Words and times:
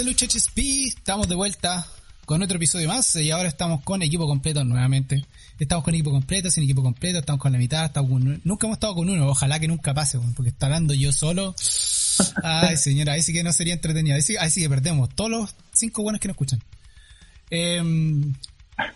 De 0.00 0.06
Lucha 0.06 0.24
HSP, 0.24 0.58
estamos 0.86 1.28
de 1.28 1.34
vuelta 1.34 1.86
con 2.24 2.42
otro 2.42 2.56
episodio 2.56 2.88
más 2.88 3.14
y 3.16 3.30
ahora 3.30 3.50
estamos 3.50 3.82
con 3.82 4.00
equipo 4.00 4.26
completo 4.26 4.64
nuevamente. 4.64 5.26
Estamos 5.58 5.84
con 5.84 5.92
equipo 5.92 6.10
completo, 6.10 6.50
sin 6.50 6.64
equipo 6.64 6.82
completo, 6.82 7.18
estamos 7.18 7.38
con 7.38 7.52
la 7.52 7.58
mitad, 7.58 7.84
estamos 7.84 8.10
con 8.10 8.40
nunca 8.42 8.66
hemos 8.66 8.76
estado 8.76 8.94
con 8.94 9.10
uno, 9.10 9.28
ojalá 9.28 9.60
que 9.60 9.68
nunca 9.68 9.92
pase, 9.92 10.18
porque 10.34 10.48
está 10.48 10.66
hablando 10.66 10.94
yo 10.94 11.12
solo. 11.12 11.54
Ay 12.42 12.78
señora, 12.78 13.12
ahí 13.12 13.20
sí 13.20 13.34
que 13.34 13.42
no 13.42 13.52
sería 13.52 13.74
entretenido, 13.74 14.16
ahí 14.16 14.22
sí, 14.22 14.38
ahí 14.38 14.48
sí 14.48 14.62
que 14.62 14.70
perdemos 14.70 15.14
todos 15.14 15.30
los 15.30 15.54
cinco 15.74 16.02
buenos 16.02 16.18
que 16.18 16.28
nos 16.28 16.34
escuchan. 16.34 16.62
Eh, 17.50 17.82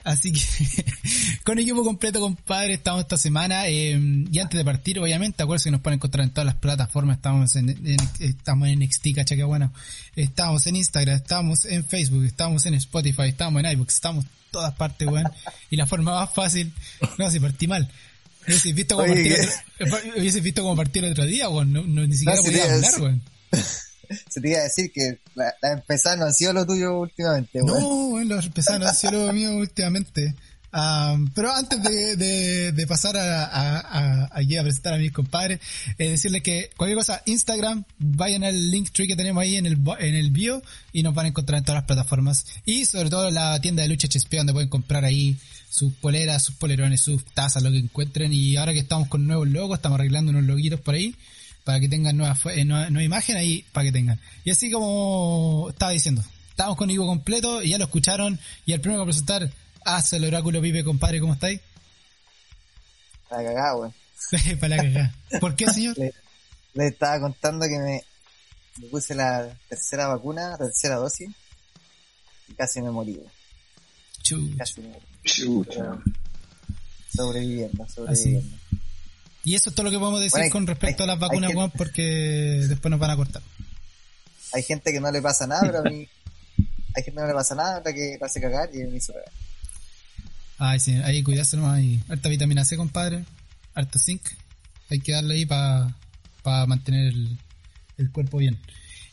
Así 0.05 0.33
que 0.33 0.41
con 1.45 1.59
equipo 1.59 1.85
completo, 1.85 2.21
compadre, 2.21 2.75
estamos 2.75 3.03
esta 3.03 3.17
semana. 3.17 3.69
Eh, 3.69 3.99
y 4.31 4.39
antes 4.39 4.59
de 4.59 4.65
partir, 4.65 4.99
obviamente, 4.99 5.43
acuérdense 5.43 5.69
que 5.69 5.73
nos 5.73 5.81
pueden 5.81 5.99
encontrar 5.99 6.25
en 6.25 6.31
todas 6.31 6.47
las 6.47 6.57
plataformas. 6.57 7.17
Estamos 7.17 7.57
en, 7.57 7.97
estamos 8.21 8.69
en 8.69 8.81
NXT, 8.81 9.15
cacha 9.15 9.37
que 9.37 9.45
bueno. 9.45 9.73
Estamos 10.17 10.67
en 10.67 10.77
Instagram, 10.77 11.17
estamos 11.17 11.65
en 11.65 11.85
Facebook, 11.85 12.25
estamos 12.25 12.67
en 12.67 12.75
Spotify, 12.75 13.29
estamos 13.29 13.63
en 13.63 13.71
iBooks, 13.73 13.95
estamos 13.95 14.25
en 14.25 14.31
todas 14.51 14.75
partes, 14.75 15.09
weón. 15.09 15.31
Y 15.71 15.77
la 15.77 15.87
forma 15.87 16.15
más 16.15 16.33
fácil, 16.33 16.73
no, 17.19 17.31
si 17.31 17.41
partí 17.41 17.67
mal. 17.67 17.91
Hubiese 18.47 18.73
visto 18.73 18.97
como 18.97 19.09
partir 19.09 19.33
otro, 19.81 20.43
visto 20.43 20.63
como 20.63 20.83
el 20.83 21.13
otro 21.13 21.27
día, 21.27 21.49
weón. 21.49 21.73
No, 21.73 21.83
ni 21.83 22.17
siquiera 22.17 22.41
podía 22.41 22.65
hablar, 22.75 23.01
weón. 23.01 23.23
se 24.29 24.41
te 24.41 24.49
iba 24.49 24.59
a 24.59 24.65
decir 24.65 24.91
que 24.93 25.19
la, 25.35 25.53
la 25.63 25.73
empezada 25.73 26.17
no 26.17 26.25
ha 26.27 26.33
sido 26.33 26.53
lo 26.53 26.67
tuyo 26.67 26.99
últimamente. 26.99 27.61
No, 27.63 28.11
bueno, 28.11 28.37
los 28.37 28.47
empezadas 28.47 28.81
no 28.81 28.87
ha 28.87 28.95
sido 28.95 29.27
lo 29.27 29.33
mío 29.33 29.55
últimamente. 29.57 30.35
pero 31.35 31.53
antes 31.53 31.83
de, 31.83 32.73
de, 32.73 32.87
pasar 32.87 33.17
a, 33.17 33.45
a, 33.45 33.79
a, 33.79 34.25
a, 34.35 34.63
presentar 34.63 34.95
a 34.95 34.99
mis 34.99 35.13
compadres, 35.13 35.61
eh, 35.99 36.11
decirles 36.11 36.43
que 36.43 36.71
cualquier 36.77 36.99
cosa, 36.99 37.23
Instagram, 37.27 37.85
vayan 37.99 38.45
al 38.45 38.71
link 38.71 38.91
tree 38.91 39.07
que 39.07 39.17
tenemos 39.17 39.43
ahí 39.43 39.57
en 39.57 39.67
el, 39.67 39.79
en 39.99 40.15
el 40.15 40.31
bio 40.31 40.63
y 40.93 41.03
nos 41.03 41.15
van 41.15 41.27
a 41.27 41.29
encontrar 41.29 41.59
en 41.59 41.65
todas 41.65 41.81
las 41.81 41.87
plataformas. 41.87 42.47
Y 42.65 42.87
sobre 42.87 43.11
todo 43.11 43.31
la 43.31 43.61
tienda 43.61 43.83
de 43.83 43.89
lucha 43.89 44.09
HSP 44.09 44.35
donde 44.35 44.53
pueden 44.53 44.69
comprar 44.69 45.05
ahí 45.05 45.37
sus 45.69 45.93
poleras, 45.95 46.45
sus 46.45 46.55
polerones, 46.55 47.01
sus 47.01 47.25
tazas, 47.25 47.63
lo 47.63 47.71
que 47.71 47.79
encuentren. 47.79 48.33
Y 48.33 48.57
ahora 48.57 48.73
que 48.73 48.79
estamos 48.81 49.09
con 49.09 49.27
nuevos 49.27 49.49
logos, 49.49 49.79
estamos 49.79 49.99
arreglando 49.99 50.31
unos 50.31 50.45
loguitos 50.45 50.81
por 50.81 50.95
ahí 50.95 51.15
para 51.65 51.81
que 51.81 51.89
tengan 51.89 52.17
nueva, 52.17 52.39
eh, 52.53 52.65
nueva, 52.65 52.91
nueva, 52.91 53.05
imagen 53.05 53.37
ahí, 53.37 53.65
para 53.73 53.87
que 53.87 53.93
tengan. 53.93 54.21
Y 54.45 54.51
así 54.51 54.71
como 54.71 55.69
estaba 55.71 55.93
diciendo, 55.93 56.23
estamos 56.51 56.77
con 56.77 56.91
Ivo 56.91 57.07
completo 57.07 57.63
y 57.63 57.71
ya 57.71 57.79
lo 57.79 57.85
escucharon. 57.85 58.39
Y 58.67 58.75
el 58.75 58.81
primero 58.81 59.03
que 59.03 59.07
presentar, 59.07 59.51
hace 59.85 60.17
el 60.17 60.27
oráculo 60.27 60.61
Pipe, 60.61 60.85
compadre, 60.85 61.21
¿cómo 61.21 61.33
estáis? 61.33 61.61
Para 63.29 63.45
cagar, 63.45 63.77
weón. 63.77 63.95
para 64.61 64.77
cagar. 64.77 65.15
¿Por 65.41 65.57
qué, 65.57 65.67
señor? 65.71 65.97
Le, 65.97 66.13
estaba 66.87 67.19
contando 67.21 67.67
que 67.67 67.79
me, 67.79 68.03
me, 68.79 68.89
puse 68.89 69.15
la 69.15 69.49
tercera 69.69 70.09
vacuna, 70.09 70.51
la 70.51 70.59
tercera 70.59 70.97
dosis, 70.97 71.31
y 72.49 72.55
casi 72.55 72.83
me 72.83 72.91
morí, 72.91 73.19
Casi 74.59 74.81
me 74.83 74.89
morí. 74.89 75.07
Sobreviviendo, 77.15 77.89
sobreviviendo. 77.89 78.57
Y 79.45 79.55
eso 79.55 79.69
es 79.69 79.77
todo 79.77 79.85
lo 79.85 79.91
que 79.91 79.99
podemos 79.99 80.21
decir 80.21 80.51
con 80.51 80.67
respecto 80.67 81.05
a 81.05 81.07
las 81.07 81.19
vacunas, 81.19 81.53
Juan, 81.53 81.71
porque 81.71 82.65
después 82.67 82.91
nos 82.91 82.99
van 82.99 83.11
a 83.11 83.17
cortar. 83.17 83.43
Hay 84.55 84.63
gente 84.63 84.91
que 84.93 85.01
no 85.01 85.11
le 85.13 85.21
pasa 85.21 85.47
nada, 85.47 85.63
pero 85.63 85.79
a 85.81 85.83
mí. 85.83 86.09
Hay 86.97 87.03
gente 87.03 87.11
que 87.11 87.21
no 87.21 87.27
le 87.27 87.35
pasa 87.35 87.55
nada, 87.55 87.81
otra 87.81 87.93
que 87.93 88.19
hace 88.21 88.41
cagar 88.41 88.71
y 88.73 88.79
me 88.79 88.97
hizo 88.97 89.13
cagar. 89.13 89.31
Ay, 90.59 90.81
sí, 90.81 90.93
hay 90.93 91.19
que 91.19 91.25
cuidarse 91.25 91.57
nomás. 91.57 91.79
Hay 91.79 92.01
harta 92.09 92.29
vitamina 92.29 92.65
C, 92.65 92.77
compadre. 92.77 93.25
Harta 93.75 93.99
zinc. 93.99 94.23
Hay 94.91 95.01
que 95.01 95.13
darle 95.13 95.35
ahí 95.35 95.47
para 95.47 95.95
pa 96.43 96.67
mantener 96.67 97.09
el, 97.09 97.39
el, 97.99 98.11
cuerpo 98.13 98.39
bien. 98.39 98.59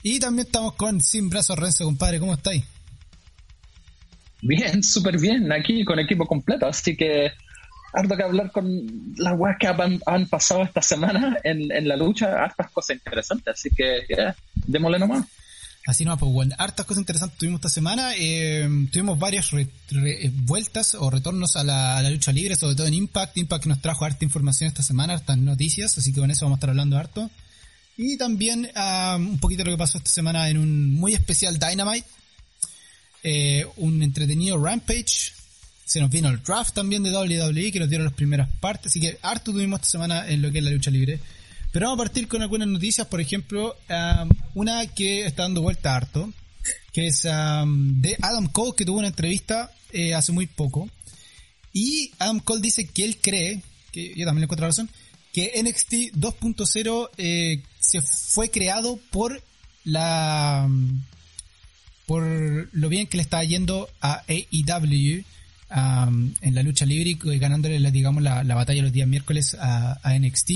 Y 0.03 0.19
también 0.19 0.45
estamos 0.45 0.75
con 0.75 1.01
Sin 1.01 1.29
Brazos 1.29 1.57
Renzo, 1.57 1.83
compadre. 1.83 2.19
¿Cómo 2.19 2.33
estáis? 2.33 2.63
Bien, 4.41 4.81
súper 4.83 5.19
bien. 5.19 5.51
Aquí 5.51 5.83
con 5.83 6.00
equipo 6.00 6.25
completo. 6.25 6.67
Así 6.67 6.95
que 6.95 7.31
harto 7.94 8.16
que 8.16 8.24
hablar 8.24 8.52
con 8.52 9.13
las 9.18 9.38
weas 9.38 9.57
que 9.59 9.68
han, 9.68 10.28
pasado 10.28 10.63
esta 10.63 10.81
semana 10.81 11.38
en, 11.44 11.72
en, 11.72 11.88
la 11.88 11.96
lucha, 11.96 12.44
hartas 12.44 12.72
cosas 12.72 12.97
interesantes, 12.97 13.53
así 13.53 13.69
que 13.69 14.03
démosle 14.68 15.00
nomás. 15.00 15.25
Así 15.88 16.06
no, 16.06 16.16
pues 16.16 16.31
bueno, 16.31 16.56
hartas 16.59 16.85
cosas 16.85 17.01
interesantes 17.01 17.40
tuvimos 17.40 17.57
esta 17.57 17.69
semana, 17.69 18.13
eh, 18.16 18.69
tuvimos 18.91 19.18
varias 19.18 19.51
eh, 19.53 20.31
vueltas 20.31 20.94
o 20.94 21.09
retornos 21.09 21.56
a 21.56 21.63
la, 21.63 21.97
a 21.97 22.01
la, 22.03 22.12
lucha 22.12 22.31
libre, 22.31 22.56
sobre 22.56 22.75
todo 22.75 22.85
en 22.85 22.94
Impact, 22.94 23.35
Impact 23.38 23.66
nos 23.66 23.81
trajo 23.81 24.06
harta 24.06 24.24
información 24.24 24.68
esta 24.68 24.84
semana, 24.84 25.13
hartas 25.13 25.38
noticias, 25.40 25.97
así 25.97 26.13
que 26.13 26.19
con 26.19 26.30
eso 26.30 26.46
vamos 26.46 26.57
a 26.57 26.59
estar 26.59 26.69
hablando 26.69 26.97
harto. 26.97 27.31
Y 27.97 28.18
también 28.18 28.69
um, 28.75 29.31
un 29.31 29.40
poquito 29.40 29.63
de 29.63 29.72
lo 29.72 29.75
que 29.75 29.80
pasó 29.80 29.97
esta 29.97 30.12
semana 30.12 30.50
en 30.50 30.57
un 30.57 30.94
muy 30.94 31.13
especial 31.13 31.57
Dynamite, 31.57 32.07
eh, 33.24 33.66
un 33.78 34.03
entretenido 34.03 34.63
Rampage, 34.63 35.34
se 35.91 36.00
nos 36.00 36.09
vino 36.09 36.29
el 36.29 36.41
draft 36.41 36.74
también 36.74 37.03
de 37.03 37.12
WWE 37.12 37.69
que 37.69 37.79
nos 37.79 37.90
dieron 37.90 38.06
las 38.06 38.13
primeras 38.13 38.47
partes. 38.62 38.94
Así 38.94 39.02
que 39.02 39.18
harto 39.22 39.52
tuvimos 39.52 39.81
esta 39.81 39.91
semana 39.91 40.25
en 40.29 40.41
lo 40.41 40.50
que 40.50 40.59
es 40.59 40.63
la 40.63 40.72
lucha 40.72 40.90
libre. 40.90 41.19
Pero 41.74 41.88
vamos 41.88 42.00
a 42.00 42.03
partir 42.06 42.29
con 42.29 42.41
algunas 42.41 42.69
noticias. 42.69 43.06
Por 43.07 43.19
ejemplo, 43.19 43.75
um, 43.90 44.30
una 44.53 44.88
que 44.88 45.25
está 45.25 45.44
dando 45.44 45.62
vuelta 45.62 45.94
harto. 45.94 46.31
Que 46.94 47.07
es 47.07 47.25
um, 47.25 48.00
de 48.00 48.16
Adam 48.22 48.47
Cole 48.47 48.72
que 48.78 48.85
tuvo 48.85 49.00
una 49.00 49.09
entrevista 49.09 49.69
eh, 49.91 50.13
hace 50.13 50.31
muy 50.31 50.47
poco. 50.47 50.90
Y 51.74 52.13
Adam 52.19 52.40
Cole 52.40 52.62
dice 52.62 52.88
que 52.88 53.03
él 53.03 53.18
cree, 53.18 53.62
que 53.91 54.13
yo 54.16 54.25
también 54.25 54.40
le 54.40 54.44
encuentro 54.46 54.68
razón, 54.68 54.90
que 55.34 55.62
NXT 55.62 56.16
2.0 56.16 57.09
eh, 57.18 57.63
se 57.81 58.01
fue 58.01 58.50
creado 58.50 58.97
por 59.09 59.44
la 59.84 60.63
um, 60.68 61.01
por 62.06 62.24
lo 62.72 62.88
bien 62.88 63.07
que 63.07 63.18
le 63.18 63.24
está 63.24 63.44
yendo 63.44 63.90
a 64.00 64.24
AEW 64.30 65.25
en 65.73 66.55
la 66.55 66.63
lucha 66.63 66.85
libre 66.85 67.11
y 67.11 67.39
ganándole, 67.39 67.91
digamos, 67.91 68.21
la, 68.23 68.43
batalla 68.43 68.83
los 68.83 68.91
días 68.91 69.07
miércoles 69.07 69.55
a, 69.59 69.99
NXT, 70.17 70.51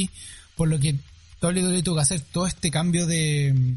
por 0.55 0.67
lo 0.67 0.79
que 0.79 0.95
WWE 1.41 1.83
tuvo 1.83 1.95
que 1.95 2.01
hacer 2.01 2.21
todo 2.21 2.47
este 2.47 2.71
cambio 2.71 3.05
de, 3.05 3.75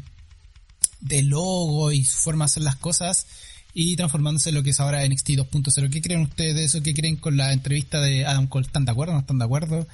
de 1.01 1.23
logo 1.23 1.91
y 1.91 2.03
su 2.03 2.17
forma 2.19 2.45
de 2.45 2.47
hacer 2.47 2.63
las 2.63 2.75
cosas 2.75 3.27
y 3.73 3.95
transformándose 3.95 4.49
en 4.49 4.55
lo 4.55 4.63
que 4.63 4.71
es 4.71 4.79
ahora 4.79 5.07
NXT 5.07 5.29
2.0. 5.29 5.89
¿Qué 5.89 6.01
creen 6.01 6.21
ustedes 6.21 6.55
de 6.55 6.63
eso? 6.65 6.81
¿Qué 6.81 6.93
creen 6.93 7.15
con 7.15 7.37
la 7.37 7.53
entrevista 7.53 8.01
de 8.01 8.25
Adam 8.25 8.47
Cole? 8.47 8.65
¿Están 8.65 8.85
de 8.85 8.91
acuerdo? 8.91 9.13
¿No 9.13 9.19
están 9.19 9.37
de 9.37 9.45
acuerdo? 9.45 9.87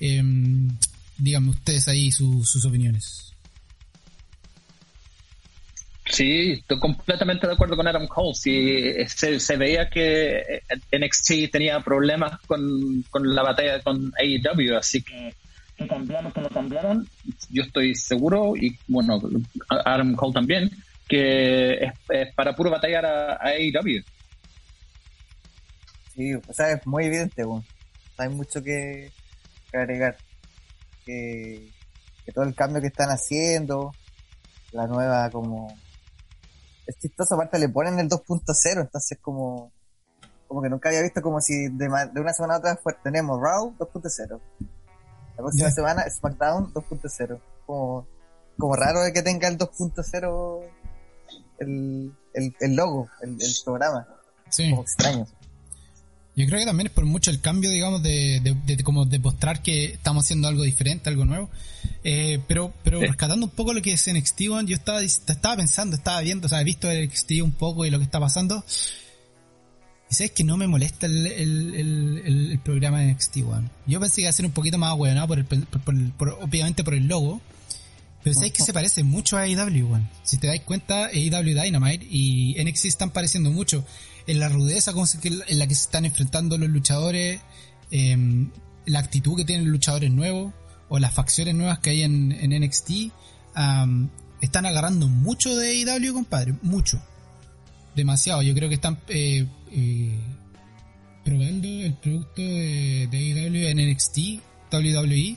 Eh, 0.00 0.22
díganme 1.18 1.50
ustedes 1.50 1.88
ahí 1.88 2.12
sus 2.12 2.64
opiniones. 2.64 3.31
Sí, 6.12 6.52
estoy 6.52 6.78
completamente 6.78 7.46
de 7.46 7.54
acuerdo 7.54 7.74
con 7.74 7.88
Adam 7.88 8.06
Cole. 8.06 8.34
Sí, 8.34 8.92
se, 9.06 9.56
veía 9.56 9.88
que 9.88 10.62
NXT 10.92 11.50
tenía 11.50 11.80
problemas 11.80 12.38
con, 12.42 13.02
la 13.14 13.42
batalla 13.42 13.80
con 13.80 14.12
AEW, 14.18 14.76
así 14.76 15.02
que 15.02 15.34
que 15.74 15.88
cambiaron, 15.88 16.30
que 16.30 16.42
lo 16.42 16.50
cambiaron. 16.50 17.08
Yo 17.48 17.62
estoy 17.62 17.94
seguro, 17.94 18.54
y 18.56 18.78
bueno, 18.88 19.22
Adam 19.86 20.14
Cole 20.14 20.34
también, 20.34 20.70
que 21.08 21.82
es, 22.10 22.34
para 22.34 22.54
puro 22.54 22.70
batallar 22.70 23.06
a, 23.06 23.38
AEW. 23.46 24.04
Sí, 26.14 26.34
o 26.34 26.52
sea, 26.52 26.72
es 26.72 26.86
muy 26.86 27.06
evidente, 27.06 27.42
hay 28.18 28.28
mucho 28.28 28.62
que, 28.62 29.10
agregar. 29.72 30.18
Que, 31.06 31.70
que 32.26 32.32
todo 32.32 32.44
el 32.44 32.54
cambio 32.54 32.82
que 32.82 32.88
están 32.88 33.08
haciendo, 33.08 33.94
la 34.72 34.86
nueva 34.86 35.30
como 35.30 35.74
es 36.86 36.98
chistoso, 36.98 37.34
aparte 37.34 37.58
le 37.58 37.68
ponen 37.68 37.98
el 37.98 38.08
2.0, 38.08 38.80
entonces 38.80 39.18
como 39.20 39.72
como 40.52 40.60
que 40.60 40.68
nunca 40.68 40.90
había 40.90 41.00
visto 41.00 41.22
como 41.22 41.40
si 41.40 41.68
de, 41.68 41.88
una 41.88 42.32
semana 42.34 42.56
a 42.56 42.58
otra 42.58 42.78
tenemos 43.02 43.40
Raw 43.40 43.74
2.0. 43.78 44.40
La 45.30 45.36
próxima 45.36 45.70
semana 45.70 46.04
SmackDown 46.10 46.74
2.0. 46.74 47.40
Como, 47.64 48.06
como 48.58 48.76
raro 48.76 49.00
que 49.14 49.22
tenga 49.22 49.48
el 49.48 49.56
2.0 49.56 50.62
el, 51.58 52.14
el, 52.34 52.56
el, 52.60 52.76
logo, 52.76 53.08
el, 53.22 53.30
el 53.40 53.52
programa. 53.64 54.06
Sí. 54.50 54.68
Como 54.68 54.82
extraño. 54.82 55.26
Yo 56.34 56.46
creo 56.46 56.60
que 56.60 56.64
también 56.64 56.86
es 56.86 56.92
por 56.92 57.04
mucho 57.04 57.30
el 57.30 57.40
cambio, 57.40 57.70
digamos, 57.70 58.02
de, 58.02 58.56
de, 58.64 58.82
como 58.82 59.04
demostrar 59.04 59.62
que 59.62 59.84
estamos 59.84 60.24
haciendo 60.24 60.48
algo 60.48 60.62
diferente, 60.62 61.10
algo 61.10 61.26
nuevo. 61.26 61.50
Eh, 62.04 62.40
pero 62.48 62.72
pero 62.82 63.00
rescatando 63.00 63.44
un 63.44 63.52
poco 63.52 63.74
lo 63.74 63.82
que 63.82 63.92
es 63.92 64.10
NXT, 64.10 64.40
One, 64.50 64.68
yo 64.68 64.74
estaba, 64.74 65.02
estaba 65.02 65.56
pensando, 65.56 65.94
estaba 65.94 66.20
viendo, 66.22 66.46
o 66.46 66.48
sea, 66.48 66.62
he 66.62 66.64
visto 66.64 66.90
el 66.90 67.06
NXT 67.06 67.32
un 67.42 67.52
poco 67.52 67.84
y 67.84 67.90
lo 67.90 67.98
que 67.98 68.04
está 68.04 68.18
pasando. 68.18 68.64
Y 70.10 70.14
sabes 70.14 70.32
que 70.32 70.44
no 70.44 70.56
me 70.56 70.66
molesta 70.66 71.06
el, 71.06 71.26
el, 71.26 72.60
programa 72.62 73.00
de 73.00 73.12
NXT, 73.12 73.36
One. 73.48 73.68
Yo 73.86 74.00
pensé 74.00 74.16
que 74.16 74.20
iba 74.22 74.30
a 74.30 74.32
ser 74.32 74.46
un 74.46 74.52
poquito 74.52 74.78
más 74.78 74.96
bueno, 74.96 75.26
por, 75.26 75.38
el, 75.38 75.44
por, 75.44 76.28
obviamente 76.40 76.82
por 76.82 76.94
el 76.94 77.06
logo. 77.06 77.40
Pero 78.22 78.34
sabes 78.34 78.52
que 78.52 78.62
se 78.62 78.72
parece 78.72 79.02
mucho 79.02 79.36
a 79.36 79.42
AEW. 79.42 80.00
Si 80.22 80.38
te 80.38 80.46
dais 80.46 80.62
cuenta, 80.62 81.06
AEW 81.06 81.60
Dynamite 81.60 82.06
y 82.08 82.54
NXT 82.62 82.84
están 82.86 83.10
pareciendo 83.10 83.50
mucho 83.50 83.84
en 84.26 84.38
la 84.38 84.48
rudeza 84.48 84.92
en 84.92 85.58
la 85.58 85.66
que 85.66 85.74
se 85.74 85.82
están 85.82 86.04
enfrentando 86.04 86.56
los 86.56 86.68
luchadores, 86.68 87.40
em, 87.90 88.50
la 88.86 89.00
actitud 89.00 89.36
que 89.36 89.44
tienen 89.44 89.66
los 89.66 89.72
luchadores 89.72 90.10
nuevos 90.10 90.52
o 90.88 90.98
las 90.98 91.12
facciones 91.12 91.54
nuevas 91.54 91.80
que 91.80 91.90
hay 91.90 92.02
en, 92.02 92.28
NXT. 92.28 93.10
están 94.40 94.66
agarrando 94.66 95.08
mucho 95.08 95.56
de 95.56 95.84
AEW, 95.84 96.14
compadre, 96.14 96.54
mucho. 96.62 97.02
Demasiado. 97.96 98.42
Yo 98.42 98.54
creo 98.54 98.68
que 98.68 98.76
están 98.76 98.98
eh, 99.08 99.46
eh, 99.70 100.18
probando 101.24 101.68
el 101.68 101.94
producto 101.94 102.40
de, 102.42 103.08
de 103.10 103.18
AEW 103.18 103.68
en 103.68 103.90
NXT, 103.90 104.18
WWE, 104.72 105.36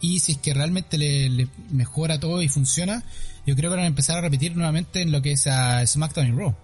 y 0.00 0.20
si 0.20 0.32
es 0.32 0.38
que 0.38 0.54
realmente 0.54 0.98
le, 0.98 1.48
mejora 1.70 2.20
todo 2.20 2.42
y 2.42 2.48
funciona, 2.48 3.02
yo 3.46 3.54
creo 3.56 3.70
que 3.70 3.76
van 3.76 3.84
a 3.84 3.88
empezar 3.88 4.18
a 4.18 4.20
repetir 4.20 4.56
nuevamente 4.56 5.02
en 5.02 5.12
lo 5.12 5.22
que 5.22 5.32
es 5.32 5.46
a 5.46 5.86
SmackDown 5.86 6.28
y 6.28 6.32
Raw. 6.32 6.54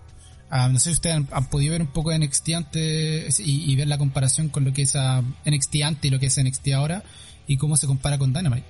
Ah, 0.50 0.68
no 0.68 0.78
sé 0.78 0.90
si 0.90 0.94
ustedes 0.94 1.16
han, 1.30 1.48
podido 1.48 1.72
ver 1.72 1.80
un 1.80 1.92
poco 1.92 2.10
de 2.10 2.18
NXT 2.18 2.48
antes 2.50 3.40
y, 3.40 3.74
ver 3.74 3.88
la 3.88 3.96
comparación 3.96 4.50
con 4.50 4.64
lo 4.64 4.72
que 4.74 4.82
es 4.82 4.96
a 4.96 5.22
NXT 5.46 5.76
antes 5.82 6.04
y 6.04 6.10
lo 6.10 6.20
que 6.20 6.26
es 6.26 6.42
NXT 6.42 6.68
ahora 6.74 7.02
y 7.46 7.56
cómo 7.56 7.76
se 7.76 7.86
compara 7.86 8.18
con 8.18 8.34
Dynamite. 8.34 8.66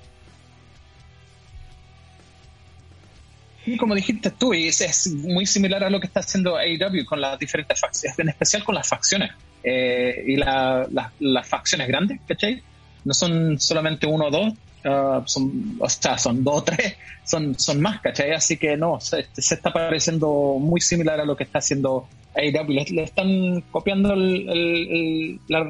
Y 3.65 3.77
como 3.77 3.95
dijiste 3.95 4.29
tú, 4.31 4.53
es, 4.53 5.07
muy 5.13 5.45
similar 5.45 5.83
a 5.83 5.89
lo 5.89 5.99
que 5.99 6.07
está 6.07 6.21
haciendo 6.21 6.57
AEW 6.57 7.05
con 7.05 7.19
las 7.19 7.39
diferentes 7.39 7.79
facciones, 7.79 8.17
en 8.19 8.29
especial 8.29 8.63
con 8.63 8.75
las 8.75 8.87
facciones. 8.87 9.31
Eh, 9.63 10.23
y 10.27 10.35
las 10.35 11.47
facciones 11.47 11.87
grandes, 11.87 12.19
¿cachai? 12.27 12.61
No 13.05 13.13
son 13.13 13.59
solamente 13.59 14.07
uno 14.07 14.27
o 14.27 14.31
dos, 14.31 14.53
uh, 14.85 15.21
son, 15.25 15.77
o 15.79 15.89
sea, 15.89 16.17
son 16.17 16.43
dos 16.43 16.57
o 16.57 16.63
tres, 16.63 16.95
son, 17.23 17.57
son 17.59 17.81
más, 17.81 18.01
¿cachai? 18.01 18.31
Así 18.31 18.57
que 18.57 18.77
no, 18.77 18.99
se, 18.99 19.27
está 19.35 19.71
pareciendo 19.71 20.57
muy 20.59 20.81
similar 20.81 21.19
a 21.19 21.25
lo 21.25 21.35
que 21.35 21.43
está 21.43 21.59
haciendo 21.59 22.07
AEW. 22.35 22.85
Le, 22.91 23.03
están 23.03 23.61
copiando 23.71 24.15
la, 24.15 25.69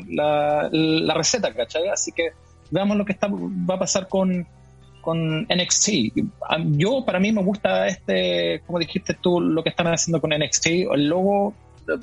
la, 0.71 1.13
receta, 1.13 1.53
¿cachai? 1.53 1.87
Así 1.89 2.11
que 2.11 2.29
veamos 2.71 2.97
lo 2.97 3.05
que 3.05 3.13
está, 3.13 3.27
va 3.29 3.75
a 3.75 3.79
pasar 3.79 4.07
con, 4.07 4.47
con 5.01 5.43
NXT. 5.43 5.89
Yo, 6.77 7.03
para 7.05 7.19
mí, 7.19 7.31
me 7.31 7.43
gusta 7.43 7.87
este, 7.87 8.61
como 8.65 8.79
dijiste 8.79 9.15
tú, 9.15 9.39
lo 9.39 9.63
que 9.63 9.69
están 9.69 9.87
haciendo 9.87 10.21
con 10.21 10.31
NXT. 10.31 10.67
El 10.93 11.07
logo, 11.07 11.53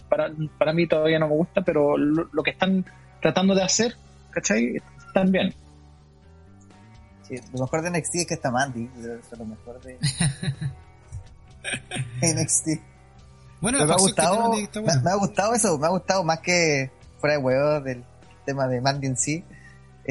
para, 0.08 0.30
para 0.58 0.72
mí 0.72 0.86
todavía 0.86 1.18
no 1.18 1.28
me 1.28 1.34
gusta, 1.34 1.62
pero 1.62 1.96
lo, 1.96 2.42
que 2.42 2.50
están 2.50 2.84
tratando 3.20 3.54
de 3.54 3.62
hacer, 3.62 3.96
¿cachai? 4.30 4.80
Bien. 5.26 5.54
Sí, 7.26 7.36
lo 7.52 7.60
mejor 7.60 7.82
de 7.82 7.90
NXT 7.90 8.14
es 8.16 8.26
que 8.26 8.34
está 8.34 8.50
Mandy, 8.50 8.90
lo 9.38 9.44
mejor 9.44 9.80
de 9.82 9.98
NXT. 12.34 12.80
Bueno, 13.60 13.84
me 13.86 13.92
ha 13.92 13.96
gustado, 13.96 14.52
me, 14.52 15.10
ha 15.10 15.14
gustado 15.14 15.54
eso, 15.54 15.78
me 15.78 15.86
ha 15.86 15.90
gustado 15.90 16.24
más 16.24 16.40
que 16.40 16.90
fuera 17.18 17.36
de 17.36 17.42
huevo 17.42 17.80
del 17.80 18.04
tema 18.44 18.66
de 18.66 18.80
Mandy 18.80 19.06
en 19.06 19.16
sí 19.16 19.44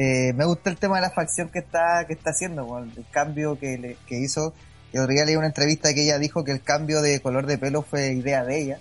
eh, 0.02 0.32
me 0.34 0.46
gusta 0.46 0.70
el 0.70 0.78
tema 0.78 0.96
de 0.96 1.02
la 1.02 1.10
facción 1.10 1.50
que 1.50 1.58
está, 1.58 2.06
que 2.06 2.14
está 2.14 2.30
haciendo, 2.30 2.78
el 2.78 3.04
cambio 3.10 3.58
que, 3.58 3.76
le, 3.76 3.96
que 4.06 4.18
hizo. 4.18 4.54
Yo 4.94 5.06
día 5.06 5.26
leí 5.26 5.36
una 5.36 5.46
entrevista 5.48 5.92
que 5.92 6.04
ella 6.04 6.18
dijo 6.18 6.42
que 6.42 6.52
el 6.52 6.62
cambio 6.62 7.02
de 7.02 7.20
color 7.20 7.46
de 7.46 7.58
pelo 7.58 7.82
fue 7.82 8.12
idea 8.12 8.44
de 8.44 8.62
ella. 8.62 8.80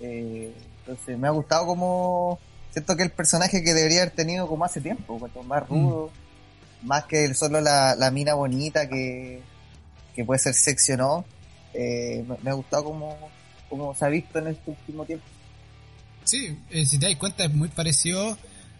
Eh, 0.00 0.52
entonces 0.80 1.16
me 1.16 1.28
ha 1.28 1.30
gustado 1.30 1.66
como 1.66 2.40
siento 2.72 2.96
que 2.96 3.02
el 3.02 3.10
personaje 3.10 3.62
que 3.62 3.74
debería 3.74 4.02
haber 4.02 4.14
tenido 4.14 4.46
como 4.46 4.64
hace 4.64 4.80
tiempo, 4.80 5.18
más 5.44 5.62
mm. 5.62 5.66
rudo, 5.68 6.10
más 6.82 7.04
que 7.04 7.32
solo 7.34 7.60
la, 7.60 7.94
la 7.94 8.10
mina 8.10 8.34
bonita 8.34 8.88
que, 8.88 9.40
que 10.14 10.24
puede 10.24 10.38
ser 10.38 10.54
sexy 10.54 10.92
o 10.92 10.96
no. 10.96 11.24
Eh, 11.74 12.24
me, 12.42 12.50
ha 12.50 12.54
gustado 12.54 12.84
como, 12.84 13.16
como 13.68 13.94
se 13.94 14.04
ha 14.04 14.08
visto 14.08 14.38
en 14.38 14.48
este 14.48 14.70
último 14.70 15.04
tiempo. 15.04 15.24
Sí, 16.24 16.56
si 16.84 16.98
te 16.98 17.06
das 17.06 17.16
cuenta 17.16 17.44
es 17.44 17.52
muy 17.52 17.68
parecido 17.68 18.36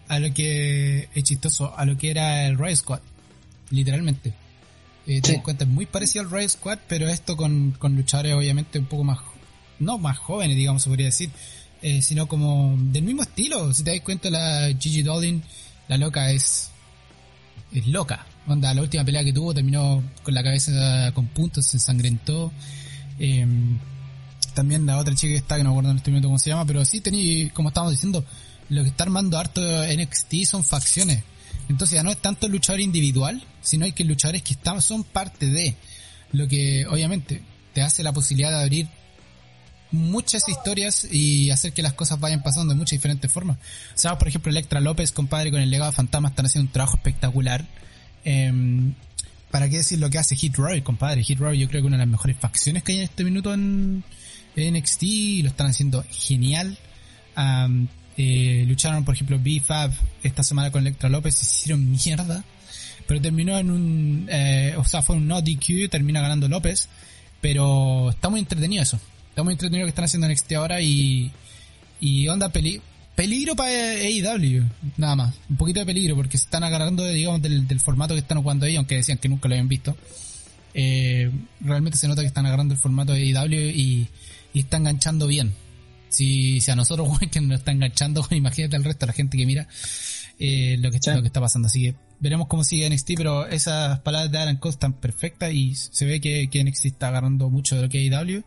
a 0.08 0.18
lo 0.18 0.32
que 0.34 1.08
es 1.14 1.24
chistoso, 1.24 1.76
a 1.76 1.84
lo 1.84 1.96
que 1.96 2.10
era 2.10 2.46
el 2.46 2.58
Riot 2.58 2.76
Squad, 2.76 3.00
literalmente. 3.70 4.34
Eh, 5.06 5.20
te 5.20 5.32
das 5.32 5.42
cuenta, 5.42 5.64
es 5.64 5.70
muy 5.70 5.86
parecido 5.86 6.24
al 6.24 6.30
Riot 6.30 6.48
Squad, 6.48 6.78
pero 6.88 7.08
esto 7.08 7.36
con, 7.36 7.72
con 7.72 7.96
luchadores 7.96 8.34
obviamente 8.34 8.78
un 8.78 8.86
poco 8.86 9.04
más, 9.04 9.18
no 9.78 9.98
más 9.98 10.18
jóvenes, 10.18 10.56
digamos, 10.56 10.82
se 10.82 10.88
podría 10.88 11.06
decir, 11.06 11.30
eh, 11.82 12.02
sino 12.02 12.26
como 12.28 12.76
del 12.78 13.04
mismo 13.04 13.22
estilo. 13.22 13.72
Si 13.72 13.82
te 13.82 13.92
das 13.92 14.00
cuenta, 14.00 14.30
la 14.30 14.68
Gigi 14.78 15.02
Dolin, 15.02 15.42
la 15.88 15.96
loca 15.96 16.30
es, 16.30 16.70
es 17.72 17.86
loca. 17.86 18.26
Onda, 18.46 18.74
la 18.74 18.82
última 18.82 19.04
pelea 19.04 19.24
que 19.24 19.32
tuvo 19.32 19.54
terminó 19.54 20.02
con 20.22 20.34
la 20.34 20.42
cabeza 20.42 21.12
con 21.14 21.26
puntos, 21.28 21.66
se 21.66 21.76
ensangrentó. 21.76 22.52
Eh, 23.18 23.46
también 24.54 24.84
la 24.86 24.98
otra 24.98 25.14
chica 25.14 25.32
que 25.32 25.38
está, 25.38 25.56
que 25.56 25.64
no 25.64 25.70
recuerdo 25.70 25.90
en 25.90 25.96
este 25.98 26.10
momento 26.10 26.28
cómo 26.28 26.38
se 26.38 26.50
llama, 26.50 26.66
pero 26.66 26.84
sí 26.84 27.00
tenía, 27.00 27.50
como 27.52 27.68
estábamos 27.68 27.92
diciendo, 27.92 28.24
lo 28.68 28.82
que 28.82 28.88
está 28.88 29.04
armando 29.04 29.38
harto 29.38 29.60
NXT 29.60 30.44
son 30.44 30.64
facciones. 30.64 31.22
Entonces 31.68 31.96
ya 31.96 32.02
no 32.02 32.10
es 32.10 32.20
tanto 32.20 32.46
el 32.46 32.52
luchador 32.52 32.80
individual, 32.80 33.42
sino 33.62 33.84
hay 33.84 33.92
que 33.92 34.04
luchadores 34.04 34.42
que 34.42 34.54
están, 34.54 34.82
son 34.82 35.04
parte 35.04 35.46
de 35.46 35.76
lo 36.32 36.48
que 36.48 36.86
obviamente 36.86 37.42
te 37.72 37.82
hace 37.82 38.02
la 38.02 38.12
posibilidad 38.12 38.50
de 38.50 38.62
abrir 38.62 38.88
muchas 39.92 40.48
historias 40.48 41.06
y 41.10 41.50
hacer 41.50 41.72
que 41.72 41.82
las 41.82 41.92
cosas 41.92 42.20
vayan 42.20 42.42
pasando 42.42 42.72
de 42.72 42.78
muchas 42.78 42.92
diferentes 42.92 43.30
formas. 43.32 43.58
O 43.94 43.98
sea, 43.98 44.18
por 44.18 44.28
ejemplo, 44.28 44.50
Electra 44.50 44.80
López, 44.80 45.12
compadre, 45.12 45.50
con 45.50 45.60
el 45.60 45.70
legado 45.70 45.90
de 45.90 45.96
Fantasma 45.96 46.28
están 46.28 46.46
haciendo 46.46 46.68
un 46.68 46.72
trabajo 46.72 46.96
espectacular. 46.96 47.66
Em, 48.24 48.94
¿Para 49.50 49.68
qué 49.68 49.78
decir 49.78 49.98
lo 49.98 50.10
que 50.10 50.18
hace 50.18 50.36
Hit 50.36 50.56
Roy, 50.56 50.82
compadre? 50.82 51.24
Hit 51.24 51.38
Roy 51.38 51.58
yo 51.58 51.68
creo 51.68 51.82
que 51.82 51.88
una 51.88 51.96
de 51.96 52.04
las 52.04 52.10
mejores 52.10 52.36
facciones 52.36 52.82
que 52.82 52.92
hay 52.92 52.98
en 52.98 53.04
este 53.04 53.24
minuto 53.24 53.52
en, 53.52 54.04
NXT 54.56 55.02
y 55.02 55.42
lo 55.42 55.48
están 55.48 55.68
haciendo 55.68 56.04
genial. 56.10 56.78
Eh, 58.16 58.64
lucharon, 58.66 59.04
por 59.04 59.14
ejemplo, 59.14 59.38
B-Fab 59.42 59.92
esta 60.22 60.42
semana 60.42 60.70
con 60.70 60.82
Electra 60.82 61.08
López 61.08 61.34
se 61.34 61.44
hicieron 61.44 61.90
mierda. 61.90 62.44
Pero 63.06 63.20
terminó 63.20 63.58
en 63.58 63.70
un. 63.70 64.28
Eh, 64.30 64.74
o 64.76 64.84
sea, 64.84 65.02
fue 65.02 65.16
un 65.16 65.26
no 65.26 65.40
DQ, 65.40 65.88
termina 65.90 66.20
ganando 66.20 66.48
López. 66.48 66.88
Pero 67.40 68.10
está 68.10 68.28
muy 68.28 68.38
entretenido 68.38 68.82
eso. 68.82 69.00
Está 69.30 69.42
muy 69.42 69.52
entretenido 69.52 69.82
lo 69.82 69.86
que 69.86 69.90
están 69.90 70.04
haciendo 70.04 70.26
en 70.26 70.32
NXT 70.34 70.52
ahora 70.52 70.80
y. 70.80 71.32
Y 72.00 72.28
onda 72.28 72.48
peli 72.48 72.80
peligro 73.14 73.54
para 73.54 73.70
AEW, 73.70 74.64
nada 74.96 75.16
más. 75.16 75.34
Un 75.50 75.56
poquito 75.56 75.80
de 75.80 75.86
peligro 75.86 76.16
porque 76.16 76.38
se 76.38 76.44
están 76.44 76.64
agarrando, 76.64 77.04
digamos, 77.04 77.42
del, 77.42 77.80
formato 77.80 78.14
que 78.14 78.20
están 78.20 78.40
jugando 78.40 78.64
ahí, 78.64 78.76
aunque 78.76 78.96
decían 78.96 79.18
que 79.18 79.28
nunca 79.28 79.48
lo 79.48 79.54
habían 79.54 79.68
visto. 79.68 79.94
Eh, 80.72 81.30
realmente 81.60 81.98
se 81.98 82.08
nota 82.08 82.22
que 82.22 82.28
están 82.28 82.46
agarrando 82.46 82.72
el 82.72 82.80
formato 82.80 83.12
de 83.12 83.20
AEW 83.20 83.70
y, 83.74 84.08
y 84.54 84.60
están 84.60 84.82
enganchando 84.82 85.26
bien 85.26 85.52
si, 86.10 86.60
si 86.60 86.70
a 86.70 86.76
nosotros, 86.76 87.08
que 87.32 87.40
nos 87.40 87.60
está 87.60 87.72
enganchando, 87.72 88.26
imagínate 88.30 88.76
al 88.76 88.84
resto 88.84 89.06
de 89.06 89.10
la 89.10 89.12
gente 89.14 89.38
que 89.38 89.46
mira 89.46 89.66
eh, 90.38 90.76
lo, 90.78 90.90
que, 90.90 90.98
lo 91.12 91.22
que 91.22 91.26
está 91.26 91.40
pasando. 91.40 91.66
Así 91.66 91.82
que 91.82 91.94
veremos 92.18 92.48
cómo 92.48 92.64
sigue 92.64 92.90
NXT, 92.90 93.12
pero 93.16 93.46
esas 93.46 94.00
palabras 94.00 94.30
de 94.30 94.38
Alan 94.38 94.56
Cole 94.58 94.72
están 94.72 94.92
perfectas 94.92 95.52
y 95.52 95.74
se 95.74 96.04
ve 96.04 96.20
que, 96.20 96.48
que 96.50 96.62
NXT 96.62 96.86
está 96.86 97.08
agarrando 97.08 97.48
mucho 97.48 97.76
de 97.76 97.82
lo 97.82 97.88
que 97.88 97.98
hay 97.98 98.08
IW 98.08 98.42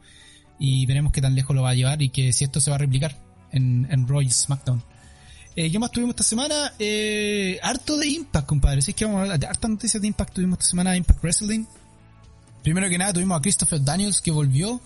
y 0.59 0.85
veremos 0.85 1.11
qué 1.11 1.21
tan 1.21 1.35
lejos 1.35 1.55
lo 1.55 1.63
va 1.63 1.71
a 1.71 1.75
llevar 1.75 2.01
y 2.01 2.09
que 2.09 2.33
si 2.33 2.43
esto 2.43 2.59
se 2.59 2.69
va 2.69 2.75
a 2.75 2.79
replicar 2.79 3.17
en, 3.51 3.87
en 3.89 4.07
Roy 4.07 4.29
SmackDown. 4.29 4.83
Eh, 5.55 5.71
¿Qué 5.71 5.77
más 5.77 5.91
tuvimos 5.91 6.13
esta 6.13 6.23
semana? 6.23 6.73
Eh, 6.79 7.59
harto 7.61 7.97
de 7.97 8.07
Impact, 8.07 8.47
compadre. 8.47 8.81
Si 8.81 8.91
es 8.91 8.95
que 8.95 9.05
vamos 9.05 9.19
a 9.19 9.21
hablar 9.23 9.39
de 9.39 9.47
hartas 9.47 9.69
noticias 9.69 10.01
de 10.01 10.07
Impact. 10.07 10.33
Tuvimos 10.33 10.59
esta 10.59 10.69
semana 10.71 10.97
Impact 10.97 11.21
Wrestling. 11.21 11.65
Primero 12.63 12.89
que 12.89 12.97
nada 12.97 13.13
tuvimos 13.13 13.37
a 13.37 13.41
Christopher 13.41 13.83
Daniels 13.83 14.21
que 14.21 14.31
volvió 14.31 14.81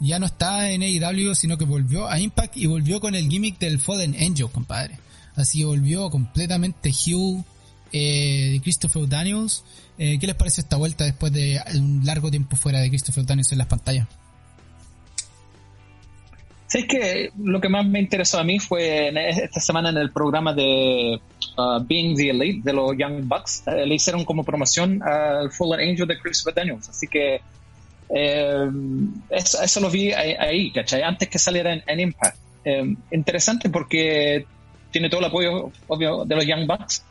ya 0.00 0.18
no 0.18 0.26
está 0.26 0.70
en 0.70 0.82
AEW, 0.82 1.34
sino 1.36 1.56
que 1.56 1.64
volvió 1.64 2.08
a 2.08 2.18
Impact 2.18 2.56
y 2.56 2.66
volvió 2.66 3.00
con 3.00 3.14
el 3.14 3.28
gimmick 3.28 3.58
del 3.58 3.78
Fallen 3.78 4.16
Angel, 4.20 4.50
compadre. 4.50 4.98
Así 5.36 5.62
volvió 5.62 6.10
completamente 6.10 6.90
Hugh 6.90 7.44
eh, 7.92 8.60
Christopher 8.62 9.08
Daniels. 9.08 9.62
Eh, 9.98 10.18
¿Qué 10.18 10.26
les 10.26 10.34
parece 10.34 10.62
esta 10.62 10.76
vuelta 10.76 11.04
después 11.04 11.32
de 11.32 11.60
un 11.74 12.04
largo 12.04 12.30
tiempo 12.30 12.56
fuera 12.56 12.80
de 12.80 12.88
Christopher 12.88 13.24
Daniels 13.24 13.52
en 13.52 13.58
las 13.58 13.68
pantallas? 13.68 14.08
Sí, 16.72 16.78
es 16.78 16.86
que 16.86 17.30
lo 17.36 17.60
que 17.60 17.68
más 17.68 17.84
me 17.84 18.00
interesó 18.00 18.38
a 18.38 18.44
mí 18.44 18.58
fue 18.58 19.12
esta 19.28 19.60
semana 19.60 19.90
en 19.90 19.98
el 19.98 20.10
programa 20.10 20.54
de 20.54 21.20
uh, 21.58 21.84
Being 21.84 22.16
the 22.16 22.30
Elite 22.30 22.60
de 22.64 22.72
los 22.72 22.96
Young 22.96 23.28
Bucks. 23.28 23.64
Eh, 23.66 23.84
le 23.84 23.96
hicieron 23.96 24.24
como 24.24 24.42
promoción 24.42 25.02
al 25.02 25.52
Fallen 25.52 25.86
Angel 25.86 26.06
de 26.06 26.18
Christopher 26.18 26.54
Daniels. 26.54 26.88
Así 26.88 27.06
que 27.08 27.42
eh, 28.08 28.70
eso, 29.28 29.80
lo 29.80 29.90
vi 29.90 30.12
ahí, 30.14 30.72
¿cachai? 30.72 31.02
Antes 31.02 31.28
que 31.28 31.38
saliera 31.38 31.74
en, 31.74 32.00
Impact. 32.00 32.38
Eh, 32.64 32.94
interesante 33.10 33.68
porque 33.68 34.46
tiene 34.90 35.10
todo 35.10 35.20
el 35.20 35.26
apoyo, 35.26 35.70
obvio, 35.88 36.24
de 36.24 36.36
los 36.36 36.46
Young 36.46 36.66
Bucks, 36.66 37.04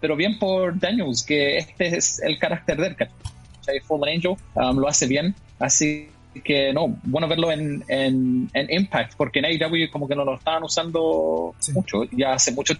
pero 0.00 0.14
bien 0.14 0.38
por 0.38 0.78
Daniels, 0.78 1.24
que 1.24 1.58
este 1.58 1.96
es 1.96 2.22
el 2.22 2.38
carácter 2.38 2.76
del 2.76 2.94
¿cachai? 2.94 3.80
Fallen 3.80 4.18
Angel 4.18 4.36
um, 4.54 4.78
lo 4.78 4.86
hace 4.86 5.08
bien, 5.08 5.34
así 5.58 6.10
que 6.42 6.72
no, 6.72 6.98
bueno 7.02 7.28
verlo 7.28 7.50
en, 7.50 7.84
en, 7.88 8.50
Impact, 8.54 9.14
porque 9.16 9.38
en 9.38 9.46
AEW 9.46 9.90
como 9.90 10.08
que 10.08 10.14
no 10.14 10.24
lo 10.24 10.36
estaban 10.36 10.62
usando 10.62 11.54
mucho, 11.72 12.04
ya 12.12 12.34
hace 12.34 12.52
mucho 12.52 12.74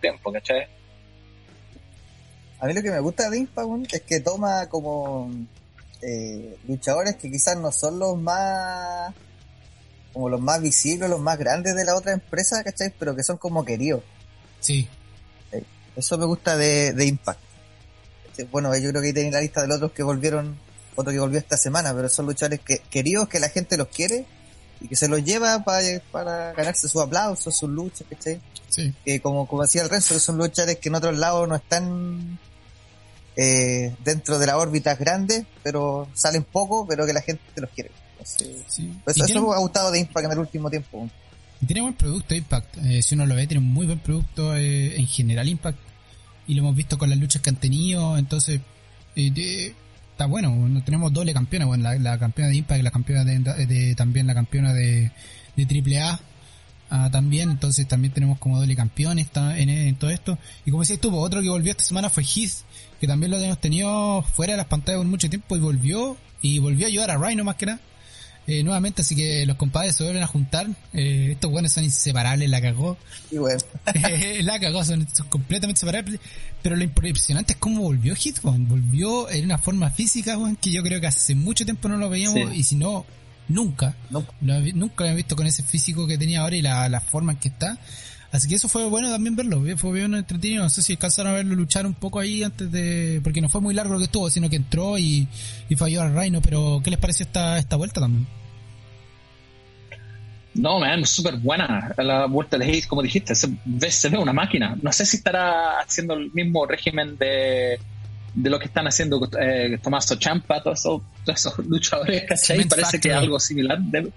tiempo, 0.00 0.32
¿cachai? 0.32 0.66
A 2.60 2.66
mí 2.66 2.74
lo 2.74 2.82
que 2.82 2.90
me 2.90 3.00
gusta 3.00 3.28
de 3.28 3.38
Impact 3.38 3.94
es 3.94 4.02
que 4.02 4.20
toma 4.20 4.68
como 4.68 5.30
eh, 6.00 6.56
luchadores 6.68 7.16
que 7.16 7.30
quizás 7.30 7.56
no 7.58 7.72
son 7.72 7.98
los 7.98 8.16
más 8.18 9.12
como 10.12 10.28
los 10.28 10.40
más 10.40 10.60
visibles, 10.60 11.08
los 11.08 11.20
más 11.20 11.38
grandes 11.38 11.74
de 11.74 11.84
la 11.84 11.96
otra 11.96 12.12
empresa, 12.12 12.62
¿cachai? 12.62 12.92
Pero 12.98 13.16
que 13.16 13.22
son 13.22 13.38
como 13.38 13.64
queridos. 13.64 14.02
Sí. 14.60 14.88
Eso 15.96 16.18
me 16.18 16.24
gusta 16.24 16.56
de, 16.56 17.04
Impact. 17.04 17.40
bueno, 18.50 18.74
yo 18.76 18.90
creo 18.90 19.02
que 19.02 19.08
ahí 19.08 19.12
tenéis 19.12 19.34
la 19.34 19.40
lista 19.40 19.62
de 19.62 19.68
los 19.68 19.76
otros 19.76 19.92
que 19.92 20.02
volvieron, 20.02 20.58
otro 20.94 21.12
que 21.12 21.18
volvió 21.18 21.38
esta 21.38 21.56
semana, 21.56 21.94
pero 21.94 22.08
son 22.08 22.26
luchadores 22.26 22.60
que, 22.60 22.82
queridos, 22.90 23.28
que 23.28 23.40
la 23.40 23.48
gente 23.48 23.76
los 23.76 23.88
quiere 23.88 24.26
y 24.80 24.88
que 24.88 24.96
se 24.96 25.08
los 25.08 25.24
lleva 25.24 25.62
para, 25.64 26.00
para 26.10 26.52
ganarse 26.52 26.88
sus 26.88 27.00
aplausos, 27.00 27.56
sus 27.56 27.70
luchas, 27.70 28.06
¿cachai? 28.08 28.40
Sí. 28.68 28.92
Que 29.04 29.20
como, 29.20 29.46
como 29.46 29.62
decía 29.62 29.82
el 29.82 29.90
resto, 29.90 30.14
que 30.14 30.20
son 30.20 30.38
luchadores 30.38 30.78
que 30.78 30.88
en 30.88 30.94
otros 30.94 31.16
lados 31.16 31.48
no 31.48 31.54
están 31.54 32.38
eh, 33.36 33.94
dentro 34.04 34.38
de 34.38 34.46
las 34.46 34.56
órbitas 34.56 34.98
grandes, 34.98 35.44
pero 35.62 36.08
salen 36.14 36.44
poco, 36.44 36.86
pero 36.86 37.06
que 37.06 37.12
la 37.12 37.22
gente 37.22 37.42
los 37.56 37.70
quiere. 37.70 37.90
Pues 39.04 39.16
eso, 39.16 39.48
me 39.48 39.54
ha 39.54 39.58
gustado 39.58 39.90
de 39.90 39.98
Impact 39.98 40.26
en 40.26 40.32
el 40.32 40.38
último 40.38 40.70
tiempo. 40.70 41.08
Tiene 41.66 41.80
buen 41.80 41.94
producto 41.94 42.34
Impact, 42.34 42.76
eh, 42.78 43.02
si 43.02 43.14
uno 43.14 43.26
lo 43.26 43.34
ve, 43.34 43.46
tiene 43.46 43.64
un 43.64 43.72
muy 43.72 43.86
buen 43.86 44.00
producto 44.00 44.56
eh, 44.56 44.96
en 44.96 45.06
general 45.06 45.48
Impact. 45.48 45.78
Y 46.46 46.54
lo 46.54 46.62
hemos 46.62 46.76
visto 46.76 46.98
con 46.98 47.08
las 47.08 47.18
luchas 47.18 47.40
que 47.40 47.50
han 47.50 47.56
tenido, 47.56 48.18
entonces 48.18 48.60
está 50.22 50.30
bueno. 50.30 50.82
Tenemos 50.84 51.12
doble 51.12 51.34
campeona, 51.34 51.66
bueno, 51.66 51.90
la, 51.98 52.18
campeona 52.18 52.50
de 52.50 52.56
Impact 52.56 52.82
la 52.82 52.90
campeona 52.90 53.24
de, 53.24 53.94
también 53.96 54.26
la 54.26 54.34
campeona 54.34 54.72
de, 54.72 55.10
de 55.56 55.98
AAA. 55.98 56.20
Ah, 56.90 57.08
también, 57.10 57.50
entonces 57.50 57.88
también 57.88 58.12
tenemos 58.12 58.38
como 58.38 58.60
doble 58.60 58.76
campeón 58.76 59.18
en, 59.18 59.68
en, 59.68 59.96
todo 59.96 60.10
esto. 60.10 60.38
Y 60.64 60.70
como 60.70 60.82
decías 60.82 61.00
tú, 61.00 61.16
otro 61.16 61.40
que 61.40 61.48
volvió 61.48 61.70
esta 61.72 61.84
semana 61.84 62.10
fue 62.10 62.22
Heath, 62.22 62.64
que 63.00 63.06
también 63.06 63.30
lo 63.30 63.38
hemos 63.38 63.60
tenido 63.60 64.22
fuera 64.22 64.52
de 64.52 64.58
las 64.58 64.66
pantallas 64.66 64.98
por 64.98 65.06
mucho 65.06 65.28
tiempo 65.30 65.56
y 65.56 65.60
volvió, 65.60 66.16
y 66.42 66.58
volvió 66.58 66.86
a 66.86 66.88
ayudar 66.88 67.10
a 67.10 67.16
Rhino 67.16 67.44
más 67.44 67.56
que 67.56 67.66
nada. 67.66 67.80
Eh, 68.46 68.64
nuevamente, 68.64 69.02
así 69.02 69.14
que 69.14 69.46
los 69.46 69.56
compadres 69.56 69.94
se 69.94 70.02
vuelven 70.02 70.22
a 70.22 70.26
juntar. 70.26 70.66
Eh, 70.92 71.28
estos 71.32 71.50
buenos 71.50 71.72
son 71.72 71.84
inseparables, 71.84 72.50
la 72.50 72.60
cagó. 72.60 72.96
Y 73.30 73.36
bueno. 73.36 73.60
la 74.40 74.58
cagó, 74.58 74.84
son, 74.84 75.06
completamente 75.28 75.80
separables. 75.80 76.18
Pero 76.60 76.76
lo 76.76 76.84
impresionante 76.84 77.54
es 77.54 77.58
cómo 77.58 77.82
volvió 77.82 78.14
Hitman. 78.14 78.68
Volvió 78.68 79.30
en 79.30 79.44
una 79.44 79.58
forma 79.58 79.90
física, 79.90 80.36
que 80.60 80.70
yo 80.70 80.82
creo 80.82 81.00
que 81.00 81.06
hace 81.06 81.34
mucho 81.34 81.64
tiempo 81.64 81.88
no 81.88 81.96
lo 81.96 82.10
veíamos. 82.10 82.54
Y 82.54 82.64
si 82.64 82.76
no, 82.76 83.06
nunca. 83.48 83.94
nunca 84.10 84.32
lo 84.40 85.04
había 85.04 85.14
visto 85.14 85.36
con 85.36 85.46
ese 85.46 85.62
físico 85.62 86.06
que 86.06 86.18
tenía 86.18 86.40
ahora 86.40 86.56
y 86.56 86.62
la, 86.62 86.88
la 86.88 87.00
forma 87.00 87.32
en 87.32 87.38
que 87.38 87.48
está. 87.48 87.78
Así 88.32 88.48
que 88.48 88.54
eso 88.54 88.66
fue 88.66 88.88
bueno 88.88 89.10
también 89.10 89.36
verlo, 89.36 89.62
fue 89.76 89.92
bien 89.92 90.14
entretenido. 90.14 90.62
No 90.62 90.70
sé 90.70 90.80
si 90.80 90.94
alcanzaron 90.94 91.32
a 91.32 91.36
verlo 91.36 91.54
luchar 91.54 91.86
un 91.86 91.92
poco 91.92 92.18
ahí 92.18 92.42
antes 92.42 92.72
de. 92.72 93.20
Porque 93.22 93.42
no 93.42 93.50
fue 93.50 93.60
muy 93.60 93.74
largo 93.74 93.92
lo 93.92 93.98
que 93.98 94.06
estuvo, 94.06 94.30
sino 94.30 94.48
que 94.48 94.56
entró 94.56 94.98
y, 94.98 95.28
y 95.68 95.76
falló 95.76 96.00
al 96.00 96.14
Reino. 96.14 96.40
Pero, 96.40 96.80
¿qué 96.82 96.88
les 96.88 96.98
pareció 96.98 97.26
esta, 97.26 97.58
esta 97.58 97.76
vuelta 97.76 98.00
también? 98.00 98.26
No, 100.54 100.80
man, 100.80 101.04
súper 101.04 101.36
buena 101.36 101.94
la 101.98 102.24
vuelta 102.24 102.56
de 102.56 102.64
Hayes, 102.64 102.86
como 102.86 103.02
dijiste. 103.02 103.34
Se 103.34 103.48
ve, 103.66 103.90
se 103.90 104.08
ve 104.08 104.16
una 104.16 104.32
máquina. 104.32 104.78
No 104.80 104.90
sé 104.92 105.04
si 105.04 105.18
estará 105.18 105.80
haciendo 105.80 106.14
el 106.14 106.32
mismo 106.32 106.64
régimen 106.64 107.18
de, 107.18 107.78
de 108.32 108.50
lo 108.50 108.58
que 108.58 108.64
están 108.64 108.86
haciendo 108.86 109.28
eh, 109.38 109.78
Tomaso 109.82 110.16
Champa, 110.16 110.62
todos 110.62 110.86
esos, 111.26 111.58
luchadores, 111.66 112.24
¿cachai? 112.26 112.64
Parece 112.64 112.98
que 112.98 113.12
algo 113.12 113.38
similar 113.38 113.78
debe 113.78 114.10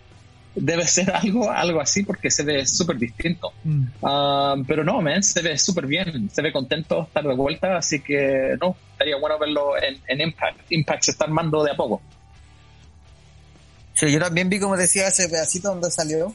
ser 0.86 1.12
algo, 1.12 1.52
algo 1.52 1.82
así 1.82 2.04
porque 2.04 2.32
se 2.32 2.44
ve 2.44 2.66
súper 2.66 2.98
distinto. 2.98 3.54
Mm. 3.64 3.86
Ah, 4.04 4.56
pero 4.68 4.84
no, 4.84 5.02
man, 5.02 5.24
se 5.24 5.42
ve 5.42 5.58
súper 5.58 5.86
bien, 5.86 6.30
se 6.32 6.42
ve 6.42 6.52
contento 6.52 7.04
estar 7.04 7.24
de 7.24 7.36
vuelta, 7.36 7.78
así 7.78 8.00
que 8.00 8.56
no, 8.62 8.76
estaría 8.92 9.18
bueno 9.18 9.38
verlo 9.40 9.74
en, 9.78 10.22
Impact. 10.22 10.72
Impact 10.72 11.04
se 11.04 11.12
está 11.12 11.26
armando 11.26 11.64
de 11.64 11.72
a 11.72 11.76
poco. 11.76 12.02
Sí, 13.94 14.12
yo 14.12 14.20
también 14.20 14.50
vi, 14.50 14.60
como 14.60 14.76
decía, 14.76 15.08
ese 15.08 15.30
pedacito 15.30 15.70
donde 15.70 15.90
salió. 15.90 16.34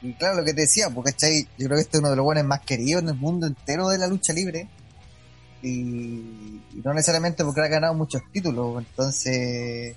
Y 0.00 0.12
claro, 0.12 0.36
lo 0.36 0.44
que 0.44 0.54
te 0.54 0.62
decía, 0.62 0.90
porque 0.90 1.12
yo 1.58 1.66
creo 1.66 1.76
que 1.76 1.82
este 1.82 1.96
es 1.96 2.00
uno 2.00 2.10
de 2.10 2.16
los 2.16 2.24
buenos 2.24 2.44
más 2.44 2.60
queridos 2.60 3.02
en 3.02 3.08
el 3.08 3.16
mundo 3.16 3.48
entero 3.48 3.88
de 3.88 3.98
la 3.98 4.06
lucha 4.06 4.32
libre. 4.32 4.68
Y, 5.60 5.68
y 5.70 6.82
no 6.84 6.94
necesariamente 6.94 7.42
porque 7.44 7.62
ha 7.62 7.66
ganado 7.66 7.94
muchos 7.94 8.22
títulos, 8.32 8.78
entonces 8.78 9.96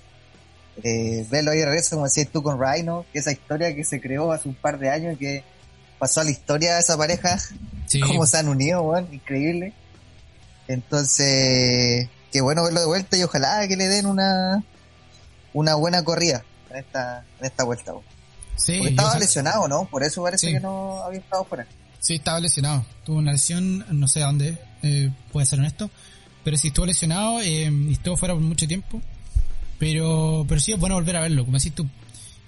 eh, 0.82 1.26
verlo 1.30 1.50
ahí 1.50 1.58
de 1.58 1.66
regreso, 1.66 1.96
como 1.96 2.04
decías 2.04 2.28
tú 2.32 2.42
con 2.42 2.60
Rhino, 2.60 3.04
que 3.12 3.18
esa 3.18 3.32
historia 3.32 3.74
que 3.74 3.84
se 3.84 4.00
creó 4.00 4.32
hace 4.32 4.48
un 4.48 4.54
par 4.54 4.78
de 4.78 4.90
años 4.90 5.18
que 5.18 5.44
pasó 5.98 6.20
a 6.20 6.24
la 6.24 6.30
historia 6.30 6.74
de 6.74 6.80
esa 6.80 6.96
pareja, 6.96 7.38
cómo 8.06 8.26
se 8.26 8.38
han 8.38 8.48
unido, 8.48 8.82
bueno, 8.82 9.08
increíble. 9.12 9.72
Entonces, 10.68 12.08
qué 12.32 12.40
bueno 12.40 12.64
verlo 12.64 12.80
de 12.80 12.86
vuelta 12.86 13.16
y 13.16 13.22
ojalá 13.22 13.66
que 13.68 13.76
le 13.76 13.88
den 13.88 14.06
una 14.06 14.62
una 15.52 15.74
buena 15.74 16.02
corrida 16.02 16.44
en 16.70 16.78
esta, 16.78 17.24
en 17.40 17.46
esta 17.46 17.64
vuelta. 17.64 17.92
Sí, 18.56 18.76
Porque 18.78 18.90
estaba 18.90 19.18
lesionado, 19.18 19.68
¿no? 19.68 19.84
Por 19.86 20.02
eso 20.02 20.22
parece 20.22 20.52
que 20.52 20.60
no 20.60 21.02
había 21.02 21.20
estado 21.20 21.44
fuera. 21.44 21.66
Sí, 22.00 22.14
estaba 22.14 22.40
lesionado. 22.40 22.84
Tuvo 23.04 23.18
una 23.18 23.32
lesión, 23.32 23.84
no 23.90 24.08
sé 24.08 24.20
dónde, 24.20 24.58
eh, 24.82 25.10
puede 25.32 25.46
ser 25.46 25.58
honesto. 25.58 25.90
Pero 26.44 26.56
si 26.56 26.68
estuvo 26.68 26.86
lesionado 26.86 27.40
eh, 27.40 27.70
y 27.70 27.92
estuvo 27.92 28.16
fuera 28.16 28.34
por 28.34 28.42
mucho 28.42 28.66
tiempo. 28.66 29.00
Pero, 29.82 30.44
pero 30.48 30.60
sí 30.60 30.70
es 30.70 30.78
bueno 30.78 30.94
volver 30.94 31.16
a 31.16 31.20
verlo, 31.22 31.44
como 31.44 31.58
decís 31.58 31.74
tú. 31.74 31.88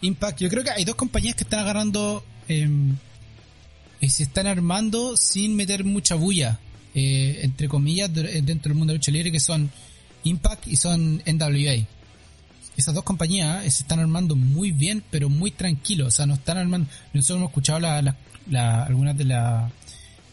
Impact, 0.03 0.39
yo 0.39 0.49
creo 0.49 0.63
que 0.63 0.71
hay 0.71 0.85
dos 0.85 0.95
compañías 0.95 1.35
que 1.35 1.43
están 1.43 1.59
agarrando, 1.59 2.25
eh, 2.49 2.69
se 4.09 4.23
están 4.23 4.47
armando 4.47 5.17
sin 5.17 5.57
meter 5.57 5.83
mucha 5.83 6.15
bulla, 6.15 6.61
eh, 6.95 7.41
entre 7.43 7.67
comillas, 7.67 8.09
eh, 8.19 8.41
dentro 8.41 8.71
del 8.71 8.79
mundo 8.79 8.93
de 8.93 8.99
lucha 8.99 9.11
libre, 9.11 9.33
que 9.33 9.41
son 9.41 9.69
Impact 10.23 10.69
y 10.69 10.77
son 10.77 11.25
NWA. 11.27 11.85
Esas 12.77 12.95
dos 12.95 13.03
compañías 13.03 13.63
se 13.63 13.83
están 13.83 13.99
armando 13.99 14.37
muy 14.37 14.71
bien, 14.71 15.03
pero 15.11 15.29
muy 15.29 15.51
tranquilos. 15.51 16.07
O 16.07 16.11
sea, 16.13 16.27
no 16.27 16.35
están 16.35 16.59
armando. 16.59 16.89
Nosotros 17.15 17.39
hemos 17.39 17.51
escuchado 17.51 17.81
la, 17.81 18.17
la, 18.49 18.85
algunas 18.85 19.19
de 19.19 19.25
las 19.25 19.73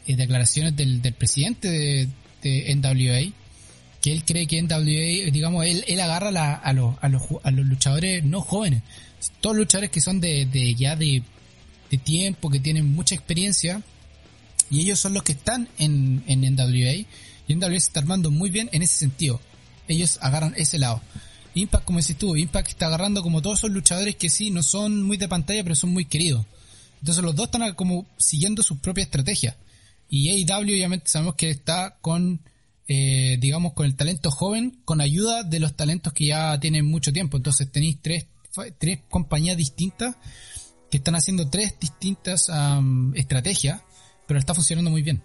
declaraciones 0.05 0.75
del, 0.75 1.01
presidente 1.17 1.67
de, 1.67 2.09
de 2.43 2.75
NWA 2.75 3.40
que 4.01 4.11
él 4.11 4.25
cree 4.25 4.47
que 4.47 4.57
en 4.57 4.65
WA, 4.65 5.31
digamos, 5.31 5.65
él, 5.65 5.83
él 5.87 6.01
agarra 6.01 6.29
a, 6.55 6.73
los, 6.73 6.95
a, 7.01 7.09
los, 7.09 7.21
a 7.43 7.51
los 7.51 7.65
luchadores 7.65 8.23
no 8.23 8.41
jóvenes, 8.41 8.81
todos 9.39 9.55
luchadores 9.55 9.91
que 9.91 10.01
son 10.01 10.19
de, 10.19 10.45
de 10.47 10.73
ya 10.75 10.95
de, 10.95 11.23
de, 11.89 11.97
tiempo, 11.97 12.49
que 12.49 12.59
tienen 12.59 12.93
mucha 12.93 13.15
experiencia, 13.15 13.81
y 14.69 14.81
ellos 14.81 14.99
son 14.99 15.13
los 15.13 15.23
que 15.23 15.33
están 15.33 15.69
en, 15.77 16.23
en 16.27 16.41
NWA, 16.55 17.05
y 17.47 17.55
NWA 17.55 17.69
se 17.71 17.77
está 17.77 17.99
armando 17.99 18.31
muy 18.31 18.49
bien 18.49 18.69
en 18.71 18.81
ese 18.81 18.97
sentido. 18.97 19.39
Ellos 19.87 20.17
agarran 20.21 20.53
ese 20.57 20.79
lado. 20.79 21.01
Impact, 21.53 21.83
como 21.83 21.99
decís 21.99 22.17
tú, 22.17 22.35
Impact 22.35 22.69
está 22.69 22.87
agarrando 22.87 23.21
como 23.21 23.41
todos 23.41 23.59
esos 23.59 23.71
luchadores 23.71 24.15
que 24.15 24.29
sí, 24.29 24.51
no 24.51 24.63
son 24.63 25.03
muy 25.03 25.17
de 25.17 25.27
pantalla, 25.27 25.63
pero 25.63 25.75
son 25.75 25.91
muy 25.91 26.05
queridos. 26.05 26.45
Entonces 27.01 27.23
los 27.23 27.35
dos 27.35 27.47
están 27.47 27.73
como 27.75 28.05
siguiendo 28.17 28.63
su 28.63 28.77
propia 28.79 29.03
estrategia. 29.03 29.57
Y 30.07 30.29
AEW 30.29 30.63
obviamente 30.63 31.09
sabemos 31.09 31.35
que 31.35 31.49
está 31.49 31.97
con 32.01 32.39
eh, 32.93 33.37
digamos, 33.39 33.71
con 33.71 33.85
el 33.85 33.95
talento 33.95 34.29
joven, 34.31 34.81
con 34.83 34.99
ayuda 34.99 35.43
de 35.43 35.61
los 35.61 35.77
talentos 35.77 36.11
que 36.11 36.25
ya 36.25 36.59
tienen 36.59 36.85
mucho 36.85 37.13
tiempo. 37.13 37.37
Entonces 37.37 37.71
tenéis 37.71 37.99
tres, 38.01 38.27
tres 38.77 38.99
compañías 39.09 39.55
distintas 39.55 40.17
que 40.89 40.97
están 40.97 41.15
haciendo 41.15 41.49
tres 41.49 41.79
distintas 41.79 42.51
estrategias, 43.15 43.81
pero 44.27 44.41
está 44.41 44.53
funcionando 44.53 44.91
muy 44.91 45.03
bien. 45.03 45.23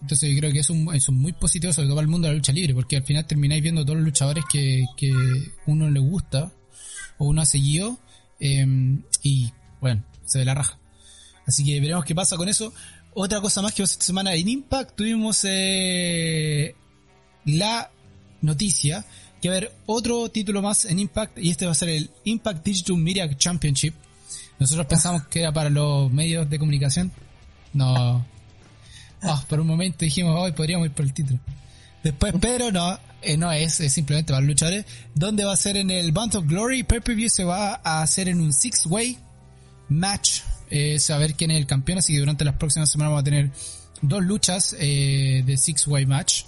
Entonces 0.00 0.32
yo 0.32 0.36
creo 0.36 0.52
que 0.52 0.58
es 0.58 0.68
un, 0.68 0.92
es 0.96 1.08
muy 1.10 1.32
positivo 1.32 1.72
sobre 1.72 1.86
todo 1.86 1.94
para 1.94 2.06
el 2.06 2.10
mundo 2.10 2.26
de 2.26 2.32
la 2.34 2.38
lucha 2.38 2.52
libre, 2.52 2.74
porque 2.74 2.96
al 2.96 3.04
final 3.04 3.24
termináis 3.24 3.62
viendo 3.62 3.84
todos 3.84 3.98
los 3.98 4.04
luchadores 4.04 4.44
que, 4.50 4.84
que 4.96 5.14
uno 5.66 5.88
le 5.88 6.00
gusta 6.00 6.52
o 7.18 7.26
uno 7.26 7.40
ha 7.40 7.46
seguido 7.46 8.00
em, 8.40 9.04
y 9.22 9.52
bueno, 9.80 10.04
se 10.24 10.40
ve 10.40 10.44
la 10.44 10.54
raja. 10.54 10.76
Así 11.46 11.64
que 11.64 11.78
veremos 11.78 12.04
qué 12.04 12.16
pasa 12.16 12.36
con 12.36 12.48
eso. 12.48 12.74
Otra 13.14 13.40
cosa 13.40 13.62
más 13.62 13.74
que 13.74 13.84
esta 13.84 14.04
semana 14.04 14.34
en 14.34 14.48
Impact 14.48 14.96
tuvimos 14.96 15.44
eh, 15.44 16.74
la 17.46 17.90
noticia 18.42 19.04
que 19.40 19.48
va 19.48 19.54
a 19.54 19.58
haber 19.58 19.72
otro 19.86 20.28
título 20.30 20.62
más 20.62 20.84
en 20.84 20.98
Impact 20.98 21.38
y 21.38 21.50
este 21.50 21.66
va 21.66 21.72
a 21.72 21.74
ser 21.74 21.88
el 21.88 22.10
Impact 22.24 22.64
Digital 22.64 22.96
Media 22.96 23.36
Championship. 23.36 23.94
Nosotros 24.58 24.86
pensamos 24.86 25.26
que 25.28 25.40
era 25.40 25.52
para 25.52 25.70
los 25.70 26.10
medios 26.12 26.48
de 26.48 26.58
comunicación. 26.58 27.12
No. 27.72 28.24
Oh, 29.22 29.44
por 29.48 29.60
un 29.60 29.66
momento 29.66 30.04
dijimos, 30.04 30.38
hoy 30.38 30.52
podríamos 30.52 30.86
ir 30.86 30.92
por 30.92 31.04
el 31.04 31.12
título. 31.12 31.38
Después, 32.02 32.34
pero 32.40 32.70
no, 32.70 32.98
eh, 33.22 33.36
no 33.36 33.50
es, 33.52 33.80
es 33.80 33.92
simplemente 33.92 34.32
para 34.32 34.44
luchadores. 34.44 34.86
Donde 35.14 35.44
va 35.44 35.52
a 35.52 35.56
ser 35.56 35.76
en 35.76 35.90
el 35.90 36.12
Bound 36.12 36.36
of 36.36 36.46
Glory 36.46 36.84
Pay-Per-View 36.84 37.28
se 37.28 37.44
va 37.44 37.80
a 37.82 38.02
hacer 38.02 38.28
en 38.28 38.40
un 38.40 38.52
six-way 38.52 39.18
match. 39.88 40.40
Eh, 40.70 40.98
saber 40.98 41.34
quién 41.34 41.50
es 41.50 41.58
el 41.58 41.66
campeón, 41.66 41.98
así 41.98 42.12
que 42.14 42.20
durante 42.20 42.44
las 42.44 42.56
próximas 42.56 42.90
semanas 42.90 43.10
vamos 43.10 43.20
a 43.20 43.24
tener 43.24 43.50
dos 44.02 44.24
luchas 44.24 44.74
eh, 44.78 45.42
de 45.44 45.56
six-way 45.56 46.06
match 46.06 46.44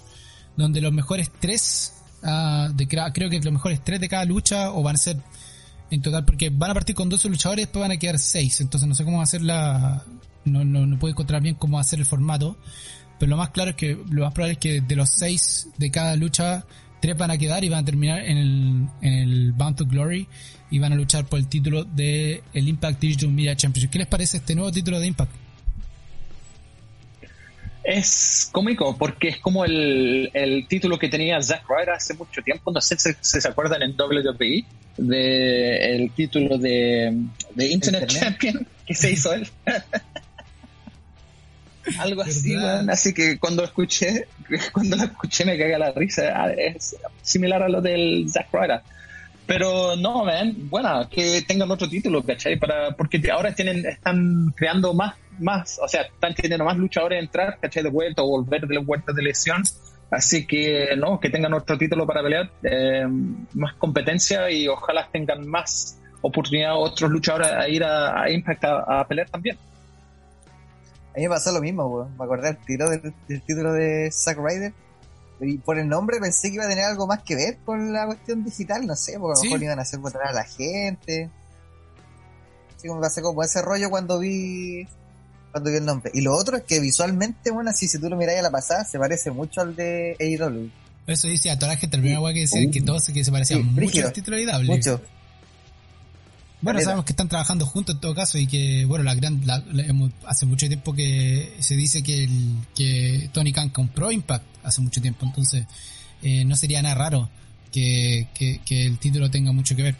donde 0.59 0.81
los 0.81 0.93
mejores 0.93 1.31
tres, 1.39 1.93
uh, 2.23 2.71
de, 2.73 2.87
creo 2.87 3.29
que 3.29 3.39
los 3.39 3.53
mejores 3.53 3.83
tres 3.83 3.99
de 3.99 4.09
cada 4.09 4.25
lucha, 4.25 4.71
o 4.71 4.83
van 4.83 4.95
a 4.95 4.99
ser 4.99 5.17
en 5.91 6.01
total, 6.01 6.25
porque 6.25 6.49
van 6.49 6.71
a 6.71 6.73
partir 6.73 6.95
con 6.95 7.09
12 7.09 7.29
luchadores 7.29 7.65
después 7.65 7.81
van 7.81 7.91
a 7.91 7.97
quedar 7.97 8.19
6, 8.19 8.61
entonces 8.61 8.87
no 8.87 8.93
sé 8.93 9.03
cómo 9.03 9.17
va 9.17 9.23
a 9.23 9.27
ser 9.27 9.41
la, 9.41 10.05
no, 10.45 10.63
no, 10.63 10.85
no 10.85 10.99
puedo 10.99 11.11
encontrar 11.11 11.41
bien 11.41 11.55
cómo 11.55 11.77
va 11.77 11.81
a 11.81 11.85
ser 11.85 11.99
el 11.99 12.05
formato, 12.05 12.57
pero 13.17 13.31
lo 13.31 13.37
más 13.37 13.49
claro 13.49 13.71
es 13.71 13.75
que 13.75 13.97
lo 14.09 14.23
más 14.23 14.33
probable 14.33 14.53
es 14.53 14.59
que 14.59 14.81
de 14.81 14.95
los 14.95 15.09
6 15.09 15.69
de 15.77 15.91
cada 15.91 16.15
lucha, 16.15 16.65
3 17.01 17.17
van 17.17 17.31
a 17.31 17.37
quedar 17.37 17.63
y 17.63 17.69
van 17.69 17.79
a 17.79 17.85
terminar 17.85 18.19
en 18.19 18.37
el, 18.37 18.87
en 19.01 19.13
el 19.13 19.53
Bound 19.53 19.77
to 19.77 19.85
Glory 19.85 20.27
y 20.69 20.79
van 20.79 20.93
a 20.93 20.95
luchar 20.95 21.25
por 21.25 21.39
el 21.39 21.47
título 21.47 21.83
de 21.83 22.43
el 22.53 22.67
Impact 22.67 22.99
Digital 22.99 23.31
Media 23.31 23.55
Championship. 23.55 23.89
¿Qué 23.89 23.99
les 23.99 24.07
parece 24.07 24.37
este 24.37 24.55
nuevo 24.55 24.71
título 24.71 24.99
de 24.99 25.07
Impact? 25.07 25.31
Es 27.89 28.49
cómico 28.51 28.95
porque 28.97 29.29
es 29.29 29.37
como 29.39 29.65
el, 29.65 30.29
el 30.33 30.67
título 30.67 30.99
que 30.99 31.09
tenía 31.09 31.41
Zack 31.41 31.63
Ryder 31.67 31.89
hace 31.91 32.13
mucho 32.13 32.43
tiempo. 32.43 32.71
No 32.71 32.79
sé 32.81 32.97
si 32.97 33.11
se, 33.19 33.47
acuerdan 33.47 33.81
en 33.81 33.95
WWE 33.99 34.63
de 34.97 35.95
el 35.95 36.11
título 36.11 36.59
de, 36.59 37.17
de 37.55 37.67
Internet, 37.67 38.07
Champion 38.07 38.67
que 38.85 38.93
se 38.93 39.11
hizo 39.11 39.33
él. 39.33 39.47
Algo 41.97 42.21
así, 42.21 42.55
Así 42.89 43.13
que 43.13 43.39
cuando 43.39 43.63
escuché, 43.63 44.27
cuando 44.71 44.95
lo 44.95 45.05
escuché 45.05 45.45
me 45.45 45.57
cagué 45.57 45.79
la 45.79 45.91
risa. 45.91 46.51
Es 46.51 46.95
similar 47.23 47.63
a 47.63 47.69
lo 47.69 47.81
del 47.81 48.27
Zack 48.29 48.49
Ryder. 48.53 48.81
Pero 49.47 49.95
no, 49.95 50.25
ven, 50.25 50.69
bueno, 50.69 51.09
que 51.09 51.41
tengan 51.41 51.71
otro 51.71 51.89
título, 51.89 52.21
¿cachai? 52.23 52.59
Para, 52.59 52.91
porque 52.91 53.19
ahora 53.31 53.51
tienen, 53.55 53.83
están 53.83 54.53
creando 54.55 54.93
más, 54.93 55.15
más, 55.39 55.79
o 55.81 55.87
sea, 55.87 56.01
están 56.01 56.33
teniendo 56.35 56.65
más 56.65 56.77
luchadores 56.77 57.17
a 57.17 57.19
entrar, 57.19 57.59
¿cachai? 57.59 57.83
De 57.83 57.89
vuelta 57.89 58.21
o 58.23 58.27
volver 58.27 58.67
de 58.67 58.75
la 58.75 58.81
vuelta 58.81 59.13
de 59.13 59.21
lesión. 59.21 59.63
Así 60.11 60.47
que, 60.47 60.95
no, 60.97 61.19
que 61.19 61.29
tengan 61.29 61.53
otro 61.53 61.77
título 61.77 62.07
para 62.07 62.23
pelear, 62.23 62.49
eh, 62.63 63.05
más 63.53 63.75
competencia 63.75 64.49
y 64.49 64.67
ojalá 64.67 65.07
tengan 65.11 65.47
más 65.47 65.99
oportunidad 66.21 66.75
otros 66.75 67.11
luchadores 67.11 67.51
a 67.51 67.69
ir 67.69 67.83
a, 67.83 68.29
Impact 68.29 68.63
a, 68.65 69.05
pelear 69.07 69.29
también. 69.29 69.57
A 71.15 71.17
mí 71.17 71.23
me 71.23 71.29
pasó 71.29 71.51
lo 71.51 71.61
mismo, 71.61 72.09
me 72.17 72.23
acordé 72.23 72.49
el 72.49 72.57
tiro 72.57 72.89
del, 72.89 73.13
del 73.27 73.41
título 73.43 73.73
de 73.73 74.09
Zack 74.11 74.37
Ryder 74.39 74.73
y 75.41 75.57
por 75.57 75.79
el 75.79 75.87
nombre 75.87 76.19
pensé 76.19 76.49
que 76.49 76.55
iba 76.55 76.65
a 76.65 76.69
tener 76.69 76.83
algo 76.83 77.07
más 77.07 77.23
que 77.23 77.35
ver 77.35 77.57
con 77.63 77.93
la 77.93 78.05
cuestión 78.05 78.43
digital, 78.43 78.85
no 78.85 78.95
sé, 78.95 79.17
porque 79.19 79.39
a 79.39 79.43
lo 79.43 79.43
mejor 79.43 79.63
iban 79.63 79.79
a 79.79 79.83
hacer 79.83 79.99
votar 79.99 80.23
a 80.23 80.33
la 80.33 80.43
gente. 80.43 81.29
Así 82.75 82.87
como 82.87 82.99
pasé 82.99 83.21
como 83.21 83.41
ese 83.43 83.61
rollo 83.61 83.89
cuando 83.89 84.19
vi 84.19 84.87
cuando 85.51 85.69
vi 85.69 85.77
el 85.77 85.85
nombre. 85.85 86.11
Y 86.13 86.21
lo 86.21 86.35
otro 86.35 86.57
es 86.57 86.63
que 86.63 86.79
visualmente, 86.79 87.51
bueno, 87.51 87.69
así 87.69 87.87
si 87.87 87.99
tú 87.99 88.09
lo 88.09 88.15
miras 88.15 88.37
a 88.37 88.41
la 88.41 88.51
pasada, 88.51 88.85
se 88.85 88.99
parece 88.99 89.31
mucho 89.31 89.61
al 89.61 89.75
de 89.75 90.15
AEW. 90.19 90.69
Eso 91.07 91.27
dice 91.27 91.49
a 91.49 91.57
toda 91.57 91.73
la 91.73 91.79
gente, 91.79 91.97
la 91.97 92.01
primera 92.03 92.33
que 92.33 92.41
decir 92.41 92.69
que 92.69 92.81
todos 92.81 93.05
que 93.05 93.23
se 93.23 93.31
parecían 93.31 93.73
mucho 93.73 94.05
al 94.05 94.13
título 94.13 94.37
de 94.37 94.63
Mucho. 94.63 95.01
Bueno, 96.61 96.81
sabemos 96.81 97.05
que 97.05 97.13
están 97.13 97.29
trabajando 97.29 97.65
juntos 97.65 97.95
en 97.95 98.01
todo 98.01 98.13
caso 98.13 98.37
y 98.37 98.45
que, 98.45 98.83
bueno, 98.85 99.03
la 99.03 99.15
gran, 99.15 99.41
hace 100.25 100.45
mucho 100.45 100.67
tiempo 100.67 100.93
que 100.93 101.55
se 101.59 101.75
dice 101.75 102.03
que, 102.03 102.25
el, 102.25 102.57
que 102.75 103.29
Tony 103.31 103.53
Khan 103.53 103.69
compró 103.69 104.11
Impact 104.11 104.45
hace 104.63 104.81
mucho 104.81 105.01
tiempo, 105.01 105.25
entonces 105.25 105.65
eh, 106.21 106.43
no 106.43 106.57
sería 106.57 106.81
nada 106.81 106.95
raro 106.95 107.29
que, 107.71 108.27
que, 108.33 108.85
el 108.85 108.99
título 108.99 109.31
tenga 109.31 109.51
mucho 109.53 109.75
que 109.75 109.83
ver. 109.83 109.95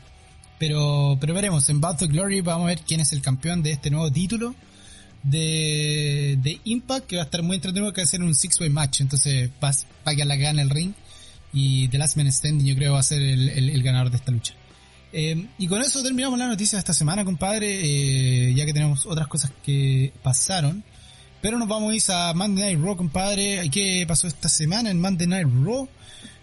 Pero, 0.59 1.17
pero 1.21 1.33
veremos, 1.33 1.69
en 1.69 1.79
Battle 1.79 2.09
Glory 2.09 2.41
vamos 2.41 2.65
a 2.65 2.67
ver 2.67 2.81
quién 2.85 2.99
es 2.99 3.13
el 3.13 3.21
campeón 3.21 3.63
de 3.63 3.71
este 3.71 3.89
nuevo 3.89 4.11
título 4.11 4.53
de, 5.23 6.37
de 6.41 6.59
Impact, 6.63 7.07
que 7.07 7.15
va 7.17 7.23
a 7.23 7.25
estar 7.25 7.43
muy 7.43 7.55
entretenido, 7.55 7.91
que 7.93 8.01
va 8.01 8.05
a 8.05 8.07
ser 8.07 8.23
un 8.23 8.35
six-way 8.35 8.69
match, 8.69 9.01
entonces 9.01 9.49
va, 9.63 9.71
quedar 10.13 10.27
la 10.27 10.35
gana 10.35 10.61
el 10.61 10.69
ring 10.69 10.93
y 11.53 11.87
The 11.89 11.97
Last 11.97 12.17
Man 12.17 12.31
Standing 12.31 12.65
yo 12.65 12.75
creo 12.75 12.93
va 12.93 12.99
a 12.99 13.03
ser 13.03 13.21
el, 13.21 13.49
el 13.49 13.83
ganador 13.83 14.11
de 14.11 14.17
esta 14.17 14.31
lucha. 14.31 14.53
Eh, 15.11 15.47
y 15.57 15.67
con 15.67 15.81
eso 15.81 16.03
terminamos 16.03 16.37
la 16.37 16.47
noticia 16.47 16.77
de 16.77 16.81
esta 16.81 16.93
semana, 16.93 17.25
compadre, 17.25 17.79
eh, 17.81 18.53
ya 18.53 18.65
que 18.65 18.73
tenemos 18.73 19.05
otras 19.05 19.27
cosas 19.27 19.51
que 19.63 20.13
pasaron. 20.21 20.83
Pero 21.41 21.57
nos 21.57 21.67
vamos 21.67 21.91
a 21.91 21.95
ir 21.95 22.01
a 22.09 22.33
Monday 22.33 22.75
Night 22.75 22.85
Raw, 22.85 22.97
compadre. 22.97 23.69
¿Qué 23.71 24.05
pasó 24.07 24.27
esta 24.27 24.49
semana 24.49 24.91
en 24.91 24.99
Monday 24.99 25.25
Night 25.25 25.47
Raw? 25.63 25.87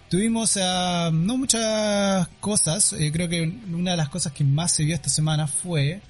Tuvimos 0.09 0.57
uh, 0.57 1.13
no 1.13 1.37
muchas 1.37 2.29
cosas. 2.41 2.95
Eh, 2.95 3.11
creo 3.13 3.29
que 3.29 3.43
una 3.43 3.93
de 3.93 3.97
las 3.97 4.09
cosas 4.09 4.33
que 4.33 4.43
más 4.43 4.73
se 4.73 4.85
vio 4.85 4.95
esta 4.95 5.11
semana 5.11 5.47
fue 5.47 6.01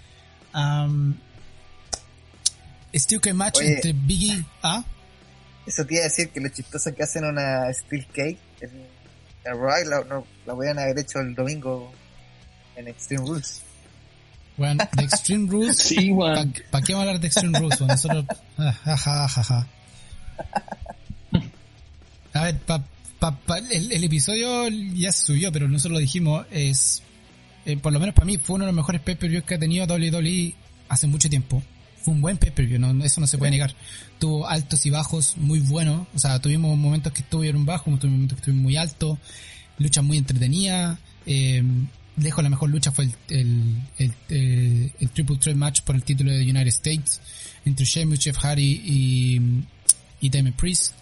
um, 0.55 1.14
Steel 2.97 3.21
Cage 3.21 3.35
Match 3.35 3.61
entre 3.61 3.93
Biggie. 3.93 4.45
¿Ah? 4.63 4.85
Eso 5.67 5.85
te 5.85 5.95
iba 5.95 6.03
a 6.03 6.05
decir 6.05 6.29
que 6.31 6.41
lo 6.41 6.49
chistoso 6.49 6.95
que 6.95 7.03
hacen 7.03 7.25
una 7.25 7.73
Steel 7.73 8.07
Cake 8.07 8.39
en, 8.61 8.97
Raw 9.45 9.85
la, 9.85 10.05
no, 10.05 10.27
la 10.45 10.55
podían 10.55 10.79
haber 10.79 10.99
hecho 10.99 11.21
el 11.21 11.35
domingo 11.35 11.93
en 12.77 12.89
Extreme 12.89 13.27
Rules. 13.27 13.63
Bueno, 14.57 14.89
de 14.93 15.05
Extreme 15.05 15.47
Rules. 15.51 15.79
sí, 15.79 16.11
bueno. 16.11 16.53
¿Para 16.71 16.85
qué 16.85 16.93
vamos 16.93 17.07
a 17.07 17.09
hablar 17.11 17.21
de 17.21 17.27
Extreme 17.29 17.59
Rules? 17.59 17.81
Nosotros. 17.81 18.25
Ah, 18.59 19.27
a 22.33 22.45
ver, 22.45 22.59
pa, 22.59 22.85
pa, 23.19 23.59
el, 23.71 23.93
el, 23.93 24.05
episodio 24.05 24.69
ya 24.69 25.11
se 25.11 25.27
subió, 25.27 25.51
pero 25.51 25.69
nosotros 25.69 25.95
lo 25.95 25.99
dijimos. 26.01 26.47
Es. 26.51 27.03
Eh, 27.65 27.77
por 27.77 27.93
lo 27.93 27.99
menos 27.99 28.15
para 28.15 28.27
mí, 28.27 28.37
fue 28.39 28.57
uno 28.57 28.65
de 28.65 28.73
los 28.73 28.77
mejores 28.77 29.01
pay-per-views 29.01 29.45
que 29.45 29.55
ha 29.55 29.59
tenido 29.59 29.87
WWE 29.87 30.55
hace 30.89 31.07
mucho 31.07 31.31
tiempo. 31.31 31.63
Un 32.07 32.21
buen 32.21 32.37
pay-per-view, 32.38 32.79
no, 32.79 33.05
eso 33.05 33.21
no 33.21 33.27
se 33.27 33.37
puede 33.37 33.51
negar. 33.51 33.75
Tuvo 34.19 34.49
altos 34.49 34.87
y 34.87 34.90
bajos 34.90 35.37
muy 35.37 35.61
buenos. 35.61 36.07
O 36.14 36.19
sea, 36.19 36.38
tuvimos 36.40 36.77
momentos 36.79 37.12
que 37.12 37.23
estuvieron 37.23 37.66
bajos, 37.66 37.99
tuvimos 37.99 38.16
momentos 38.16 38.37
que 38.37 38.40
estuvieron 38.40 38.62
muy 38.62 38.77
altos. 38.77 39.19
Luchas 39.79 40.05
muy 40.05 40.19
entretenidas. 40.19 40.99
Eh, 41.27 41.62
lejos 42.16 42.42
la 42.42 42.51
mejor 42.51 42.71
lucha 42.71 42.92
fue 42.92 43.09
el, 43.29 43.83
el, 43.99 45.11
Triple 45.12 45.37
Threat 45.37 45.57
Match 45.57 45.83
por 45.83 45.97
el 45.97 46.03
título 46.03 46.33
de 46.33 46.42
United 46.42 46.69
States 46.69 47.21
entre 47.64 47.85
Sheamus, 47.85 48.21
Jeff 48.21 48.38
Hardy 48.38 48.83
y, 48.85 49.40
y 50.21 50.31
Damien 50.31 50.55
Priest. 50.55 50.92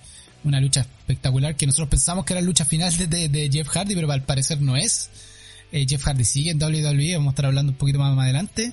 Una 0.45 0.61
lucha 0.61 0.81
espectacular 0.81 1.57
que 1.57 1.67
nosotros 1.67 1.89
pensamos 1.89 2.25
que 2.25 2.35
era 2.35 2.41
la 2.41 2.47
lucha 2.47 2.65
final 2.65 2.95
de, 2.97 3.51
Jeff 3.53 3.69
Hardy, 3.69 3.95
pero 3.95 4.11
al 4.11 4.23
parecer 4.23 4.61
no 4.61 4.77
es. 4.77 5.11
Eh, 5.73 5.87
Jeff 5.89 6.03
Hardy 6.03 6.25
sigue 6.25 6.51
en 6.51 6.63
WWE, 6.63 7.17
vamos 7.17 7.29
a 7.29 7.33
estar 7.33 7.47
hablando 7.47 7.73
un 7.73 7.79
poquito 7.79 7.99
más 7.99 8.19
adelante. 8.19 8.73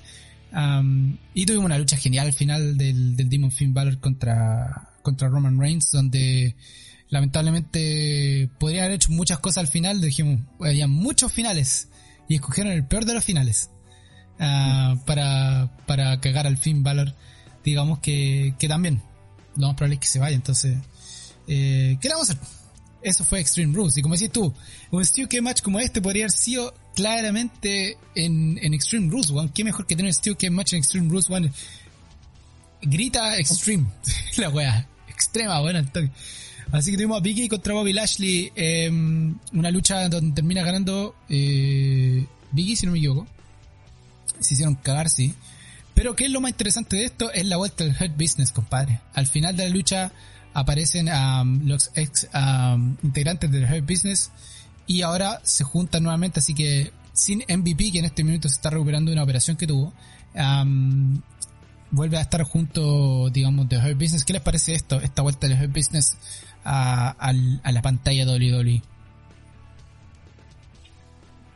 Y 1.33 1.45
tuvimos 1.45 1.65
una 1.65 1.77
lucha 1.77 1.97
genial 1.97 2.27
al 2.27 2.33
final 2.33 2.77
del, 2.77 3.15
del 3.15 3.29
Demon 3.29 3.51
Finn 3.51 3.73
Balor 3.73 3.99
contra, 3.99 4.89
contra 5.01 5.29
Roman 5.29 5.59
Reigns, 5.59 5.91
donde 5.91 6.55
lamentablemente 7.09 8.49
podría 8.59 8.83
haber 8.83 8.95
hecho 8.95 9.11
muchas 9.11 9.39
cosas 9.39 9.59
al 9.59 9.67
final, 9.67 10.01
dijimos, 10.01 10.41
había 10.59 10.87
muchos 10.87 11.31
finales 11.31 11.89
y 12.27 12.35
escogieron 12.35 12.71
el 12.71 12.85
peor 12.85 13.05
de 13.05 13.13
los 13.13 13.23
finales 13.23 13.69
uh, 14.39 14.97
para, 15.05 15.71
para 15.85 16.19
cagar 16.19 16.47
al 16.47 16.57
fin 16.57 16.83
Valor. 16.83 17.13
Digamos 17.63 17.99
que, 17.99 18.55
que 18.57 18.67
también 18.67 19.01
lo 19.55 19.67
más 19.67 19.75
probable 19.75 19.95
es 19.95 20.01
que 20.01 20.07
se 20.07 20.19
vaya. 20.19 20.35
Entonces, 20.35 20.77
eh, 21.47 21.97
¿qué 22.01 22.07
le 22.07 22.13
vamos 22.13 22.29
a 22.29 22.33
hacer? 22.33 22.47
Eso 23.03 23.25
fue 23.25 23.39
Extreme 23.39 23.73
Rules. 23.73 23.97
Y 23.97 24.01
como 24.01 24.15
decís 24.15 24.31
tú, 24.31 24.53
un 24.91 25.05
Steel 25.05 25.27
match 25.41 25.61
como 25.61 25.79
este 25.79 26.01
podría 26.01 26.25
haber 26.25 26.31
sido 26.31 26.73
claramente 26.95 27.97
en, 28.15 28.59
en 28.61 28.73
Extreme 28.73 29.09
Rules, 29.09 29.29
One. 29.31 29.51
Qué 29.53 29.63
mejor 29.63 29.85
que 29.85 29.95
tener 29.95 30.13
Steel 30.13 30.35
Cage 30.35 30.49
match 30.49 30.73
en 30.73 30.79
Extreme 30.79 31.09
Rules, 31.09 31.29
One. 31.29 31.51
Grita 32.81 33.37
Extreme. 33.37 33.85
La 34.37 34.49
wea. 34.49 34.87
Extrema, 35.07 35.59
buena 35.61 35.85
Así 36.71 36.91
que 36.91 36.97
tuvimos 36.97 37.17
a 37.17 37.21
Biggie 37.21 37.49
contra 37.49 37.73
Bobby 37.73 37.91
Lashley, 37.91 38.51
em, 38.55 39.35
una 39.51 39.69
lucha 39.71 40.07
donde 40.07 40.33
termina 40.33 40.63
ganando 40.63 41.15
eh, 41.29 42.25
Biggie, 42.51 42.75
si 42.75 42.85
no 42.85 42.93
me 42.93 42.97
equivoco. 42.97 43.27
Se 44.39 44.53
hicieron 44.53 44.75
cagar, 44.75 45.09
sí. 45.09 45.33
Pero 45.93 46.15
¿qué 46.15 46.25
es 46.25 46.31
lo 46.31 46.39
más 46.39 46.51
interesante 46.51 46.95
de 46.95 47.05
esto? 47.05 47.31
Es 47.31 47.45
la 47.45 47.57
vuelta 47.57 47.83
del 47.83 47.93
Hurt 47.93 48.17
Business, 48.17 48.51
compadre. 48.51 49.01
Al 49.13 49.27
final 49.27 49.55
de 49.55 49.65
la 49.65 49.69
lucha 49.69 50.11
aparecen 50.53 51.09
los 51.67 51.91
ex 51.95 52.27
integrantes 53.03 53.51
del 53.51 53.65
Hurt 53.65 53.87
Business 53.87 54.31
y 54.91 55.03
ahora 55.03 55.39
se 55.43 55.63
juntan 55.63 56.03
nuevamente, 56.03 56.39
así 56.39 56.53
que 56.53 56.91
sin 57.13 57.39
MVP, 57.39 57.93
que 57.93 57.99
en 57.99 58.05
este 58.05 58.25
minuto 58.25 58.49
se 58.49 58.55
está 58.55 58.69
recuperando 58.69 59.09
de 59.09 59.13
una 59.13 59.23
operación 59.23 59.55
que 59.55 59.65
tuvo, 59.65 59.93
vuelve 61.91 62.17
a 62.17 62.21
estar 62.21 62.43
junto, 62.43 63.29
digamos, 63.29 63.69
de 63.69 63.77
Hurt 63.77 63.97
Business. 63.97 64.25
¿Qué 64.25 64.33
les 64.33 64.41
parece 64.41 64.73
esto? 64.73 64.99
Esta 64.99 65.21
vuelta 65.21 65.47
del 65.47 65.61
Hurt 65.61 65.73
Business 65.73 66.17
a, 66.65 67.33
la 67.71 67.81
pantalla 67.81 68.25
WWE. 68.25 68.81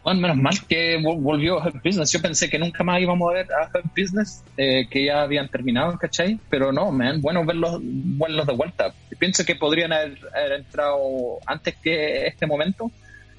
Bueno, 0.05 0.21
menos 0.21 0.37
mal 0.37 0.53
que 0.67 0.97
volvió 1.01 1.61
a 1.61 1.71
Business. 1.83 2.11
Yo 2.13 2.21
pensé 2.21 2.49
que 2.49 2.59
nunca 2.59 2.83
más 2.85 3.01
íbamos 3.01 3.29
a 3.31 3.33
ver 3.33 3.47
a 3.51 3.69
Hurt 3.73 3.91
Business, 3.97 4.43
eh, 4.55 4.87
que 4.89 5.05
ya 5.05 5.23
habían 5.23 5.49
terminado, 5.49 5.97
¿cachai? 5.97 6.39
Pero 6.49 6.71
no, 6.71 6.91
man, 6.91 7.21
bueno 7.21 7.43
verlos, 7.43 7.79
verlos 7.81 8.47
de 8.47 8.53
vuelta. 8.53 8.93
Pienso 9.19 9.43
que 9.43 9.55
podrían 9.55 9.91
haber, 9.91 10.19
entrado 10.57 11.39
antes 11.45 11.75
que 11.77 12.27
este 12.27 12.45
momento, 12.45 12.91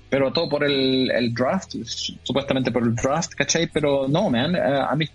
pero 0.09 0.33
todo 0.33 0.49
por 0.49 0.65
el, 0.65 1.35
draft, 1.35 1.75
supuestamente 2.23 2.71
por 2.71 2.83
el 2.83 2.95
draft, 2.95 3.35
¿cachai? 3.35 3.67
Pero 3.67 4.07
no, 4.09 4.31
man, 4.31 4.55
eh, 4.55 4.61
a 4.61 4.95
mí, 4.95 5.09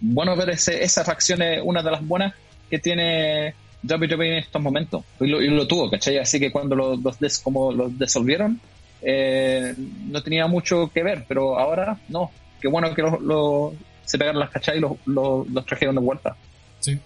bueno 0.00 0.36
ver 0.36 0.50
ese, 0.50 0.82
esa 0.82 1.04
facción 1.04 1.42
es 1.42 1.60
una 1.62 1.82
de 1.82 1.90
las 1.90 2.06
buenas 2.06 2.34
que 2.70 2.78
tiene 2.78 3.54
WWE 3.82 4.32
en 4.32 4.38
estos 4.38 4.62
momentos. 4.62 5.04
Y 5.20 5.26
lo, 5.26 5.40
lo 5.40 5.66
tuvo, 5.66 5.90
¿cachai? 5.90 6.18
Así 6.18 6.38
que 6.38 6.52
cuando 6.52 6.76
los, 6.76 7.18
des, 7.18 7.38
como 7.40 7.72
los 7.72 7.98
disolvieron, 7.98 8.60
eh, 9.02 9.74
no 9.76 10.22
tenía 10.22 10.46
mucho 10.46 10.90
que 10.92 11.02
ver, 11.02 11.24
pero 11.26 11.58
ahora 11.58 11.98
no. 12.08 12.30
Qué 12.60 12.68
bueno 12.68 12.94
que 12.94 13.02
lo, 13.02 13.74
se 14.04 14.18
pegaron 14.18 14.40
las 14.40 14.50
cachai 14.50 14.78
y 14.78 14.80
los, 14.80 14.92
los, 15.06 15.66
trajeron 15.66 15.96
de 15.96 16.00
vuelta. 16.00 16.36
Sí. 16.78 16.98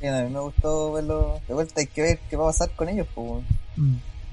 sí. 0.00 0.06
a 0.06 0.22
mí 0.22 0.30
me 0.30 0.40
gustó 0.40 0.92
verlos 0.92 1.46
de 1.46 1.54
vuelta. 1.54 1.80
Hay 1.80 1.86
que 1.86 2.02
ver 2.02 2.18
qué 2.28 2.36
va 2.36 2.44
a 2.44 2.48
pasar 2.48 2.70
con 2.70 2.88
ellos, 2.88 3.06
pues. 3.14 3.44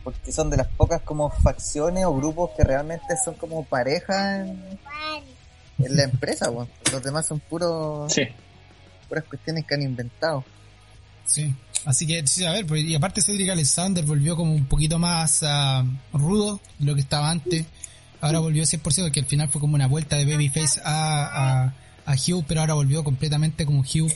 Porque 0.05 0.31
son 0.31 0.51
de 0.51 0.57
las 0.57 0.67
pocas 0.67 1.01
como 1.01 1.31
facciones 1.31 2.05
o 2.05 2.15
grupos 2.15 2.51
que 2.55 2.63
realmente 2.63 3.17
son 3.21 3.33
como 3.33 3.65
pareja 3.65 4.41
en, 4.41 4.79
la 5.79 6.03
empresa. 6.03 6.49
Los 6.91 7.03
demás 7.03 7.27
son 7.27 7.39
puros, 7.39 8.13
sí. 8.13 8.21
puras 9.09 9.23
cuestiones 9.23 9.65
que 9.65 9.73
han 9.73 9.81
inventado. 9.81 10.45
Sí. 11.25 11.53
Así 11.85 12.05
que, 12.05 12.25
sí, 12.27 12.45
a 12.45 12.51
ver, 12.51 12.67
pues, 12.67 12.83
y 12.83 12.93
aparte 12.93 13.19
Cedric 13.19 13.49
Alexander 13.49 14.05
volvió 14.05 14.35
como 14.35 14.53
un 14.53 14.67
poquito 14.67 14.99
más 14.99 15.41
uh, 15.41 16.17
rudo 16.17 16.61
de 16.77 16.85
lo 16.85 16.93
que 16.93 17.01
estaba 17.01 17.31
antes. 17.31 17.65
Ahora 18.21 18.39
volvió 18.39 18.63
100%, 18.63 19.11
que 19.11 19.19
al 19.19 19.25
final 19.25 19.49
fue 19.49 19.59
como 19.59 19.73
una 19.73 19.87
vuelta 19.87 20.17
de 20.17 20.25
Babyface 20.25 20.81
a, 20.83 21.63
a, 21.65 21.73
a 22.05 22.13
Hugh, 22.13 22.45
pero 22.47 22.61
ahora 22.61 22.75
volvió 22.75 23.03
completamente 23.03 23.65
como 23.65 23.81
Hugh. 23.81 24.11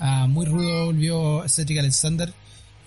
Uh, 0.00 0.28
muy 0.28 0.46
rudo 0.46 0.86
volvió 0.86 1.44
Cedric 1.48 1.80
Alexander. 1.80 2.32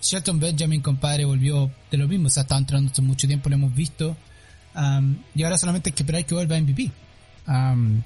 Shelton 0.00 0.38
Benjamin, 0.38 0.80
compadre, 0.80 1.24
volvió 1.24 1.70
de 1.90 1.98
lo 1.98 2.08
mismo. 2.08 2.28
O 2.28 2.30
sea, 2.30 2.42
estaba 2.42 2.58
entrando 2.58 2.90
hace 2.90 3.02
mucho 3.02 3.26
tiempo, 3.26 3.48
lo 3.48 3.56
hemos 3.56 3.74
visto. 3.74 4.16
Um, 4.74 5.16
y 5.34 5.42
ahora 5.42 5.58
solamente 5.58 5.90
hay 5.90 5.94
que 5.94 6.02
esperar 6.02 6.24
que 6.24 6.34
vuelva 6.34 6.56
a 6.56 6.60
MVP. 6.60 6.90
Um, 7.46 8.02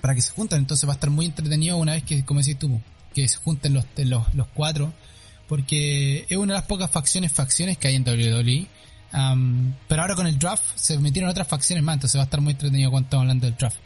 para 0.00 0.14
que 0.14 0.22
se 0.22 0.32
junten. 0.32 0.58
Entonces 0.58 0.88
va 0.88 0.92
a 0.92 0.96
estar 0.96 1.10
muy 1.10 1.26
entretenido 1.26 1.76
una 1.76 1.92
vez 1.92 2.04
que, 2.04 2.24
como 2.24 2.40
decís 2.40 2.58
tú, 2.58 2.80
que 3.14 3.26
se 3.28 3.36
junten 3.36 3.74
los, 3.74 3.84
los, 3.96 4.34
los 4.34 4.46
cuatro. 4.48 4.92
Porque 5.48 6.26
es 6.28 6.36
una 6.36 6.54
de 6.54 6.60
las 6.60 6.66
pocas 6.66 6.90
facciones, 6.90 7.32
facciones 7.32 7.78
que 7.78 7.88
hay 7.88 7.94
en 7.94 8.02
WWE. 8.02 8.66
Um, 9.12 9.72
pero 9.88 10.02
ahora 10.02 10.14
con 10.14 10.26
el 10.26 10.38
draft 10.38 10.64
se 10.74 10.98
metieron 10.98 11.30
otras 11.30 11.46
facciones 11.46 11.82
más, 11.82 11.94
entonces 11.94 12.18
va 12.18 12.22
a 12.22 12.24
estar 12.24 12.40
muy 12.40 12.52
entretenido 12.52 12.90
cuando 12.90 13.06
estamos 13.06 13.22
hablando 13.22 13.46
del 13.46 13.56
draft. 13.56 13.78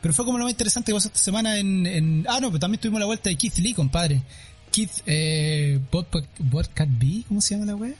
Pero 0.00 0.14
fue 0.14 0.24
como 0.24 0.38
lo 0.38 0.44
más 0.44 0.52
interesante 0.52 0.92
que 0.92 0.94
pasó 0.94 1.08
esta 1.08 1.18
semana 1.18 1.58
en, 1.58 1.84
en... 1.86 2.26
Ah, 2.28 2.38
no, 2.40 2.48
pero 2.48 2.60
también 2.60 2.80
tuvimos 2.80 3.00
la 3.00 3.06
vuelta 3.06 3.30
de 3.30 3.36
Keith 3.36 3.58
Lee, 3.58 3.74
compadre. 3.74 4.22
Keith, 4.70 5.02
eh, 5.06 5.80
Botcat 5.90 6.88
B, 6.88 7.24
¿cómo 7.28 7.40
se 7.40 7.54
llama 7.54 7.66
la 7.66 7.76
wea? 7.76 7.94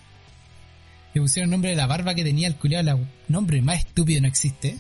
Le 1.15 1.21
pusieron 1.21 1.49
el 1.49 1.51
nombre 1.51 1.71
de 1.71 1.77
la 1.77 1.87
barba 1.87 2.15
que 2.15 2.25
tenía 2.25 2.49
el 2.49 2.57
culiado, 2.57 2.99
el 2.99 3.07
nombre 3.29 3.61
más 3.63 3.79
estúpido 3.81 4.21
no 4.21 4.29
existe. 4.29 4.79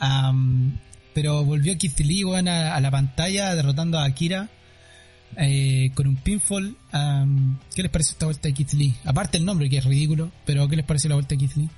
Um, 0.00 0.76
pero 1.14 1.44
volvió 1.44 1.78
Keith 1.78 1.98
Lee, 2.00 2.24
a, 2.24 2.74
a, 2.74 2.80
la 2.80 2.90
pantalla 2.90 3.54
derrotando 3.54 3.98
a 3.98 4.04
Akira 4.04 4.50
eh, 5.36 5.90
con 5.94 6.06
un 6.06 6.16
pinfall. 6.16 6.76
Um, 6.92 7.58
¿Qué 7.74 7.82
les 7.82 7.90
pareció 7.90 8.12
esta 8.12 8.26
vuelta 8.26 8.48
de 8.48 8.54
Keith 8.54 8.72
Lee? 8.72 8.94
Aparte 9.04 9.38
el 9.38 9.44
nombre, 9.44 9.70
que 9.70 9.78
es 9.78 9.84
ridículo, 9.84 10.30
pero 10.44 10.68
¿qué 10.68 10.76
les 10.76 10.84
pareció 10.84 11.08
la 11.08 11.16
vuelta 11.16 11.34
de 11.34 11.38
Keith 11.38 11.56
Lee? 11.56 11.70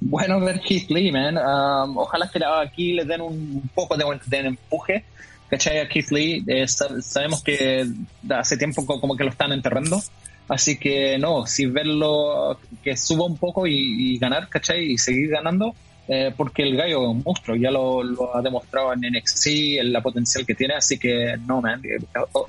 Bueno 0.00 0.40
ver 0.40 0.60
Keith 0.60 0.90
Lee, 0.90 1.12
man. 1.12 1.36
Um, 1.36 1.98
ojalá 1.98 2.28
que 2.30 2.40
aquí 2.44 2.94
les 2.94 3.06
den 3.06 3.20
un 3.20 3.70
poco 3.74 3.96
de, 3.96 4.04
de 4.26 4.38
empuje. 4.38 5.04
¿Cachai? 5.50 5.80
A 5.80 5.88
Keith 5.88 6.10
Lee, 6.10 6.44
eh, 6.46 6.66
sabemos 6.68 7.42
que 7.42 7.84
hace 8.30 8.56
tiempo 8.56 8.86
como 8.86 9.16
que 9.16 9.24
lo 9.24 9.30
están 9.30 9.52
enterrando. 9.52 10.00
Así 10.48 10.78
que 10.78 11.18
no, 11.18 11.46
si 11.46 11.66
verlo 11.66 12.58
que 12.82 12.96
suba 12.96 13.24
un 13.24 13.36
poco 13.36 13.66
y, 13.66 13.74
y 14.14 14.18
ganar, 14.18 14.48
¿cachai? 14.48 14.92
Y 14.92 14.98
seguir 14.98 15.30
ganando, 15.30 15.74
eh, 16.08 16.34
porque 16.36 16.64
el 16.64 16.76
gallo 16.76 17.02
es 17.02 17.08
un 17.08 17.22
monstruo, 17.24 17.56
ya 17.56 17.70
lo, 17.70 18.02
lo, 18.02 18.36
ha 18.36 18.42
demostrado 18.42 18.92
en 18.92 19.00
NXT, 19.00 19.46
en 19.78 19.92
la 19.92 20.00
potencial 20.00 20.44
que 20.44 20.56
tiene, 20.56 20.74
así 20.74 20.98
que 20.98 21.36
no, 21.46 21.60
man, 21.60 21.80
eh, 21.84 21.98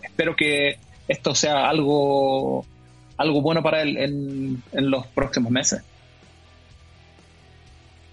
espero 0.01 0.35
que 0.35 0.79
esto 1.07 1.35
sea 1.35 1.69
algo 1.69 2.65
algo 3.17 3.41
bueno 3.41 3.61
para 3.61 3.83
él 3.83 3.97
en, 3.97 4.63
en 4.71 4.89
los 4.89 5.05
próximos 5.05 5.51
meses. 5.51 5.83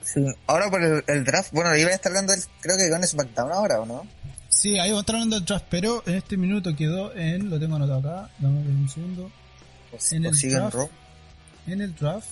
Sí. 0.03 0.23
Ahora 0.47 0.69
por 0.69 0.83
el, 0.83 1.03
el, 1.07 1.25
draft, 1.25 1.53
bueno, 1.53 1.75
iban 1.77 1.93
a 1.93 1.95
estar 1.95 2.11
hablando, 2.11 2.35
creo 2.61 2.77
que 2.77 2.91
con 2.91 3.03
SmackDown 3.03 3.53
ahora, 3.53 3.81
¿o 3.81 3.87
no? 3.87 4.07
Sí, 4.59 4.77
ahí 4.77 4.91
vamos 4.91 4.99
a 4.99 5.01
estar 5.03 5.15
hablando 5.15 5.37
del 5.37 5.45
draft, 5.45 5.67
pero 5.71 6.03
en 6.05 6.15
este 6.17 6.37
minuto 6.37 6.75
quedó 6.75 7.15
en, 7.15 7.49
lo 7.49 7.61
tengo 7.61 7.77
anotado 7.77 8.01
acá, 8.01 8.31
dame 8.41 8.59
un 8.59 8.89
segundo. 8.89 9.31
Pues, 9.89 10.13
en, 10.13 10.27
el 10.27 10.37
draft, 10.37 10.77
en 11.69 11.81
el 11.81 11.95
draft, 11.95 12.27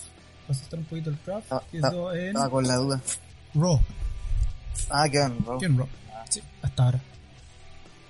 estar 0.49 0.77
un 0.77 0.87
poquito 0.87 1.11
el 1.11 1.19
draft, 1.25 1.47
Ah, 1.53 1.63
quedó 1.71 2.09
ah, 2.09 2.19
en 2.19 2.37
ah, 2.37 2.49
con 2.51 2.67
la 2.67 2.75
duda. 2.75 3.01
Raw. 3.55 3.81
Ah, 4.91 5.09
quedó 5.09 5.27
en 5.27 5.45
Raw. 5.45 5.59
Quedó 5.61 5.71
en 5.71 5.79
Raw, 5.79 5.89
sí, 6.29 6.43
hasta 6.63 6.83
ahora. 6.83 7.01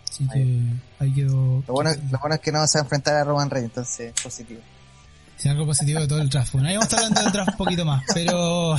Así 0.08 0.26
que 0.28 0.62
ahí 0.98 1.12
quedó. 1.12 1.62
Lo 1.68 1.74
bueno, 1.74 1.90
lo 2.10 2.18
bueno 2.18 2.36
es 2.36 2.40
que 2.40 2.52
no 2.52 2.60
vas 2.60 2.74
a 2.74 2.78
enfrentar 2.78 3.16
a 3.16 3.24
Roman 3.24 3.50
Reigns, 3.50 3.68
entonces 3.68 4.14
positivo. 4.22 4.62
Sí, 5.36 5.50
algo 5.50 5.66
positivo 5.66 6.00
de 6.00 6.08
todo 6.08 6.22
el 6.22 6.30
draft. 6.30 6.54
Bueno, 6.54 6.68
ahí 6.68 6.76
vamos 6.76 6.90
a 6.90 6.96
estar 6.96 7.00
hablando 7.00 7.20
del 7.20 7.32
draft 7.32 7.50
un 7.50 7.56
poquito 7.58 7.84
más, 7.84 8.02
pero 8.14 8.76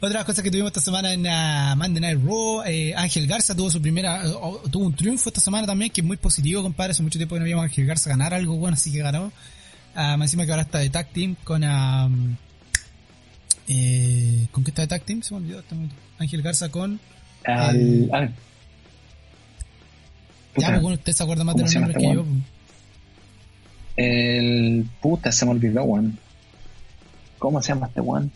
otras 0.00 0.24
cosas 0.24 0.42
que 0.42 0.50
tuvimos 0.50 0.68
esta 0.70 0.80
semana 0.80 1.12
en 1.12 1.20
uh, 1.26 1.76
Monday 1.76 2.00
Night 2.00 2.20
Raw, 2.24 2.62
eh, 2.66 2.94
Ángel 2.96 3.26
Garza 3.26 3.54
tuvo 3.54 3.70
su 3.70 3.80
primera, 3.80 4.22
uh, 4.28 4.68
tuvo 4.68 4.86
un 4.86 4.94
triunfo 4.94 5.28
esta 5.28 5.40
semana 5.40 5.66
también, 5.66 5.90
que 5.90 6.00
es 6.00 6.06
muy 6.06 6.16
positivo, 6.16 6.62
compadre. 6.62 6.92
Hace 6.92 7.02
mucho 7.02 7.18
tiempo 7.18 7.34
que 7.34 7.40
no 7.40 7.44
veíamos 7.44 7.62
a 7.62 7.66
Ángel 7.66 7.86
Garza 7.86 8.10
ganar 8.10 8.34
algo 8.34 8.56
bueno, 8.56 8.74
así 8.74 8.92
que 8.92 8.98
ganó. 8.98 9.26
Uh, 9.94 10.18
más 10.18 10.22
encima 10.22 10.44
que 10.44 10.50
ahora 10.50 10.62
está 10.62 10.78
de 10.78 10.90
tag 10.90 11.08
team 11.08 11.36
con, 11.42 11.64
um, 11.64 12.36
eh, 13.68 14.46
¿con 14.52 14.62
qué 14.62 14.70
está 14.70 14.82
de 14.82 14.88
tag 14.88 15.02
team? 15.02 15.22
Se 15.22 15.32
me 15.34 15.40
olvidó 15.40 15.60
este 15.60 15.74
momento. 15.74 15.94
Ángel 16.18 16.42
Garza 16.42 16.68
con... 16.68 17.00
Al, 17.44 17.76
eh, 17.76 18.08
al- 18.12 18.34
ya, 20.58 20.68
pues, 20.68 20.82
bueno, 20.82 20.96
usted 20.96 21.12
se 21.12 21.22
acuerda 21.22 21.44
más 21.44 21.54
de 21.54 21.62
¿cómo 21.62 21.66
los 21.66 21.74
nombres 21.74 21.96
que 21.96 22.02
este 22.02 22.14
yo. 22.14 22.24
pues. 22.24 22.42
el 23.96 24.86
puta 25.00 25.30
se 25.32 25.44
me 25.44 25.50
olvidó, 25.52 25.82
weón. 25.84 26.18
¿Cómo 27.38 27.60
se 27.62 27.68
llama 27.68 27.86
este 27.88 28.00
weón? 28.00 28.32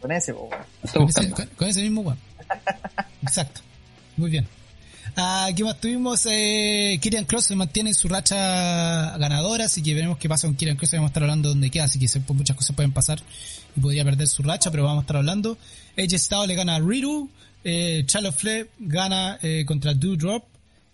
Con 0.00 0.12
ese, 0.12 0.32
po, 0.34 0.48
Con 0.50 0.58
ese, 0.84 0.98
buscando. 0.98 1.36
con- 1.36 1.46
con 1.56 1.68
ese 1.68 1.82
mismo 1.82 2.00
weón. 2.02 2.18
Exacto. 3.22 3.60
Muy 4.16 4.30
bien. 4.30 4.46
Ah, 5.16 5.48
¿Qué 5.56 5.64
más 5.64 5.80
tuvimos? 5.80 6.24
Eh, 6.30 6.98
Kieran 7.02 7.24
Cross 7.24 7.46
se 7.46 7.56
mantiene 7.56 7.90
en 7.90 7.94
su 7.94 8.06
racha 8.08 9.16
ganadora, 9.18 9.64
así 9.64 9.82
que 9.82 9.94
veremos 9.94 10.18
qué 10.18 10.28
pasa 10.28 10.46
con 10.46 10.54
Kieran 10.56 10.76
Cross. 10.76 10.92
Vamos 10.92 11.06
a 11.06 11.10
estar 11.10 11.22
hablando 11.24 11.48
de 11.48 11.54
dónde 11.54 11.70
queda, 11.70 11.84
así 11.84 11.98
que 11.98 12.06
se- 12.06 12.20
muchas 12.28 12.56
cosas 12.56 12.76
pueden 12.76 12.92
pasar 12.92 13.20
y 13.76 13.80
podría 13.80 14.04
perder 14.04 14.28
su 14.28 14.42
racha, 14.44 14.70
pero 14.70 14.84
vamos 14.84 14.98
a 14.98 15.02
estar 15.02 15.16
hablando. 15.16 15.58
Edge 15.96 16.16
Styles 16.18 16.46
le 16.46 16.54
gana 16.54 16.76
a 16.76 16.80
Riru, 16.80 17.28
eh, 17.64 18.04
Charlotte 18.06 18.36
Flair 18.36 18.70
gana 18.78 19.38
eh, 19.42 19.64
contra 19.66 19.92
Doudrop, 19.94 20.44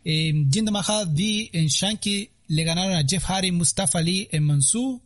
eh, 0.05 0.33
Jinder 0.51 0.73
Mahal, 0.73 1.15
D 1.15 1.51
en 1.53 1.67
Shanky 1.67 2.31
le 2.49 2.65
ganaron 2.65 2.95
a 2.97 3.05
Jeff 3.07 3.25
Hardy, 3.25 3.53
Mustafa 3.53 3.99
Ali 3.99 4.29
en 4.33 4.45
Mansu. 4.45 5.01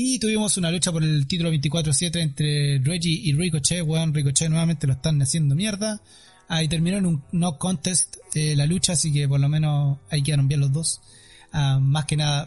Y 0.00 0.20
tuvimos 0.20 0.56
una 0.56 0.70
lucha 0.70 0.92
por 0.92 1.02
el 1.02 1.26
título 1.26 1.50
24-7 1.50 2.20
entre 2.20 2.78
Reggie 2.78 3.20
y 3.20 3.32
Ricochet. 3.32 3.82
Weón, 3.82 4.14
Ricochet 4.14 4.48
nuevamente 4.48 4.86
lo 4.86 4.92
están 4.92 5.20
haciendo 5.20 5.56
mierda. 5.56 6.00
Ahí 6.46 6.68
terminó 6.68 6.98
en 6.98 7.06
un 7.06 7.24
no 7.32 7.58
contest 7.58 8.16
eh, 8.32 8.54
la 8.54 8.64
lucha, 8.64 8.92
así 8.92 9.12
que 9.12 9.26
por 9.26 9.40
lo 9.40 9.48
menos 9.48 9.98
ahí 10.08 10.22
quedaron 10.22 10.46
bien 10.46 10.60
los 10.60 10.72
dos. 10.72 11.00
Ah, 11.52 11.80
más 11.82 12.04
que 12.04 12.16
nada, 12.16 12.46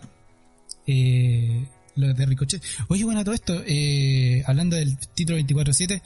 eh, 0.88 1.68
lo 1.98 2.14
de 2.14 2.26
Ricochet. 2.26 2.64
Oye, 2.88 3.04
bueno, 3.04 3.22
todo 3.26 3.36
esto, 3.36 3.62
eh, 3.68 4.42
hablando 4.48 4.78
del 4.78 4.98
título 4.98 5.38
24-7, 5.38 6.02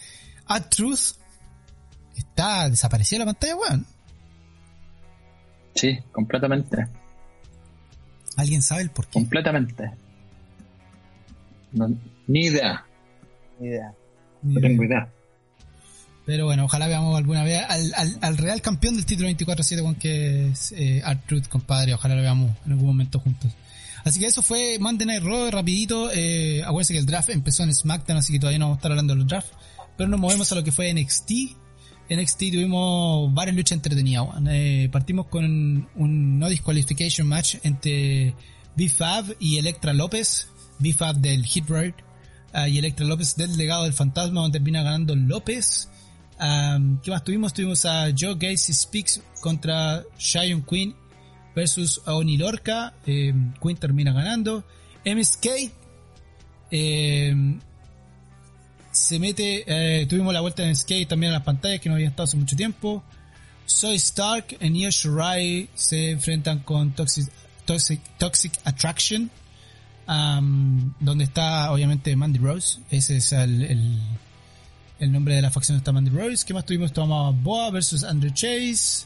Ad 0.48 0.70
Truth 0.70 1.14
está 2.16 2.72
desaparecida 2.72 3.20
de 3.20 3.26
la 3.26 3.32
pantalla, 3.34 3.56
weón. 3.56 3.86
Sí, 5.76 5.96
completamente. 6.12 6.88
¿Alguien 8.36 8.64
sabe 8.64 8.82
el 8.82 8.90
por 8.90 9.06
qué? 9.06 9.14
Completamente. 9.14 10.05
No, 11.76 11.88
ni 12.28 12.46
idea. 12.46 12.84
Ni 13.60 13.68
idea. 13.68 13.94
Ni 14.42 14.54
No 14.54 14.60
idea. 14.60 14.70
tengo 14.70 14.84
idea. 14.84 15.10
Pero 16.26 16.46
bueno, 16.46 16.66
ojalá 16.66 16.88
veamos 16.88 17.16
alguna 17.16 17.44
vez 17.44 17.64
al, 17.70 17.94
al, 17.96 18.18
al 18.22 18.38
real 18.38 18.60
campeón 18.62 18.96
del 18.96 19.06
título 19.06 19.30
24-7, 19.30 19.84
con 19.84 19.94
que 19.96 20.48
es 20.48 20.72
eh, 20.76 21.04
Truth, 21.28 21.48
compadre. 21.48 21.94
Ojalá 21.94 22.16
lo 22.16 22.22
veamos 22.22 22.52
en 22.66 22.72
algún 22.72 22.88
momento 22.88 23.20
juntos. 23.20 23.52
Así 24.04 24.20
que 24.20 24.26
eso 24.26 24.42
fue 24.42 24.78
Monday 24.80 25.06
Night 25.06 25.24
Raw, 25.24 25.52
rapidito. 25.52 26.10
Eh, 26.12 26.64
acuérdense 26.64 26.94
que 26.94 27.00
el 27.00 27.06
draft 27.06 27.30
empezó 27.30 27.64
en 27.64 27.74
SmackDown, 27.74 28.18
así 28.18 28.34
que 28.34 28.40
todavía 28.40 28.58
no 28.60 28.66
vamos 28.66 28.78
a 28.78 28.80
estar 28.80 28.92
hablando 28.92 29.16
del 29.16 29.28
draft. 29.28 29.52
Pero 29.98 30.10
nos 30.10 30.20
movemos 30.20 30.52
a 30.52 30.56
lo 30.56 30.64
que 30.64 30.72
fue 30.72 30.92
NXT. 30.94 31.32
En 32.10 32.20
NXT 32.22 32.38
tuvimos 32.52 33.32
varias 33.34 33.56
luchas 33.56 33.76
entretenidas. 33.78 34.28
Eh, 34.50 34.90
partimos 34.92 35.28
con 35.28 35.46
un 35.96 36.40
no 36.40 36.50
disqualification 36.50 37.28
match 37.28 37.56
entre 37.64 38.34
B-Fab 38.76 39.36
y 39.40 39.58
Electra 39.58 39.94
López. 39.94 40.48
B-Fab 40.80 41.18
del 41.18 41.46
Hit 41.46 41.70
Road 41.70 41.94
ah, 42.54 42.68
y 42.68 42.78
Electra 42.78 43.06
López 43.06 43.36
del 43.36 43.58
legado 43.58 43.84
del 43.84 43.94
fantasma, 43.94 44.42
donde 44.42 44.60
termina 44.60 44.84
ganando 44.84 45.16
López. 45.16 45.90
¿Qué 46.38 47.12
más 47.12 47.24
tuvimos? 47.24 47.54
Tuvimos 47.54 47.86
a 47.86 48.08
Joe 48.18 48.36
Gacy 48.36 48.74
Speaks 48.74 49.22
contra 49.40 50.04
Shion 50.18 50.64
Queen 50.64 50.96
versus 51.56 52.02
Oni 52.06 52.38
Lorca. 52.38 52.94
Eh, 53.06 53.34
Queen 53.62 53.78
termina 53.78 54.12
ganando. 54.12 54.64
MSK 55.06 55.72
eh, 56.72 57.58
se 58.92 59.20
mete. 59.20 59.64
eh, 59.66 60.06
tuvimos 60.08 60.34
la 60.34 60.42
vuelta 60.42 60.64
de 60.64 60.72
MSK 60.72 61.08
también 61.08 61.30
en 61.30 61.34
las 61.34 61.44
pantallas 61.44 61.80
que 61.80 61.90
no 61.90 61.96
habían 61.96 62.10
estado 62.10 62.26
hace 62.26 62.38
mucho 62.38 62.56
tiempo. 62.56 63.04
Soy 63.66 63.96
Stark 63.96 64.58
y 64.60 64.84
Io 64.84 64.90
Shirai 64.90 65.70
se 65.74 66.12
enfrentan 66.12 66.60
con 66.60 66.92
Toxic, 66.94 67.28
Toxic, 67.66 68.02
Toxic 68.18 68.60
Attraction. 68.64 69.32
Um, 70.08 70.94
donde 71.00 71.24
está 71.26 71.72
obviamente 71.72 72.16
Mandy 72.16 72.40
Rose. 72.40 72.80
Ese 72.90 73.18
es 73.18 73.32
el, 73.32 73.62
el, 73.64 74.00
el 75.00 75.12
nombre 75.12 75.36
de 75.36 75.42
la 75.42 75.52
facción 75.52 75.78
está 75.78 75.92
Mandy 75.92 76.12
Rose. 76.12 76.46
¿Qué 76.46 76.54
más 76.54 76.66
tuvimos? 76.66 76.92
Tuvimos 76.94 77.42
Boa 77.44 77.70
versus 77.72 78.04
Andrew 78.04 78.32
Chase. 78.34 79.06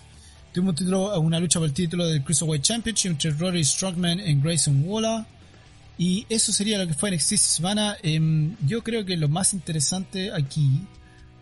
Tuvimos 0.53 0.75
título, 0.75 1.19
una 1.19 1.39
lucha 1.39 1.59
por 1.59 1.67
el 1.67 1.73
título 1.73 2.05
del 2.07 2.23
Cruiserweight 2.23 2.63
Championship 2.63 3.11
entre 3.11 3.31
Rory 3.31 3.63
Strongman 3.63 4.19
y 4.19 4.35
Grayson 4.35 4.83
Waller. 4.85 5.25
Y 5.97 6.25
eso 6.29 6.51
sería 6.53 6.77
lo 6.77 6.87
que 6.87 6.93
fue 6.93 7.11
NXT 7.11 7.31
esta 7.33 7.47
semana. 7.49 7.97
Em, 8.01 8.55
yo 8.65 8.83
creo 8.83 9.05
que 9.05 9.17
lo 9.17 9.27
más 9.27 9.53
interesante 9.53 10.31
aquí 10.33 10.81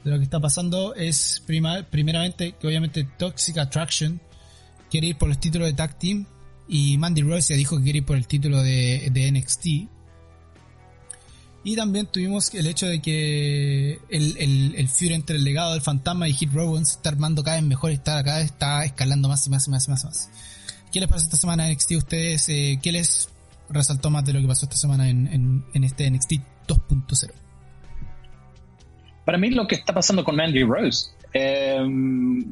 de 0.03 0.11
lo 0.11 0.17
que 0.17 0.23
está 0.23 0.39
pasando 0.39 0.95
es 0.95 1.41
prima- 1.45 1.83
primeramente 1.83 2.53
que 2.59 2.67
obviamente 2.67 3.07
Toxic 3.17 3.57
Attraction 3.59 4.19
quiere 4.89 5.07
ir 5.07 5.17
por 5.17 5.29
los 5.29 5.39
títulos 5.39 5.67
de 5.67 5.73
Tag 5.73 5.97
Team. 5.99 6.25
Y 6.67 6.97
Mandy 6.97 7.21
Rose 7.21 7.53
ya 7.53 7.57
dijo 7.57 7.77
que 7.77 7.83
quiere 7.83 7.99
ir 7.99 8.05
por 8.05 8.17
el 8.17 8.27
título 8.27 8.61
de, 8.61 9.09
de 9.11 9.31
NXT. 9.31 9.65
Y 11.63 11.75
también 11.75 12.05
tuvimos 12.07 12.53
el 12.53 12.67
hecho 12.67 12.85
de 12.85 13.01
que 13.01 13.99
el, 14.09 14.37
el, 14.37 14.75
el 14.75 14.87
feud 14.87 15.11
entre 15.11 15.35
el 15.35 15.43
legado 15.43 15.73
del 15.73 15.81
fantasma 15.81 16.27
y 16.27 16.33
Hit 16.33 16.51
se 16.51 16.81
está 16.81 17.09
armando 17.09 17.43
cada 17.43 17.57
vez 17.57 17.65
mejor, 17.65 17.91
está, 17.91 18.23
cada 18.23 18.37
vez 18.37 18.45
está 18.47 18.85
escalando 18.85 19.27
más 19.27 19.45
y 19.47 19.49
más 19.49 19.67
y 19.67 19.71
más 19.71 19.87
y 19.87 19.91
más. 19.91 20.03
Y 20.03 20.07
más. 20.07 20.29
¿Qué 20.91 20.99
les 20.99 21.09
pasó 21.09 21.25
esta 21.25 21.37
semana 21.37 21.67
en 21.67 21.73
NXT 21.73 21.91
a 21.91 21.97
ustedes? 21.97 22.49
Eh, 22.49 22.79
¿Qué 22.81 22.91
les 22.91 23.29
resaltó 23.69 24.09
más 24.09 24.23
de 24.23 24.33
lo 24.33 24.41
que 24.41 24.47
pasó 24.47 24.65
esta 24.65 24.77
semana 24.77 25.09
en, 25.09 25.63
en 25.73 25.83
este 25.83 26.09
NXT 26.09 26.33
2.0? 26.67 27.31
Para 29.27 29.37
mí 29.37 29.49
lo 29.49 29.67
que 29.67 29.75
está 29.75 29.93
pasando 29.93 30.23
con 30.23 30.37
Mandy 30.37 30.63
Rose, 30.63 31.09
eh, 31.33 31.77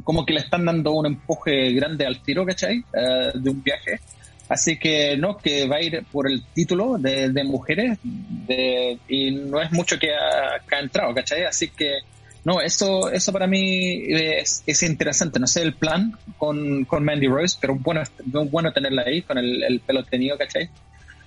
como 0.03 0.25
que 0.25 0.33
le 0.33 0.39
están 0.39 0.65
dando 0.65 0.91
un 0.91 1.05
empuje 1.05 1.71
grande 1.73 2.05
al 2.05 2.21
tiro, 2.21 2.45
¿cachai? 2.45 2.83
Eh, 2.93 3.31
de 3.33 3.49
un 3.49 3.63
viaje. 3.63 3.99
Así 4.47 4.77
que 4.77 5.17
no, 5.17 5.37
que 5.37 5.67
va 5.67 5.77
a 5.77 5.81
ir 5.81 6.05
por 6.11 6.29
el 6.29 6.43
título 6.53 6.97
de, 6.99 7.29
de 7.29 7.43
mujeres 7.43 7.97
de, 8.03 8.99
y 9.07 9.31
no 9.31 9.59
es 9.59 9.71
mucho 9.71 9.97
que 9.97 10.13
ha, 10.13 10.59
que 10.67 10.75
ha, 10.75 10.79
entrado, 10.79 11.13
¿cachai? 11.15 11.45
Así 11.45 11.69
que 11.69 11.99
no, 12.43 12.61
eso, 12.61 13.09
eso 13.09 13.33
para 13.33 13.47
mí 13.47 14.03
es, 14.07 14.63
es 14.67 14.83
interesante. 14.83 15.39
No 15.39 15.47
sé 15.47 15.63
el 15.63 15.73
plan 15.73 16.15
con, 16.37 16.85
con, 16.85 17.03
Mandy 17.03 17.27
Rose, 17.27 17.57
pero 17.59 17.75
bueno, 17.75 18.03
bueno 18.51 18.71
tenerla 18.71 19.01
ahí 19.07 19.23
con 19.23 19.39
el, 19.39 19.63
el 19.63 19.79
pelo 19.79 20.03
tenido, 20.03 20.37
¿cachai? 20.37 20.69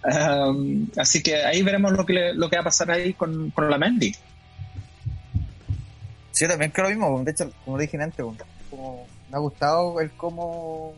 Um, 0.04 0.86
así 0.96 1.20
que 1.20 1.42
ahí 1.42 1.62
veremos 1.62 1.92
lo 1.92 2.06
que, 2.06 2.12
le, 2.12 2.34
lo 2.34 2.48
que 2.48 2.56
va 2.56 2.60
a 2.60 2.64
pasar 2.64 2.92
ahí 2.92 3.14
con, 3.14 3.50
con 3.50 3.68
la 3.68 3.78
Mandy. 3.78 4.14
Sí, 6.38 6.44
yo 6.44 6.50
también 6.50 6.70
creo 6.70 6.84
lo 6.84 6.90
mismo. 6.90 7.24
De 7.24 7.32
hecho, 7.32 7.50
como 7.64 7.78
dije 7.78 8.00
antes, 8.00 8.24
como 8.70 9.06
me 9.28 9.36
ha 9.36 9.40
gustado 9.40 9.98
el 9.98 10.12
cómo 10.12 10.94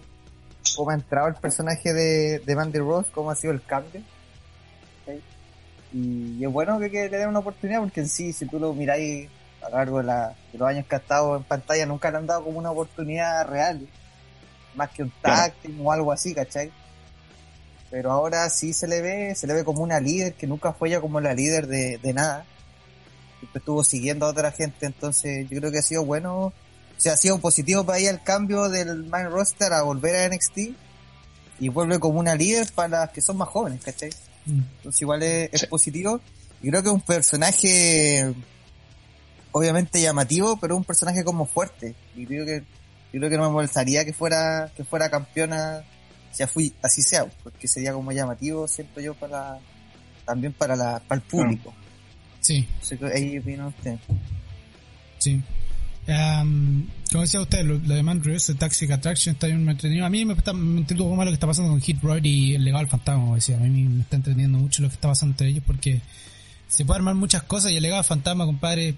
cómo 0.77 0.91
ha 0.91 0.95
entrado 0.95 1.29
el 1.29 1.35
personaje 1.37 1.95
de, 1.95 2.41
de 2.41 2.55
Mandy 2.55 2.79
Rose, 2.79 3.09
cómo 3.11 3.31
ha 3.31 3.35
sido 3.35 3.55
el 3.55 3.63
cambio. 3.63 4.03
¿sí? 5.07 5.23
Y, 5.95 6.45
es 6.45 6.53
bueno 6.53 6.79
que, 6.79 6.91
que, 6.91 7.09
le 7.09 7.17
den 7.17 7.31
una 7.31 7.39
oportunidad 7.39 7.81
porque 7.81 8.01
en 8.01 8.09
sí, 8.11 8.35
si 8.35 8.45
tú 8.45 8.59
lo 8.59 8.75
miráis 8.75 9.31
a 9.63 9.71
lo 9.71 9.77
largo 9.79 9.99
de, 9.99 10.05
la, 10.05 10.29
de, 10.53 10.59
los 10.59 10.69
años 10.69 10.85
que 10.87 10.97
ha 10.97 10.99
estado 10.99 11.35
en 11.39 11.45
pantalla, 11.45 11.87
nunca 11.87 12.11
le 12.11 12.19
han 12.19 12.27
dado 12.27 12.45
como 12.45 12.59
una 12.59 12.73
oportunidad 12.73 13.49
real, 13.49 13.89
más 14.75 14.91
que 14.91 15.05
un 15.05 15.13
claro. 15.23 15.55
o 15.83 15.91
algo 15.91 16.13
así, 16.13 16.35
¿cachai? 16.35 16.71
Pero 17.91 18.13
ahora 18.13 18.47
sí 18.51 18.75
se 18.75 18.87
le 18.87 19.01
ve, 19.01 19.35
se 19.35 19.47
le 19.47 19.55
ve 19.55 19.65
como 19.65 19.83
una 19.83 20.01
líder 20.01 20.35
que 20.35 20.47
nunca 20.47 20.75
fue 20.75 20.91
ya 20.91 21.01
como 21.01 21.19
la 21.19 21.33
líder 21.33 21.67
de, 21.67 21.97
de 21.97 22.13
nada. 22.13 22.45
Siempre 23.41 23.59
estuvo 23.59 23.83
siguiendo 23.83 24.27
a 24.27 24.29
otra 24.29 24.53
gente, 24.53 24.87
entonces 24.87 25.49
yo 25.51 25.59
creo 25.59 25.73
que 25.73 25.79
ha 25.79 25.83
sido 25.83 26.05
bueno 26.05 26.53
o 27.01 27.03
sea, 27.03 27.15
ha 27.15 27.17
sido 27.17 27.39
positivo 27.39 27.83
para 27.83 27.99
ella 27.99 28.11
el 28.11 28.23
cambio 28.23 28.69
del 28.69 29.05
main 29.05 29.31
roster 29.31 29.73
a 29.73 29.81
volver 29.81 30.17
a 30.17 30.29
NXT 30.29 30.59
y 31.59 31.69
vuelve 31.71 31.99
como 31.99 32.21
una 32.21 32.35
líder 32.35 32.71
para 32.75 32.89
las 32.89 33.11
que 33.11 33.23
son 33.23 33.39
más 33.39 33.49
jóvenes, 33.49 33.83
¿cachai? 33.83 34.11
Mm. 34.45 34.61
Entonces 34.77 35.01
igual 35.01 35.23
es, 35.23 35.49
es, 35.51 35.65
positivo 35.67 36.21
y 36.63 36.69
creo 36.69 36.83
que 36.83 36.89
es 36.91 36.95
un 36.95 37.01
personaje 37.01 38.35
obviamente 39.51 39.99
llamativo, 39.99 40.59
pero 40.61 40.77
un 40.77 40.85
personaje 40.85 41.25
como 41.25 41.47
fuerte 41.47 41.95
y 42.15 42.27
creo 42.27 42.45
que 42.45 42.65
yo 43.15 43.19
creo 43.19 43.31
que 43.31 43.37
no 43.39 43.45
me 43.45 43.51
molestaría 43.55 44.05
que 44.05 44.13
fuera 44.13 44.71
que 44.77 44.85
fuera 44.85 45.09
campeona 45.09 45.83
si 46.33 46.47
fui 46.47 46.75
así 46.83 47.01
sea, 47.01 47.25
porque 47.43 47.67
sería 47.67 47.95
como 47.95 48.13
llamativo, 48.13 48.69
siento 48.69 49.01
yo 49.01 49.15
para 49.15 49.59
también 50.27 50.53
para 50.53 50.77
la 50.77 51.01
para 51.01 51.19
el 51.19 51.27
público. 51.27 51.73
Sí. 52.41 52.67
ahí 53.15 53.39
vino 53.39 53.69
usted. 53.69 53.99
Sí. 55.19 55.41
Um, 56.09 56.87
como 57.11 57.23
decía 57.23 57.41
usted, 57.41 57.65
lo, 57.65 57.79
lo 57.79 57.95
de 57.95 58.03
Man 58.03 58.25
Reverse, 58.25 58.55
Taxi 58.55 58.91
Attraction 58.91 59.35
está 59.35 59.47
bien 59.47 59.69
entretenido. 59.69 60.07
A 60.07 60.11
mí 60.11 60.25
me, 60.25 60.33
está, 60.33 60.53
me 60.53 60.81
entretuvo 60.81 61.15
más 61.15 61.27
lo 61.27 61.31
que 61.31 61.35
está 61.35 61.47
pasando 61.47 61.71
con 61.71 61.81
Hit 61.81 62.03
Roy 62.03 62.21
y 62.25 62.55
el 62.55 62.65
legal 62.65 62.89
fantasma, 62.89 63.23
como 63.23 63.35
decía. 63.35 63.57
A 63.57 63.61
mí 63.61 63.83
me 63.85 64.03
está 64.03 64.17
entreteniendo 64.17 64.59
mucho 64.59 64.83
lo 64.83 64.89
que 64.89 64.95
está 64.95 65.09
pasando 65.09 65.35
entre 65.35 65.49
ellos 65.49 65.63
porque 65.67 66.01
se 66.69 66.85
puede 66.85 66.99
armar 66.99 67.15
muchas 67.15 67.43
cosas 67.43 67.73
y 67.73 67.77
el 67.77 67.83
legal 67.83 68.03
fantasma, 68.05 68.47
compadre, 68.47 68.95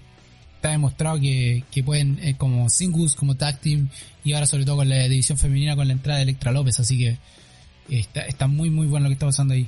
está 0.55 0.71
demostrado 0.71 1.19
que, 1.19 1.63
que 1.71 1.83
pueden, 1.83 2.19
eh, 2.21 2.35
como 2.37 2.69
singles, 2.69 3.15
como 3.15 3.35
tag 3.35 3.59
team 3.59 3.89
y 4.23 4.33
ahora 4.33 4.45
sobre 4.45 4.63
todo 4.63 4.77
con 4.77 4.89
la 4.89 5.03
división 5.03 5.37
femenina 5.37 5.75
con 5.75 5.87
la 5.87 5.93
entrada 5.93 6.17
de 6.17 6.23
Electra 6.23 6.51
López. 6.51 6.79
Así 6.79 6.97
que 6.97 7.17
está, 7.89 8.21
está 8.21 8.47
muy, 8.47 8.69
muy 8.69 8.87
bueno 8.87 9.03
lo 9.03 9.09
que 9.09 9.13
está 9.13 9.25
pasando 9.25 9.53
ahí. 9.53 9.67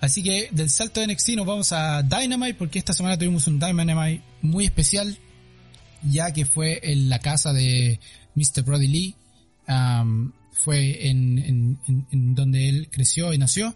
Así 0.00 0.22
que 0.22 0.48
del 0.52 0.70
salto 0.70 1.00
de 1.00 1.08
NXT 1.08 1.30
nos 1.30 1.46
vamos 1.46 1.72
a 1.72 2.02
Dynamite 2.02 2.54
porque 2.54 2.78
esta 2.78 2.92
semana 2.92 3.18
tuvimos 3.18 3.46
un 3.46 3.58
Dynamite 3.58 4.22
muy 4.42 4.64
especial 4.64 5.18
ya 6.02 6.32
que 6.32 6.44
fue 6.44 6.80
en 6.82 7.08
la 7.08 7.18
casa 7.18 7.52
de 7.52 8.00
Mr. 8.34 8.62
Brody 8.62 8.86
Lee, 8.86 9.16
fue 10.52 11.08
en, 11.08 11.78
donde 12.34 12.68
él 12.68 12.88
creció 12.90 13.32
y 13.32 13.38
nació, 13.38 13.74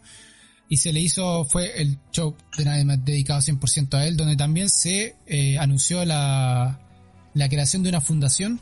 y 0.68 0.78
se 0.78 0.92
le 0.92 1.00
hizo, 1.00 1.44
fue 1.44 1.82
el 1.82 1.98
show 2.12 2.35
de 2.56 2.85
más 2.85 3.04
dedicado 3.04 3.40
100% 3.40 3.94
a 3.94 4.06
él, 4.06 4.16
donde 4.16 4.37
también 4.37 4.70
se 4.70 5.16
eh, 5.26 5.58
anunció 5.58 6.04
la, 6.04 6.80
la 7.35 7.48
creación 7.48 7.82
de 7.82 7.90
una 7.90 8.00
fundación 8.00 8.61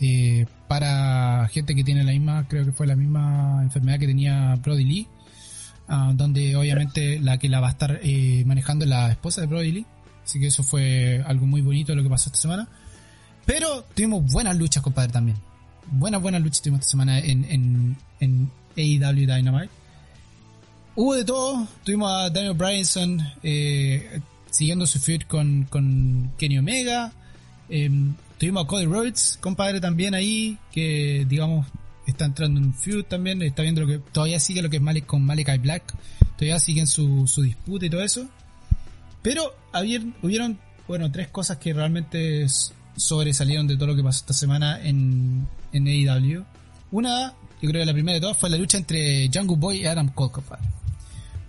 eh, 0.00 0.46
para 0.68 1.48
gente 1.48 1.74
que 1.74 1.82
tiene 1.82 2.04
la 2.04 2.12
misma, 2.12 2.46
creo 2.48 2.64
que 2.64 2.72
fue 2.72 2.86
la 2.86 2.96
misma 2.96 3.60
enfermedad 3.62 3.98
que 3.98 4.06
tenía 4.06 4.54
Brody 4.56 4.84
Lee, 4.84 5.08
uh, 5.88 6.12
donde 6.14 6.56
obviamente 6.56 7.18
la 7.20 7.38
que 7.38 7.48
la 7.48 7.60
va 7.60 7.68
a 7.68 7.70
estar 7.72 8.00
eh, 8.02 8.44
manejando 8.46 8.84
es 8.84 8.90
la 8.90 9.10
esposa 9.10 9.40
de 9.40 9.46
Brody 9.46 9.72
Lee. 9.72 9.86
Así 10.24 10.40
que 10.40 10.48
eso 10.48 10.62
fue 10.62 11.22
algo 11.26 11.46
muy 11.46 11.60
bonito 11.60 11.94
lo 11.94 12.02
que 12.02 12.08
pasó 12.08 12.28
esta 12.28 12.38
semana. 12.38 12.68
Pero 13.44 13.84
tuvimos 13.94 14.30
buenas 14.32 14.56
luchas, 14.56 14.82
compadre, 14.82 15.12
también. 15.12 15.36
Buenas, 15.86 16.20
buenas 16.20 16.42
luchas 16.42 16.62
tuvimos 16.62 16.80
esta 16.80 16.90
semana 16.90 17.18
en, 17.20 17.44
en, 17.44 17.96
en 18.18 18.50
AEW 18.76 19.26
Dynamite. 19.26 19.70
Hubo 20.96 21.14
de 21.14 21.24
todo. 21.24 21.68
Tuvimos 21.84 22.10
a 22.10 22.30
Daniel 22.30 22.54
Bryanson 22.54 23.20
eh, 23.42 24.20
siguiendo 24.50 24.86
su 24.86 24.98
feud 24.98 25.22
con, 25.28 25.64
con 25.64 26.32
Kenny 26.38 26.58
Omega. 26.58 27.12
Eh, 27.68 27.90
tuvimos 28.38 28.64
a 28.64 28.66
Cody 28.66 28.86
Rhodes, 28.86 29.38
compadre, 29.40 29.80
también 29.80 30.14
ahí, 30.14 30.58
que 30.72 31.26
digamos 31.28 31.66
está 32.06 32.24
entrando 32.24 32.60
en 32.60 32.66
un 32.66 32.74
feud 32.74 33.04
también. 33.04 33.42
Está 33.42 33.62
viendo 33.62 33.82
lo 33.82 33.86
que 33.86 33.98
todavía 33.98 34.40
sigue 34.40 34.62
lo 34.62 34.70
que 34.70 34.76
es 34.76 34.82
Malik 34.82 35.06
con 35.06 35.24
Malachi 35.24 35.58
Black. 35.58 35.94
Todavía 36.36 36.58
siguen 36.58 36.86
su, 36.86 37.26
su 37.26 37.42
disputa 37.42 37.86
y 37.86 37.90
todo 37.90 38.02
eso. 38.02 38.28
Pero 39.22 39.54
había, 39.72 40.00
hubieron, 40.22 40.58
bueno, 40.86 41.10
tres 41.10 41.28
cosas 41.28 41.58
que 41.58 41.72
realmente 41.72 42.46
sobresalieron 42.96 43.66
de 43.66 43.76
todo 43.76 43.88
lo 43.88 43.96
que 43.96 44.02
pasó 44.02 44.20
esta 44.20 44.34
semana 44.34 44.80
en, 44.82 45.46
en 45.72 45.86
AEW. 45.86 46.44
Una, 46.92 47.34
yo 47.60 47.68
creo 47.68 47.82
que 47.82 47.86
la 47.86 47.92
primera 47.92 48.14
de 48.14 48.20
todas 48.20 48.36
fue 48.36 48.50
la 48.50 48.56
lucha 48.56 48.78
entre 48.78 49.28
Jungle 49.32 49.56
Boy 49.56 49.82
y 49.82 49.86
Adam 49.86 50.08
Cole, 50.10 50.32
compadre. 50.32 50.68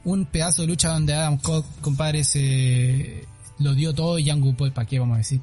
Un 0.03 0.25
pedazo 0.25 0.63
de 0.63 0.69
lucha 0.69 0.89
donde 0.89 1.13
Adam 1.13 1.37
Cole, 1.37 1.65
compadre, 1.81 2.23
se 2.23 3.25
lo 3.59 3.73
dio 3.73 3.93
todo 3.93 4.17
y 4.19 4.29
Jungle 4.29 4.53
Boy, 4.53 4.71
¿para 4.71 4.87
qué 4.87 4.99
vamos 4.99 5.15
a 5.15 5.17
decir? 5.19 5.41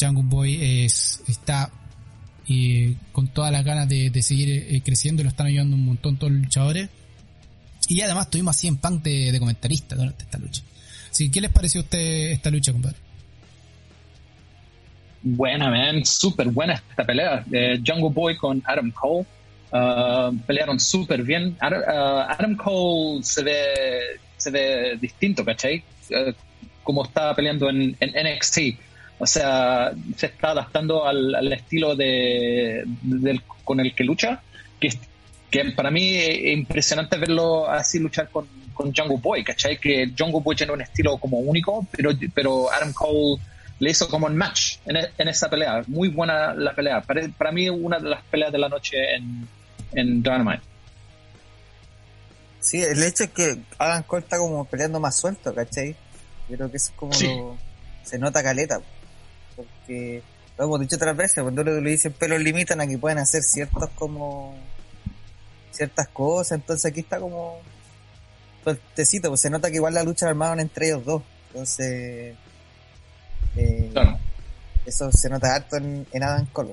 Jungle 0.00 0.24
Boy 0.24 0.58
es, 0.62 1.22
está 1.26 1.70
eh, 2.48 2.94
con 3.12 3.28
todas 3.28 3.52
las 3.52 3.64
ganas 3.64 3.88
de, 3.88 4.10
de 4.10 4.22
seguir 4.22 4.48
eh, 4.50 4.80
creciendo, 4.84 5.22
lo 5.22 5.28
están 5.28 5.46
ayudando 5.46 5.76
un 5.76 5.84
montón 5.84 6.16
todos 6.16 6.32
los 6.32 6.42
luchadores. 6.42 6.88
Y 7.88 8.00
además 8.00 8.30
tuvimos 8.30 8.56
así 8.56 8.66
en 8.66 8.76
punk 8.76 9.02
de, 9.02 9.32
de 9.32 9.38
comentarista 9.38 9.94
durante 9.94 10.24
esta 10.24 10.38
lucha. 10.38 10.62
Sí, 11.10 11.30
¿qué 11.30 11.40
les 11.40 11.50
pareció 11.50 11.80
a 11.80 11.84
usted 11.84 12.30
esta 12.32 12.50
lucha, 12.50 12.72
compadre? 12.72 12.96
Buena, 15.22 15.70
man, 15.70 16.04
súper 16.04 16.48
buena 16.50 16.74
esta 16.74 17.04
pelea. 17.04 17.44
Eh, 17.50 17.80
Jungle 17.84 18.10
Boy 18.10 18.36
con 18.36 18.62
Adam 18.64 18.92
Cole. 18.92 19.26
Uh, 19.72 20.36
pelearon 20.46 20.78
súper 20.78 21.24
bien. 21.24 21.56
Adam, 21.58 21.80
uh, 21.80 22.30
Adam, 22.30 22.54
Cole 22.54 23.24
se 23.24 23.42
ve, 23.42 23.64
se 24.36 24.50
ve 24.50 24.96
distinto, 25.00 25.44
¿cachai? 25.44 25.82
Uh, 26.10 26.32
como 26.84 27.04
estaba 27.04 27.34
peleando 27.34 27.68
en, 27.68 27.96
en, 27.98 28.10
NXT. 28.10 28.58
O 29.18 29.26
sea, 29.26 29.92
se 30.16 30.26
está 30.26 30.50
adaptando 30.50 31.06
al, 31.06 31.34
al 31.34 31.52
estilo 31.52 31.96
de, 31.96 32.84
de, 33.02 33.40
con 33.64 33.80
el 33.80 33.94
que 33.94 34.04
lucha, 34.04 34.42
que, 34.78 34.90
que 35.50 35.64
para 35.72 35.90
mí 35.90 36.16
es 36.16 36.56
impresionante 36.56 37.16
verlo 37.16 37.68
así 37.68 37.98
luchar 37.98 38.28
con, 38.28 38.46
con 38.74 38.94
Jungle 38.94 39.18
Boy, 39.20 39.42
¿cachai? 39.42 39.78
Que 39.78 40.12
Jungle 40.16 40.40
Boy 40.42 40.54
tiene 40.54 40.72
un 40.72 40.82
estilo 40.82 41.16
como 41.16 41.38
único, 41.38 41.86
pero, 41.90 42.10
pero 42.34 42.70
Adam 42.70 42.92
Cole 42.92 43.40
le 43.78 43.90
hizo 43.90 44.08
como 44.08 44.26
un 44.26 44.36
match 44.36 44.76
en, 44.84 44.96
en 44.96 45.28
esa 45.28 45.48
pelea. 45.48 45.82
Muy 45.86 46.08
buena 46.08 46.54
la 46.54 46.74
pelea. 46.74 47.00
Para, 47.00 47.26
para, 47.28 47.52
mí, 47.52 47.68
una 47.70 47.98
de 47.98 48.10
las 48.10 48.22
peleas 48.24 48.52
de 48.52 48.58
la 48.58 48.68
noche 48.68 48.96
en, 49.14 49.48
en 49.92 50.22
Dynamite. 50.22 50.62
Sí, 52.60 52.82
el 52.82 53.02
hecho 53.02 53.24
es 53.24 53.30
que 53.30 53.58
Adam 53.78 54.02
Cole 54.02 54.22
está 54.22 54.38
como 54.38 54.64
peleando 54.64 55.00
más 55.00 55.16
suelto, 55.16 55.54
¿cachai? 55.54 55.94
Yo 56.48 56.56
creo 56.56 56.70
que 56.70 56.76
eso 56.76 56.90
es 56.90 56.96
como 56.96 57.12
sí. 57.12 57.26
lo, 57.28 57.56
se 58.02 58.18
nota 58.18 58.42
caleta. 58.42 58.80
Porque 59.86 60.22
lo 60.58 60.64
hemos 60.64 60.80
dicho 60.80 60.96
otras 60.96 61.16
veces, 61.16 61.42
cuando 61.42 61.62
le 61.62 61.90
dicen 61.90 62.12
pelos 62.12 62.40
limitan 62.40 62.80
a 62.80 62.86
que 62.86 62.98
pueden 62.98 63.18
hacer 63.18 63.42
ciertos 63.42 63.88
como 63.94 64.56
ciertas 65.70 66.08
cosas, 66.08 66.58
entonces 66.58 66.90
aquí 66.90 67.00
está 67.00 67.20
como 67.20 67.60
sueltecito, 68.64 69.28
pues 69.28 69.40
se 69.40 69.50
nota 69.50 69.70
que 69.70 69.76
igual 69.76 69.94
la 69.94 70.02
lucha 70.02 70.26
la 70.26 70.30
armaron 70.30 70.60
entre 70.60 70.88
ellos 70.88 71.04
dos. 71.04 71.22
Entonces, 71.48 72.34
eh, 73.56 73.90
claro. 73.92 74.18
eso 74.84 75.12
se 75.12 75.28
nota 75.30 75.54
harto 75.54 75.76
en, 75.76 76.06
en 76.12 76.22
Adam 76.22 76.46
Cole. 76.52 76.72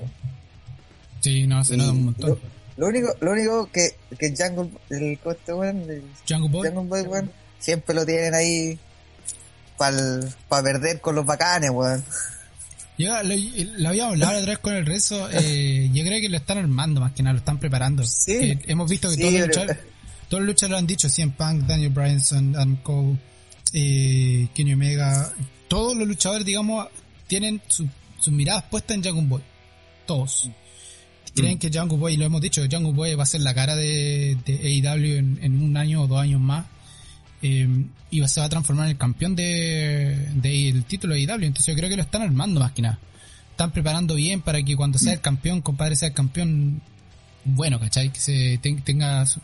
Sí, 1.20 1.46
no, 1.46 1.62
se 1.64 1.76
nota 1.76 1.92
un 1.92 2.04
montón. 2.06 2.38
Lo 2.76 2.88
único, 2.88 3.14
lo 3.20 3.30
único 3.30 3.70
que, 3.70 3.96
que 4.18 4.34
Jungle, 4.36 4.70
el 4.90 5.18
coste, 5.20 5.54
weón, 5.54 5.88
el 5.88 6.02
Jungle 6.28 6.50
Boy. 6.50 6.68
Jungle 6.68 6.88
Boy, 6.88 7.02
weón, 7.02 7.30
siempre 7.60 7.94
lo 7.94 8.04
tienen 8.04 8.34
ahí 8.34 8.78
para 9.78 9.96
pa 10.48 10.62
perder 10.62 11.00
con 11.00 11.14
los 11.14 11.24
bacanes, 11.24 11.70
weón. 11.70 12.04
Yo 12.96 13.08
lo, 13.22 13.34
lo 13.78 13.88
habíamos 13.88 14.12
hablado 14.14 14.38
otra 14.38 14.50
vez 14.52 14.58
con 14.60 14.74
el 14.74 14.86
rezo. 14.86 15.28
Eh, 15.32 15.90
yo 15.92 16.04
creo 16.04 16.20
que 16.20 16.28
lo 16.28 16.36
están 16.36 16.58
armando 16.58 17.00
más 17.00 17.12
que 17.12 17.22
nada, 17.22 17.32
lo 17.34 17.38
están 17.40 17.58
preparando. 17.58 18.04
Sí. 18.06 18.32
Que 18.38 18.60
hemos 18.68 18.88
visto 18.88 19.08
que 19.08 19.16
Sí, 19.16 19.20
todos, 19.22 19.32
los 19.34 19.46
luchadores, 19.48 19.78
todos 20.28 20.40
los 20.42 20.46
luchadores 20.48 20.70
lo 20.70 20.78
han 20.78 20.86
dicho: 20.86 21.08
CM 21.08 21.32
Punk, 21.36 21.62
Daniel 21.66 21.90
Bryanson, 21.90 22.54
Adam 22.54 22.76
Cole, 22.76 23.16
eh, 23.72 24.48
Kenny 24.54 24.74
Omega. 24.74 25.32
Todos 25.68 25.96
los 25.96 26.06
luchadores, 26.06 26.46
digamos, 26.46 26.86
tienen 27.26 27.60
su- 27.66 27.88
sus 28.20 28.32
miradas 28.32 28.64
puestas 28.70 28.96
en 28.96 29.04
Jungle 29.04 29.26
Boy. 29.26 29.42
Todos. 30.06 30.48
Creen 31.34 31.58
que 31.58 31.68
Jungle 31.76 31.98
Boy, 31.98 32.16
lo 32.16 32.24
hemos 32.26 32.40
dicho, 32.40 32.62
que 32.62 32.74
Jungle 32.76 32.92
Boy 32.92 33.14
va 33.16 33.24
a 33.24 33.26
ser 33.26 33.40
la 33.40 33.54
cara 33.54 33.74
de, 33.74 34.36
de 34.46 34.54
AEW 34.86 35.16
en, 35.18 35.38
en 35.42 35.60
un 35.60 35.76
año 35.76 36.02
o 36.02 36.06
dos 36.06 36.20
años 36.20 36.40
más. 36.40 36.64
Eh, 37.46 37.68
y 38.10 38.26
se 38.26 38.40
va 38.40 38.46
a 38.46 38.48
transformar 38.48 38.86
en 38.86 38.92
el 38.92 38.96
campeón 38.96 39.36
de, 39.36 40.30
de- 40.34 40.82
título 40.88 41.14
de 41.14 41.20
AEW. 41.30 41.42
Entonces 41.44 41.66
yo 41.66 41.76
creo 41.76 41.90
que 41.90 41.96
lo 41.96 42.02
están 42.02 42.22
armando 42.22 42.58
más 42.60 42.72
que 42.72 42.80
nada. 42.80 42.98
Están 43.50 43.70
preparando 43.70 44.14
bien 44.14 44.40
para 44.40 44.62
que 44.62 44.74
cuando 44.76 44.98
sea 44.98 45.12
el 45.12 45.20
campeón, 45.20 45.60
compadre, 45.60 45.94
sea 45.94 46.08
el 46.08 46.14
campeón 46.14 46.80
bueno, 47.44 47.78
¿cachai? 47.78 48.10
Que 48.10 48.18
se 48.20 48.58
ten- 48.62 48.80
tenga 48.80 49.26
su- 49.26 49.40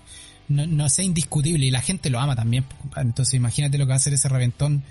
no, 0.49 0.67
no 0.67 0.89
sea 0.89 1.05
indiscutible 1.05 1.67
y 1.67 1.71
la 1.71 1.83
gente 1.83 2.09
lo 2.09 2.19
ama 2.21 2.35
también, 2.35 2.65
pues, 2.65 2.81
compadre. 2.81 3.09
Entonces 3.09 3.35
imagínate 3.35 3.77
lo 3.77 3.85
que 3.85 3.89
va 3.91 3.95
a 3.95 3.97
hacer 3.99 4.15
ese 4.15 4.29
reventón 4.31 4.83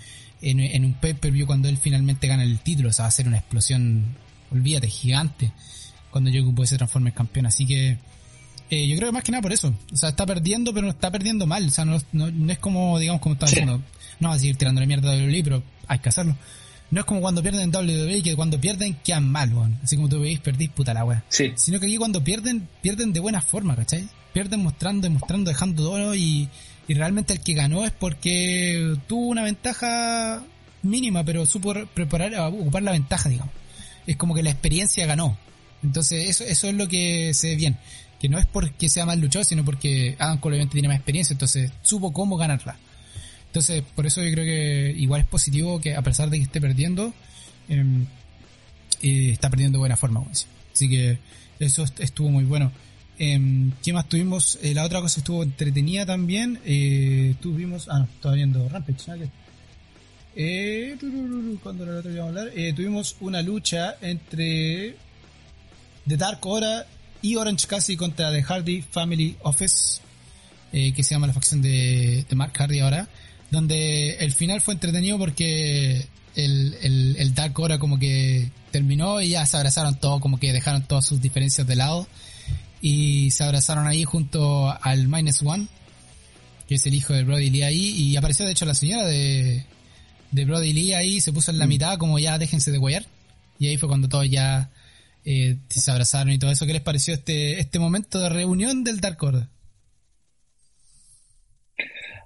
en, 0.44 0.60
en 0.60 0.86
un 0.86 0.94
pay-per-view 0.94 1.48
cuando 1.48 1.68
él 1.68 1.78
finalmente 1.78 2.28
gana 2.28 2.44
el 2.44 2.60
título. 2.60 2.90
O 2.90 2.94
sea, 2.94 3.04
va 3.04 3.10
a 3.10 3.12
ser 3.12 3.28
una 3.28 3.38
explosión, 3.40 4.06
olvídate, 4.52 4.88
gigante 4.88 5.52
cuando 6.12 6.30
Yoku 6.30 6.52
Boy 6.52 6.68
se 6.68 6.78
transforme 6.78 7.10
en 7.10 7.16
campeón. 7.16 7.46
Así 7.48 7.66
que 7.66 7.98
eh, 8.70 8.88
yo 8.88 8.96
creo 8.98 9.10
que 9.10 9.14
más 9.14 9.24
que 9.24 9.32
nada 9.32 9.42
por 9.42 9.54
eso. 9.54 9.74
O 9.92 9.96
sea, 9.96 10.10
está 10.10 10.26
perdiendo, 10.26 10.74
pero 10.74 10.86
no 10.86 10.92
está 10.92 11.12
perdiendo 11.12 11.46
mal. 11.48 11.66
O 11.66 11.70
sea, 11.70 11.86
no, 11.86 11.98
no, 12.12 12.32
no 12.32 12.52
es 12.52 12.60
como, 12.60 12.98
digamos, 13.00 13.22
como 13.22 13.34
estaba 13.34 13.50
Sí. 13.50 13.56
diciendo. 13.56 13.82
No 14.20 14.30
va 14.30 14.36
a 14.36 14.40
seguir 14.40 14.58
tirando 14.58 14.82
la 14.82 14.88
mierda 14.88 15.12
de 15.12 15.24
WWE, 15.26 15.44
pero 15.44 15.64
hay 15.88 16.00
que 16.00 16.10
hacerlo. 16.10 16.36
No 16.92 17.00
es 17.02 17.06
como 17.06 17.22
cuando 17.22 17.42
pierden 17.42 17.62
en 17.62 17.72
WWE, 17.72 18.22
que 18.24 18.36
cuando 18.36 18.60
pierden 18.60 18.96
quedan 19.04 19.30
mal, 19.32 19.54
weón. 19.54 19.80
Así 19.84 19.96
como 19.96 20.10
tú 20.10 20.20
veis, 20.20 20.40
perdís 20.40 20.70
puta 20.70 20.94
la 20.94 21.06
wea. 21.06 21.24
Sí. 21.30 21.54
Sino 21.56 21.80
que 21.80 21.86
aquí 21.86 21.98
cuando 21.98 22.24
pierden, 22.24 22.68
pierden 22.82 23.14
de 23.14 23.20
buena 23.20 23.42
forma, 23.42 23.76
¿cachai? 23.76 24.08
Pierden 24.34 24.62
mostrando, 24.64 25.04
demostrando, 25.04 25.50
dejando 25.52 25.84
todo 25.84 26.16
y, 26.16 26.50
y 26.88 26.94
realmente 26.96 27.34
el 27.34 27.42
que 27.42 27.54
ganó 27.54 27.86
es 27.86 27.92
porque 27.92 28.98
tuvo 29.08 29.28
una 29.28 29.44
ventaja 29.44 30.44
mínima, 30.82 31.24
pero 31.24 31.46
supo 31.46 31.74
preparar, 31.94 32.34
ocupar 32.52 32.84
la 32.84 32.92
ventaja, 32.92 33.30
digamos. 33.30 33.54
Es 34.08 34.16
como 34.18 34.34
que 34.34 34.44
la 34.44 34.50
experiencia 34.52 35.06
ganó. 35.06 35.38
Entonces 35.84 36.28
eso, 36.30 36.44
eso 36.44 36.68
es 36.68 36.74
lo 36.76 36.88
que 36.88 37.34
se 37.34 37.50
ve 37.50 37.56
bien. 37.56 37.78
Que 38.20 38.28
no 38.30 38.38
es 38.38 38.46
porque 38.46 38.90
sea 38.90 39.06
más 39.06 39.18
luchador, 39.18 39.46
sino 39.46 39.64
porque 39.64 40.16
Adam 40.20 40.40
Cole 40.40 40.56
obviamente 40.56 40.74
tiene 40.74 40.88
más 40.90 40.98
experiencia, 40.98 41.34
entonces 41.34 41.72
supo 41.82 42.12
cómo 42.12 42.36
ganarla. 42.38 42.78
Entonces, 43.48 43.82
por 43.96 44.06
eso 44.06 44.22
yo 44.24 44.32
creo 44.32 44.46
que 44.46 44.94
igual 44.98 45.22
es 45.22 45.28
positivo 45.28 45.80
que 45.82 45.96
a 45.96 46.02
pesar 46.02 46.30
de 46.30 46.38
que 46.38 46.44
esté 46.44 46.60
perdiendo, 46.62 47.14
em, 47.70 48.06
eh, 49.02 49.32
está 49.32 49.50
perdiendo 49.50 49.78
de 49.78 49.80
buena 49.80 49.96
forma. 49.98 50.24
Así 50.74 50.90
que 50.90 51.18
eso 51.60 51.84
est- 51.84 52.00
estuvo 52.02 52.30
muy 52.30 52.44
bueno. 52.44 52.72
Em, 53.18 53.72
¿Qué 53.84 53.92
más 53.94 54.08
tuvimos? 54.08 54.60
Eh, 54.62 54.74
la 54.74 54.84
otra 54.86 55.02
cosa 55.02 55.20
estuvo 55.20 55.42
entretenida 55.44 56.06
también. 56.06 56.60
Eh, 56.66 57.36
tuvimos... 57.42 57.88
Ah, 57.90 58.00
no, 58.00 58.06
estaba 58.06 58.36
viendo 58.36 58.68
Rampage. 58.70 59.12
¿no? 59.18 59.30
Eh, 60.36 60.96
turururu, 61.00 61.60
¿Cuándo 61.62 61.84
era 61.84 61.94
la 61.94 62.00
otra 62.00 62.12
íbamos 62.12 62.36
a 62.36 62.40
hablar? 62.42 62.54
Eh, 62.58 62.74
tuvimos 62.74 63.16
una 63.20 63.42
lucha 63.42 63.96
entre 64.02 64.96
The 66.08 66.18
Dark 66.18 66.46
Hora 66.46 66.86
y 67.22 67.36
Orange 67.36 67.68
Cassidy 67.68 67.98
contra 67.98 68.32
The 68.32 68.44
Hardy 68.44 68.82
Family 68.82 69.36
Office, 69.42 70.02
eh, 70.72 70.94
que 70.94 71.04
se 71.04 71.16
llama 71.16 71.28
la 71.28 71.34
facción 71.34 71.62
de, 71.62 72.26
de 72.30 72.36
Mark 72.36 72.54
Hardy 72.56 72.80
ahora, 72.80 73.08
donde 73.52 74.18
el 74.20 74.32
final 74.32 74.62
fue 74.62 74.76
entretenido 74.76 75.18
porque 75.18 76.08
el, 76.36 76.78
el, 76.82 77.16
el 77.18 77.34
Dark 77.34 77.60
Hora 77.60 77.80
como 77.80 78.00
que 78.00 78.50
terminó 78.72 79.22
y 79.22 79.30
ya 79.30 79.46
se 79.46 79.58
abrazaron 79.58 79.96
todos, 79.96 80.22
como 80.22 80.40
que 80.40 80.54
dejaron 80.54 80.84
todas 80.84 81.06
sus 81.06 81.22
diferencias 81.22 81.66
de 81.66 81.76
lado 81.76 82.08
y 82.82 83.32
se 83.32 83.44
abrazaron 83.44 83.88
ahí 83.88 84.04
junto 84.04 84.72
al 84.82 85.08
Minus 85.08 85.42
One, 85.42 85.68
que 86.68 86.76
es 86.76 86.86
el 86.86 86.94
hijo 86.94 87.14
de 87.14 87.24
Brody 87.24 87.50
Lee 87.50 87.64
ahí, 87.64 87.90
y 87.90 88.16
apareció 88.16 88.46
de 88.46 88.52
hecho 88.52 88.66
la 88.66 88.76
señora 88.76 89.06
de, 89.06 89.66
de 90.32 90.46
Brody 90.46 90.72
Lee 90.72 90.94
ahí, 90.94 91.20
se 91.20 91.34
puso 91.34 91.52
en 91.52 91.60
la 91.60 91.68
mitad 91.68 91.98
como 91.98 92.20
ya 92.20 92.38
déjense 92.38 92.72
de 92.72 92.78
guayar, 92.78 93.06
y 93.58 93.68
ahí 93.68 93.78
fue 93.78 93.90
cuando 93.90 94.08
todos 94.08 94.30
ya 94.30 94.70
eh, 95.26 95.58
se 95.70 95.92
abrazaron 95.92 96.32
y 96.34 96.40
todo 96.40 96.52
eso. 96.52 96.66
¿Qué 96.66 96.74
les 96.74 96.82
pareció 96.82 97.14
este, 97.14 97.60
este 97.60 97.80
momento 97.80 98.20
de 98.20 98.30
reunión 98.30 98.84
del 98.84 99.00
Dark 99.02 99.22
Order? 99.24 99.48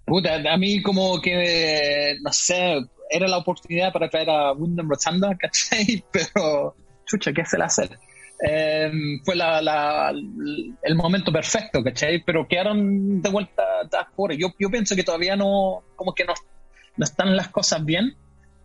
Puta, 0.06 0.36
a 0.54 0.58
mí 0.58 0.82
como 0.82 1.22
que, 1.22 2.18
no 2.22 2.32
sé, 2.34 2.78
era 3.10 3.28
la 3.28 3.38
oportunidad 3.38 3.92
para 3.94 4.10
traer 4.10 4.30
a 4.30 4.52
Wyndham 4.54 4.90
Rotunda, 4.90 5.36
¿cachai? 5.40 6.04
Pero, 6.12 6.76
chucha, 7.06 7.32
¿qué 7.34 7.46
se 7.46 7.58
le 7.58 7.64
hace? 7.64 7.90
Eh, 8.46 8.92
fue 9.24 9.36
la, 9.36 9.62
la- 9.62 10.12
el 10.12 10.96
momento 10.96 11.32
perfecto, 11.32 11.82
¿cachai? 11.84 12.22
Pero 12.26 12.48
quedaron 12.48 13.22
de 13.22 13.30
vuelta 13.30 13.64
Dark 13.90 14.10
Order. 14.16 14.38
Yo, 14.38 14.48
yo 14.60 14.70
pienso 14.70 14.96
que 14.96 15.04
todavía 15.04 15.36
no, 15.38 15.84
como 15.96 16.14
que 16.14 16.26
no, 16.26 16.34
no 16.98 17.04
están 17.06 17.36
las 17.38 17.48
cosas 17.50 17.84
bien, 17.86 18.16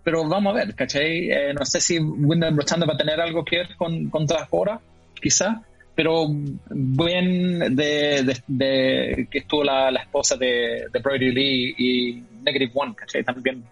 pero 0.04 0.26
vamos 0.28 0.52
a 0.54 0.56
ver, 0.64 0.74
¿cachai? 0.74 1.30
Eh, 1.30 1.52
no 1.54 1.64
sé 1.66 1.80
si 1.80 1.98
Wyndham 1.98 2.56
Rotunda 2.56 2.86
va 2.86 2.94
a 2.94 2.96
tener 2.98 3.20
algo 3.20 3.44
que 3.44 3.58
ver 3.58 3.76
con, 3.76 4.08
con 4.10 4.26
Order, 4.50 4.78
quizás, 5.20 5.58
pero 5.94 6.26
bien 6.70 7.58
de, 7.76 8.22
de- 8.22 8.42
de 8.46 9.28
que 9.30 9.38
estuvo 9.38 9.64
la, 9.64 9.90
la 9.90 10.00
esposa 10.00 10.36
de, 10.36 10.86
de 10.92 10.98
Brody 11.00 11.32
Lee 11.32 11.74
y 11.76 12.24
Negative 12.42 12.70
One, 12.74 12.94
¿cachai? 12.94 13.24
También. 13.24 13.64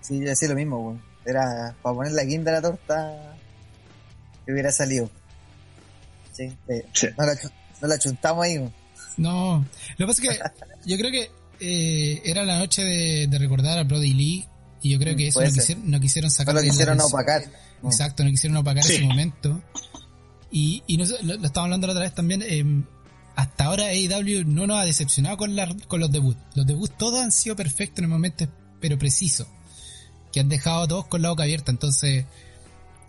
Sí, 0.00 0.18
yo 0.20 0.26
decía 0.26 0.48
lo 0.48 0.54
mismo, 0.56 0.78
weón. 0.80 1.02
Era 1.24 1.74
para 1.80 1.94
poner 1.94 2.12
la 2.12 2.24
guinda 2.24 2.50
a 2.50 2.54
la 2.54 2.62
torta 2.62 3.36
que 4.44 4.52
hubiera 4.52 4.72
salido. 4.72 5.08
Sí, 6.32 6.52
eh, 6.68 6.84
Sí. 6.92 7.06
no, 7.16 7.24
la, 7.24 7.34
no 7.80 7.88
la 7.88 7.98
chuntamos 7.98 8.44
ahí, 8.44 8.58
weón. 8.58 8.72
No, 9.16 9.64
lo 9.98 10.06
que 10.06 10.06
pasa 10.06 10.22
es 10.22 10.28
que 10.28 10.90
yo 10.90 10.96
creo 10.98 11.10
que 11.12 11.30
eh, 11.62 12.22
era 12.24 12.44
la 12.44 12.58
noche 12.58 12.82
de, 12.84 13.26
de 13.28 13.38
recordar 13.38 13.78
a 13.78 13.84
Brody 13.84 14.12
Lee 14.12 14.46
y 14.82 14.90
yo 14.90 14.98
creo 14.98 15.16
que 15.16 15.28
eso 15.28 15.38
Puede 15.38 15.50
no 15.50 15.54
quisieron, 15.54 15.90
no 15.90 16.00
quisieron 16.00 16.28
No 16.28 16.34
sacar 16.34 16.54
lo 16.54 16.60
de 16.60 16.66
la 16.66 16.70
quisieron 16.72 17.00
opacar. 17.00 17.42
No. 17.82 17.88
Exacto, 17.90 18.24
no 18.24 18.30
quisieron 18.30 18.56
opacar 18.56 18.82
Sí. 18.84 18.94
ese 18.94 19.04
momento. 19.04 19.62
Y, 20.50 20.82
y 20.86 20.96
no 20.98 21.04
lo, 21.04 21.36
lo 21.36 21.46
estábamos 21.46 21.56
hablando 21.66 21.86
la 21.86 21.92
otra 21.92 22.02
vez 22.04 22.14
también. 22.14 22.42
eh, 22.42 22.64
hasta 23.34 23.64
ahora 23.64 23.84
AEW 23.86 24.44
no 24.44 24.66
nos 24.66 24.78
ha 24.78 24.84
decepcionado 24.84 25.36
con, 25.38 25.56
la, 25.56 25.74
con 25.88 26.00
los 26.00 26.10
debuts. 26.12 26.38
Los 26.54 26.66
debuts 26.66 26.98
todos 26.98 27.20
han 27.20 27.32
sido 27.32 27.56
perfectos 27.56 27.98
en 28.00 28.04
el 28.04 28.10
momento, 28.10 28.46
pero 28.80 28.98
preciso. 28.98 29.46
Que 30.32 30.40
han 30.40 30.48
dejado 30.50 30.82
a 30.82 30.88
todos 30.88 31.06
con 31.06 31.22
la 31.22 31.30
boca 31.30 31.44
abierta. 31.44 31.70
Entonces, 31.70 32.26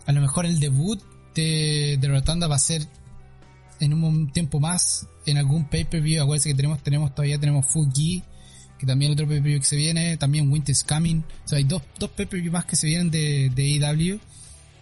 a 0.06 0.12
lo 0.12 0.20
mejor 0.22 0.46
el 0.46 0.60
debut 0.60 1.02
de, 1.34 1.98
de 2.00 2.08
Rotunda 2.08 2.46
va 2.46 2.56
a 2.56 2.58
ser 2.60 2.86
en 3.80 3.92
un 3.92 4.32
tiempo 4.32 4.60
más 4.60 5.06
en 5.26 5.36
algún 5.36 5.68
pay-per-view. 5.68 6.22
Acuérdense 6.22 6.48
que 6.50 6.54
tenemos, 6.54 6.82
tenemos 6.82 7.14
todavía 7.14 7.38
tenemos 7.38 7.66
Fuji, 7.66 8.22
que 8.78 8.86
también 8.86 9.12
otro 9.12 9.26
pay-per-view 9.26 9.60
que 9.60 9.66
se 9.66 9.76
viene, 9.76 10.16
también 10.16 10.50
Winter's 10.50 10.84
Coming. 10.84 11.18
O 11.44 11.48
sea, 11.48 11.58
hay 11.58 11.64
dos, 11.64 11.82
dos 11.98 12.10
pay-per-view 12.10 12.52
más 12.52 12.64
que 12.64 12.76
se 12.76 12.86
vienen 12.86 13.10
de, 13.10 13.50
de 13.54 13.86
AEW, 13.86 14.20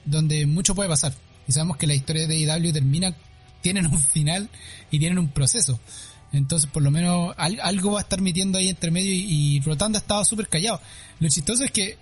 donde 0.05 0.47
mucho 0.47 0.75
puede 0.75 0.89
pasar. 0.89 1.15
Y 1.47 1.53
sabemos 1.53 1.77
que 1.77 1.87
la 1.87 1.95
historia 1.95 2.27
de 2.27 2.51
AEW 2.51 2.73
termina, 2.73 3.15
tienen 3.61 3.87
un 3.87 3.99
final 3.99 4.49
y 4.91 4.99
tienen 4.99 5.19
un 5.19 5.29
proceso. 5.29 5.79
Entonces, 6.33 6.69
por 6.71 6.83
lo 6.83 6.91
menos, 6.91 7.35
al- 7.37 7.61
algo 7.61 7.93
va 7.93 7.99
a 7.99 8.03
estar 8.03 8.21
metiendo 8.23 8.59
ahí 8.59 8.69
entre 8.69 8.91
medio 8.91 9.13
y, 9.13 9.57
y 9.57 9.61
Rotanda 9.61 9.99
estaba 9.99 10.25
súper 10.25 10.49
callado. 10.49 10.81
Lo 11.21 11.29
chistoso 11.29 11.63
es 11.65 11.71
que, 11.71 11.99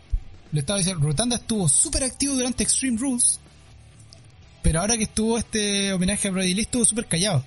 lo 0.53 0.61
estaba 0.61 0.79
diciendo, 0.79 1.05
Rotanda 1.05 1.37
estuvo 1.37 1.69
súper 1.69 2.05
activo 2.05 2.35
durante 2.35 2.63
Extreme 2.63 2.99
Rules, 2.99 3.41
pero 4.63 4.81
ahora 4.81 4.97
que 4.97 5.05
estuvo 5.05 5.39
este 5.39 5.93
homenaje 5.93 6.29
a 6.29 6.31
Brody 6.31 6.55
Lee 6.55 6.63
estuvo 6.63 6.85
súper 6.85 7.07
callado. 7.07 7.45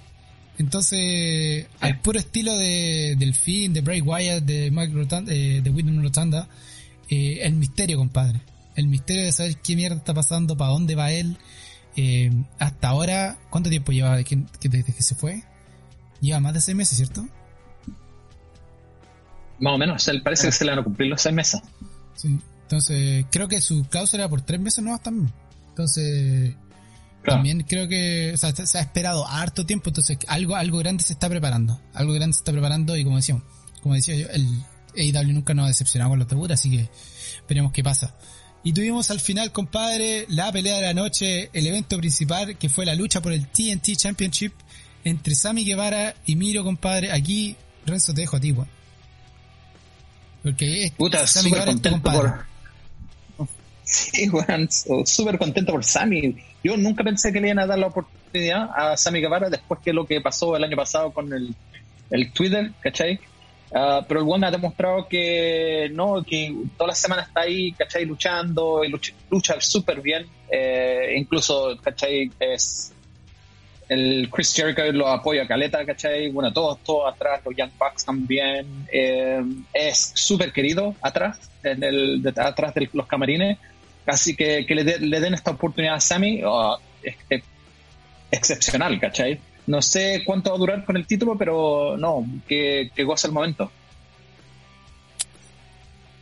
Entonces, 0.57 1.67
al 1.79 1.99
puro 1.99 2.19
estilo 2.19 2.55
de 2.55 3.15
Delfín, 3.17 3.73
de 3.73 3.81
Bray 3.81 4.01
Wyatt, 4.01 4.43
de 4.43 4.69
Mike 4.71 4.93
Rotanda, 4.93 5.33
eh, 5.33 5.61
de 5.63 5.69
Wyndham 5.69 6.01
Rotanda, 6.03 6.47
eh, 7.09 7.39
el 7.41 7.53
misterio, 7.53 7.97
compadre. 7.97 8.41
El 8.75 8.87
misterio 8.87 9.23
de 9.23 9.31
saber 9.31 9.57
qué 9.57 9.75
mierda 9.75 9.97
está 9.97 10.13
pasando, 10.13 10.55
para 10.55 10.71
dónde 10.71 10.95
va 10.95 11.11
él. 11.11 11.37
Eh, 11.95 12.31
hasta 12.59 12.89
ahora, 12.89 13.37
¿cuánto 13.49 13.69
tiempo 13.69 13.91
lleva 13.91 14.23
que, 14.23 14.43
desde 14.61 14.93
que 14.93 15.01
se 15.03 15.15
fue? 15.15 15.43
Lleva 16.21 16.39
más 16.39 16.53
de 16.53 16.61
seis 16.61 16.77
meses, 16.77 16.97
¿cierto? 16.97 17.27
Más 19.59 19.73
o 19.73 19.77
menos, 19.77 20.09
parece 20.23 20.47
que 20.47 20.51
se 20.51 20.65
le 20.65 20.71
van 20.71 20.79
a 20.79 20.83
cumplir 20.83 21.09
los 21.09 21.21
seis 21.21 21.35
meses. 21.35 21.61
Sí. 22.15 22.39
Entonces, 22.63 23.25
creo 23.31 23.47
que 23.47 23.61
su 23.61 23.85
cláusula 23.85 24.23
era 24.23 24.29
por 24.29 24.41
tres 24.41 24.59
meses 24.59 24.83
nuevas 24.83 25.03
también. 25.03 25.31
Entonces, 25.69 26.55
Claro. 27.23 27.37
también 27.37 27.63
creo 27.63 27.87
que 27.87 28.31
o 28.33 28.37
sea, 28.37 28.53
se 28.53 28.77
ha 28.77 28.81
esperado 28.81 29.25
harto 29.25 29.65
tiempo, 29.65 29.89
entonces 29.89 30.17
algo 30.27 30.55
algo 30.55 30.77
grande 30.79 31.03
se 31.03 31.13
está 31.13 31.29
preparando. 31.29 31.79
Algo 31.93 32.13
grande 32.13 32.33
se 32.33 32.39
está 32.39 32.51
preparando 32.51 32.97
y 32.97 33.03
como 33.03 33.15
decíamos, 33.15 33.43
como 33.81 33.95
decía 33.95 34.15
yo, 34.15 34.27
el 34.29 34.45
AEW 34.97 35.33
nunca 35.33 35.53
nos 35.53 35.65
ha 35.65 35.67
decepcionado 35.69 36.09
con 36.11 36.19
los 36.19 36.27
debuts, 36.27 36.53
así 36.53 36.69
que 36.69 36.89
veremos 37.47 37.71
qué 37.71 37.83
pasa. 37.83 38.15
Y 38.63 38.71
tuvimos 38.71 39.11
al 39.11 39.19
final, 39.19 39.51
compadre, 39.51 40.25
la 40.29 40.51
pelea 40.51 40.77
de 40.77 40.81
la 40.83 40.93
noche, 40.93 41.49
el 41.51 41.67
evento 41.67 41.97
principal, 41.97 42.57
que 42.57 42.69
fue 42.69 42.85
la 42.85 42.95
lucha 42.95 43.21
por 43.21 43.33
el 43.33 43.47
TNT 43.47 43.95
Championship 43.97 44.53
entre 45.03 45.35
Sammy 45.35 45.65
Guevara 45.65 46.15
y 46.25 46.37
Miro, 46.37 46.63
compadre. 46.63 47.11
Aquí, 47.11 47.57
Renzo, 47.85 48.13
te 48.13 48.21
dejo 48.21 48.37
a 48.37 48.39
ti, 48.39 48.53
weón. 48.53 48.69
Porque 50.43 50.85
es 50.85 50.91
Puta, 50.91 51.27
Sammy 51.27 51.49
Guevara 51.49 51.71
es 51.71 51.81
tu 51.81 51.89
compadre. 51.89 52.31
Sí, 53.93 54.27
weón, 54.27 54.67
súper 55.05 55.37
contento 55.37 55.71
por 55.71 55.83
Sammy. 55.83 56.35
Yo 56.63 56.75
nunca 56.77 57.03
pensé 57.03 57.31
que 57.31 57.39
le 57.39 57.49
iban 57.49 57.59
a 57.59 57.67
dar 57.67 57.77
la 57.77 57.87
oportunidad 57.87 58.69
a 58.75 58.97
Sammy 58.97 59.21
Guevara 59.21 59.51
después 59.51 59.79
que 59.81 59.93
lo 59.93 60.07
que 60.07 60.19
pasó 60.19 60.55
el 60.57 60.63
año 60.63 60.75
pasado 60.75 61.11
con 61.11 61.31
el, 61.31 61.53
el 62.09 62.31
Twitter, 62.31 62.71
¿cachai? 62.81 63.19
Ah, 63.71 64.03
pero 64.07 64.21
el 64.21 64.27
One 64.27 64.47
ha 64.47 64.51
demostrado 64.51 65.07
que 65.07 65.91
no, 65.93 66.23
que 66.23 66.55
todas 66.75 66.89
las 66.89 66.99
semanas 66.99 67.27
está 67.27 67.41
ahí, 67.41 67.71
¿cachai? 67.73 68.05
Luchando 68.05 68.83
y 68.83 68.91
lucha 69.29 69.61
súper 69.61 70.01
bien. 70.01 70.25
Eh, 70.49 71.13
incluso, 71.15 71.77
¿cachai? 71.83 72.31
Es 72.39 72.93
el 73.89 74.27
Chris 74.31 74.55
Jericho 74.55 74.81
lo 74.91 75.07
apoya 75.07 75.43
a 75.43 75.47
Caleta, 75.47 75.85
¿cachai? 75.85 76.31
Bueno, 76.31 76.51
todos, 76.51 76.79
todos 76.83 77.13
atrás, 77.13 77.41
los 77.45 77.55
Young 77.55 77.71
Bucks 77.77 78.05
también. 78.05 78.87
Eh, 78.91 79.43
es 79.71 80.13
súper 80.15 80.51
querido 80.51 80.95
atrás, 80.99 81.39
en 81.63 81.83
el, 81.83 82.33
atrás 82.35 82.73
de 82.73 82.89
los 82.93 83.05
camarines. 83.05 83.59
Así 84.05 84.35
que 84.35 84.65
que 84.65 84.75
le, 84.75 85.19
den 85.19 85.33
esta 85.33 85.51
oportunidad 85.51 85.95
a 85.95 85.99
Sammy 85.99 86.41
es, 87.03 87.43
excepcional, 88.31 88.99
¿cachai? 88.99 89.39
No 89.67 89.81
sé 89.81 90.23
cuánto 90.25 90.49
va 90.49 90.57
a 90.57 90.59
durar 90.59 90.85
con 90.85 90.97
el 90.97 91.07
título, 91.07 91.37
pero 91.37 91.95
no, 91.97 92.25
que, 92.47 92.91
que 92.93 93.03
goza 93.03 93.27
el 93.27 93.33
momento. 93.33 93.71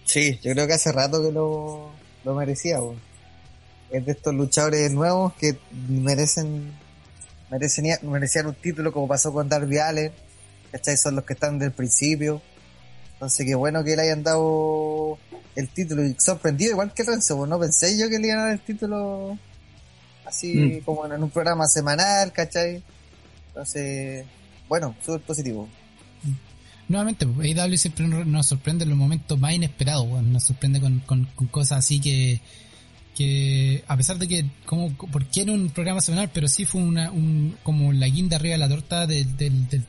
Sí, 0.05 0.37
yo 0.43 0.51
creo 0.51 0.67
que 0.67 0.73
hace 0.73 0.91
rato 0.91 1.23
que 1.23 1.31
lo, 1.31 1.89
lo 2.23 2.35
merecía. 2.35 2.79
Es 3.89 4.05
de 4.05 4.11
estos 4.11 4.33
luchadores 4.33 4.91
nuevos 4.91 5.33
que 5.33 5.57
merecen, 5.87 6.71
merecen 7.49 7.85
merecían 8.03 8.47
un 8.47 8.55
título 8.55 8.91
como 8.91 9.07
pasó 9.07 9.31
con 9.33 9.47
Darby 9.47 9.77
Allen. 9.77 10.11
¿Cachai? 10.71 10.97
Son 10.97 11.15
los 11.15 11.25
que 11.25 11.33
están 11.33 11.57
desde 11.59 11.67
el 11.67 11.73
principio. 11.73 12.41
Entonces, 13.21 13.45
qué 13.45 13.53
bueno 13.53 13.83
que 13.83 13.95
le 13.95 14.01
hayan 14.01 14.23
dado 14.23 15.19
el 15.55 15.69
título. 15.69 16.03
Y 16.03 16.15
sorprendido, 16.17 16.71
igual 16.71 16.91
que 16.91 17.03
Renzo, 17.03 17.45
no 17.45 17.59
pensé 17.59 17.95
yo 17.95 18.09
que 18.09 18.17
le 18.17 18.29
iban 18.29 18.39
a 18.39 18.43
dar 18.45 18.53
el 18.53 18.61
título 18.61 19.37
así 20.25 20.55
mm. 20.55 20.85
como 20.85 21.05
en 21.05 21.21
un 21.21 21.29
programa 21.29 21.67
semanal, 21.67 22.33
¿cachai? 22.33 22.81
Entonces, 23.49 24.25
bueno, 24.67 24.95
súper 25.05 25.21
positivo. 25.21 25.69
Nuevamente, 26.87 27.25
AEW 27.25 27.77
siempre 27.77 28.07
nos 28.07 28.47
sorprende 28.47 28.85
en 28.85 28.89
los 28.89 28.97
momentos 28.97 29.39
más 29.39 29.53
inesperados, 29.53 30.07
nos 30.23 30.43
sorprende 30.43 30.81
con, 30.81 31.27
cosas 31.51 31.77
así 31.77 32.01
que, 32.01 32.41
que 33.15 33.83
a 33.87 33.97
pesar 33.97 34.17
de 34.17 34.27
que, 34.27 34.49
como, 34.65 34.97
porque 34.97 35.43
era 35.43 35.51
un 35.51 35.69
programa 35.69 36.01
semanal, 36.01 36.31
pero 36.33 36.47
sí 36.47 36.65
fue 36.65 36.81
una, 36.81 37.11
un, 37.11 37.55
como 37.61 37.93
la 37.93 38.07
guinda 38.07 38.37
arriba 38.37 38.53
de 38.53 38.57
la 38.57 38.67
torta 38.67 39.05
del, 39.05 39.37
del, 39.37 39.85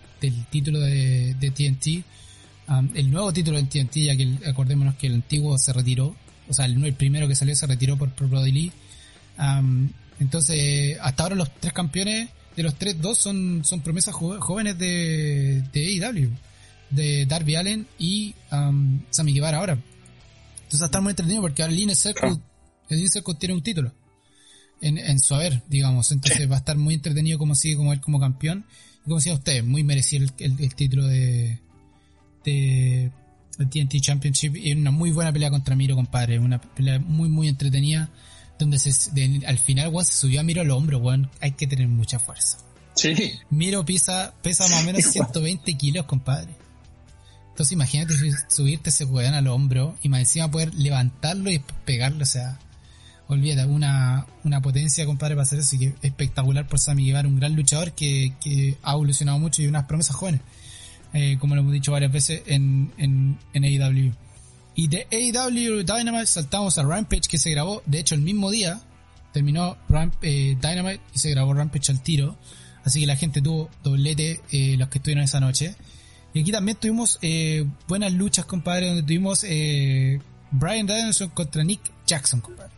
título 0.51 0.81
de, 0.81 1.35
TNT, 1.41 2.05
um, 2.69 2.89
el 2.95 3.11
nuevo 3.11 3.33
título 3.33 3.57
de 3.57 3.65
TNT, 3.65 3.97
ya 3.97 4.17
que 4.17 4.39
acordémonos 4.47 4.97
que 4.97 5.07
el 5.07 5.15
antiguo 5.15 5.59
se 5.59 5.73
retiró, 5.73 6.15
o 6.49 6.53
sea, 6.53 6.67
el, 6.67 6.85
el 6.85 6.95
primero 6.95 7.29
que 7.29 7.35
salió 7.35 7.55
se 7.55 7.67
retiró 7.67 7.97
por, 7.97 8.11
por 8.11 8.29
Brody. 8.29 8.73
Um, 9.39 9.89
entonces, 10.21 10.99
hasta 11.01 11.23
ahora 11.23 11.35
los 11.35 11.55
tres 11.59 11.73
campeones 11.73 12.29
de 12.57 12.63
los 12.63 12.75
tres, 12.75 13.01
dos 13.01 13.19
son, 13.19 13.65
son 13.65 13.81
promesas 13.81 14.15
jóvenes 14.15 14.79
de, 14.79 15.63
de 15.73 16.05
AEW, 16.05 16.31
de 16.91 17.27
Darby 17.27 17.57
Allen 17.57 17.87
y 17.99 18.35
um, 18.51 19.01
Sammy 19.11 19.33
Guevara 19.33 19.59
ahora. 19.59 19.73
Entonces 19.75 20.81
va 20.81 20.85
a 20.85 20.87
estar 20.87 21.03
muy 21.03 21.11
entretenido 21.11 21.43
porque 21.43 21.63
ahora 21.63 21.75
el 21.75 21.97
Circle, 21.97 22.39
el 22.89 23.11
Circle 23.11 23.35
tiene 23.35 23.55
un 23.55 23.63
título 23.63 23.93
en, 24.81 24.99
en 24.99 25.19
su 25.19 25.35
haber, 25.35 25.63
digamos. 25.69 26.13
Entonces 26.13 26.51
va 26.51 26.57
a 26.57 26.59
estar 26.59 26.77
muy 26.77 26.95
entretenido 26.95 27.39
como 27.39 27.55
sigue 27.55 27.77
como 27.77 27.93
él 27.93 28.01
como 28.01 28.21
campeón. 28.21 28.67
Y 29.01 29.05
como 29.05 29.17
decía 29.17 29.35
usted, 29.35 29.65
muy 29.65 29.83
merecido 29.83 30.27
el, 30.39 30.61
el, 30.61 30.75
título 30.75 31.07
de, 31.07 31.59
de, 32.45 33.11
TNT 33.59 34.01
Championship 34.01 34.57
y 34.57 34.73
una 34.73 34.91
muy 34.91 35.11
buena 35.11 35.33
pelea 35.33 35.51
contra 35.51 35.77
Miro, 35.77 35.95
compadre. 35.95 36.39
Una 36.39 36.61
pelea 36.61 36.99
muy, 36.99 37.29
muy 37.29 37.49
entretenida 37.49 38.11
donde 38.59 38.79
se, 38.79 38.93
al 39.47 39.59
final, 39.59 39.89
weón, 39.89 40.05
se 40.05 40.13
subió 40.13 40.41
a 40.41 40.43
Miro 40.43 40.63
al 40.63 40.71
hombro, 40.71 40.99
weón. 40.99 41.31
Hay 41.41 41.53
que 41.53 41.67
tener 41.67 41.89
mucha 41.89 42.19
fuerza. 42.19 42.59
Sí. 42.95 43.33
Miro 43.51 43.85
pesa, 43.85 44.35
pesa 44.43 44.69
más 44.69 44.83
o 44.83 44.87
menos 44.87 45.05
120 45.13 45.75
kilos, 45.77 46.07
compadre. 46.07 46.55
Entonces 47.51 47.73
imagínate 47.73 48.15
subirte 48.49 48.91
ese 48.91 49.05
weón 49.05 49.35
al 49.35 49.47
hombro 49.47 49.95
y 50.03 50.09
más 50.09 50.21
encima 50.21 50.51
poder 50.51 50.75
levantarlo 50.75 51.51
y 51.51 51.63
pegarlo, 51.85 52.23
o 52.23 52.27
sea, 52.27 52.59
olvídate, 53.29 53.69
una, 53.69 54.27
una 54.45 54.63
potencia, 54.63 55.05
compadre, 55.05 55.35
para 55.35 55.43
hacer 55.43 55.59
eso. 55.59 55.77
Y 55.77 55.79
que 55.79 55.95
espectacular 56.03 56.67
por 56.67 56.79
Sammy 56.79 57.05
Guevara, 57.05 57.29
un 57.29 57.39
gran 57.39 57.55
luchador 57.55 57.93
que, 57.93 58.35
que 58.41 58.79
ha 58.83 58.93
evolucionado 58.93 59.39
mucho 59.39 59.63
y 59.63 59.67
unas 59.67 59.85
promesas 59.85 60.17
jóvenes, 60.17 60.41
eh, 61.13 61.37
como 61.39 61.55
lo 61.55 61.61
hemos 61.61 61.73
dicho 61.73 61.93
varias 61.93 62.13
veces 62.13 62.43
en, 62.47 62.93
en, 62.99 63.39
en 63.53 63.65
AEW. 63.65 64.13
Y 64.75 64.89
de 64.89 65.07
AEW 65.11 65.85
Dynamite 65.85 66.27
saltamos 66.27 66.79
a 66.79 66.83
Rampage 66.83 67.29
que 67.29 67.39
se 67.39 67.51
grabó, 67.51 67.83
de 67.87 67.99
hecho 67.99 68.15
el 68.15 68.23
mismo 68.23 68.51
día 68.51 68.81
terminó 69.33 69.77
eh, 70.23 70.57
Dynamite 70.61 71.01
y 71.15 71.19
se 71.19 71.31
grabó 71.31 71.55
Rampage 71.55 71.91
al 71.91 72.03
tiro. 72.03 72.37
Así 72.85 73.01
que 73.01 73.07
la 73.07 73.17
gente 73.17 73.41
tuvo 73.41 73.71
doblete 73.83 74.41
eh, 74.51 74.77
los 74.77 74.89
que 74.89 74.99
estuvieron 74.99 75.25
esa 75.25 75.41
noche. 75.41 75.75
Y 76.35 76.41
aquí 76.41 76.53
también 76.53 76.77
tuvimos 76.79 77.19
eh, 77.23 77.65
buenas 77.87 78.13
luchas, 78.13 78.45
compadre, 78.45 78.87
donde 78.87 79.03
tuvimos 79.03 79.43
Brian 79.43 80.87
Danielson 80.87 81.29
contra 81.31 81.63
Nick 81.63 81.81
Jackson, 82.07 82.41
compadre. 82.41 82.73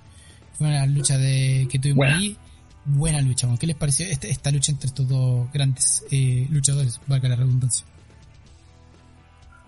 Fue 0.59 0.69
una 0.69 0.87
lucha 0.87 1.19
de, 1.19 1.69
que 1.71 1.79
tuvimos 1.79 2.07
ahí. 2.07 2.37
Buena 2.87 3.23
lucha, 3.23 3.49
¿qué 3.59 3.67
les 3.67 3.77
pareció 3.77 4.07
esta, 4.07 4.27
esta 4.29 4.51
lucha 4.51 4.71
entre 4.73 4.89
estos 4.89 5.09
dos 5.09 5.51
grandes 5.53 6.05
luchadores? 6.51 7.01
Valga 7.07 7.31
la 7.31 7.37
redundancia. 7.37 7.87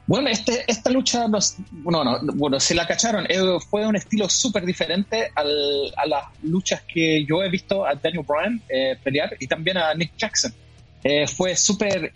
Bueno, 0.06 0.28
este, 0.28 0.64
esta 0.68 0.90
lucha, 0.90 1.26
bueno, 1.72 2.18
bueno, 2.34 2.60
se 2.60 2.76
la 2.76 2.86
cacharon. 2.86 3.26
Eh, 3.28 3.40
fue 3.68 3.84
un 3.86 3.96
estilo 3.96 4.28
súper 4.28 4.64
diferente 4.64 5.32
al, 5.34 5.92
a 5.96 6.06
las 6.06 6.24
luchas 6.42 6.82
que 6.82 7.24
yo 7.24 7.42
he 7.42 7.50
visto 7.50 7.84
a 7.84 7.94
Daniel 7.96 8.24
Bryan 8.26 8.62
eh, 8.68 8.96
pelear 9.02 9.36
y 9.40 9.48
también 9.48 9.78
a 9.78 9.92
Nick 9.94 10.12
Jackson. 10.16 10.54
Eh, 11.02 11.26
fue 11.26 11.56
súper 11.56 12.12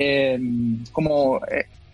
como 0.92 1.40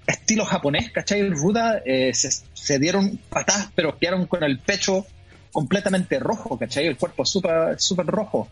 estilo 0.07 0.45
japonés, 0.45 0.91
¿cachai? 0.93 1.29
Ruda, 1.31 1.83
se, 1.85 2.13
se, 2.13 2.79
dieron 2.79 3.19
patadas, 3.29 3.71
pero 3.75 3.99
quedaron 3.99 4.27
con 4.27 4.45
el 4.45 4.59
pecho 4.59 5.07
completamente 5.51 6.19
rojo, 6.19 6.59
¿cachai? 6.59 6.87
El 6.87 6.97
cuerpo 6.97 7.25
súper 7.25 7.81
super 7.81 8.07
rojo. 8.07 8.49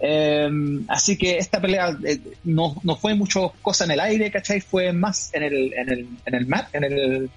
Em, 0.00 0.84
así 0.88 1.16
que 1.16 1.38
esta 1.38 1.60
pelea 1.60 1.96
eh, 2.04 2.20
no, 2.44 2.76
no, 2.84 2.96
fue 2.96 3.14
mucho 3.14 3.52
cosa 3.62 3.84
en 3.84 3.92
el 3.92 4.00
aire, 4.00 4.30
¿cachai? 4.30 4.60
Fue 4.60 4.92
más 4.92 5.30
en 5.34 5.42
el, 5.42 5.74
en 5.74 5.90
el, 5.90 6.08
en 6.24 6.34
el 6.34 6.46
mat, 6.46 6.72
en 6.74 6.84
el, 6.84 7.30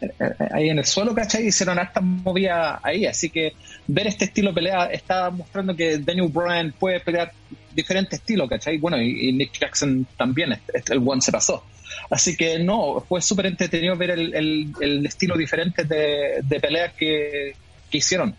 eh, 0.00 0.10
ahí 0.52 0.68
en 0.68 0.78
el 0.78 0.84
suelo, 0.84 1.14
¿cachai? 1.14 1.46
Hicieron 1.46 1.78
harta 1.78 2.00
movida 2.00 2.80
ahí. 2.82 3.06
Así 3.06 3.30
que 3.30 3.54
ver 3.86 4.06
este 4.06 4.26
estilo 4.26 4.50
de 4.50 4.54
pelea 4.54 4.86
está 4.86 5.30
mostrando 5.30 5.74
que 5.74 5.98
Daniel 5.98 6.28
Bryan 6.28 6.72
puede 6.78 7.00
pelear 7.00 7.32
diferentes 7.74 8.20
estilos, 8.20 8.48
¿cachai? 8.48 8.78
Bueno, 8.78 9.00
y, 9.00 9.32
Nick 9.32 9.58
Jackson 9.58 10.06
también, 10.16 10.52
este, 10.52 10.78
este, 10.78 10.92
el 10.94 11.02
one 11.04 11.20
se 11.20 11.32
pasó. 11.32 11.64
Así 12.10 12.36
que 12.36 12.58
no, 12.58 13.00
fue 13.08 13.20
súper 13.22 13.46
entretenido 13.46 13.96
ver 13.96 14.10
el, 14.10 14.34
el, 14.34 14.72
el, 14.80 15.06
estilo 15.06 15.36
diferente 15.36 15.84
de, 15.84 16.40
de 16.42 16.60
pelea 16.60 16.92
que, 16.92 17.54
que 17.90 17.98
hicieron. 17.98 18.36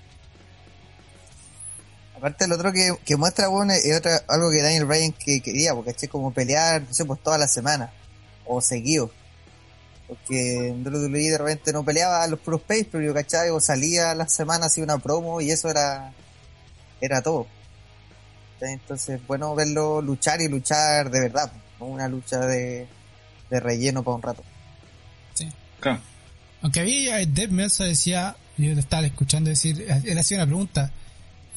Aparte, 2.26 2.46
el 2.46 2.54
otro 2.54 2.74
que, 2.74 2.92
que 3.06 3.18
muestra, 3.18 3.50
bueno, 3.50 3.72
es 3.72 3.96
otra, 3.96 4.24
algo 4.28 4.50
que 4.50 4.60
Daniel 4.60 4.86
Bryan 4.86 5.12
que 5.12 5.42
quería, 5.42 5.76
porque 5.76 5.92
es 5.92 6.10
como 6.10 6.34
pelear, 6.34 6.82
no 6.82 6.92
sé, 6.92 7.06
pues 7.06 7.22
toda 7.22 7.38
la 7.38 7.48
semana, 7.48 7.92
o 8.48 8.62
seguido. 8.62 9.12
Porque 10.08 10.70
en 10.70 10.84
WWE 10.84 11.30
de 11.30 11.38
repente 11.38 11.72
no 11.72 11.86
peleaba 11.86 12.26
los 12.26 12.40
puros 12.40 12.62
pay 12.62 12.84
pero 12.84 13.04
yo 13.04 13.14
¿cachai? 13.14 13.52
O 13.52 13.60
salía 13.60 14.10
a 14.10 14.16
la 14.16 14.28
semana, 14.28 14.66
hacía 14.66 14.84
una 14.84 14.98
promo 14.98 15.40
y 15.40 15.52
eso 15.52 15.70
era, 15.70 16.14
era 17.00 17.22
todo. 17.22 17.46
Entonces, 18.60 19.22
bueno 19.28 19.54
verlo 19.54 20.02
luchar 20.02 20.42
y 20.42 20.48
luchar 20.48 21.12
de 21.12 21.20
verdad, 21.20 21.52
no 21.80 21.86
una 21.86 22.08
lucha 22.08 22.40
de, 22.40 22.88
de 23.52 23.60
relleno 23.60 24.02
para 24.02 24.16
un 24.16 24.22
rato. 24.24 24.44
Sí. 25.36 25.48
Claro. 25.80 26.02
Aunque 26.64 26.80
había, 26.80 27.24
Deb 27.24 27.52
Melsa 27.52 27.84
decía, 27.84 28.36
yo 28.58 28.72
estaba 28.72 29.06
escuchando 29.06 29.52
decir, 29.52 29.86
él 30.04 30.18
hacía 30.18 30.38
una 30.38 30.48
pregunta, 30.48 30.92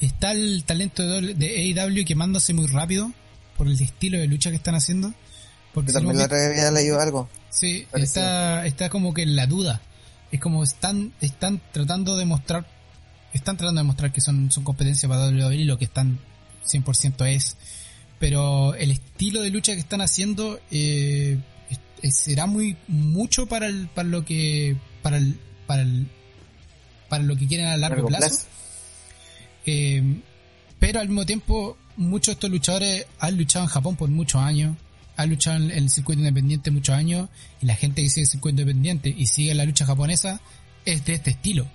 está 0.01 0.33
el 0.33 0.65
talento 0.65 1.07
de, 1.07 1.35
de 1.35 1.79
AEW 1.79 2.05
quemándose 2.05 2.55
muy 2.55 2.67
rápido 2.67 3.13
por 3.57 3.67
el 3.67 3.75
estilo 3.75 4.19
de 4.19 4.27
lucha 4.27 4.51
que 4.51 4.57
están 4.57 4.75
haciendo. 4.75 5.13
Porque 5.75 5.93
también 5.93 6.17
la 6.17 6.25
había 6.25 6.71
leído 6.71 7.01
algo. 7.01 7.29
Sí, 7.51 7.87
está, 7.93 8.67
está 8.67 8.89
como 8.89 9.13
que 9.13 9.23
en 9.23 9.37
la 9.37 9.47
duda. 9.47 9.83
Es 10.33 10.41
como 10.41 10.63
están, 10.63 11.13
están 11.21 11.61
tratando 11.73 12.17
de 12.17 12.25
mostrar, 12.25 12.67
están 13.33 13.57
tratando 13.57 13.81
de 13.81 13.87
mostrar 13.87 14.13
que 14.13 14.21
son, 14.21 14.51
son 14.51 14.65
competencias 14.65 15.09
para 15.09 15.29
WWE 15.29 15.57
y 15.57 15.65
lo 15.65 15.79
que 15.79 15.85
están 15.85 16.19
100% 16.67 17.27
es. 17.29 17.57
Pero 18.19 18.75
el 18.75 18.91
estilo 18.91 19.43
de 19.43 19.51
lucha 19.51 19.75
que 19.75 19.81
están 19.81 20.01
haciendo 20.01 20.61
eh, 20.71 21.39
será 22.11 22.47
muy 22.47 22.77
mucho 22.89 23.47
para 23.47 23.67
el, 23.67 23.89
para 23.89 24.09
lo 24.09 24.25
que 24.25 24.77
para 25.03 25.19
el, 25.19 25.39
para 25.67 25.83
el, 25.83 26.09
para 27.09 27.23
lo 27.25 27.37
que 27.37 27.47
quieren 27.47 27.67
a 27.67 27.77
largo, 27.77 28.09
plazo 28.09 28.47
Eh, 29.71 30.03
pero 30.79 31.01
al 31.01 31.09
mismo 31.09 31.27
tiempo, 31.27 31.77
muchos 31.97 32.27
de 32.29 32.33
estos 32.33 32.51
luchadores 32.51 33.07
han 33.19 33.37
luchado 33.37 33.67
en 33.67 33.71
Japón 33.71 33.97
por 33.97 34.09
muchos 34.09 34.41
años, 34.41 34.77
han 35.17 35.29
luchado 35.29 35.57
en 35.57 35.71
el 35.71 35.91
circuito 35.91 36.21
independiente 36.21 36.71
muchos 36.71 36.95
años, 36.95 37.29
y 37.61 37.67
la 37.67 37.75
gente 37.75 38.03
que 38.03 38.09
sigue 38.09 38.23
el 38.23 38.29
circuito 38.29 38.63
independiente 38.63 39.15
y 39.15 39.27
sigue 39.27 39.55
la 39.55 39.65
lucha 39.65 39.85
japonesa 39.85 40.41
es 40.87 41.05
de 41.05 41.15
este 41.15 41.33
estilo. 41.33 41.67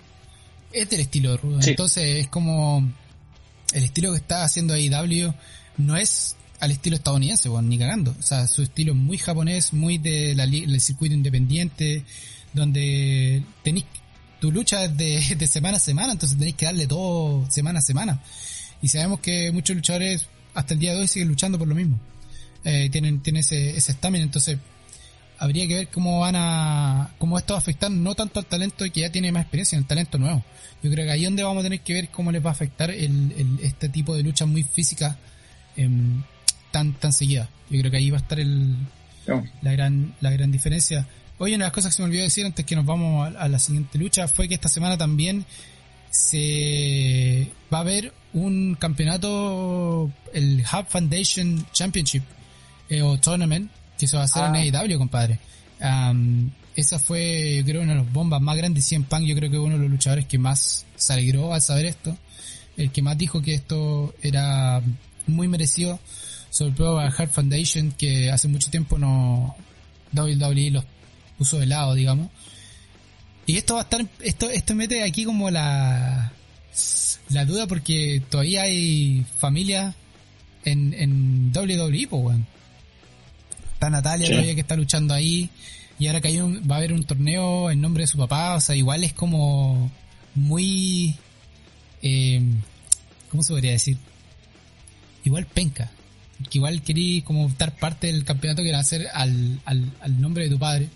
Es 0.71 0.89
del 0.89 1.01
estilo 1.01 1.31
de 1.31 1.37
Rudo. 1.37 1.59
Entonces 1.61 2.15
es 2.15 2.27
como 2.29 2.89
el 3.73 3.83
estilo 3.83 4.11
que 4.11 4.17
está 4.17 4.43
haciendo 4.43 4.73
AEW 4.73 5.33
no 5.77 5.95
es 5.95 6.35
al 6.59 6.71
estilo 6.71 6.95
estadounidense, 6.95 7.49
bueno, 7.49 7.67
ni 7.67 7.77
cagando. 7.77 8.15
O 8.17 8.23
sea, 8.23 8.47
su 8.47 8.63
estilo 8.63 8.93
es 8.93 8.97
muy 8.97 9.19
japonés, 9.19 9.73
muy 9.73 9.99
de 9.99 10.33
la, 10.33 10.47
del 10.47 10.81
circuito 10.81 11.13
independiente, 11.13 12.05
donde 12.53 13.43
tenéis 13.63 13.85
tu 14.43 14.51
lucha 14.51 14.89
de, 14.89 15.21
de 15.37 15.47
semana 15.47 15.77
a 15.77 15.79
semana, 15.79 16.11
entonces 16.11 16.37
tenéis 16.37 16.57
que 16.57 16.65
darle 16.65 16.85
todo 16.85 17.49
semana 17.49 17.79
a 17.79 17.81
semana. 17.81 18.19
Y 18.81 18.89
sabemos 18.89 19.21
que 19.21 19.53
muchos 19.53 19.73
luchadores 19.73 20.27
hasta 20.53 20.73
el 20.73 20.81
día 20.81 20.91
de 20.91 20.99
hoy 20.99 21.07
siguen 21.07 21.29
luchando 21.29 21.57
por 21.57 21.65
lo 21.65 21.73
mismo. 21.73 21.97
Eh, 22.65 22.89
tienen, 22.91 23.21
tienen 23.21 23.39
ese 23.39 23.77
estamina, 23.77 24.21
entonces 24.21 24.57
habría 25.39 25.65
que 25.65 25.75
ver 25.75 25.87
cómo 25.87 26.19
van 26.19 26.35
a, 26.35 27.11
cómo 27.19 27.37
esto 27.37 27.53
va 27.53 27.59
a 27.59 27.61
afectar 27.61 27.89
no 27.89 28.15
tanto 28.15 28.41
al 28.41 28.45
talento 28.45 28.83
que 28.91 28.99
ya 28.99 29.09
tiene 29.13 29.31
más 29.31 29.43
experiencia, 29.43 29.77
en 29.77 29.83
el 29.83 29.87
talento 29.87 30.17
nuevo. 30.17 30.43
Yo 30.83 30.91
creo 30.91 31.05
que 31.05 31.11
ahí 31.11 31.21
es 31.21 31.27
donde 31.27 31.43
vamos 31.43 31.61
a 31.61 31.63
tener 31.63 31.79
que 31.79 31.93
ver 31.93 32.09
cómo 32.09 32.29
les 32.33 32.45
va 32.45 32.49
a 32.49 32.51
afectar 32.51 32.91
el, 32.91 33.59
este 33.63 33.87
tipo 33.87 34.13
de 34.13 34.23
lucha 34.23 34.45
muy 34.45 34.63
física 34.63 35.17
em, 35.77 36.21
tan, 36.69 36.91
tan 36.95 37.13
seguida. 37.13 37.49
Yo 37.69 37.79
creo 37.79 37.91
que 37.91 37.97
ahí 37.97 38.09
va 38.09 38.17
a 38.17 38.21
estar 38.21 38.41
el, 38.41 38.75
la 39.61 39.71
gran, 39.71 40.15
la 40.19 40.31
gran 40.31 40.51
diferencia. 40.51 41.07
Oye, 41.43 41.55
una 41.55 41.65
de 41.65 41.67
las 41.67 41.73
cosas 41.73 41.91
que 41.91 41.97
se 41.97 42.01
me 42.01 42.07
olvidó 42.07 42.23
decir 42.23 42.45
antes 42.45 42.65
que 42.65 42.73
nos 42.73 42.85
vamos 42.85 43.35
a, 43.35 43.49
la 43.49 43.59
siguiente 43.59 43.97
lucha 43.97 44.29
fue 44.29 44.47
que 44.47 44.53
esta 44.53 44.69
semana 44.69 44.97
también 44.97 45.45
se 46.09 47.51
va 47.71 47.79
a 47.79 47.81
haber 47.81 48.13
un 48.31 48.75
campeonato, 48.79 50.09
el 50.33 50.61
Hub 50.61 50.85
Foundation 50.87 51.65
Championship 51.73 52.23
eh, 52.87 53.01
o 53.01 53.19
Tournament, 53.19 53.69
que 53.97 54.07
se 54.07 54.15
va 54.15 54.21
a 54.21 54.25
hacer 54.25 54.43
en 54.45 54.55
ah. 54.55 54.79
AEW, 54.79 54.97
compadre. 54.97 55.37
esa 56.77 56.97
fue, 56.97 57.57
yo 57.57 57.65
creo, 57.65 57.81
una 57.81 57.91
de 57.91 57.99
las 57.99 58.13
bombas 58.13 58.41
más 58.41 58.55
grandes. 58.55 58.85
Cien 58.85 59.03
Punk, 59.03 59.25
yo 59.25 59.35
creo 59.35 59.51
que 59.51 59.59
uno 59.59 59.75
de 59.75 59.81
los 59.81 59.91
luchadores 59.91 60.25
que 60.25 60.37
más 60.37 60.85
se 60.95 61.11
alegró 61.11 61.53
al 61.53 61.61
saber 61.61 61.87
esto. 61.87 62.17
El 62.77 62.89
que 62.89 63.01
más 63.01 63.17
dijo 63.17 63.41
que 63.41 63.53
esto 63.53 64.15
era 64.21 64.81
muy 65.27 65.49
merecido. 65.49 65.99
Sobre 66.49 66.71
todo 66.71 66.99
a 66.99 67.07
Hard 67.07 67.31
Foundation, 67.31 67.91
que 67.91 68.31
hace 68.31 68.47
mucho 68.47 68.71
tiempo 68.71 68.97
no 68.97 69.57
WWE 70.13 70.71
los 70.71 70.85
puso 71.37 71.59
de 71.59 71.65
lado, 71.65 71.93
digamos. 71.93 72.29
Y 73.45 73.57
esto 73.57 73.75
va 73.75 73.81
a 73.81 73.83
estar, 73.83 74.05
esto, 74.21 74.49
esto 74.49 74.75
mete 74.75 75.03
aquí 75.03 75.25
como 75.25 75.49
la, 75.49 76.31
la 77.29 77.45
duda 77.45 77.67
porque 77.67 78.21
todavía 78.29 78.63
hay 78.63 79.25
familia 79.37 79.95
en, 80.63 80.93
en 80.93 81.51
WWE, 81.53 82.07
pues, 82.07 82.23
bueno. 82.23 82.45
Está 83.73 83.89
Natalia 83.89 84.29
todavía 84.29 84.55
que 84.55 84.61
está 84.61 84.75
luchando 84.75 85.13
ahí. 85.13 85.49
Y 85.99 86.07
ahora 86.07 86.21
que 86.21 86.29
hay 86.29 86.39
un, 86.39 86.63
va 86.69 86.75
a 86.75 86.77
haber 86.79 86.93
un 86.93 87.03
torneo 87.03 87.69
en 87.69 87.81
nombre 87.81 88.03
de 88.03 88.07
su 88.07 88.17
papá, 88.17 88.55
o 88.55 88.61
sea, 88.61 88.75
igual 88.75 89.03
es 89.03 89.13
como 89.13 89.91
muy, 90.35 91.15
eh, 92.01 92.41
¿cómo 93.29 93.43
se 93.43 93.53
podría 93.53 93.71
decir? 93.71 93.97
Igual 95.23 95.45
penca. 95.45 95.91
Que 96.49 96.57
igual 96.57 96.81
quería 96.81 97.23
como 97.23 97.47
dar 97.57 97.75
parte 97.75 98.07
del 98.07 98.23
campeonato 98.23 98.63
que 98.63 98.71
va 98.71 98.77
a 98.77 98.81
hacer 98.81 99.07
al, 99.13 99.59
al, 99.65 99.91
al 100.01 100.19
nombre 100.19 100.45
de 100.45 100.49
tu 100.49 100.59
padre 100.59 100.89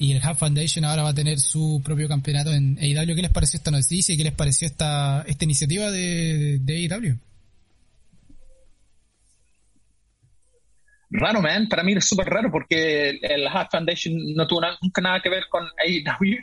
y 0.00 0.12
el 0.12 0.22
Hub 0.26 0.34
Foundation 0.34 0.86
ahora 0.86 1.02
va 1.02 1.10
a 1.10 1.14
tener 1.14 1.38
su 1.38 1.82
propio 1.84 2.08
campeonato 2.08 2.50
en 2.54 2.78
AEW. 2.80 3.14
¿Qué 3.14 3.20
les 3.20 3.30
pareció 3.30 3.58
esta 3.58 3.70
noticia 3.70 4.14
y 4.14 4.16
qué 4.16 4.24
les 4.24 4.32
pareció 4.32 4.66
esta, 4.66 5.22
esta 5.28 5.44
iniciativa 5.44 5.90
de, 5.90 6.58
AEW? 6.66 7.18
Raro, 11.10 11.42
man. 11.42 11.68
Para 11.68 11.82
mí 11.82 11.92
es 11.92 12.08
súper 12.08 12.28
raro 12.28 12.50
porque 12.50 13.10
el 13.10 13.44
Hub 13.44 13.68
Foundation 13.70 14.14
no 14.34 14.46
tuvo 14.46 14.62
nunca 14.80 15.02
nada 15.02 15.20
que 15.20 15.28
ver 15.28 15.44
con 15.50 15.64
AEW. 15.64 16.38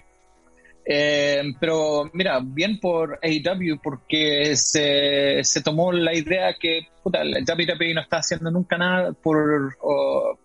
Eh, 0.86 1.42
pero 1.60 2.12
mira, 2.14 2.40
bien 2.44 2.80
por 2.80 3.20
AEW 3.24 3.82
porque 3.82 4.56
se, 4.56 5.44
se 5.44 5.64
tomó 5.64 5.92
la 5.92 6.14
idea 6.14 6.56
que 6.60 6.90
puta, 7.02 7.24
el 7.24 7.44
WWE 7.44 7.96
no 7.96 8.02
está 8.02 8.18
haciendo 8.18 8.52
nunca 8.52 8.78
nada 8.78 9.14
por, 9.14 9.76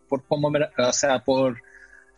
por 0.09 0.27
como, 0.27 0.49
o 0.49 0.93
sea, 0.93 1.19
por 1.19 1.61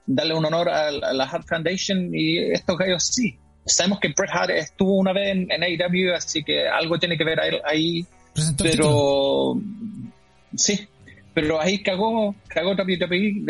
darle 0.07 0.34
un 0.34 0.44
honor 0.44 0.68
a, 0.68 0.90
la 0.90 1.24
Hart 1.24 1.46
Foundation 1.46 2.11
y 2.12 2.38
estos 2.52 2.76
gallos 2.76 3.05
sí. 3.05 3.38
Sabemos 3.66 3.98
que 4.00 4.09
Bret 4.09 4.30
Hart 4.30 4.50
estuvo 4.50 4.98
una 4.98 5.12
vez 5.12 5.30
en, 5.32 5.62
AEW, 5.62 6.14
así 6.14 6.44
que 6.44 6.68
algo 6.68 6.98
tiene 6.98 7.16
que 7.16 7.24
ver 7.24 7.40
ahí. 7.64 8.07
pero 8.59 9.59
sí, 10.55 10.86
pero 11.32 11.61
ahí 11.61 11.82
cagó, 11.82 12.34
cagó 12.46 12.72
WWE 12.72 13.44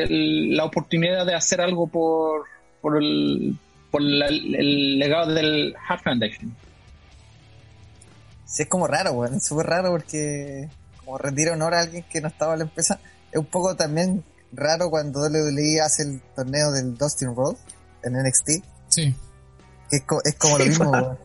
la 0.54 0.64
oportunidad 0.64 1.26
de 1.26 1.34
hacer 1.34 1.60
algo 1.60 1.86
por, 1.88 2.44
por, 2.80 3.02
el, 3.02 3.58
por 3.90 4.02
el 4.02 4.98
legado 4.98 5.34
del 5.34 5.74
Hart 5.88 6.04
Foundation. 6.04 6.54
Sí, 8.46 8.62
es 8.62 8.68
como 8.68 8.86
raro, 8.86 9.14
bueno, 9.14 9.36
es 9.36 9.44
súper 9.44 9.66
raro 9.66 9.90
porque 9.90 10.68
como 11.04 11.18
rendir 11.18 11.48
honor 11.48 11.74
a 11.74 11.80
alguien 11.80 12.04
que 12.08 12.20
no 12.20 12.28
estaba 12.28 12.52
en 12.52 12.60
la 12.60 12.64
empresa, 12.66 13.00
es 13.32 13.38
un 13.38 13.46
poco 13.46 13.74
también 13.74 14.22
raro 14.56 14.90
cuando 14.90 15.20
WWE 15.20 15.80
hace 15.80 16.02
el 16.02 16.22
torneo 16.34 16.70
del 16.72 16.94
Dustin 16.94 17.34
Road 17.34 17.56
en 18.02 18.14
NXT. 18.14 18.64
Sí. 18.88 19.14
es, 19.90 20.02
como 20.02 20.58
lo 20.58 20.64
mismo, 20.64 21.18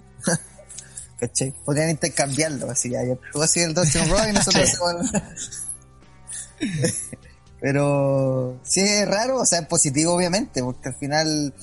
¿Cachai? 1.20 1.54
Podrían 1.66 1.90
intercambiarlo, 1.90 2.70
así, 2.70 2.92
ya, 2.92 3.02
tú 3.32 3.42
haces 3.42 3.66
el 3.66 3.74
Dustin 3.74 4.10
Road 4.10 4.30
y 4.30 4.34
nosotros 4.34 4.64
hacemos 4.64 5.12
Pero 7.60 8.60
sí 8.64 8.82
es 8.82 9.08
raro, 9.08 9.40
o 9.40 9.46
sea, 9.46 9.60
es 9.60 9.68
positivo 9.68 10.14
obviamente, 10.14 10.64
porque 10.64 10.90
al 10.90 10.96
final 10.96 11.54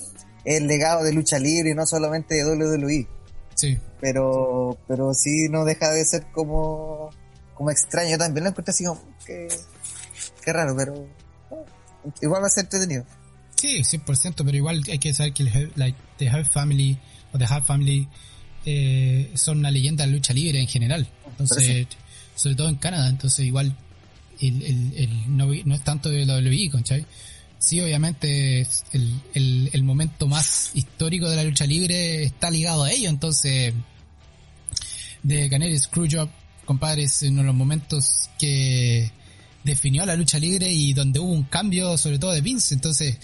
es 0.44 0.58
el 0.58 0.66
legado 0.66 1.02
de 1.04 1.12
lucha 1.12 1.38
libre 1.38 1.70
y 1.70 1.74
no 1.74 1.86
solamente 1.86 2.34
de 2.34 2.44
WWE. 2.44 3.08
Sí. 3.54 3.78
Pero, 4.00 4.76
pero 4.86 5.14
sí 5.14 5.48
no 5.50 5.64
deja 5.64 5.90
de 5.90 6.04
ser 6.04 6.26
como, 6.32 7.10
como 7.54 7.70
extraño. 7.70 8.18
También 8.18 8.44
lo 8.44 8.50
encuentro 8.50 8.70
así 8.70 8.84
como 8.84 9.00
que, 9.24 9.48
que 10.42 10.52
raro, 10.52 10.76
pero 10.76 11.06
igual 12.22 12.42
va 12.42 12.46
a 12.46 12.50
ser 12.50 12.64
entretenido. 12.64 13.04
Sí, 13.56 13.78
100%, 13.78 14.34
pero 14.44 14.56
igual 14.56 14.82
hay 14.90 14.98
que 14.98 15.14
saber 15.14 15.32
que 15.32 15.44
el, 15.44 15.72
like, 15.76 15.98
The 16.18 16.28
Hard 16.28 16.50
Family 16.50 16.98
o 17.32 17.38
The 17.38 17.44
Hard 17.44 17.64
Family 17.64 18.06
eh, 18.64 19.30
son 19.34 19.58
una 19.58 19.70
leyenda 19.70 20.04
de 20.06 20.12
lucha 20.12 20.32
libre 20.34 20.60
en 20.60 20.68
general. 20.68 21.08
Entonces, 21.26 21.86
sobre 22.34 22.54
todo 22.54 22.68
en 22.68 22.76
Canadá, 22.76 23.08
entonces 23.08 23.46
igual 23.46 23.76
el, 24.40 24.62
el, 24.62 24.92
el 24.96 25.36
no, 25.36 25.46
no, 25.64 25.74
es 25.74 25.84
tanto 25.84 26.10
de 26.10 26.24
WWE, 26.24 26.70
¿conchai? 26.70 27.06
Sí, 27.58 27.80
obviamente 27.80 28.66
el, 28.92 29.20
el, 29.32 29.70
el 29.72 29.82
momento 29.82 30.26
más 30.26 30.72
histórico 30.74 31.28
de 31.30 31.36
la 31.36 31.44
lucha 31.44 31.66
libre 31.66 32.24
está 32.24 32.50
ligado 32.50 32.84
a 32.84 32.92
ello, 32.92 33.08
entonces 33.08 33.72
de 35.22 35.48
Canary 35.48 35.78
Screwjob, 35.78 36.28
compadre, 36.64 37.04
es 37.04 37.22
uno 37.22 37.40
de 37.40 37.46
los 37.46 37.54
momentos 37.54 38.30
que 38.38 39.10
definió 39.66 40.06
la 40.06 40.16
lucha 40.16 40.38
libre 40.38 40.72
y 40.72 40.94
donde 40.94 41.18
hubo 41.18 41.32
un 41.32 41.42
cambio 41.42 41.98
sobre 41.98 42.18
todo 42.18 42.32
de 42.32 42.40
Vince. 42.40 42.74
Entonces, 42.74 43.18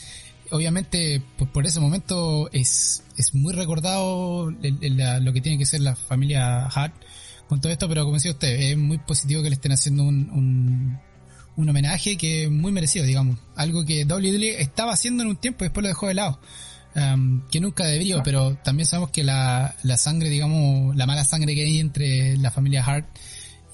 obviamente, 0.50 1.22
por, 1.52 1.64
ese 1.64 1.80
momento 1.80 2.50
es, 2.52 3.02
es 3.16 3.34
muy 3.34 3.54
recordado 3.54 4.50
lo 4.50 5.32
que 5.32 5.40
tiene 5.40 5.56
que 5.56 5.64
ser 5.64 5.80
la 5.80 5.96
familia 5.96 6.66
Hart 6.66 6.94
con 7.48 7.60
todo 7.60 7.72
esto, 7.72 7.88
pero 7.88 8.04
como 8.04 8.16
decía 8.16 8.32
usted, 8.32 8.48
es 8.48 8.76
muy 8.76 8.98
positivo 8.98 9.42
que 9.42 9.50
le 9.50 9.54
estén 9.54 9.72
haciendo 9.72 10.04
un, 10.04 10.98
un, 11.56 11.68
homenaje 11.68 12.16
que 12.16 12.44
es 12.44 12.50
muy 12.50 12.72
merecido, 12.72 13.04
digamos. 13.04 13.38
Algo 13.56 13.84
que 13.84 14.04
WWE 14.04 14.60
estaba 14.60 14.92
haciendo 14.92 15.22
en 15.22 15.30
un 15.30 15.36
tiempo 15.36 15.64
y 15.64 15.66
después 15.66 15.82
lo 15.82 15.88
dejó 15.88 16.08
de 16.08 16.14
lado. 16.14 16.40
Um, 16.94 17.46
que 17.48 17.58
nunca 17.58 17.86
debería, 17.86 18.22
pero 18.22 18.56
también 18.62 18.86
sabemos 18.86 19.10
que 19.10 19.24
la, 19.24 19.74
la 19.82 19.96
sangre, 19.96 20.28
digamos, 20.28 20.94
la 20.94 21.06
mala 21.06 21.24
sangre 21.24 21.54
que 21.54 21.62
hay 21.62 21.80
entre 21.80 22.36
la 22.36 22.50
familia 22.50 22.84
Hart 22.84 23.06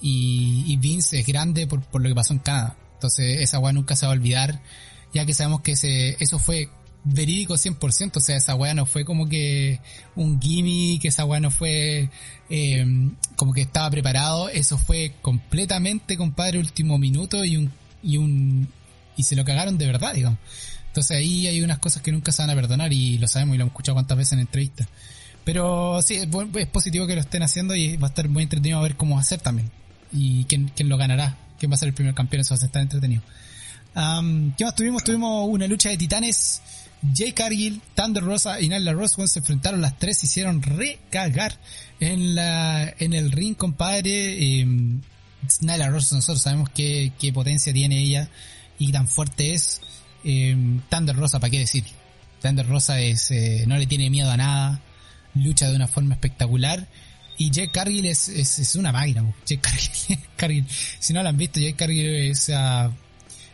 y, 0.01 0.77
Vince 0.77 1.19
es 1.19 1.25
grande 1.25 1.67
por, 1.67 1.81
por, 1.81 2.01
lo 2.01 2.09
que 2.09 2.15
pasó 2.15 2.33
en 2.33 2.39
Canadá. 2.39 2.77
Entonces 2.93 3.41
esa 3.41 3.59
weá 3.59 3.73
nunca 3.73 3.95
se 3.95 4.05
va 4.05 4.11
a 4.11 4.15
olvidar, 4.15 4.61
ya 5.13 5.25
que 5.25 5.33
sabemos 5.33 5.61
que 5.61 5.73
ese, 5.73 6.17
eso 6.19 6.39
fue 6.39 6.69
verídico 7.03 7.53
100%, 7.53 8.17
o 8.17 8.19
sea, 8.19 8.35
esa 8.35 8.55
weá 8.55 8.73
no 8.73 8.85
fue 8.85 9.05
como 9.05 9.27
que 9.27 9.79
un 10.15 10.41
gimme, 10.41 10.99
que 11.01 11.07
esa 11.07 11.25
weá 11.25 11.39
no 11.39 11.49
fue 11.49 12.09
eh, 12.49 12.85
como 13.35 13.53
que 13.53 13.61
estaba 13.61 13.89
preparado, 13.89 14.49
eso 14.49 14.77
fue 14.77 15.13
completamente, 15.21 16.17
compadre, 16.17 16.59
último 16.59 16.97
minuto 16.97 17.45
y 17.45 17.57
un, 17.57 17.71
y 18.03 18.17
un, 18.17 18.67
y 19.15 19.23
se 19.23 19.35
lo 19.35 19.45
cagaron 19.45 19.77
de 19.77 19.85
verdad, 19.85 20.13
digamos. 20.13 20.39
Entonces 20.87 21.17
ahí 21.17 21.47
hay 21.47 21.61
unas 21.61 21.79
cosas 21.79 22.01
que 22.01 22.11
nunca 22.11 22.31
se 22.31 22.41
van 22.41 22.49
a 22.49 22.55
perdonar 22.55 22.91
y 22.91 23.17
lo 23.17 23.27
sabemos 23.27 23.55
y 23.55 23.57
lo 23.59 23.63
hemos 23.63 23.73
escuchado 23.73 23.95
cuantas 23.95 24.17
veces 24.17 24.33
en 24.33 24.39
entrevistas. 24.39 24.87
Pero 25.45 26.01
sí, 26.01 26.15
es 26.15 26.67
positivo 26.67 27.07
que 27.07 27.15
lo 27.15 27.21
estén 27.21 27.43
haciendo 27.43 27.75
y 27.75 27.95
va 27.95 28.07
a 28.07 28.09
estar 28.09 28.27
muy 28.27 28.43
entretenido 28.43 28.79
a 28.79 28.83
ver 28.83 28.95
cómo 28.97 29.17
hacer 29.17 29.39
también 29.39 29.71
y 30.11 30.45
quién, 30.45 30.71
quién 30.75 30.89
lo 30.89 30.97
ganará, 30.97 31.37
quién 31.59 31.71
va 31.71 31.75
a 31.75 31.77
ser 31.77 31.89
el 31.89 31.93
primer 31.93 32.13
campeón, 32.13 32.41
eso 32.41 32.55
va 32.55 32.61
a 32.61 32.65
estar 32.65 32.81
entretenido. 32.81 33.21
Um, 33.95 34.53
¿Qué 34.55 34.65
más 34.65 34.75
tuvimos? 34.75 35.03
Tuvimos 35.03 35.47
una 35.49 35.67
lucha 35.67 35.89
de 35.89 35.97
titanes. 35.97 36.61
Jay 37.15 37.31
Cargill, 37.31 37.81
Thunder 37.95 38.23
Rosa 38.23 38.59
y 38.59 38.67
Nyla 38.67 38.91
Rose 38.91 39.25
se 39.27 39.39
enfrentaron 39.39 39.81
las 39.81 39.97
tres, 39.97 40.21
hicieron 40.23 40.61
recagar 40.61 41.57
en 42.01 42.35
la 42.35 42.93
en 42.99 43.13
el 43.13 43.31
ring, 43.31 43.55
compadre. 43.55 44.61
Eh, 44.61 44.65
Nyla 45.61 45.89
Rose, 45.89 46.13
nosotros 46.13 46.41
sabemos 46.41 46.69
qué, 46.69 47.13
qué 47.17 47.31
potencia 47.31 47.71
tiene 47.73 47.99
ella 47.99 48.29
y 48.77 48.91
tan 48.91 49.07
fuerte 49.07 49.53
es. 49.53 49.81
Eh, 50.23 50.55
Thunder 50.89 51.15
Rosa, 51.15 51.39
¿para 51.39 51.51
qué 51.51 51.59
decir? 51.59 51.85
Thunder 52.41 52.67
Rosa 52.67 52.99
es, 52.99 53.31
eh, 53.31 53.63
no 53.67 53.77
le 53.77 53.87
tiene 53.87 54.09
miedo 54.09 54.31
a 54.31 54.37
nada, 54.37 54.81
lucha 55.35 55.69
de 55.69 55.75
una 55.75 55.87
forma 55.87 56.15
espectacular. 56.15 56.87
Y 57.39 57.51
Jay 57.53 57.69
Cargill 57.69 58.05
es, 58.05 58.27
es, 58.27 58.75
una 58.75 58.91
máquina. 58.91 59.23
Jay 59.47 59.57
Cargill, 59.57 60.19
Cargill, 60.35 60.65
si 60.67 61.13
no 61.13 61.23
lo 61.23 61.29
han 61.29 61.37
visto, 61.37 61.61
Jay 61.61 61.71
Cargill 61.71 62.05
es 62.05 62.49
uh, 62.49 62.91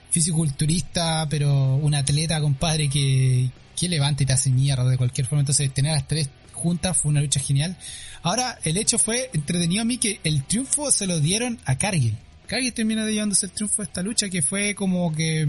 fisiculturista, 0.09 1.27
pero 1.29 1.75
un 1.75 1.93
atleta, 1.93 2.41
compadre, 2.41 2.89
que, 2.89 3.47
que 3.75 3.87
levanta 3.87 4.23
y 4.23 4.25
te 4.25 4.33
hace 4.33 4.49
mierda 4.49 4.85
de 4.85 4.97
cualquier 4.97 5.27
forma. 5.27 5.41
Entonces, 5.41 5.71
tener 5.71 5.91
a 5.91 5.95
las 5.95 6.07
tres 6.07 6.31
juntas 6.51 6.97
fue 6.97 7.11
una 7.11 7.21
lucha 7.21 7.39
genial. 7.39 7.77
Ahora, 8.23 8.57
el 8.63 8.77
hecho 8.77 8.97
fue 8.97 9.29
entretenido 9.33 9.83
a 9.83 9.85
mí 9.85 9.99
que 9.99 10.19
el 10.23 10.43
triunfo 10.45 10.89
se 10.89 11.05
lo 11.05 11.19
dieron 11.19 11.59
a 11.65 11.77
Cargill. 11.77 12.17
Cargill 12.47 12.73
termina 12.73 13.05
llevándose 13.05 13.45
el 13.45 13.51
triunfo 13.51 13.83
de 13.83 13.87
esta 13.87 14.01
lucha 14.01 14.29
que 14.29 14.41
fue 14.41 14.73
como 14.73 15.13
que 15.13 15.47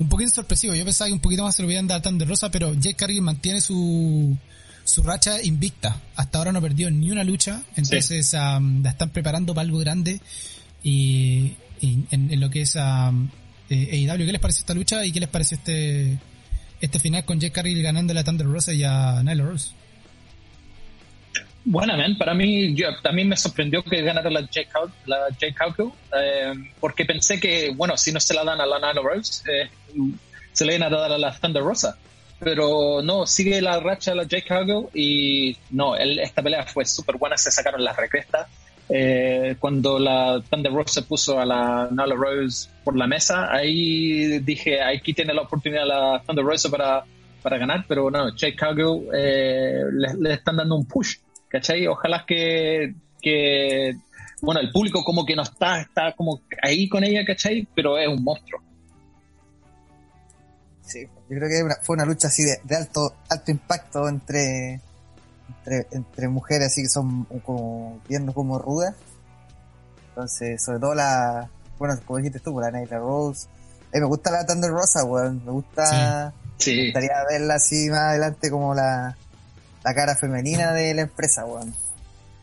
un 0.00 0.08
poquito 0.08 0.32
sorpresivo. 0.32 0.74
Yo 0.74 0.84
pensaba 0.84 1.06
que 1.06 1.14
un 1.14 1.20
poquito 1.20 1.44
más 1.44 1.54
se 1.54 1.62
lo 1.62 1.66
hubieran 1.66 1.86
dado 1.86 2.00
a 2.00 2.02
Thunder 2.02 2.26
Rosa, 2.26 2.50
pero 2.50 2.74
Jake 2.74 2.96
Cargill 2.96 3.22
mantiene 3.22 3.60
su, 3.60 4.36
su 4.84 5.02
racha 5.02 5.42
invicta. 5.42 6.00
Hasta 6.16 6.38
ahora 6.38 6.52
no 6.52 6.60
perdió 6.60 6.90
ni 6.90 7.10
una 7.10 7.24
lucha, 7.24 7.62
entonces 7.76 8.28
sí. 8.28 8.36
um, 8.36 8.82
la 8.82 8.90
están 8.90 9.10
preparando 9.10 9.54
para 9.54 9.64
algo 9.64 9.78
grande. 9.78 10.20
Y, 10.82 11.54
y 11.80 12.04
en, 12.10 12.32
en, 12.32 12.40
lo 12.40 12.50
que 12.50 12.62
es 12.62 12.76
um, 12.76 13.28
eh, 13.70 14.06
AEW, 14.08 14.26
¿qué 14.26 14.32
les 14.32 14.40
parece 14.40 14.60
esta 14.60 14.74
lucha 14.74 15.04
y 15.04 15.12
qué 15.12 15.20
les 15.20 15.28
parece 15.28 15.56
este 15.56 16.18
este 16.80 16.98
final 16.98 17.24
con 17.24 17.40
Jake 17.40 17.52
Cargill 17.52 17.82
ganando 17.82 18.18
a 18.18 18.24
Thunder 18.24 18.46
Rosa 18.46 18.72
y 18.72 18.84
a 18.84 19.22
Nyla 19.22 19.44
Rose? 19.44 19.72
Bueno, 21.66 21.96
man, 21.96 22.18
para 22.18 22.34
mí 22.34 22.74
yo, 22.74 22.88
también 23.02 23.28
me 23.28 23.38
sorprendió 23.38 23.82
que 23.82 24.02
ganara 24.02 24.28
la 24.30 24.42
Jake, 24.42 24.68
la 25.06 25.28
Jake 25.30 25.54
eh, 26.20 26.52
porque 26.78 27.06
pensé 27.06 27.40
que, 27.40 27.72
bueno, 27.74 27.96
si 27.96 28.12
no 28.12 28.20
se 28.20 28.34
la 28.34 28.44
dan 28.44 28.60
a 28.60 28.66
la 28.66 28.78
Nyla 28.78 29.00
Rose, 29.02 29.42
eh, 29.50 29.70
se 30.52 30.64
le 30.66 30.76
iban 30.76 30.92
a 30.92 30.96
dar 30.96 31.12
a 31.12 31.18
la 31.18 31.32
Thunder 31.32 31.62
Rosa. 31.62 31.96
Pero 32.40 33.00
no, 33.02 33.26
sigue 33.26 33.60
la 33.62 33.80
racha 33.80 34.10
de 34.10 34.16
la 34.18 34.24
Jake 34.24 34.46
Cargill 34.46 34.88
y 34.92 35.56
no, 35.70 35.96
esta 35.96 36.42
pelea 36.42 36.64
fue 36.64 36.84
súper 36.84 37.16
buena, 37.16 37.36
se 37.36 37.50
sacaron 37.50 37.82
las 37.82 37.96
recrestas. 37.96 38.48
Eh, 38.88 39.56
cuando 39.58 39.98
la 39.98 40.42
Thunder 40.50 40.72
Rosa 40.72 41.02
puso 41.02 41.40
a 41.40 41.46
la 41.46 41.88
Nyla 41.90 42.14
Rose 42.14 42.68
por 42.84 42.96
la 42.96 43.06
mesa, 43.06 43.50
ahí 43.50 44.40
dije, 44.40 44.82
aquí 44.82 45.14
tiene 45.14 45.32
la 45.32 45.42
oportunidad 45.42 45.86
la 45.86 46.22
Thunder 46.26 46.44
Rosa 46.44 46.70
para, 46.70 47.04
para 47.42 47.56
ganar, 47.56 47.86
pero 47.88 48.10
no, 48.10 48.34
Jake 48.36 48.56
Cargill 48.56 49.08
eh, 49.14 49.80
le, 49.90 50.08
le 50.20 50.34
están 50.34 50.56
dando 50.56 50.76
un 50.76 50.86
push 50.86 51.16
¿cachai? 51.54 51.86
Ojalá 51.86 52.24
que, 52.26 52.94
que, 53.22 53.94
bueno, 54.42 54.60
el 54.60 54.72
público 54.72 55.04
como 55.04 55.24
que 55.24 55.36
no 55.36 55.42
está, 55.42 55.80
está 55.80 56.12
como 56.12 56.40
ahí 56.60 56.88
con 56.88 57.04
ella, 57.04 57.24
¿cachai? 57.24 57.66
Pero 57.76 57.96
es 57.96 58.08
un 58.08 58.24
monstruo. 58.24 58.60
Sí, 60.86 61.08
yo 61.30 61.36
creo 61.38 61.48
que 61.48 61.62
una, 61.62 61.76
fue 61.82 61.94
una 61.94 62.04
lucha 62.04 62.28
así 62.28 62.42
de, 62.44 62.60
de, 62.62 62.76
alto 62.76 63.14
alto 63.28 63.50
impacto 63.50 64.08
entre, 64.08 64.80
entre, 65.48 65.86
entre 65.92 66.28
mujeres 66.28 66.66
así 66.66 66.82
que 66.82 66.88
son 66.88 67.24
como 67.44 68.00
viendo 68.08 68.32
como 68.34 68.58
rudas. 68.58 68.94
Entonces, 70.10 70.62
sobre 70.62 70.78
todo 70.78 70.94
la, 70.94 71.48
bueno, 71.78 71.98
como 72.04 72.18
dijiste 72.18 72.40
tú, 72.40 72.58
la 72.60 72.70
Nyla 72.70 72.98
Rose. 72.98 73.46
A 73.92 73.96
mí 73.96 74.00
me 74.00 74.06
gusta 74.06 74.30
la 74.30 74.46
Thunder 74.46 74.70
Rosa, 74.70 75.04
weón. 75.04 75.44
Me 75.44 75.52
gusta, 75.52 76.32
sí. 76.58 76.76
me 76.76 76.84
gustaría 76.84 77.14
verla 77.28 77.54
así 77.54 77.88
más 77.90 78.00
adelante 78.00 78.50
como 78.50 78.74
la, 78.74 79.16
la 79.82 79.94
cara 79.94 80.16
femenina 80.16 80.72
de 80.72 80.94
la 80.94 81.02
empresa, 81.02 81.44
weón. 81.44 81.74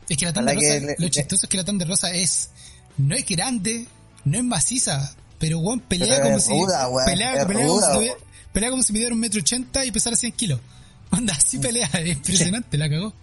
Es 0.09 0.17
que 0.17 0.25
la 0.25 0.33
Thunder 0.33 0.55
Rosa, 0.55 0.79
le, 0.79 0.95
lo 0.97 1.07
chistoso 1.09 1.45
es 1.45 1.49
que 1.49 1.57
la 1.57 1.63
Thunder 1.63 1.87
Rosa 1.87 2.11
es, 2.11 2.49
no 2.97 3.15
es 3.15 3.25
grande, 3.25 3.87
no 4.25 4.37
es 4.37 4.43
maciza, 4.43 5.13
pero 5.39 5.59
weón 5.59 5.79
pelea 5.79 6.15
pero 6.15 6.23
como 6.23 6.37
es 6.37 6.43
si, 6.43 6.51
ruda, 6.51 6.89
weón, 6.89 7.05
pelea, 7.05 7.33
es 7.35 7.45
pelea, 7.45 7.67
ruda, 7.67 7.93
como 7.93 8.01
si. 8.01 8.09
Pelea 8.53 8.69
como 8.69 8.83
si 8.83 8.93
midiera 8.93 9.13
un 9.13 9.19
metro 9.19 9.39
ochenta 9.39 9.85
y 9.85 9.91
pesara 9.91 10.15
100 10.15 10.31
kilos. 10.33 10.59
Onda, 11.11 11.33
así 11.33 11.57
pelea, 11.57 11.89
es 11.93 12.15
impresionante, 12.15 12.77
la 12.77 12.89
cagó. 12.89 13.13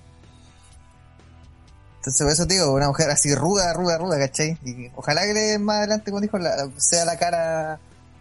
Entonces, 1.99 2.23
por 2.23 2.33
eso 2.33 2.47
te 2.47 2.55
digo, 2.55 2.73
una 2.73 2.89
mujer 2.89 3.11
así 3.11 3.35
ruda, 3.35 3.73
ruda, 3.73 3.99
ruda, 3.99 4.19
¿cachai? 4.19 4.57
Y 4.65 4.91
ojalá 4.95 5.23
que 5.27 5.35
le, 5.35 5.59
más 5.59 5.79
adelante, 5.79 6.11
como 6.11 6.21
dijo, 6.21 6.39
la, 6.39 6.71
sea 6.77 7.05
la 7.05 7.19
cara 7.19 7.81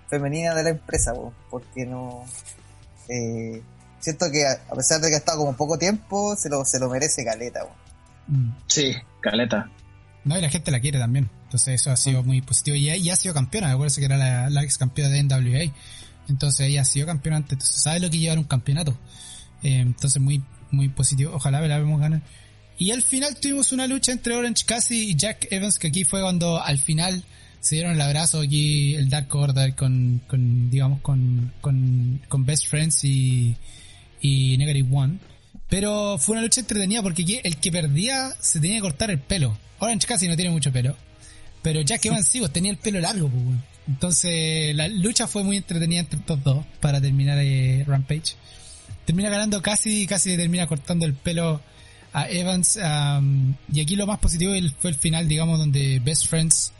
femenina 0.10 0.56
de 0.56 0.64
la 0.64 0.70
empresa, 0.72 1.14
weón, 1.14 1.34
porque 1.50 1.86
no... 1.86 2.26
Eh, 3.08 3.62
siento 4.00 4.32
que 4.32 4.46
a 4.46 4.76
pesar 4.76 5.00
de 5.02 5.10
que 5.10 5.16
ha 5.16 5.20
estado 5.20 5.40
como 5.40 5.56
poco 5.56 5.78
tiempo, 5.78 6.36
se 6.36 6.50
lo, 6.50 6.66
se 6.66 6.80
lo 6.80 6.90
merece 6.90 7.24
Caleta. 7.24 7.66
Mm. 8.28 8.52
Sí, 8.68 8.94
Caleta. 9.22 9.70
No, 10.24 10.38
y 10.38 10.42
la 10.42 10.50
gente 10.50 10.72
la 10.72 10.80
quiere 10.80 11.00
también. 11.00 11.30
Entonces 11.44 11.82
eso 11.82 11.92
ha 11.92 11.98
sido 11.98 12.24
muy 12.24 12.42
positivo. 12.42 12.76
Y, 12.76 12.90
y 12.90 13.10
ha 13.10 13.16
sido 13.16 13.34
campeona, 13.34 13.68
me 13.68 13.74
acuerdo 13.74 13.96
que 13.96 14.06
era 14.06 14.18
la, 14.18 14.50
la, 14.50 14.64
ex 14.64 14.78
campeona 14.78 15.10
de 15.10 15.24
NWA. 15.24 15.74
Entonces 16.30 16.68
ella 16.68 16.82
ha 16.82 16.86
sido 16.86 17.06
campeona 17.06 17.38
antes. 17.38 17.54
Entonces 17.54 17.82
sabe 17.82 18.00
lo 18.00 18.10
que 18.10 18.18
llevar 18.18 18.38
un 18.38 18.46
campeonato. 18.46 18.98
Eh, 19.64 19.80
entonces 19.80 20.22
muy, 20.22 20.44
muy 20.72 20.90
positivo. 20.90 21.34
Ojalá 21.34 21.62
la 21.62 21.80
vemos 21.80 22.00
ganar. 22.00 22.22
Y 22.78 22.92
al 22.92 23.02
final 23.02 23.36
tuvimos 23.40 23.72
una 23.72 23.88
lucha 23.88 24.12
entre 24.12 24.36
Orange 24.36 24.66
Cassidy 24.66 25.12
y 25.12 25.16
Jack 25.16 25.48
Evans, 25.52 25.80
que 25.80 25.88
aquí 25.88 26.04
fue 26.04 26.22
cuando 26.22 26.62
al 26.62 26.80
final 26.80 27.24
se 27.60 27.76
dieron 27.76 27.94
el 27.94 28.02
abrazo 28.02 28.40
aquí 28.40 28.96
el 28.96 29.10
Dark 29.10 29.36
Order 29.36 29.76
con, 29.76 30.22
con 30.28 30.70
digamos, 30.70 31.02
con, 31.02 31.52
con, 31.60 32.22
con 32.28 32.46
Best 32.46 32.68
Friends 32.68 33.04
y, 33.04 33.56
y 34.22 34.58
Negative 34.58 34.88
One. 34.92 35.18
Pero 35.70 36.18
fue 36.20 36.34
una 36.34 36.44
lucha 36.44 36.62
entretenida 36.62 37.02
porque 37.02 37.42
el 37.44 37.58
que 37.58 37.72
perdía 37.72 38.32
se 38.40 38.60
tenía 38.60 38.78
que 38.78 38.84
cortar 38.84 39.10
el 39.12 39.20
pelo. 39.20 39.58
Orange 39.80 40.08
casi 40.08 40.28
no 40.28 40.36
tiene 40.36 40.52
mucho 40.52 40.72
pelo. 40.72 40.96
Pero 41.62 41.82
Jack 41.82 42.06
Evans 42.06 42.28
sí, 42.28 42.40
pues, 42.40 42.54
tenía 42.54 42.72
el 42.72 42.78
pelo 42.78 43.00
largo. 43.00 43.28
Pues, 43.28 43.58
Entonces 43.88 44.76
la 44.76 44.88
lucha 44.88 45.28
fue 45.28 45.44
muy 45.44 45.58
entretenida 45.58 46.02
entre 46.02 46.20
estos 46.20 46.44
dos 46.44 46.66
para 46.80 47.00
terminar 47.00 47.38
eh, 47.42 47.84
Rampage. 47.88 48.36
Termina 49.06 49.30
ganando 49.30 49.62
casi, 49.62 50.06
casi 50.06 50.36
termina 50.36 50.68
cortando 50.68 51.06
el 51.06 51.14
pelo 51.14 51.62
a 52.14 52.30
Evans. 52.30 52.78
Y 53.72 53.82
aquí 53.82 53.96
lo 53.96 54.06
más 54.06 54.20
positivo 54.20 54.54
fue 54.80 54.90
el 54.90 54.96
final, 54.96 55.28
digamos, 55.28 55.60
donde 55.60 56.00
Best 56.04 56.28
Friends 56.28 56.74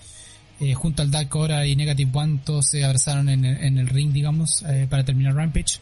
eh, 0.60 0.74
junto 0.74 1.04
al 1.04 1.12
Dark 1.12 1.36
Hora 1.36 1.68
y 1.68 1.76
Negative 1.76 2.10
One 2.14 2.40
todos 2.44 2.68
se 2.68 2.84
abrazaron 2.84 3.30
en, 3.30 3.46
en 3.46 3.78
el 3.78 3.88
ring, 3.88 4.12
digamos, 4.12 4.64
eh, 4.64 4.88
para 4.90 5.06
terminar 5.06 5.36
Rampage. 5.36 5.80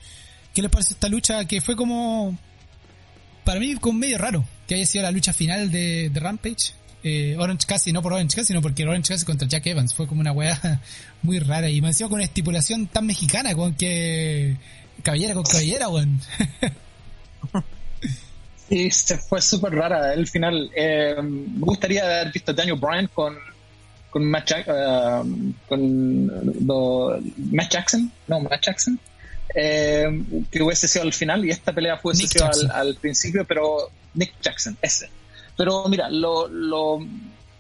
¿Qué 0.53 0.61
les 0.61 0.69
parece 0.69 0.93
esta 0.93 1.07
lucha? 1.07 1.45
Que 1.45 1.61
fue 1.61 1.77
como, 1.77 2.37
para 3.45 3.59
mí, 3.59 3.75
como 3.75 3.99
medio 3.99 4.17
raro 4.17 4.45
que 4.67 4.75
haya 4.75 4.85
sido 4.85 5.03
la 5.03 5.11
lucha 5.11 5.31
final 5.31 5.71
de, 5.71 6.09
de 6.09 6.19
Rampage. 6.19 6.73
Eh, 7.07 7.35
Orange 7.37 7.67
Cassidy, 7.67 7.93
no 7.93 8.01
por 8.01 8.13
Orange 8.13 8.35
Cassidy, 8.35 8.47
sino 8.47 8.63
porque 8.63 8.83
Orange 8.83 9.09
Cassidy 9.09 9.27
contra 9.27 9.47
Jack 9.47 9.67
Evans. 9.67 9.93
Fue 9.93 10.07
como 10.07 10.21
una 10.21 10.31
weá 10.31 10.81
muy 11.21 11.37
rara. 11.37 11.69
Y 11.69 11.79
me 11.79 11.89
encima 11.89 12.09
con 12.09 12.15
una 12.15 12.25
estipulación 12.25 12.87
tan 12.87 13.05
mexicana, 13.05 13.53
con 13.53 13.75
que 13.75 14.57
caballera 15.03 15.35
con 15.35 15.43
caballera, 15.43 15.87
weón. 15.89 16.19
Sí, 18.67 18.89
se 18.89 19.19
fue 19.19 19.43
súper 19.43 19.73
rara 19.73 20.15
el 20.15 20.27
final. 20.27 20.71
Eh, 20.75 21.13
me 21.21 21.59
gustaría 21.59 22.03
haber 22.03 22.31
visto 22.31 22.49
a 22.49 22.55
Daniel 22.55 22.79
Bryan 22.79 23.07
con 23.13 23.37
con 24.09 24.23
Matt, 24.23 24.47
Jack, 24.47 24.67
uh, 24.69 25.53
con 25.67 26.25
Matt 27.51 27.69
Jackson, 27.69 28.09
no, 28.27 28.39
Matt 28.39 28.61
Jackson, 28.61 28.97
eh, 29.53 30.05
que 30.49 30.63
hubiese 30.63 30.87
sido 30.87 31.03
al 31.03 31.11
final 31.11 31.43
y 31.43 31.49
esta 31.49 31.73
pelea 31.73 31.97
fue 31.97 32.15
sido 32.15 32.45
al, 32.45 32.71
al, 32.71 32.95
principio, 32.95 33.43
pero 33.43 33.91
Nick 34.13 34.33
Jackson, 34.41 34.77
ese. 34.81 35.09
Pero 35.57 35.87
mira, 35.87 36.09
lo, 36.09 36.47
lo, 36.47 36.99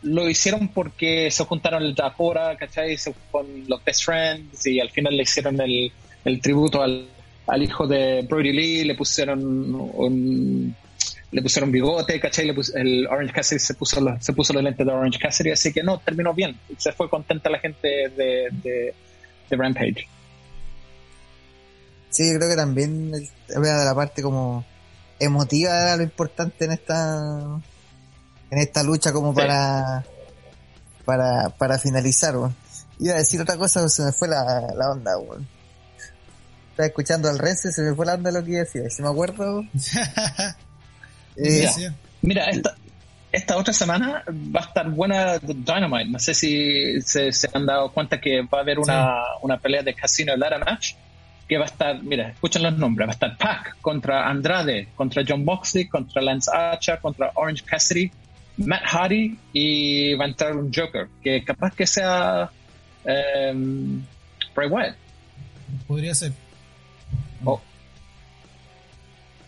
lo 0.03 0.29
hicieron 0.29 0.69
porque 0.69 1.31
se 1.31 1.45
juntaron 1.45 1.83
el 1.83 1.95
Dakora, 1.95 2.55
¿cachai? 2.57 2.97
Se, 2.97 3.13
con 3.31 3.45
los 3.67 3.83
Best 3.83 4.03
Friends 4.03 4.65
y 4.67 4.79
al 4.79 4.89
final 4.89 5.15
le 5.15 5.23
hicieron 5.23 5.59
el, 5.61 5.91
el 6.25 6.41
tributo 6.41 6.81
al, 6.81 7.07
al 7.47 7.63
hijo 7.63 7.87
de 7.87 8.21
Brody 8.23 8.51
Lee, 8.51 8.83
le 8.83 8.95
pusieron 8.95 9.41
un 9.43 10.75
le 11.35 11.41
pusieron 11.41 11.69
bigote, 11.69 12.17
¿cachai? 12.17 12.45
Le 12.45 12.53
pus, 12.53 12.73
el 12.75 13.07
Orange 13.07 13.33
Cassidy 13.33 13.59
se 13.59 13.73
puso, 13.73 13.99
los, 13.99 14.23
se 14.23 14.31
puso 14.31 14.53
los 14.53 14.63
lentes 14.63 14.85
de 14.85 14.93
Orange 14.93 15.19
Cassidy, 15.19 15.51
así 15.51 15.73
que 15.73 15.83
no, 15.83 15.99
terminó 15.99 16.33
bien. 16.33 16.57
Se 16.77 16.93
fue 16.93 17.09
contenta 17.09 17.49
la 17.49 17.59
gente 17.59 18.09
de, 18.15 18.49
de, 18.63 18.93
Rampage. 19.49 20.07
Sí, 22.09 22.33
creo 22.37 22.49
que 22.49 22.55
también 22.55 23.11
de 23.11 23.25
la 23.49 23.93
parte 23.93 24.21
como 24.21 24.63
emotiva 25.19 25.81
era 25.81 25.97
lo 25.97 26.03
importante 26.03 26.65
en 26.65 26.71
esta 26.71 27.59
en 28.55 28.61
esta 28.61 28.83
lucha 28.83 29.11
como 29.11 29.33
sí. 29.33 29.37
para 29.37 30.05
para 31.03 31.49
para 31.49 31.77
finalizar, 31.77 32.35
weón. 32.37 32.55
Iba 32.99 33.15
a 33.15 33.17
decir 33.17 33.41
otra 33.41 33.57
cosa, 33.57 33.87
se 33.89 34.03
me 34.03 34.11
fue 34.13 34.29
la, 34.29 34.73
la 34.75 34.91
onda, 34.91 35.17
weón. 35.17 35.47
Estaba 36.71 36.87
escuchando 36.87 37.29
al 37.29 37.37
Rense, 37.37 37.71
se 37.71 37.81
me 37.81 37.93
fue 37.93 38.05
la 38.05 38.15
onda 38.15 38.31
lo 38.31 38.43
que 38.43 38.51
iba 38.51 38.61
a 38.61 38.63
decir. 38.63 38.89
Si 38.89 39.01
me 39.01 39.09
acuerdo, 39.09 39.63
Eh, 41.37 41.67
mira, 41.75 41.93
mira 42.21 42.45
esta, 42.45 42.75
esta 43.29 43.57
otra 43.57 43.73
semana 43.73 44.23
va 44.27 44.61
a 44.61 44.63
estar 44.63 44.89
buena 44.89 45.37
Dynamite. 45.39 46.09
No 46.09 46.17
sé 46.17 46.33
si 46.33 47.01
se, 47.01 47.29
han 47.53 47.65
dado 47.65 47.91
cuenta 47.91 48.21
que 48.21 48.41
va 48.43 48.59
a 48.59 48.61
haber 48.61 48.79
una, 48.79 49.21
una 49.41 49.57
pelea 49.57 49.83
de 49.83 49.93
Casino 49.93 50.33
Ladder 50.37 50.63
Match 50.63 50.93
que 51.45 51.57
va 51.57 51.65
a 51.65 51.67
estar, 51.67 52.01
mira, 52.01 52.29
escuchen 52.29 52.63
los 52.63 52.77
nombres, 52.77 53.07
va 53.07 53.11
a 53.11 53.13
estar 53.13 53.37
Pac 53.37 53.77
contra 53.81 54.27
Andrade, 54.27 54.87
contra 54.95 55.23
John 55.27 55.45
Moxley, 55.45 55.87
contra 55.87 56.21
Lance 56.21 56.49
Archer, 56.51 56.99
contra 56.99 57.31
Orange 57.35 57.63
Cassidy, 57.63 58.11
Matt 58.57 58.83
Hardy 58.85 59.37
y 59.53 60.13
va 60.15 60.25
a 60.25 60.27
entrar 60.29 60.55
un 60.55 60.71
Joker, 60.73 61.07
que 61.21 61.43
capaz 61.43 61.75
que 61.75 61.85
sea 61.85 62.49
um, 63.03 64.03
Bray 64.55 64.69
Wyatt. 64.69 64.95
Podría 65.87 66.15
ser. 66.15 66.31
Oh. 67.43 67.61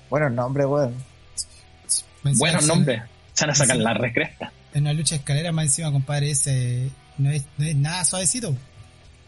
Bueno, 0.09 0.29
nombre, 0.29 0.65
bueno. 0.65 0.93
Buenos 2.23 2.65
nombres. 2.65 3.01
Se 3.33 3.45
van 3.45 3.51
a 3.51 3.55
sacar 3.55 3.77
la 3.77 3.93
recresta. 3.93 4.51
En 4.73 4.83
una 4.83 4.93
lucha 4.93 5.15
de 5.15 5.19
escalera, 5.19 5.51
más 5.51 5.65
encima, 5.65 5.91
compadre, 5.91 6.31
ese 6.31 6.89
no 7.17 7.31
es, 7.31 7.45
no 7.57 7.65
es 7.65 7.75
nada 7.75 8.03
suavecito. 8.03 8.55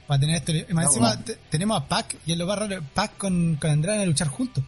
Para 0.07 0.19
tener 0.19 0.36
esto. 0.38 0.53
Más 0.73 0.88
encima, 0.88 1.17
tenemos 1.49 1.82
a 1.82 1.88
Pac, 1.88 2.15
y 2.25 2.32
es 2.32 2.38
lo 2.38 2.47
más 2.47 2.59
raro, 2.59 2.82
Pac 2.93 3.17
con, 3.17 3.55
con 3.55 3.69
Andrade 3.69 4.03
a 4.03 4.05
luchar 4.05 4.27
juntos. 4.27 4.63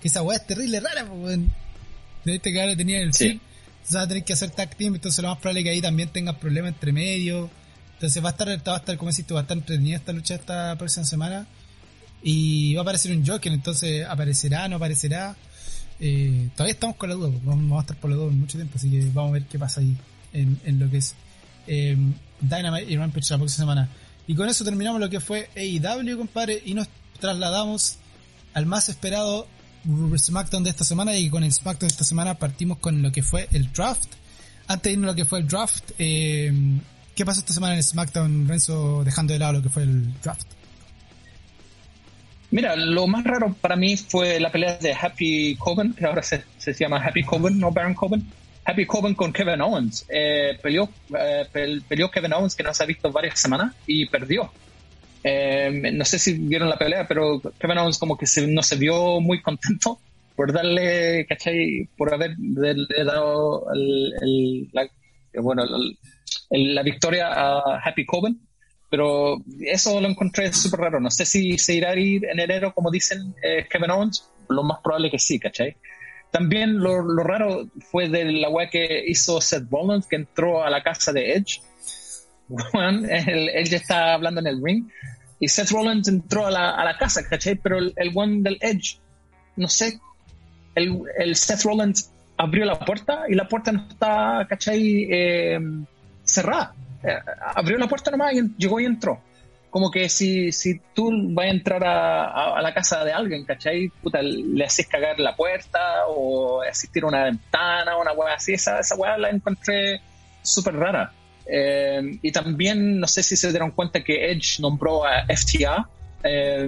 Que 0.00 0.08
esa 0.08 0.22
weá 0.22 0.38
es 0.38 0.46
terrible, 0.46 0.80
rara, 0.80 1.04
pues, 1.04 1.38
De 2.24 2.34
este 2.36 2.52
que 2.52 2.60
ahora 2.60 2.76
tenía 2.76 3.00
el 3.00 3.12
sí. 3.12 3.40
Entonces 3.88 4.00
va 4.02 4.04
a 4.04 4.08
tener 4.08 4.24
que 4.24 4.34
hacer 4.34 4.50
tag 4.50 4.76
team, 4.76 4.96
entonces 4.96 5.22
lo 5.22 5.30
más 5.30 5.38
probable 5.38 5.60
es 5.60 5.64
que 5.64 5.70
ahí 5.70 5.80
también 5.80 6.10
tengas 6.10 6.36
problemas 6.36 6.72
entre 6.72 6.92
medio. 6.92 7.48
Entonces 7.94 8.22
va 8.22 8.28
a 8.28 8.32
estar, 8.32 8.48
va 8.48 8.74
a 8.74 8.76
estar, 8.76 8.98
como 8.98 9.10
decís 9.10 9.26
tú, 9.26 9.32
va 9.32 9.40
a 9.40 9.42
estar 9.44 9.56
entretenida 9.56 9.96
esta 9.96 10.12
lucha 10.12 10.34
esta 10.34 10.76
próxima 10.76 11.06
semana. 11.06 11.46
Y 12.22 12.74
va 12.74 12.80
a 12.80 12.82
aparecer 12.82 13.16
un 13.16 13.26
Joker, 13.26 13.50
entonces 13.50 14.04
aparecerá, 14.04 14.68
no 14.68 14.76
aparecerá. 14.76 15.34
Eh, 16.00 16.50
todavía 16.54 16.74
estamos 16.74 16.96
con 16.96 17.08
la 17.08 17.14
duda, 17.14 17.30
vamos 17.42 17.78
a 17.78 17.80
estar 17.80 17.96
por 17.96 18.10
la 18.10 18.16
duda 18.16 18.30
mucho 18.30 18.58
tiempo, 18.58 18.74
así 18.76 18.90
que 18.90 19.00
vamos 19.14 19.30
a 19.30 19.32
ver 19.32 19.44
qué 19.44 19.58
pasa 19.58 19.80
ahí 19.80 19.96
en, 20.34 20.60
en 20.66 20.78
lo 20.78 20.90
que 20.90 20.98
es 20.98 21.14
eh, 21.66 21.96
Dynamite 22.42 22.92
y 22.92 22.96
Rampage 22.98 23.30
la 23.30 23.38
próxima 23.38 23.62
semana. 23.62 23.88
Y 24.26 24.34
con 24.34 24.50
eso 24.50 24.64
terminamos 24.64 25.00
lo 25.00 25.08
que 25.08 25.20
fue 25.20 25.48
AEW, 25.56 26.18
compadre, 26.18 26.62
y 26.62 26.74
nos 26.74 26.88
trasladamos 27.20 27.96
al 28.52 28.66
más 28.66 28.90
esperado 28.90 29.46
SmackDown 30.16 30.64
de 30.64 30.70
esta 30.70 30.84
semana. 30.84 31.16
Y 31.16 31.30
con 31.30 31.44
el 31.44 31.52
SmackDown 31.52 31.88
de 31.88 31.92
esta 31.92 32.04
semana 32.04 32.34
partimos 32.34 32.78
con 32.78 33.02
lo 33.02 33.12
que 33.12 33.22
fue 33.22 33.48
el 33.52 33.72
draft. 33.72 34.08
Antes 34.66 34.84
de 34.84 34.92
irnos 34.92 35.08
a 35.08 35.12
lo 35.12 35.16
que 35.16 35.24
fue 35.24 35.40
el 35.40 35.48
draft, 35.48 35.92
eh, 35.98 36.52
¿qué 37.14 37.24
pasó 37.24 37.40
esta 37.40 37.54
semana 37.54 37.72
en 37.74 37.78
el 37.78 37.84
SmackDown, 37.84 38.46
Renzo, 38.46 39.02
dejando 39.04 39.32
de 39.32 39.38
lado 39.38 39.54
lo 39.54 39.62
que 39.62 39.70
fue 39.70 39.82
el 39.82 40.20
draft? 40.20 40.46
Mira, 42.50 42.76
lo 42.76 43.06
más 43.06 43.24
raro 43.24 43.54
para 43.60 43.76
mí 43.76 43.96
fue 43.96 44.40
la 44.40 44.50
pelea 44.50 44.78
de 44.78 44.94
Happy 44.94 45.56
Coven, 45.56 45.92
que 45.92 46.06
ahora 46.06 46.22
se, 46.22 46.44
se 46.56 46.72
llama 46.72 47.02
Happy 47.02 47.22
Coven, 47.22 47.58
no 47.58 47.70
Baron 47.70 47.94
Coven. 47.94 48.26
Happy 48.64 48.84
Coven 48.84 49.14
con 49.14 49.32
Kevin 49.32 49.60
Owens. 49.62 50.06
Eh, 50.08 50.58
peleó, 50.62 50.88
eh, 51.18 51.46
peleó 51.88 52.10
Kevin 52.10 52.34
Owens, 52.34 52.54
que 52.54 52.62
no 52.62 52.72
se 52.74 52.82
ha 52.82 52.86
visto 52.86 53.10
varias 53.10 53.40
semanas, 53.40 53.74
y 53.86 54.06
perdió. 54.06 54.50
Eh, 55.24 55.90
no 55.92 56.04
sé 56.04 56.18
si 56.18 56.34
vieron 56.34 56.68
la 56.68 56.78
pelea, 56.78 57.06
pero 57.06 57.40
Kevin 57.58 57.78
Owens 57.78 57.98
como 57.98 58.16
que 58.16 58.26
no 58.46 58.62
se 58.62 58.76
vio 58.76 59.20
muy 59.20 59.42
contento 59.42 59.98
por 60.36 60.52
darle, 60.52 61.26
¿cachai? 61.28 61.88
Por 61.96 62.14
haber 62.14 62.36
dado 62.38 63.66
la, 64.72 64.88
bueno, 65.34 65.64
la 66.50 66.82
victoria 66.82 67.28
a 67.32 67.80
Happy 67.84 68.06
Coven. 68.06 68.40
Pero 68.90 69.36
eso 69.60 70.00
lo 70.00 70.08
encontré 70.08 70.50
súper 70.52 70.80
raro. 70.80 71.00
No 71.00 71.10
sé 71.10 71.26
si 71.26 71.58
se 71.58 71.74
irá 71.74 71.90
a 71.90 71.96
ir 71.96 72.24
en 72.24 72.40
enero, 72.40 72.72
como 72.72 72.90
dicen 72.90 73.34
Kevin 73.68 73.90
Owens. 73.90 74.30
Lo 74.48 74.62
más 74.62 74.78
probable 74.82 75.10
que 75.10 75.18
sí, 75.18 75.38
¿cachai? 75.38 75.76
También 76.30 76.78
lo, 76.78 77.02
raro 77.24 77.68
fue 77.90 78.08
de 78.08 78.24
la 78.32 78.50
weá 78.50 78.68
que 78.68 79.04
hizo 79.06 79.40
Seth 79.40 79.70
Rollins, 79.70 80.06
que 80.06 80.16
entró 80.16 80.62
a 80.62 80.70
la 80.70 80.82
casa 80.82 81.12
de 81.12 81.32
Edge. 81.32 81.60
Él, 83.08 83.68
ya 83.68 83.76
está 83.76 84.14
hablando 84.14 84.40
en 84.40 84.46
el 84.46 84.62
ring. 84.62 84.88
Y 85.40 85.48
Seth 85.48 85.70
Rollins 85.70 86.08
entró 86.08 86.46
a 86.46 86.50
la, 86.50 86.70
a 86.70 86.84
la 86.84 86.96
casa, 86.96 87.22
¿cachai? 87.28 87.54
Pero 87.56 87.78
el, 87.78 88.12
one 88.14 88.42
del 88.42 88.58
Edge, 88.60 88.98
no 89.56 89.68
sé, 89.68 90.00
el, 90.74 91.00
el, 91.18 91.36
Seth 91.36 91.62
Rollins 91.62 92.10
abrió 92.36 92.64
la 92.64 92.78
puerta 92.78 93.24
y 93.28 93.34
la 93.34 93.46
puerta 93.46 93.70
no 93.72 93.86
está, 93.88 94.46
¿cachai? 94.48 95.06
Eh, 95.10 95.60
cerrada. 96.24 96.74
Eh, 97.04 97.16
abrió 97.54 97.78
la 97.78 97.88
puerta 97.88 98.10
nomás 98.10 98.34
y 98.34 98.42
llegó 98.58 98.80
y 98.80 98.84
entró 98.84 99.20
como 99.70 99.90
que 99.90 100.08
si, 100.08 100.50
si 100.52 100.80
tú 100.94 101.10
vas 101.34 101.46
a 101.46 101.50
entrar 101.50 101.84
a, 101.84 102.60
la 102.60 102.72
casa 102.74 103.04
de 103.04 103.12
alguien, 103.12 103.44
¿cachai? 103.44 103.88
Puta, 104.02 104.22
le 104.22 104.64
haces 104.64 104.86
cagar 104.86 105.20
la 105.20 105.36
puerta 105.36 106.06
o 106.08 106.62
asistir 106.62 107.04
a 107.04 107.08
una 107.08 107.24
ventana 107.24 107.96
o 107.96 108.00
una 108.00 108.12
weá 108.12 108.34
así, 108.34 108.54
esa, 108.54 108.80
esa 108.80 108.96
weá 108.96 109.18
la 109.18 109.30
encontré 109.30 110.00
súper 110.42 110.74
rara. 110.74 111.12
Eh, 111.50 112.18
y 112.22 112.30
también, 112.30 113.00
no 113.00 113.06
sé 113.06 113.22
si 113.22 113.36
se 113.36 113.50
dieron 113.50 113.70
cuenta 113.70 114.04
que 114.04 114.30
Edge 114.30 114.60
nombró 114.60 115.04
a 115.04 115.24
FTA, 115.26 115.88
eh, 116.22 116.66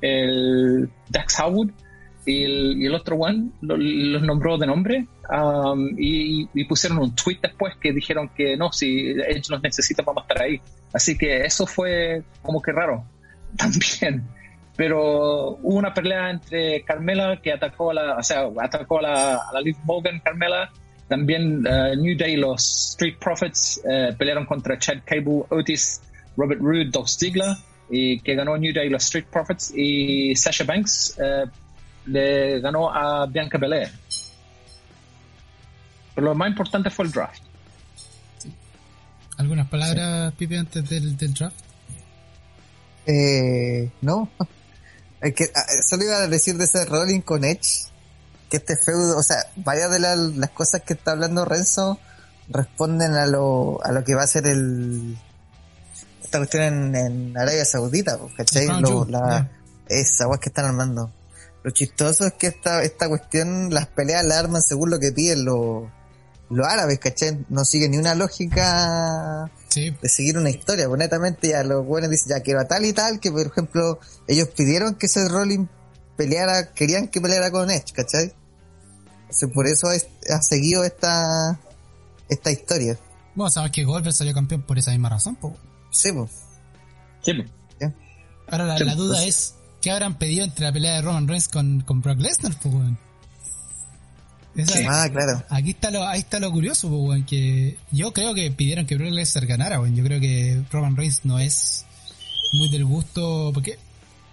el 0.00 0.90
Dax 1.08 1.40
Howard, 1.40 1.70
y 2.26 2.84
el, 2.84 2.94
otro 2.94 3.16
one 3.16 3.50
los 3.60 4.22
nombró 4.22 4.58
de 4.58 4.66
nombre 4.66 5.06
um, 5.30 5.88
y, 5.98 6.64
pusieron 6.64 6.98
un 6.98 7.14
tweet 7.14 7.38
después 7.42 7.74
que 7.80 7.92
dijeron 7.92 8.30
que 8.36 8.56
no, 8.56 8.70
si 8.72 9.10
Edge 9.10 9.48
los 9.48 9.62
necesita 9.62 10.02
vamos 10.02 10.22
a 10.22 10.26
estar 10.26 10.42
ahí. 10.42 10.60
Así 10.92 11.16
que 11.16 11.44
eso 11.44 11.66
fue 11.66 12.22
como 12.42 12.60
que 12.60 12.72
raro 12.72 13.04
también. 13.56 14.26
Pero 14.76 15.58
hubo 15.62 15.76
una 15.76 15.92
pelea 15.92 16.30
entre 16.30 16.82
Carmela 16.84 17.40
que 17.42 17.52
atacó 17.52 17.90
a 17.90 17.94
la, 17.94 18.16
o 18.16 18.22
sea, 18.22 18.48
atacó 18.60 18.98
a 18.98 19.02
la, 19.02 19.34
a 19.34 19.60
Liv 19.60 19.76
Morgan, 19.84 20.20
Carmela. 20.20 20.70
También 21.10 21.66
uh, 21.66 21.96
New 21.96 22.16
Day, 22.16 22.36
los 22.36 22.92
Street 22.92 23.16
Profits 23.18 23.80
uh, 23.82 24.16
pelearon 24.16 24.46
contra 24.46 24.78
Chad 24.78 24.98
Cable, 25.04 25.42
Otis, 25.48 26.00
Robert 26.36 26.60
Roode, 26.60 26.90
Dolph 26.92 27.08
Ziggler, 27.08 27.56
y 27.90 28.20
que 28.20 28.36
ganó 28.36 28.56
New 28.56 28.72
Day, 28.72 28.88
los 28.88 29.02
Street 29.02 29.26
Profits. 29.28 29.72
Y 29.74 30.36
Sasha 30.36 30.62
Banks 30.62 31.18
uh, 31.18 31.50
le 32.06 32.60
ganó 32.60 32.94
a 32.94 33.26
Bianca 33.26 33.58
Belair. 33.58 33.90
Pero 36.14 36.28
lo 36.28 36.34
más 36.36 36.48
importante 36.48 36.90
fue 36.90 37.06
el 37.06 37.10
draft. 37.10 37.42
¿Algunas 39.36 39.68
palabras, 39.68 40.32
Pipe, 40.34 40.58
antes 40.58 40.88
del, 40.88 41.16
draft? 41.34 41.58
Eh, 43.04 43.90
no. 44.00 44.30
Es 45.20 45.34
que, 45.34 45.44
ah, 45.54 45.66
solo 45.82 46.04
iba 46.04 46.16
a 46.16 46.28
decir 46.28 46.56
de 46.56 46.64
ese 46.64 46.86
Rolling 46.86 47.20
con 47.20 47.44
Edge, 47.44 47.89
que 48.50 48.58
este 48.58 48.76
feudo, 48.76 49.16
o 49.16 49.22
sea, 49.22 49.46
varias 49.56 49.90
de 49.90 50.00
las 50.00 50.50
cosas 50.50 50.82
que 50.82 50.94
está 50.94 51.12
hablando 51.12 51.44
Renzo 51.44 51.98
responden 52.48 53.14
a 53.14 53.26
lo, 53.26 53.82
a 53.84 53.92
lo 53.92 54.04
que 54.04 54.14
va 54.14 54.24
a 54.24 54.26
ser 54.26 54.46
el, 54.46 55.16
esta 56.22 56.38
cuestión 56.38 56.94
en, 56.94 57.36
Arabia 57.36 57.64
Saudita, 57.64 58.18
¿cachai? 58.36 58.66
Lo, 58.80 59.04
la, 59.04 59.50
Esa 59.88 60.26
que 60.40 60.48
están 60.48 60.66
armando. 60.66 61.12
Lo 61.62 61.70
chistoso 61.70 62.26
es 62.26 62.34
que 62.34 62.48
esta, 62.48 62.82
esta 62.82 63.08
cuestión, 63.08 63.72
las 63.72 63.86
peleas 63.86 64.24
la 64.24 64.38
arman 64.38 64.62
según 64.62 64.90
lo 64.90 64.98
que 64.98 65.12
piden 65.12 65.44
los, 65.44 65.84
los 66.48 66.66
árabes, 66.66 66.98
¿cachai? 66.98 67.44
No 67.48 67.64
siguen 67.64 67.92
ni 67.92 67.98
una 67.98 68.14
lógica 68.14 69.50
de 69.74 70.08
seguir 70.08 70.38
una 70.38 70.50
historia. 70.50 70.88
Pues 70.88 70.98
netamente 70.98 71.48
ya 71.48 71.62
los 71.62 71.84
buenos 71.84 72.10
dicen, 72.10 72.30
ya 72.30 72.40
quiero 72.40 72.60
a 72.60 72.64
tal 72.64 72.84
y 72.84 72.92
tal, 72.92 73.20
que 73.20 73.30
por 73.30 73.46
ejemplo, 73.46 74.00
ellos 74.26 74.48
pidieron 74.48 74.94
que 74.96 75.06
ese 75.06 75.28
Rolling 75.28 75.66
peleara, 76.16 76.72
querían 76.72 77.08
que 77.08 77.20
peleara 77.20 77.50
con 77.50 77.70
Edge, 77.70 77.92
¿cachai? 77.92 78.34
Por 79.52 79.66
eso 79.66 79.88
ha 79.88 80.42
seguido 80.42 80.84
esta, 80.84 81.58
esta 82.28 82.50
historia. 82.50 82.98
Bueno, 83.34 83.50
sabes 83.50 83.70
que 83.70 83.84
Goldberg 83.84 84.14
salió 84.14 84.34
campeón 84.34 84.62
por 84.62 84.78
esa 84.78 84.90
misma 84.90 85.08
razón, 85.08 85.36
pues. 85.36 85.54
Sí, 85.90 86.12
pues. 86.12 86.30
Sí, 87.22 87.32
Ahora 88.48 88.78
la, 88.78 88.94
duda 88.94 89.18
pues. 89.18 89.28
es 89.28 89.54
¿Qué 89.80 89.90
habrán 89.90 90.18
pedido 90.18 90.44
entre 90.44 90.64
la 90.66 90.72
pelea 90.72 90.94
de 90.94 91.02
Roman 91.02 91.26
Reigns 91.26 91.48
con, 91.48 91.80
con 91.82 92.02
Brock 92.02 92.18
Lesnar, 92.18 92.54
pues, 92.60 92.74
ah, 94.88 95.08
claro. 95.10 95.42
Aquí 95.48 95.70
está 95.70 95.90
lo, 95.90 96.06
ahí 96.06 96.20
está 96.20 96.38
lo 96.40 96.50
curioso, 96.52 96.90
que 97.26 97.78
yo 97.90 98.12
creo 98.12 98.34
que 98.34 98.50
pidieron 98.50 98.86
que 98.86 98.96
Brock 98.96 99.12
Lesnar 99.12 99.46
ganara, 99.46 99.80
weón. 99.80 99.96
Yo 99.96 100.04
creo 100.04 100.20
que 100.20 100.62
Roman 100.70 100.96
Reigns 100.96 101.24
no 101.24 101.38
es 101.38 101.86
muy 102.52 102.70
del 102.70 102.84
gusto, 102.84 103.52
porque 103.54 103.78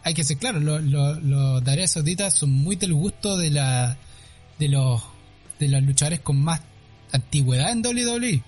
hay 0.03 0.13
que 0.13 0.23
ser 0.23 0.37
claro, 0.37 0.59
los 0.59 0.83
lo, 0.83 1.19
lo 1.19 1.87
Saudita 1.87 2.31
son 2.31 2.51
muy 2.51 2.75
del 2.75 2.93
gusto 2.93 3.37
de 3.37 3.51
la 3.51 3.97
de 4.59 4.69
los 4.69 5.01
de 5.59 5.67
los 5.67 5.81
luchadores 5.83 6.19
con 6.19 6.39
más 6.41 6.61
antigüedad 7.11 7.71
en 7.71 7.85
WWE. 7.85 8.43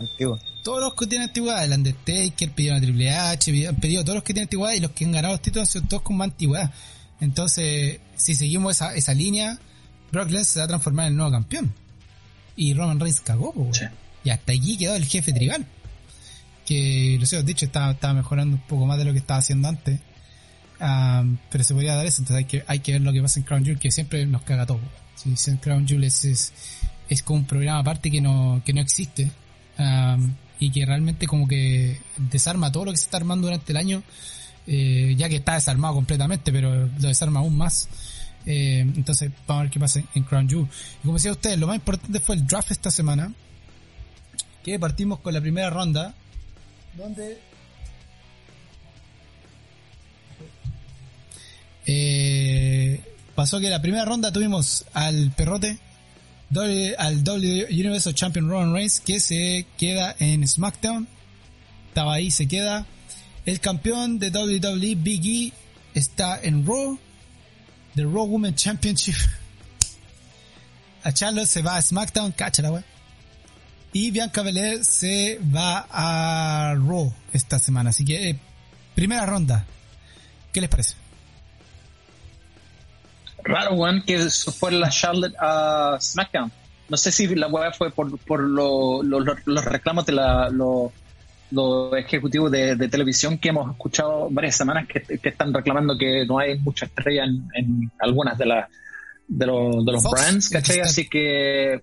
antiguo 0.00 0.38
todos 0.68 0.80
los 0.82 0.94
que 0.94 1.06
tienen 1.06 1.28
antigüedad, 1.28 1.64
el 1.64 1.72
Undertaker, 1.72 2.50
pidieron 2.50 2.76
a 2.76 2.80
Triple 2.82 3.10
H, 3.10 3.68
han 3.68 3.76
pedido 3.76 4.04
todos 4.04 4.16
los 4.16 4.22
que 4.22 4.34
tienen 4.34 4.48
antigüedad 4.48 4.74
y 4.74 4.80
los 4.80 4.90
que 4.90 5.06
han 5.06 5.12
ganado 5.12 5.32
los 5.32 5.40
títulos 5.40 5.70
son 5.70 5.88
todos 5.88 6.02
con 6.02 6.18
más 6.18 6.26
antigüedad. 6.26 6.70
Entonces, 7.22 8.00
si 8.16 8.34
seguimos 8.34 8.76
esa, 8.76 8.94
esa 8.94 9.14
línea, 9.14 9.58
Brock 10.12 10.26
Lesnar 10.26 10.44
se 10.44 10.58
va 10.58 10.64
a 10.66 10.68
transformar 10.68 11.06
en 11.06 11.12
el 11.12 11.16
nuevo 11.16 11.32
campeón. 11.32 11.72
Y 12.54 12.74
Roman 12.74 13.00
Reigns 13.00 13.20
cagó, 13.20 13.54
Y 14.24 14.28
hasta 14.28 14.52
allí 14.52 14.76
quedó 14.76 14.94
el 14.94 15.06
jefe 15.06 15.32
tribal. 15.32 15.64
Que, 16.66 17.16
lo 17.18 17.24
sé, 17.24 17.42
dicho, 17.44 17.64
estaba, 17.64 17.92
estaba 17.92 18.12
mejorando 18.12 18.56
un 18.56 18.62
poco 18.62 18.84
más 18.84 18.98
de 18.98 19.06
lo 19.06 19.12
que 19.12 19.20
estaba 19.20 19.40
haciendo 19.40 19.68
antes. 19.68 20.00
Ah, 20.80 21.24
pero 21.50 21.64
se 21.64 21.72
podía 21.72 21.94
dar 21.94 22.04
eso, 22.04 22.20
entonces 22.20 22.36
hay 22.36 22.44
que, 22.44 22.64
hay 22.66 22.80
que 22.80 22.92
ver 22.92 23.00
lo 23.00 23.12
que 23.14 23.22
pasa 23.22 23.40
en 23.40 23.46
Crown 23.46 23.64
Jewel, 23.64 23.78
que 23.78 23.90
siempre 23.90 24.26
nos 24.26 24.42
caga 24.42 24.66
todo. 24.66 24.80
En 25.26 25.56
Crown 25.58 25.86
Jewel 25.86 26.04
es 26.04 26.52
es 27.08 27.22
como 27.22 27.40
un 27.40 27.46
programa 27.46 27.80
aparte 27.80 28.10
que 28.10 28.20
no, 28.20 28.62
que 28.64 28.72
no 28.72 28.80
existe. 28.80 29.30
y 30.60 30.70
que 30.72 30.84
realmente 30.84 31.26
como 31.26 31.46
que 31.46 32.00
desarma 32.16 32.72
todo 32.72 32.86
lo 32.86 32.90
que 32.90 32.96
se 32.96 33.04
está 33.04 33.18
armando 33.18 33.46
durante 33.46 33.72
el 33.72 33.76
año, 33.76 34.02
eh, 34.66 35.14
ya 35.16 35.28
que 35.28 35.36
está 35.36 35.54
desarmado 35.54 35.94
completamente, 35.94 36.52
pero 36.52 36.86
lo 36.86 37.08
desarma 37.08 37.40
aún 37.40 37.56
más. 37.56 37.88
Eh, 38.44 38.80
entonces, 38.80 39.30
vamos 39.46 39.60
a 39.60 39.62
ver 39.64 39.70
qué 39.70 39.80
pasa 39.80 40.02
en 40.14 40.22
Crown 40.24 40.48
Jewel. 40.48 40.66
Y 41.00 41.02
como 41.02 41.14
decía 41.14 41.32
usted, 41.32 41.56
lo 41.58 41.66
más 41.68 41.76
importante 41.76 42.18
fue 42.20 42.36
el 42.36 42.46
draft 42.46 42.72
esta 42.72 42.90
semana, 42.90 43.32
que 44.64 44.78
partimos 44.78 45.20
con 45.20 45.32
la 45.32 45.40
primera 45.40 45.70
ronda, 45.70 46.14
donde 46.96 47.38
eh, 51.86 53.00
pasó 53.38 53.60
que 53.60 53.70
la 53.70 53.80
primera 53.80 54.04
ronda 54.04 54.32
tuvimos 54.32 54.84
al 54.94 55.30
perrote, 55.30 55.78
al 56.98 57.22
W 57.22 57.68
Universal 57.70 58.12
Champion 58.12 58.48
Roman 58.48 58.74
Reigns, 58.74 58.98
que 58.98 59.20
se 59.20 59.64
queda 59.76 60.16
en 60.18 60.44
SmackDown. 60.48 61.06
Estaba 61.86 62.14
ahí, 62.14 62.32
se 62.32 62.48
queda. 62.48 62.84
El 63.46 63.60
campeón 63.60 64.18
de 64.18 64.30
WWE, 64.30 64.96
Big 64.96 65.24
E, 65.24 65.52
está 65.94 66.40
en 66.42 66.66
Raw. 66.66 66.98
The 67.94 68.02
Raw 68.02 68.24
Women 68.24 68.56
Championship. 68.56 69.14
A 71.04 71.12
Charlotte 71.12 71.46
se 71.46 71.62
va 71.62 71.76
a 71.76 71.82
SmackDown, 71.82 72.32
cacha 72.32 72.60
la 72.62 72.82
Y 73.92 74.10
Bianca 74.10 74.42
Belair 74.42 74.84
se 74.84 75.38
va 75.54 75.86
a 75.88 76.74
Raw 76.74 77.14
esta 77.32 77.60
semana. 77.60 77.90
Así 77.90 78.04
que, 78.04 78.30
eh, 78.30 78.40
primera 78.96 79.24
ronda. 79.26 79.64
¿Qué 80.52 80.60
les 80.60 80.68
parece? 80.68 81.07
Raro, 83.44 83.74
weón, 83.74 84.02
que 84.02 84.18
fue 84.58 84.72
la 84.72 84.88
Charlotte 84.88 85.34
a 85.38 85.96
SmackDown. 86.00 86.52
No 86.88 86.96
sé 86.96 87.12
si 87.12 87.26
la 87.34 87.48
weá 87.48 87.72
fue 87.72 87.90
por, 87.90 88.18
por 88.18 88.40
los 88.40 89.64
reclamos 89.64 90.06
de 90.06 90.12
la, 90.12 90.48
los 90.50 91.92
ejecutivos 91.96 92.50
de, 92.50 92.76
televisión 92.88 93.38
que 93.38 93.50
hemos 93.50 93.70
escuchado 93.70 94.28
varias 94.30 94.56
semanas 94.56 94.86
que, 94.88 95.02
están 95.22 95.52
reclamando 95.52 95.96
que 95.98 96.24
no 96.26 96.38
hay 96.38 96.58
mucha 96.58 96.86
estrella 96.86 97.24
en, 97.24 97.90
algunas 97.98 98.38
de, 98.38 98.46
las 98.46 98.68
de, 99.26 99.46
los, 99.46 99.84
de 99.84 99.92
los 99.92 100.02
brands, 100.02 100.48
¿cachai? 100.48 100.80
Así 100.80 101.08
que, 101.08 101.82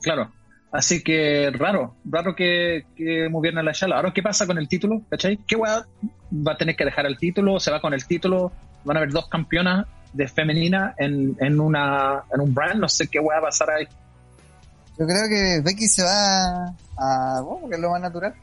claro, 0.00 0.30
así 0.70 1.02
que 1.02 1.50
raro, 1.50 1.96
raro 2.04 2.36
que, 2.36 2.86
que 2.96 3.28
movieran 3.28 3.58
a 3.58 3.62
la 3.64 3.72
Charlotte. 3.72 3.96
Ahora, 3.96 4.12
¿qué 4.12 4.22
pasa 4.22 4.46
con 4.46 4.58
el 4.58 4.68
título? 4.68 5.02
¿cachai? 5.10 5.38
¿Qué 5.46 5.56
weá 5.56 5.84
va 6.32 6.52
a 6.52 6.56
tener 6.56 6.76
que 6.76 6.84
dejar 6.84 7.06
el 7.06 7.18
título? 7.18 7.58
¿Se 7.58 7.72
va 7.72 7.80
con 7.80 7.94
el 7.94 8.06
título? 8.06 8.52
¿Van 8.84 8.96
a 8.96 9.00
haber 9.00 9.12
dos 9.12 9.28
campeonas? 9.28 9.86
De 10.16 10.28
femenina 10.28 10.94
en, 10.96 11.36
en, 11.40 11.60
una, 11.60 12.24
en 12.32 12.40
un 12.40 12.54
brand, 12.54 12.80
no 12.80 12.88
sé 12.88 13.06
qué 13.08 13.20
va 13.20 13.38
a 13.38 13.42
pasar 13.42 13.70
ahí. 13.70 13.86
Yo 14.98 15.06
creo 15.06 15.28
que 15.28 15.60
Becky 15.62 15.86
se 15.86 16.02
va 16.02 16.74
a, 16.96 17.40
bueno, 17.42 17.60
porque 17.60 17.76
es 17.76 17.80
lo 17.82 17.90
más 17.90 18.00
natural. 18.00 18.34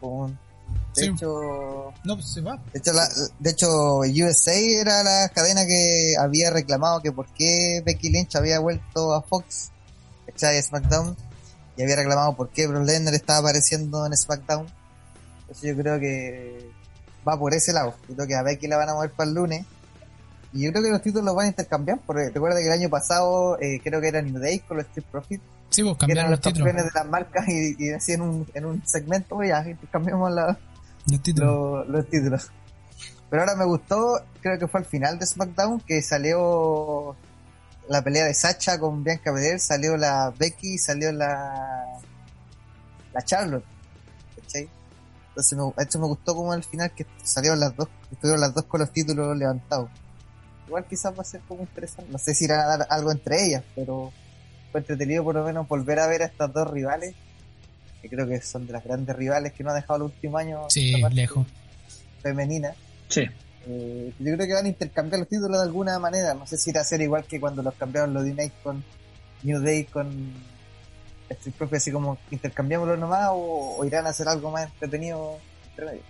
De 0.95 1.07
hecho, 1.07 1.91
no, 2.03 2.15
pues 2.15 2.32
se 2.32 2.41
va. 2.41 2.59
De 2.71 2.80
hecho, 2.80 2.91
de 3.39 3.49
hecho, 3.49 3.97
USA 3.99 4.53
era 4.53 5.03
la 5.03 5.30
cadena 5.30 5.65
que 5.65 6.13
había 6.19 6.51
reclamado 6.51 7.01
que 7.01 7.11
por 7.11 7.26
qué 7.34 7.82
Becky 7.84 8.09
Lynch 8.09 8.36
había 8.36 8.59
vuelto 8.59 9.13
a 9.15 9.24
Fox, 9.24 9.71
¿cachai? 10.28 10.61
SmackDown, 10.61 11.17
y 11.76 11.82
había 11.82 11.95
reclamado 11.95 12.36
por 12.36 12.49
qué 12.49 12.67
Brock 12.67 12.86
Lesnar 12.86 13.15
estaba 13.15 13.39
apareciendo 13.39 14.05
en 14.05 14.15
SmackDown. 14.15 14.67
Entonces 15.41 15.76
yo 15.76 15.82
creo 15.82 15.99
que 15.99 16.69
va 17.28 17.39
por 17.39 17.55
ese 17.55 17.74
lado. 17.74 17.95
Yo 18.07 18.15
creo 18.15 18.28
que 18.28 18.36
a 18.36 18.43
Becky 18.43 18.67
la 18.67 18.78
van 18.78 18.89
a 18.89 18.93
mover 18.93 19.11
para 19.11 19.30
el 19.30 19.36
lunes 19.36 19.65
y 20.53 20.65
yo 20.65 20.71
creo 20.71 20.83
que 20.83 20.91
los 20.91 21.01
títulos 21.01 21.25
los 21.25 21.35
van 21.35 21.45
a 21.45 21.49
intercambiar, 21.49 21.99
porque 22.05 22.29
recuerda 22.29 22.59
que 22.59 22.67
el 22.67 22.71
año 22.71 22.89
pasado 22.89 23.59
eh, 23.59 23.81
creo 23.83 23.99
que 23.99 24.07
era 24.07 24.21
New 24.21 24.39
Day 24.39 24.59
con 24.59 24.77
los 24.77 24.85
Street 24.85 25.07
Profit. 25.11 25.41
Sí, 25.69 25.81
vos 25.81 25.93
pues, 25.93 26.01
cambiaron 26.01 26.29
los, 26.29 26.45
los 26.45 26.53
campeones 26.53 26.85
de 26.85 26.91
las 26.93 27.07
marcas 27.07 27.47
y, 27.49 27.89
así 27.89 28.11
en 28.13 28.21
un, 28.21 28.47
en 28.53 28.65
un 28.65 28.85
segmento, 28.85 29.35
pues, 29.35 29.49
ya, 29.49 29.65
cambiamos 29.91 30.31
los, 30.31 31.23
títulos. 31.23 31.87
Los, 31.87 32.07
títulos. 32.07 32.51
Pero 33.31 33.41
ahora 33.41 33.55
me 33.55 33.65
gustó, 33.65 34.21
creo 34.41 34.59
que 34.59 34.67
fue 34.67 34.81
al 34.81 34.85
final 34.85 35.17
de 35.17 35.25
SmackDown, 35.25 35.79
que 35.81 36.03
salió 36.03 37.15
la 37.89 38.03
pelea 38.03 38.25
de 38.25 38.35
Sacha 38.35 38.77
con 38.77 39.03
Bianca 39.03 39.31
Belair, 39.31 39.59
salió 39.59 39.97
la 39.97 40.31
Becky, 40.37 40.77
salió 40.77 41.11
la 41.11 41.99
la 43.11 43.21
Charlotte. 43.23 43.65
¿cachai? 44.39 44.69
Entonces 45.29 45.57
me, 45.57 45.83
esto 45.83 45.99
me 45.99 46.05
gustó 46.05 46.35
como 46.35 46.53
al 46.53 46.63
final 46.63 46.91
que 46.91 47.07
salieron 47.23 47.59
las 47.59 47.75
dos, 47.75 47.89
estuvieron 48.11 48.39
las 48.39 48.53
dos 48.53 48.65
con 48.65 48.81
los 48.81 48.91
títulos 48.91 49.35
levantados 49.35 49.89
igual 50.74 50.86
quizás 50.89 51.15
va 51.15 51.21
a 51.21 51.26
ser 51.26 51.41
como 51.41 51.61
interesante. 51.61 52.11
No 52.11 52.17
sé 52.17 52.34
si 52.34 52.45
irán 52.45 52.61
a 52.61 52.78
dar 52.78 52.88
algo 52.89 53.11
entre 53.11 53.45
ellas, 53.45 53.63
pero 53.76 54.11
fue 54.71 54.82
entretenido 54.82 55.24
por 55.24 55.36
lo 55.36 55.43
menos 55.43 55.67
volver 55.67 55.99
a 55.99 56.07
ver 56.07 56.24
a 56.24 56.26
estas 56.26 56.51
dos 56.51 56.67
rivales, 56.71 57.13
que 58.01 58.09
creo 58.09 58.28
que 58.28 58.41
son 58.41 58.65
de 58.65 58.74
las 58.74 58.84
grandes 58.84 59.15
rivales 59.15 59.53
que 59.53 59.63
no 59.63 59.69
ha 59.69 59.76
dejado 59.76 59.97
el 59.97 60.01
último 60.03 60.38
año. 60.39 60.61
Sí, 60.69 60.95
lejos. 61.11 61.45
Femenina. 62.24 62.74
Sí. 63.07 63.21
Eh, 63.67 64.13
yo 64.17 64.34
creo 64.34 64.47
que 64.47 64.53
van 64.53 64.65
a 64.65 64.69
intercambiar 64.69 65.19
los 65.19 65.30
títulos 65.30 65.59
de 65.59 65.63
alguna 65.63 65.99
manera. 65.99 66.34
No 66.34 66.47
sé 66.47 66.57
si 66.57 66.71
irá 66.71 66.82
a 66.82 66.86
ser 66.86 67.01
igual 67.01 67.24
que 67.26 67.39
cuando 67.39 67.61
los 67.61 67.76
cambiaron 67.76 68.11
los 68.11 68.24
D-Night 68.24 68.53
con 68.63 68.84
New 69.43 69.61
Day, 69.61 69.84
con 69.84 70.34
Street 71.30 71.55
Profit, 71.55 71.76
así 71.76 71.91
como 71.91 72.17
intercambiámoslo 72.32 72.97
nomás, 72.97 73.30
o, 73.32 73.76
o, 73.78 73.86
irán 73.86 74.07
a 74.07 74.09
hacer 74.09 74.28
algo 74.28 74.49
más 74.49 74.71
entretenido 74.71 75.38
entre 75.69 75.86
medio. 75.86 76.01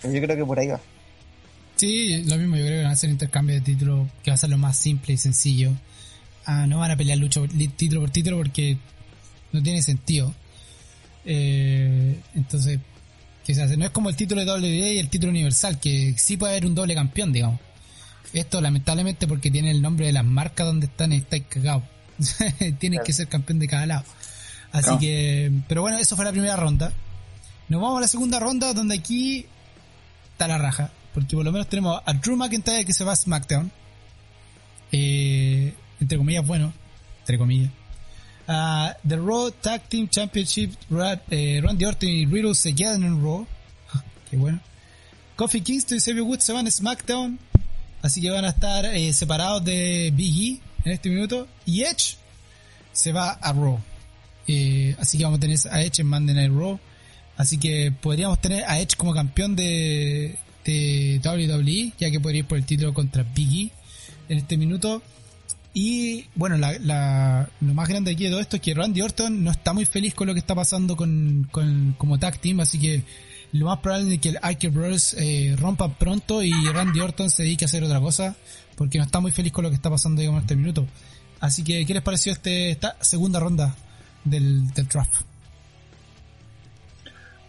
Pero 0.00 0.14
yo 0.14 0.22
creo 0.22 0.36
que 0.36 0.44
por 0.44 0.60
ahí 0.60 0.68
va. 0.68 0.80
Sí, 1.82 2.22
lo 2.28 2.36
mismo, 2.36 2.54
yo 2.54 2.62
creo 2.64 2.78
que 2.78 2.82
van 2.84 2.92
a 2.92 2.94
hacer 2.94 3.10
intercambio 3.10 3.56
de 3.56 3.60
títulos 3.60 4.08
que 4.22 4.30
va 4.30 4.36
a 4.36 4.38
ser 4.38 4.50
lo 4.50 4.56
más 4.56 4.78
simple 4.78 5.14
y 5.14 5.16
sencillo. 5.16 5.72
Ah, 6.46 6.64
no 6.68 6.78
van 6.78 6.92
a 6.92 6.96
pelear 6.96 7.18
lucha 7.18 7.40
título 7.76 8.02
por 8.02 8.10
título 8.10 8.36
porque 8.36 8.78
no 9.50 9.60
tiene 9.64 9.82
sentido. 9.82 10.32
Eh, 11.24 12.20
entonces, 12.36 12.78
¿qué 13.44 13.52
se 13.52 13.62
hace? 13.64 13.76
No 13.76 13.84
es 13.84 13.90
como 13.90 14.10
el 14.10 14.14
título 14.14 14.44
de 14.44 14.52
WWE 14.52 14.94
y 14.94 14.98
el 15.00 15.08
título 15.08 15.30
universal, 15.30 15.80
que 15.80 16.14
sí 16.16 16.36
puede 16.36 16.52
haber 16.52 16.66
un 16.66 16.76
doble 16.76 16.94
campeón, 16.94 17.32
digamos. 17.32 17.58
Esto 18.32 18.60
lamentablemente 18.60 19.26
porque 19.26 19.50
tiene 19.50 19.72
el 19.72 19.82
nombre 19.82 20.06
de 20.06 20.12
las 20.12 20.24
marcas 20.24 20.68
donde 20.68 20.86
están 20.86 21.12
y 21.12 21.16
estáis 21.16 21.46
cagados. 21.48 21.82
Tienes 22.78 23.00
que 23.04 23.12
ser 23.12 23.26
campeón 23.26 23.58
de 23.58 23.66
cada 23.66 23.86
lado. 23.86 24.04
Así 24.70 24.96
que, 24.98 25.50
pero 25.66 25.82
bueno, 25.82 25.98
eso 25.98 26.14
fue 26.14 26.24
la 26.24 26.30
primera 26.30 26.54
ronda. 26.54 26.92
Nos 27.68 27.82
vamos 27.82 27.98
a 27.98 28.02
la 28.02 28.08
segunda 28.08 28.38
ronda 28.38 28.72
donde 28.72 28.94
aquí 28.94 29.46
está 30.30 30.46
la 30.46 30.58
raja. 30.58 30.92
Porque 31.14 31.36
por 31.36 31.44
lo 31.44 31.52
menos 31.52 31.68
tenemos 31.68 32.00
a 32.04 32.12
Drew 32.14 32.36
McIntyre 32.36 32.84
que 32.84 32.92
se 32.92 33.04
va 33.04 33.12
a 33.12 33.16
SmackDown. 33.16 33.70
Eh, 34.90 35.74
entre 36.00 36.18
comillas, 36.18 36.46
bueno. 36.46 36.72
Entre 37.20 37.38
comillas. 37.38 37.70
Uh, 38.48 38.92
The 39.06 39.16
Raw 39.16 39.50
Tag 39.50 39.88
Team 39.88 40.08
Championship, 40.08 40.72
eh, 41.30 41.60
Randy 41.62 41.84
Orton 41.84 42.08
y 42.08 42.26
Riddle 42.26 42.54
se 42.54 42.74
quedan 42.74 43.04
en 43.04 43.22
Raw. 43.22 43.46
Qué 44.30 44.36
bueno. 44.36 44.60
Kofi 45.36 45.60
Kingston 45.60 45.98
y 45.98 46.00
Xavier 46.00 46.22
Woods 46.22 46.44
se 46.44 46.52
van 46.52 46.66
a 46.66 46.70
SmackDown. 46.70 47.38
Así 48.02 48.20
que 48.20 48.30
van 48.30 48.44
a 48.44 48.48
estar 48.48 48.84
eh, 48.86 49.12
separados 49.12 49.64
de 49.64 50.12
Big 50.14 50.58
E 50.58 50.60
en 50.84 50.92
este 50.92 51.08
minuto. 51.08 51.46
Y 51.66 51.82
Edge 51.82 52.16
se 52.92 53.12
va 53.12 53.30
a 53.30 53.52
Raw. 53.52 53.78
Así 54.98 55.18
que 55.18 55.24
vamos 55.24 55.38
a 55.38 55.40
tener 55.40 55.58
a 55.70 55.82
Edge 55.82 56.00
en 56.00 56.08
Monday 56.08 56.34
Night 56.34 56.52
Raw. 56.52 56.80
Así 57.36 57.58
que 57.58 57.92
podríamos 57.92 58.40
tener 58.40 58.64
a 58.64 58.80
Edge 58.80 58.96
como 58.96 59.14
campeón 59.14 59.56
de, 59.56 60.38
de 60.64 61.20
WWE, 61.24 61.92
ya 61.98 62.10
que 62.10 62.20
podría 62.20 62.40
ir 62.40 62.46
por 62.46 62.58
el 62.58 62.64
título 62.64 62.94
contra 62.94 63.22
Biggie 63.22 63.70
en 64.28 64.38
este 64.38 64.56
minuto. 64.56 65.02
Y 65.74 66.26
bueno, 66.34 66.58
la, 66.58 67.48
lo 67.60 67.74
más 67.74 67.88
grande 67.88 68.10
aquí 68.10 68.24
de 68.24 68.30
todo 68.30 68.40
esto 68.40 68.56
es 68.56 68.62
que 68.62 68.74
Randy 68.74 69.00
Orton 69.00 69.42
no 69.42 69.50
está 69.50 69.72
muy 69.72 69.86
feliz 69.86 70.14
con 70.14 70.26
lo 70.26 70.34
que 70.34 70.40
está 70.40 70.54
pasando 70.54 70.96
con, 70.96 71.48
con 71.50 71.94
como 71.96 72.18
tag 72.18 72.38
team, 72.38 72.60
así 72.60 72.78
que 72.78 73.02
lo 73.52 73.66
más 73.66 73.78
probable 73.78 74.14
es 74.14 74.20
que 74.20 74.30
el 74.30 74.38
Ike 74.42 74.68
Brothers 74.68 75.14
eh, 75.18 75.56
rompan 75.58 75.94
pronto 75.94 76.42
y 76.42 76.52
Randy 76.52 77.00
Orton 77.00 77.30
se 77.30 77.44
dedique 77.44 77.64
a 77.64 77.66
hacer 77.66 77.84
otra 77.84 78.00
cosa, 78.00 78.36
porque 78.76 78.98
no 78.98 79.04
está 79.04 79.20
muy 79.20 79.32
feliz 79.32 79.52
con 79.52 79.64
lo 79.64 79.70
que 79.70 79.76
está 79.76 79.88
pasando 79.88 80.20
digamos 80.20 80.40
en 80.40 80.44
este 80.44 80.56
minuto. 80.56 80.86
Así 81.40 81.64
que, 81.64 81.84
¿qué 81.86 81.94
les 81.94 82.02
pareció 82.02 82.32
este, 82.32 82.70
esta 82.70 82.96
segunda 83.00 83.40
ronda 83.40 83.74
del, 84.24 84.70
del 84.74 84.86
draft? 84.86 85.31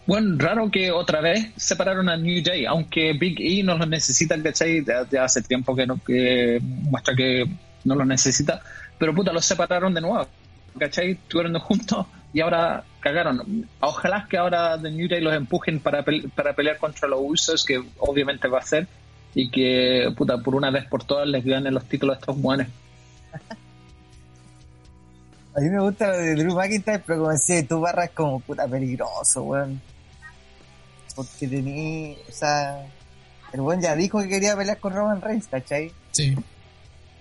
Bueno, 0.06 0.36
raro 0.36 0.70
que 0.70 0.90
otra 0.90 1.22
vez 1.22 1.50
separaron 1.56 2.10
a 2.10 2.16
New 2.16 2.42
Day, 2.42 2.66
aunque 2.66 3.14
Big 3.14 3.40
E 3.40 3.62
no 3.62 3.78
lo 3.78 3.86
necesita, 3.86 4.40
¿cachai? 4.42 4.84
Ya 4.84 5.24
hace 5.24 5.42
tiempo 5.42 5.74
que, 5.74 5.86
no, 5.86 5.98
muestra 6.90 7.14
que 7.14 7.46
no 7.84 7.94
lo 7.94 8.04
necesita, 8.04 8.60
pero 8.98 9.14
puta, 9.14 9.32
los 9.32 9.46
separaron 9.46 9.94
de 9.94 10.02
nuevo, 10.02 10.26
¿cachai? 10.78 11.12
Estuvieron 11.12 11.58
juntos 11.58 12.06
y 12.34 12.40
ahora 12.42 12.84
cagaron. 13.00 13.66
Ojalá 13.80 14.26
que 14.28 14.36
ahora 14.36 14.78
The 14.78 14.90
New 14.90 15.08
Day 15.08 15.22
los 15.22 15.34
empujen 15.34 15.80
para, 15.80 16.04
para 16.34 16.52
pelear 16.52 16.76
contra 16.76 17.08
los 17.08 17.20
Usos, 17.22 17.64
que 17.64 17.82
obviamente 17.98 18.46
va 18.46 18.58
a 18.58 18.62
ser, 18.62 18.86
y 19.34 19.50
que, 19.50 20.12
puta, 20.14 20.36
por 20.36 20.54
una 20.54 20.70
vez 20.70 20.84
por 20.84 21.04
todas 21.04 21.26
les 21.26 21.42
ganen 21.42 21.72
los 21.72 21.84
títulos 21.86 22.16
a 22.16 22.20
estos 22.20 22.38
buenos. 22.38 22.66
A 25.56 25.60
mí 25.60 25.70
me 25.70 25.80
gusta 25.80 26.08
lo 26.08 26.18
de 26.18 26.34
Drew 26.34 26.54
McIntyre, 26.54 27.02
pero 27.06 27.20
como 27.20 27.30
decía, 27.30 27.66
tú 27.66 27.80
barras 27.80 28.10
como 28.10 28.40
puta 28.40 28.68
peligroso, 28.68 29.44
weón 29.44 29.93
porque 31.14 31.48
tenía, 31.48 32.16
o 32.28 32.32
sea, 32.32 32.86
el 33.52 33.60
buen 33.60 33.80
ya 33.80 33.94
dijo 33.94 34.20
que 34.20 34.28
quería 34.28 34.56
pelear 34.56 34.78
con 34.78 34.94
Roman 34.94 35.20
Reigns, 35.20 35.46
¿cachai? 35.48 35.92
Sí. 36.12 36.36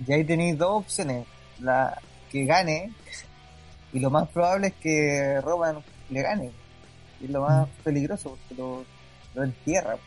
Y 0.06 0.12
ahí 0.12 0.24
tenéis 0.24 0.58
dos 0.58 0.84
opciones. 0.84 1.26
La, 1.60 2.00
que 2.34 2.46
gane 2.46 2.91
y 3.94 4.00
lo 4.00 4.10
más 4.10 4.28
probable 4.30 4.68
es 4.68 4.74
que 4.74 5.39
Roman 5.41 5.78
le 6.10 6.22
gane. 6.22 6.52
Y 7.22 7.26
es 7.26 7.30
lo 7.30 7.41
más 7.41 7.68
mm. 7.68 7.84
peligroso 7.84 8.32
porque 8.32 8.62
lo, 8.62 8.84
lo 9.36 9.44
entierra. 9.44 9.98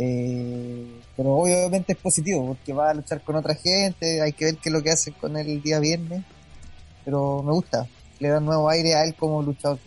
Eh, 0.00 0.86
pero 1.16 1.30
obviamente 1.30 1.94
es 1.94 1.98
positivo 1.98 2.46
porque 2.46 2.72
va 2.72 2.90
a 2.90 2.94
luchar 2.94 3.20
con 3.22 3.34
otra 3.34 3.56
gente, 3.56 4.22
hay 4.22 4.32
que 4.32 4.44
ver 4.44 4.56
qué 4.56 4.68
es 4.68 4.72
lo 4.72 4.80
que 4.80 4.90
hacen 4.90 5.12
con 5.14 5.36
él 5.36 5.48
el 5.48 5.62
día 5.62 5.80
viernes. 5.80 6.22
Pero 7.04 7.42
me 7.42 7.52
gusta, 7.52 7.88
le 8.20 8.28
da 8.28 8.38
nuevo 8.38 8.68
aire 8.68 8.94
a 8.94 9.02
él 9.04 9.14
como 9.14 9.42
luchador, 9.42 9.78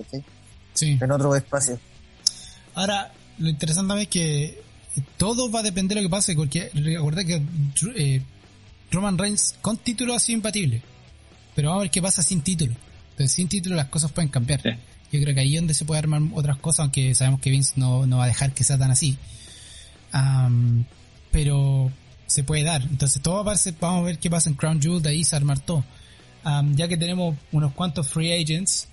Sí. 0.73 0.97
En 0.99 1.11
otro 1.11 1.33
espacio. 1.35 1.79
Ahora, 2.75 3.11
lo 3.37 3.49
interesante 3.49 4.01
es 4.01 4.07
que 4.07 4.61
todo 5.17 5.49
va 5.51 5.59
a 5.59 5.63
depender 5.63 5.97
de 5.97 6.03
lo 6.03 6.09
que 6.09 6.11
pase, 6.11 6.35
porque 6.35 6.69
recuerda 6.73 7.23
que 7.23 7.41
eh, 7.95 8.21
Roman 8.91 9.17
Reigns 9.17 9.55
con 9.61 9.77
título 9.77 10.13
ha 10.13 10.19
sido 10.19 10.37
impatible. 10.37 10.81
Pero 11.55 11.69
vamos 11.69 11.81
a 11.81 11.83
ver 11.83 11.91
qué 11.91 12.01
pasa 12.01 12.21
sin 12.21 12.41
título. 12.41 12.75
Entonces, 13.11 13.35
sin 13.35 13.47
título 13.47 13.75
las 13.75 13.87
cosas 13.87 14.11
pueden 14.11 14.29
cambiar. 14.29 14.61
Yo 15.11 15.21
creo 15.21 15.33
que 15.33 15.41
ahí 15.41 15.55
es 15.55 15.61
donde 15.61 15.73
se 15.73 15.85
puede 15.85 15.99
armar 15.99 16.21
otras 16.33 16.57
cosas, 16.57 16.81
aunque 16.81 17.13
sabemos 17.15 17.41
que 17.41 17.49
Vince 17.49 17.73
no, 17.75 18.05
no 18.05 18.17
va 18.17 18.25
a 18.25 18.27
dejar 18.27 18.53
que 18.53 18.63
sea 18.63 18.77
tan 18.77 18.91
así. 18.91 19.17
pero 21.31 21.91
se 22.27 22.43
puede 22.43 22.63
dar. 22.63 22.81
Entonces, 22.83 23.21
todo 23.21 23.43
va 23.43 23.53
a 23.53 23.57
ser, 23.57 23.75
vamos 23.79 24.01
a 24.01 24.05
ver 24.05 24.19
qué 24.19 24.29
pasa 24.29 24.49
en 24.49 24.55
Crown 24.55 24.81
Jewel, 24.81 25.01
de 25.01 25.09
ahí 25.09 25.23
se 25.23 25.35
armar 25.35 25.59
todo. 25.59 25.83
ya 26.73 26.87
que 26.87 26.97
tenemos 26.97 27.35
unos 27.51 27.73
cuantos 27.73 28.07
free 28.07 28.31
agents, 28.31 28.87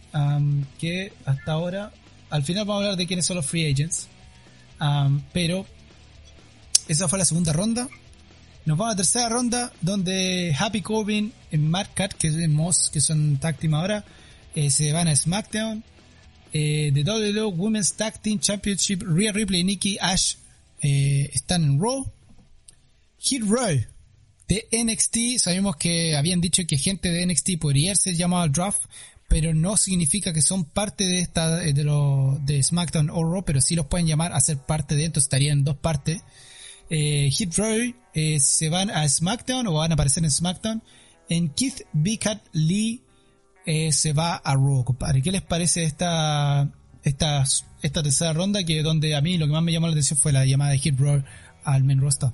que 0.78 1.12
hasta 1.24 1.52
ahora, 1.52 1.92
al 2.30 2.42
final 2.42 2.64
vamos 2.64 2.82
a 2.82 2.84
hablar 2.84 2.98
de 2.98 3.06
quiénes 3.06 3.26
son 3.26 3.36
los 3.36 3.46
free 3.46 3.70
agents. 3.70 4.08
pero 5.32 5.66
esa 6.88 7.08
fue 7.08 7.18
la 7.18 7.24
segunda 7.24 7.52
ronda. 7.52 7.88
Nos 8.64 8.76
vamos 8.76 8.92
a 8.92 8.94
la 8.94 8.96
tercera 8.96 9.28
ronda, 9.28 9.72
donde 9.80 10.54
Happy 10.58 10.82
Corbin 10.82 11.32
y 11.50 11.56
Matt 11.56 11.94
Cat, 11.94 12.12
que 12.12 12.28
es 12.28 12.90
que 12.90 13.00
son 13.00 13.38
tag 13.38 13.58
team 13.58 13.74
ahora, 13.74 14.04
eh, 14.54 14.70
se 14.70 14.92
van 14.92 15.08
a 15.08 15.16
SmackDown. 15.16 15.82
Eh, 16.52 16.90
The 16.92 17.02
WWE 17.02 17.44
Women's 17.44 17.94
Tag 17.94 18.20
Team 18.20 18.40
Championship, 18.40 19.02
Rhea 19.02 19.32
Ripley 19.32 19.60
y 19.60 19.64
Nikki 19.64 19.98
Ash 20.00 20.34
eh, 20.82 21.30
están 21.32 21.64
en 21.64 21.80
Raw. 21.80 22.10
Hit 23.18 23.42
Row 23.42 23.80
de 24.48 24.66
NXT, 24.72 25.38
sabemos 25.38 25.76
que 25.76 26.16
habían 26.16 26.40
dicho 26.40 26.66
que 26.66 26.78
gente 26.78 27.10
de 27.10 27.26
NXT 27.26 27.58
podría 27.60 27.94
ser 27.94 28.14
llamado 28.14 28.44
al 28.44 28.52
draft, 28.52 28.80
pero 29.28 29.54
no 29.54 29.76
significa 29.76 30.32
que 30.32 30.42
son 30.42 30.64
parte 30.64 31.04
de 31.04 31.20
esta 31.20 31.56
de 31.56 31.84
lo 31.84 32.38
de 32.44 32.62
SmackDown 32.62 33.10
o 33.10 33.22
Raw, 33.22 33.44
pero 33.44 33.60
sí 33.60 33.76
los 33.76 33.86
pueden 33.86 34.06
llamar 34.06 34.32
a 34.32 34.40
ser 34.40 34.58
parte 34.58 34.96
de, 34.96 35.04
entonces 35.04 35.26
estarían 35.26 35.58
en 35.58 35.64
dos 35.64 35.76
partes 35.76 36.22
eh, 36.90 37.30
Hit 37.30 37.56
Row 37.56 37.94
eh, 38.14 38.40
se 38.40 38.68
van 38.68 38.90
a 38.90 39.06
SmackDown 39.08 39.66
o 39.66 39.74
van 39.74 39.90
a 39.92 39.94
aparecer 39.94 40.24
en 40.24 40.30
SmackDown. 40.30 40.82
En 41.28 41.50
Keith 41.50 41.82
Bicat 41.92 42.42
Lee 42.52 43.02
eh, 43.66 43.92
se 43.92 44.12
va 44.12 44.36
a 44.36 44.54
Raw, 44.54 44.84
compadre. 44.84 45.22
¿Qué 45.22 45.30
les 45.30 45.42
parece 45.42 45.84
esta, 45.84 46.70
esta, 47.02 47.44
esta 47.82 48.02
tercera 48.02 48.32
ronda? 48.32 48.64
Que 48.64 48.82
donde 48.82 49.14
a 49.14 49.20
mí 49.20 49.36
lo 49.36 49.46
que 49.46 49.52
más 49.52 49.62
me 49.62 49.72
llamó 49.72 49.86
la 49.86 49.92
atención 49.92 50.18
fue 50.18 50.32
la 50.32 50.46
llamada 50.46 50.72
de 50.72 50.78
Hit 50.78 50.98
Row 50.98 51.22
al 51.64 51.84
main 51.84 52.00
roster. 52.00 52.30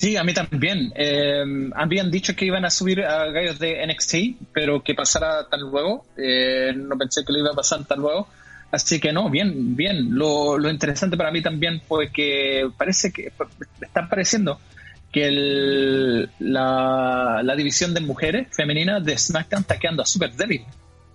Sí, 0.00 0.16
a 0.16 0.24
mí 0.24 0.32
también. 0.32 0.94
Eh, 0.96 1.44
habían 1.74 2.10
dicho 2.10 2.34
que 2.34 2.46
iban 2.46 2.64
a 2.64 2.70
subir 2.70 3.04
a 3.04 3.26
gallos 3.30 3.58
de 3.58 3.86
NXT, 3.86 4.50
pero 4.50 4.82
que 4.82 4.94
pasara 4.94 5.46
tan 5.46 5.60
luego. 5.60 6.06
Eh, 6.16 6.72
no 6.74 6.96
pensé 6.96 7.22
que 7.22 7.34
lo 7.34 7.40
iba 7.40 7.50
a 7.50 7.54
pasar 7.54 7.84
tan 7.84 7.98
luego. 8.00 8.26
Así 8.70 8.98
que 8.98 9.12
no, 9.12 9.28
bien, 9.28 9.76
bien. 9.76 10.14
Lo, 10.14 10.58
interesante 10.70 11.18
para 11.18 11.30
mí 11.30 11.42
también 11.42 11.82
fue 11.86 12.10
que 12.10 12.66
parece 12.78 13.12
que 13.12 13.30
está 13.82 14.08
pareciendo 14.08 14.58
que 15.12 16.26
la, 16.38 17.54
división 17.54 17.92
de 17.92 18.00
mujeres 18.00 18.48
femeninas 18.56 19.04
de 19.04 19.18
SmackDown 19.18 19.60
está 19.60 19.78
quedando 19.78 20.06
súper 20.06 20.32
débil. 20.32 20.64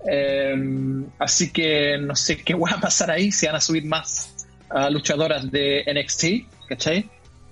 Em, 0.05 1.07
así 1.17 1.51
que 1.51 1.97
no 1.97 2.15
sé 2.15 2.37
qué 2.37 2.53
va 2.53 2.69
a 2.73 2.79
pasar 2.79 3.09
ahí, 3.09 3.31
si 3.31 3.47
van 3.47 3.55
a 3.55 3.61
subir 3.61 3.85
más 3.85 4.47
luchadoras 4.91 5.49
de 5.49 5.83
NXT, 5.91 6.67
¿cachai? 6.69 7.09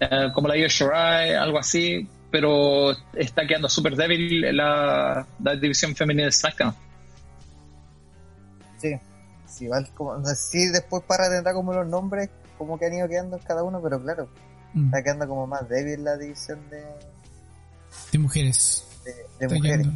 Eh, 0.09 0.31
como 0.33 0.47
la 0.47 0.57
Io 0.57 0.67
Shirai, 0.67 1.35
algo 1.35 1.59
así, 1.59 2.07
pero 2.31 2.91
está 3.13 3.45
quedando 3.47 3.69
súper 3.69 3.95
débil 3.95 4.55
la, 4.55 5.25
la 5.41 5.55
división 5.55 5.95
femenina 5.95 6.25
de 6.25 6.31
SmackDown. 6.31 6.75
Sí, 8.77 8.99
igual 9.65 9.87
como, 9.93 10.17
no 10.17 10.25
sé 10.25 10.35
si 10.35 10.67
después 10.67 11.03
para 11.03 11.29
tendrá 11.29 11.53
como 11.53 11.73
los 11.73 11.87
nombres 11.87 12.29
como 12.57 12.77
que 12.77 12.87
han 12.87 12.93
ido 12.93 13.07
quedando 13.07 13.39
cada 13.39 13.63
uno, 13.63 13.81
pero 13.81 14.01
claro, 14.01 14.29
mm. 14.73 14.85
está 14.85 15.03
quedando 15.03 15.27
como 15.27 15.47
más 15.47 15.67
débil 15.69 16.03
la 16.03 16.17
división 16.17 16.59
de 16.69 16.83
de 18.11 18.19
mujeres. 18.19 18.85
De, 19.39 19.47
mujeres. 19.47 19.87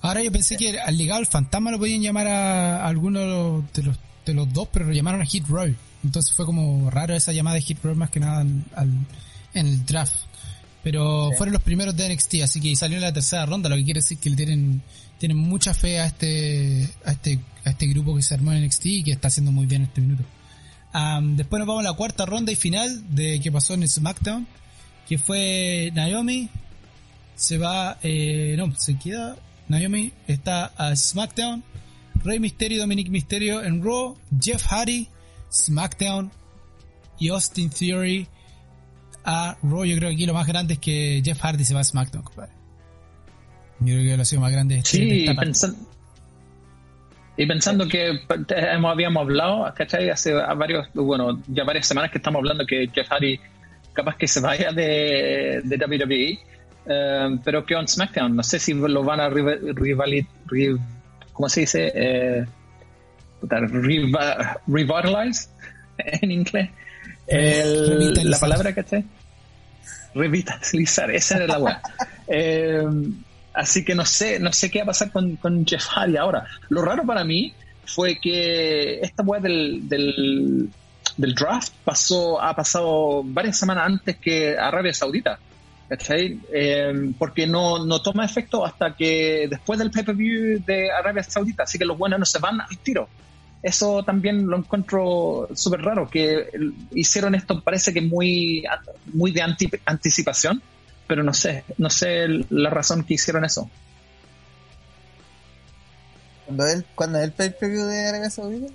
Ahora 0.00 0.22
yo 0.22 0.32
pensé 0.32 0.56
que 0.56 0.80
al 0.80 0.96
legado 0.96 1.20
el 1.20 1.26
fantasma 1.26 1.70
lo 1.70 1.78
podían 1.78 2.00
llamar 2.00 2.26
a, 2.26 2.86
alguno 2.86 3.20
de 3.20 3.82
los, 3.82 3.98
de 4.26 4.34
los 4.34 4.52
dos, 4.52 4.68
pero 4.72 4.86
lo 4.86 4.92
llamaron 4.92 5.20
a 5.20 5.24
Hit 5.24 5.46
Row. 5.46 5.74
Entonces 6.04 6.34
fue 6.34 6.46
como 6.46 6.90
raro 6.90 7.14
esa 7.14 7.32
llamada 7.32 7.56
de 7.56 7.62
Hit 7.62 7.78
Row 7.82 7.94
más 7.94 8.10
que 8.10 8.20
nada 8.20 8.40
al, 8.40 8.90
en 9.54 9.66
el 9.66 9.84
draft. 9.86 10.14
Pero 10.82 11.30
fueron 11.36 11.52
los 11.52 11.62
primeros 11.62 11.96
de 11.96 12.12
NXT, 12.12 12.34
así 12.42 12.60
que 12.60 12.74
salió 12.74 12.96
en 12.96 13.02
la 13.02 13.12
tercera 13.12 13.46
ronda, 13.46 13.68
lo 13.68 13.76
que 13.76 13.84
quiere 13.84 14.00
decir 14.00 14.18
que 14.18 14.30
le 14.30 14.36
tienen, 14.36 14.82
tienen 15.18 15.36
mucha 15.36 15.74
fe 15.74 16.00
a 16.00 16.06
este, 16.06 16.90
a 17.04 17.12
este 17.12 17.38
a 17.64 17.70
este 17.70 17.86
grupo 17.86 18.14
que 18.14 18.22
se 18.22 18.34
armó 18.34 18.52
en 18.52 18.64
NXT 18.64 18.86
y 18.86 19.02
que 19.04 19.12
está 19.12 19.28
haciendo 19.28 19.52
muy 19.52 19.66
bien 19.66 19.82
este 19.82 20.00
minuto. 20.00 20.24
después 21.36 21.58
nos 21.58 21.66
vamos 21.66 21.84
a 21.84 21.90
la 21.90 21.94
cuarta 21.94 22.26
ronda 22.26 22.52
y 22.52 22.56
final 22.56 23.14
de 23.14 23.40
que 23.40 23.52
pasó 23.52 23.74
en 23.74 23.88
SmackDown, 23.88 24.46
que 25.08 25.18
fue 25.18 25.90
Naomi, 25.94 26.48
se 27.34 27.58
va, 27.58 27.98
eh, 28.02 28.54
no, 28.58 28.74
se 28.76 28.98
queda, 28.98 29.36
Naomi 29.68 30.12
está 30.26 30.72
a 30.76 30.94
SmackDown, 30.94 31.62
Rey 32.24 32.38
Mysterio 32.38 32.80
Dominic 32.80 33.08
Mysterio 33.08 33.62
en 33.62 33.82
Raw, 33.82 34.16
Jeff 34.40 34.64
Hardy, 34.66 35.08
SmackDown 35.52 36.30
y 37.18 37.28
Austin 37.28 37.70
Theory 37.70 38.26
a 39.24 39.56
Raw. 39.62 39.84
Yo 39.84 39.96
creo 39.96 40.08
que 40.10 40.14
aquí 40.14 40.26
lo 40.26 40.34
más 40.34 40.46
grande 40.46 40.74
es 40.74 40.80
que 40.80 41.22
Jeff 41.24 41.40
Hardy 41.40 41.64
se 41.64 41.74
va 41.74 41.80
a 41.80 41.84
SmackDown, 41.84 42.24
compadre. 42.24 42.52
Yo 43.80 43.94
creo 43.94 44.10
que 44.10 44.16
lo 44.16 44.22
ha 44.22 44.24
sido 44.24 44.40
más 44.40 44.52
grande. 44.52 44.78
Este, 44.78 44.90
sí, 44.90 45.26
pensando, 45.36 45.78
y 47.36 47.46
pensando 47.46 47.88
que 47.88 48.20
habíamos 48.86 49.22
hablado, 49.22 49.72
¿cachai? 49.74 50.10
Hace 50.10 50.32
varios, 50.32 50.88
bueno, 50.94 51.40
ya 51.48 51.64
varias 51.64 51.86
semanas 51.86 52.10
que 52.10 52.18
estamos 52.18 52.40
hablando 52.40 52.66
que 52.66 52.88
Jeff 52.92 53.08
Hardy 53.08 53.40
capaz 53.92 54.16
que 54.16 54.26
se 54.26 54.40
vaya 54.40 54.72
de, 54.72 55.60
de 55.64 55.76
WWE, 55.76 56.38
eh, 56.86 57.38
pero 57.44 57.64
que 57.64 57.74
on 57.74 57.88
SmackDown, 57.88 58.36
no 58.36 58.42
sé 58.42 58.58
si 58.58 58.74
lo 58.74 59.02
van 59.02 59.20
a 59.20 59.28
rivalizar, 59.28 60.28
¿cómo 61.32 61.48
se 61.48 61.60
dice? 61.60 61.92
Eh, 61.94 62.46
revitalize 64.66 65.48
en 65.98 66.30
inglés. 66.30 66.70
la 67.28 68.38
palabra, 68.38 68.74
¿cachai? 68.74 69.04
Revitalizar, 70.14 71.10
esa 71.10 71.36
era 71.36 71.46
la 71.46 71.58
web. 71.58 71.76
eh, 72.28 72.84
Así 73.54 73.84
que 73.84 73.94
no 73.94 74.04
sé, 74.04 74.38
no 74.38 74.52
sé 74.52 74.70
qué 74.70 74.78
va 74.78 74.84
a 74.84 74.86
pasar 74.86 75.12
con, 75.12 75.36
con 75.36 75.66
Jeff 75.66 75.86
Hardy 75.86 76.16
ahora. 76.16 76.46
Lo 76.68 76.82
raro 76.82 77.04
para 77.04 77.24
mí 77.24 77.52
fue 77.84 78.18
que 78.18 79.00
esta 79.00 79.22
web 79.22 79.42
del, 79.42 79.88
del, 79.88 81.34
draft 81.34 81.72
pasó, 81.84 82.40
ha 82.40 82.54
pasado 82.56 83.22
varias 83.24 83.58
semanas 83.58 83.86
antes 83.86 84.16
que 84.16 84.56
Arabia 84.56 84.94
Saudita. 84.94 85.38
Eh, 86.08 87.12
porque 87.18 87.46
no, 87.46 87.84
no 87.84 88.00
toma 88.00 88.24
efecto 88.24 88.64
hasta 88.64 88.96
que 88.96 89.46
después 89.50 89.78
del 89.78 89.90
pay-per-view 89.90 90.64
de 90.64 90.90
Arabia 90.90 91.22
Saudita. 91.22 91.64
Así 91.64 91.78
que 91.78 91.84
los 91.84 91.98
buenos 91.98 92.18
no 92.18 92.24
se 92.24 92.38
van 92.38 92.62
al 92.62 92.78
tiro. 92.78 93.08
Eso 93.62 94.02
también 94.02 94.46
lo 94.46 94.56
encuentro 94.56 95.48
súper 95.54 95.82
raro, 95.82 96.10
que 96.10 96.48
hicieron 96.92 97.34
esto, 97.34 97.62
parece 97.62 97.92
que 97.92 98.00
muy, 98.00 98.64
muy 99.12 99.30
de 99.30 99.42
anticipación 99.84 100.62
pero 101.12 101.22
no 101.22 101.34
sé, 101.34 101.64
no 101.76 101.90
sé 101.90 102.26
la 102.48 102.70
razón 102.70 103.04
que 103.04 103.12
hicieron 103.12 103.44
eso. 103.44 103.68
¿Cuándo 106.46 106.66
es, 106.66 106.84
¿cuándo 106.94 107.18
es 107.18 107.24
el 107.24 107.32
pay 107.32 107.50
per 107.50 107.70
de 107.70 108.08
Arabia 108.08 108.30
Saudita? 108.30 108.72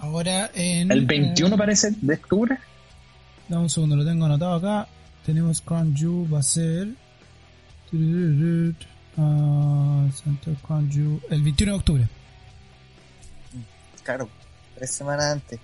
Ahora 0.00 0.50
en... 0.54 0.90
El 0.90 1.06
21 1.06 1.54
eh, 1.54 1.58
parece 1.58 1.92
de 2.00 2.14
octubre. 2.14 2.58
Dame 3.48 3.62
un 3.62 3.70
segundo, 3.70 3.94
lo 3.94 4.04
tengo 4.04 4.24
anotado 4.24 4.54
acá. 4.54 4.88
Tenemos 5.24 5.60
Crown 5.60 5.94
va 6.32 6.40
a 6.40 6.42
ser... 6.42 6.88
Uh, 7.92 8.72
el 11.30 11.42
21 11.42 11.72
de 11.72 11.78
octubre. 11.78 12.08
Claro, 14.02 14.28
tres 14.74 14.90
semanas 14.90 15.32
antes. 15.32 15.60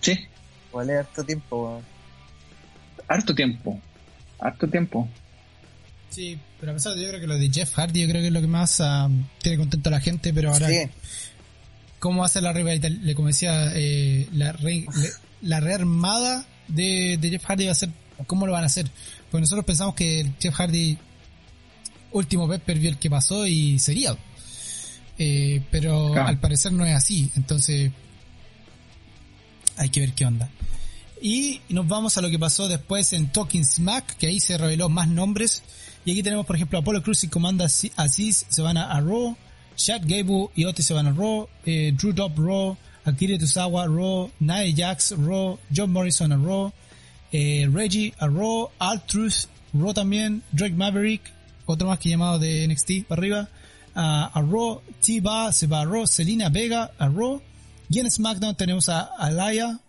Sí. 0.00 0.18
Vale 0.72 0.98
harto 0.98 1.24
tiempo. 1.24 1.82
Harto 3.08 3.34
tiempo 3.34 3.80
harto 4.38 4.68
tiempo. 4.68 5.08
Sí, 6.10 6.38
pero 6.58 6.72
a 6.72 6.74
pesar 6.74 6.94
de 6.94 7.02
yo 7.02 7.08
creo 7.08 7.20
que 7.20 7.26
lo 7.26 7.38
de 7.38 7.50
Jeff 7.50 7.74
Hardy, 7.74 8.02
yo 8.02 8.08
creo 8.08 8.22
que 8.22 8.28
es 8.28 8.32
lo 8.32 8.40
que 8.40 8.46
más 8.46 8.80
uh, 8.80 9.10
tiene 9.42 9.58
contento 9.58 9.88
a 9.90 9.92
la 9.92 10.00
gente, 10.00 10.32
pero 10.32 10.52
ahora, 10.52 10.68
sí. 10.68 10.88
¿cómo 11.98 12.24
hace 12.24 12.40
la 12.40 12.52
rivalidad? 12.52 12.90
Le 12.90 13.14
como 13.14 13.28
decía, 13.28 13.72
eh, 13.74 14.26
la, 14.32 14.52
re, 14.52 14.86
la 15.42 15.60
rearmada 15.60 16.46
de, 16.68 17.18
de, 17.20 17.30
Jeff 17.30 17.44
Hardy 17.44 17.66
va 17.66 17.72
a 17.72 17.76
ser 17.76 17.90
cómo 18.26 18.46
lo 18.46 18.52
van 18.52 18.64
a 18.64 18.66
hacer. 18.66 18.90
Porque 19.30 19.42
nosotros 19.42 19.66
pensamos 19.66 19.94
que 19.94 20.20
el 20.20 20.34
Jeff 20.40 20.54
Hardy 20.54 20.96
último 22.12 22.48
pay 22.48 22.58
per 22.58 22.78
view 22.78 22.92
el 22.92 22.98
que 22.98 23.10
pasó 23.10 23.46
y 23.46 23.78
sería. 23.78 24.16
Eh, 25.18 25.62
pero 25.70 26.12
Claro. 26.12 26.28
al 26.28 26.38
parecer 26.38 26.72
no 26.72 26.84
es 26.86 26.94
así. 26.94 27.30
Entonces 27.36 27.90
hay 29.76 29.88
que 29.90 30.00
ver 30.00 30.12
qué 30.12 30.24
onda. 30.24 30.48
Y 31.20 31.60
nos 31.68 31.86
vamos 31.88 32.16
a 32.16 32.20
lo 32.20 32.30
que 32.30 32.38
pasó 32.38 32.68
después 32.68 33.12
en 33.12 33.28
Talking 33.32 33.64
Smack, 33.64 34.16
que 34.16 34.28
ahí 34.28 34.40
se 34.40 34.56
reveló 34.56 34.88
más 34.88 35.08
nombres. 35.08 35.62
Y 36.04 36.12
aquí 36.12 36.22
tenemos, 36.22 36.46
por 36.46 36.56
ejemplo, 36.56 36.78
Apollo 36.78 37.02
Cruz 37.02 37.24
y 37.24 37.28
Comanda 37.28 37.66
Aziz 37.96 38.46
se 38.48 38.62
van 38.62 38.76
a, 38.76 38.90
a 38.92 39.00
Raw, 39.00 39.36
Chad 39.76 40.02
Gable 40.04 40.48
y 40.54 40.64
Otis 40.64 40.86
se 40.86 40.94
van 40.94 41.06
a 41.08 41.12
Raw, 41.12 41.48
eh, 41.66 41.92
Drew 41.96 42.12
Dobb 42.12 42.38
Raw, 42.38 42.76
Akira 43.04 43.36
Tozawa 43.38 43.86
Raw, 43.86 44.30
Nia 44.38 44.72
Jax 44.74 45.14
Raw, 45.18 45.58
John 45.74 45.90
Morrison 45.92 46.32
a 46.32 46.36
Raw, 46.36 46.72
eh, 47.32 47.68
Reggie 47.72 48.14
a 48.18 48.26
Raw, 48.28 48.70
Truth 49.06 49.46
Raw 49.74 49.92
también, 49.92 50.42
Drake 50.52 50.74
Maverick, 50.74 51.22
otro 51.66 51.88
más 51.88 51.98
que 51.98 52.08
llamado 52.10 52.38
de 52.38 52.66
NXT 52.68 53.06
para 53.08 53.20
arriba, 53.20 53.48
a, 53.98 54.30
a 54.32 54.42
Raw, 54.42 54.80
T-Ba 55.04 55.52
se 55.52 55.66
va 55.66 55.80
a 55.80 55.84
Raw, 55.84 56.04
Vega 56.52 56.92
a 56.98 57.08
Raw, 57.08 57.42
y 57.90 57.98
en 57.98 58.10
SmackDown 58.10 58.54
tenemos 58.54 58.88
a 58.88 59.00
Alaya, 59.18 59.80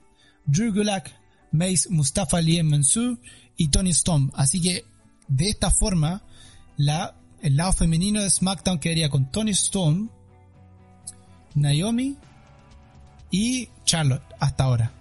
Drew 0.46 0.74
Gulak, 0.74 1.14
Mace 1.52 1.88
Mustafa 1.90 2.38
Ali 2.38 2.62
Mansour 2.64 3.20
y 3.56 3.68
Tony 3.68 3.92
Storm. 3.92 4.32
Así 4.34 4.60
que 4.62 4.84
de 5.28 5.50
esta 5.50 5.70
forma, 5.70 6.24
la, 6.76 7.14
el 7.42 7.56
lado 7.56 7.74
femenino 7.74 8.22
de 8.22 8.30
SmackDown 8.32 8.80
quedaría 8.80 9.10
con 9.10 9.32
Tony 9.32 9.52
Storm, 9.52 10.10
Naomi 11.54 12.18
y 13.30 13.70
Charlotte 13.86 14.24
hasta 14.40 14.64
ahora. 14.64 14.92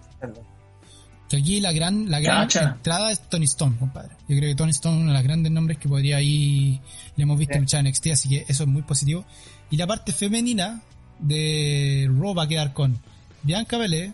Que 1.29 1.37
aquí 1.37 1.59
la 1.59 1.71
gran, 1.71 2.09
la 2.09 2.19
gran 2.19 2.49
entrada 2.51 3.11
es 3.11 3.19
Tony 3.29 3.45
Storm, 3.45 3.75
compadre. 3.77 4.09
Yo 4.27 4.35
creo 4.35 4.49
que 4.49 4.55
Tony 4.55 4.71
Storm 4.71 4.95
es 4.95 5.01
uno 5.01 5.11
de 5.11 5.17
los 5.17 5.23
grandes 5.23 5.51
nombres 5.51 5.77
que 5.77 5.87
podría 5.87 6.19
ir, 6.21 6.79
le 7.15 7.23
hemos 7.23 7.37
visto 7.37 7.53
Sí. 7.53 7.59
luchar 7.59 7.79
en 7.81 7.87
NXT, 7.91 8.07
así 8.11 8.29
que 8.29 8.45
eso 8.47 8.63
es 8.63 8.69
muy 8.69 8.81
positivo. 8.81 9.25
Y 9.69 9.77
la 9.77 9.85
parte 9.85 10.11
femenina 10.11 10.81
de 11.19 12.09
Raw 12.11 12.33
va 12.33 12.43
a 12.43 12.47
quedar 12.47 12.73
con 12.73 12.97
Bianca 13.43 13.77
Belair, 13.77 14.13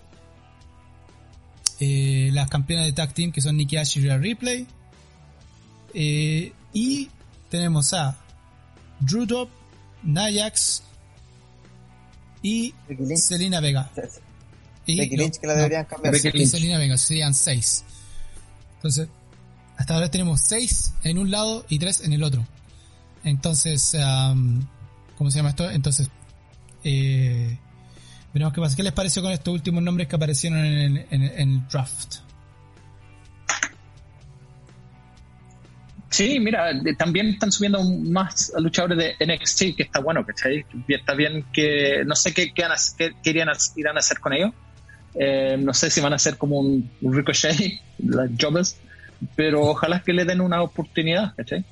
eh, 1.79 2.29
las 2.33 2.49
campeonas 2.49 2.85
de 2.85 2.93
tag 2.93 3.13
team 3.13 3.31
que 3.31 3.41
son 3.41 3.55
Nikki 3.57 3.77
Ash 3.77 3.97
y 3.97 4.01
Rhea 4.01 4.17
Ripley, 4.17 4.67
eh, 5.93 6.51
y 6.73 7.09
tenemos 7.49 7.93
a 7.93 8.17
Drew 8.99 9.25
Dobb, 9.25 9.49
Najax 10.03 10.83
y. 12.41 12.73
Selena 13.15 13.59
Vega. 13.61 13.89
Y 14.85 14.97
Becky 14.97 15.17
Lynch 15.17 15.37
que 15.39 15.47
la 15.47 15.53
no, 15.53 15.57
deberían 15.59 15.85
cambiar. 15.85 16.13
Becky 16.13 16.45
serían 16.97 17.33
seis. 17.33 17.83
Entonces, 18.75 19.07
hasta 19.77 19.93
ahora 19.95 20.11
tenemos 20.11 20.41
seis 20.41 20.93
en 21.03 21.17
un 21.17 21.31
lado 21.31 21.65
y 21.69 21.79
tres 21.79 22.01
en 22.01 22.13
el 22.13 22.23
otro. 22.23 22.45
Entonces, 23.23 23.95
am, 23.95 24.67
¿cómo 25.17 25.31
se 25.31 25.37
llama 25.37 25.49
esto? 25.49 25.69
Entonces, 25.71 26.09
eh, 26.83 27.57
veremos 28.33 28.53
qué 28.53 28.61
pasa. 28.61 28.75
¿Qué 28.75 28.83
les 28.83 28.93
pareció 28.93 29.21
con 29.23 29.31
estos 29.31 29.53
últimos 29.53 29.81
nombres 29.81 30.07
que 30.07 30.15
aparecieron 30.15 30.59
en 30.59 30.73
el, 30.97 31.05
en 31.09 31.21
el- 31.23 31.31
en 31.39 31.49
el 31.53 31.67
draft? 31.67 32.17
Sí, 36.09 36.39
mira, 36.39 36.69
también 36.97 37.27
están 37.29 37.51
subiendo 37.51 37.83
más 37.83 38.53
luchadores 38.59 38.97
de 38.97 39.15
NXT, 39.25 39.75
que 39.75 39.83
está 39.83 39.99
bueno, 39.99 40.25
¿cachai? 40.25 40.65
Está 40.87 41.13
bien 41.13 41.45
que 41.51 42.03
no 42.05 42.15
sé 42.15 42.33
qué, 42.33 42.53
qué, 42.53 42.61
van 42.61 42.71
a- 42.71 42.75
qué- 42.97 43.11
qué 43.21 43.29
irían 43.31 43.49
a- 43.49 43.57
irán 43.75 43.97
a 43.97 43.99
hacer 43.99 44.19
con 44.19 44.31
ellos. 44.31 44.51
Eh, 45.17 45.55
no 45.57 45.73
sé 45.73 45.89
si 45.89 46.01
van 46.01 46.13
a 46.13 46.17
hacer 46.17 46.37
como 46.37 46.59
un, 46.59 46.89
un 47.01 47.13
ricochet, 47.13 47.55
las 47.99 48.29
jobbers, 48.39 48.75
pero 49.35 49.61
ojalá 49.61 50.01
que 50.03 50.11
le 50.13 50.25
den 50.25 50.41
una 50.41 50.61
oportunidad, 50.61 51.33
¿cachai? 51.35 51.63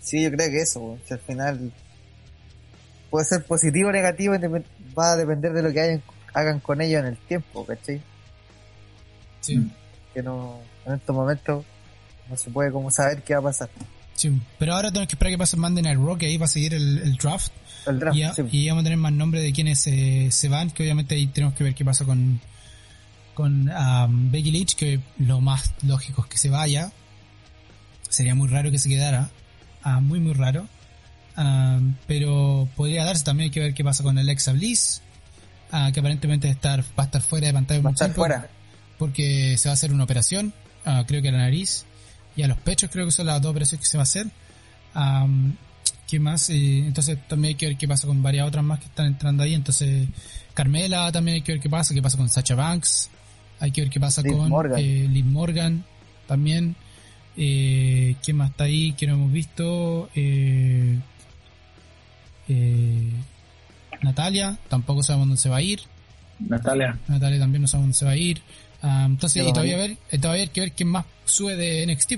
Sí, 0.00 0.22
yo 0.22 0.30
creo 0.30 0.50
que 0.50 0.62
eso, 0.62 0.80
weón, 0.80 0.98
que 1.06 1.14
al 1.14 1.20
final 1.20 1.72
puede 3.10 3.24
ser 3.26 3.44
positivo 3.44 3.88
o 3.90 3.92
negativo, 3.92 4.34
va 4.98 5.12
a 5.12 5.16
depender 5.16 5.52
de 5.52 5.62
lo 5.62 5.72
que 5.72 5.80
hayan- 5.80 6.02
hagan 6.32 6.60
con 6.60 6.80
ellos 6.80 7.00
en 7.00 7.06
el 7.08 7.16
tiempo, 7.18 7.64
¿cachai? 7.66 8.00
Sí. 9.40 9.70
Que 10.14 10.22
no, 10.22 10.60
en 10.86 10.94
estos 10.94 11.14
momentos 11.14 11.64
no 12.28 12.36
se 12.36 12.50
puede 12.50 12.70
como 12.72 12.90
saber 12.90 13.22
qué 13.22 13.34
va 13.34 13.40
a 13.40 13.44
pasar. 13.44 13.68
sí. 14.14 14.40
Pero 14.58 14.74
ahora 14.74 14.88
tenemos 14.90 15.08
que 15.08 15.14
esperar 15.14 15.32
que 15.32 15.38
pase 15.38 15.56
Monday 15.56 15.82
Night 15.82 15.98
Raw, 15.98 16.16
que 16.16 16.26
ahí 16.26 16.36
va 16.38 16.44
a 16.46 16.48
seguir 16.48 16.72
el, 16.74 16.98
el 16.98 17.16
draft. 17.16 17.52
Draft, 17.86 18.16
Y, 18.16 18.20
ya- 18.20 18.32
sí. 18.34 18.42
y 18.50 18.68
vamos 18.68 18.82
a 18.82 18.84
tener 18.84 18.98
más 18.98 19.12
nombres 19.12 19.42
de 19.42 19.52
quienes 19.52 19.86
eh, 19.86 20.28
se 20.30 20.48
van, 20.48 20.70
que 20.70 20.82
obviamente 20.82 21.14
ahí 21.14 21.26
tenemos 21.26 21.54
que 21.54 21.64
ver 21.64 21.74
qué 21.74 21.84
pasa 21.84 22.04
con, 22.04 22.40
con 23.34 23.70
am, 23.70 24.30
Becky 24.30 24.50
Lynch, 24.50 24.74
que 24.76 25.00
lo 25.18 25.40
más 25.40 25.72
lógico 25.82 26.22
es 26.22 26.28
que 26.28 26.38
se 26.38 26.50
vaya. 26.50 26.92
Sería 28.08 28.34
muy 28.34 28.48
raro 28.48 28.70
que 28.70 28.78
se 28.78 28.88
quedara. 28.88 29.30
Ah, 29.82 30.00
muy, 30.00 30.20
muy 30.20 30.32
raro. 30.34 30.66
Am, 31.36 31.96
pero 32.06 32.68
podría 32.76 33.04
darse 33.04 33.24
también, 33.24 33.46
hay 33.46 33.50
que 33.50 33.60
ver 33.60 33.72
qué 33.74 33.84
pasa 33.84 34.02
con 34.02 34.18
Alexa 34.18 34.52
Bliss, 34.52 35.00
ah, 35.72 35.90
que 35.92 36.00
aparentemente 36.00 36.48
estar, 36.48 36.80
va 36.98 37.04
a 37.04 37.06
estar 37.06 37.22
fuera 37.22 37.46
de 37.46 37.52
pantalla 37.54 37.80
va 37.82 37.90
a 37.90 37.92
estar 37.92 38.08
tiempo, 38.08 38.20
fuera. 38.22 38.50
porque 38.98 39.56
se 39.56 39.68
va 39.68 39.72
a 39.72 39.74
hacer 39.74 39.92
una 39.92 40.04
operación, 40.04 40.52
ah, 40.84 41.04
creo 41.06 41.22
que 41.22 41.28
a 41.28 41.32
la 41.32 41.38
nariz 41.38 41.86
y 42.36 42.42
a 42.42 42.48
los 42.48 42.58
pechos, 42.58 42.90
creo 42.92 43.06
que 43.06 43.12
son 43.12 43.26
las 43.26 43.40
dos 43.40 43.52
operaciones 43.52 43.86
que 43.86 43.90
se 43.90 43.96
va 43.96 44.02
a 44.02 44.04
hacer. 44.04 44.26
¿Qué 46.10 46.18
más? 46.18 46.50
Eh, 46.50 46.78
entonces 46.86 47.16
también 47.28 47.50
hay 47.50 47.54
que 47.54 47.66
ver 47.66 47.76
qué 47.76 47.86
pasa 47.86 48.06
con 48.08 48.20
varias 48.22 48.48
otras 48.48 48.64
más 48.64 48.80
que 48.80 48.86
están 48.86 49.06
entrando 49.06 49.42
ahí. 49.44 49.54
Entonces, 49.54 50.08
Carmela 50.54 51.12
también 51.12 51.36
hay 51.36 51.42
que 51.42 51.52
ver 51.52 51.60
qué 51.60 51.70
pasa, 51.70 51.94
qué 51.94 52.02
pasa 52.02 52.16
con 52.18 52.28
Sacha 52.28 52.54
Banks, 52.56 53.08
hay 53.60 53.70
que 53.70 53.82
ver 53.82 53.90
qué 53.90 54.00
pasa 54.00 54.22
con 54.24 54.48
Morgan. 54.48 54.78
eh, 54.80 55.06
Liv 55.08 55.24
Morgan 55.26 55.84
también. 56.26 56.74
Eh, 57.36 58.16
¿Quién 58.24 58.36
más 58.38 58.50
está 58.50 58.64
ahí 58.64 58.92
que 58.94 59.06
no 59.06 59.12
hemos 59.14 59.32
visto? 59.32 60.10
Eh, 60.16 60.98
eh, 62.48 63.10
Natalia, 64.02 64.58
tampoco 64.68 65.02
sabemos 65.02 65.28
dónde 65.28 65.40
se 65.40 65.48
va 65.48 65.56
a 65.58 65.62
ir. 65.62 65.80
Natalia. 66.40 66.98
Natalia 67.06 67.38
también 67.38 67.62
no 67.62 67.68
sabemos 67.68 67.86
dónde 67.88 67.98
se 67.98 68.04
va 68.04 68.10
a 68.12 68.16
ir. 68.16 68.40
Ah, 68.82 69.04
entonces, 69.06 69.46
y 69.46 69.52
todavía, 69.52 69.76
ver, 69.76 69.96
todavía 70.20 70.42
hay 70.42 70.48
que 70.48 70.60
ver 70.60 70.72
quién 70.72 70.88
más 70.88 71.04
sube 71.24 71.54
de 71.56 71.86
NXT. 71.86 72.14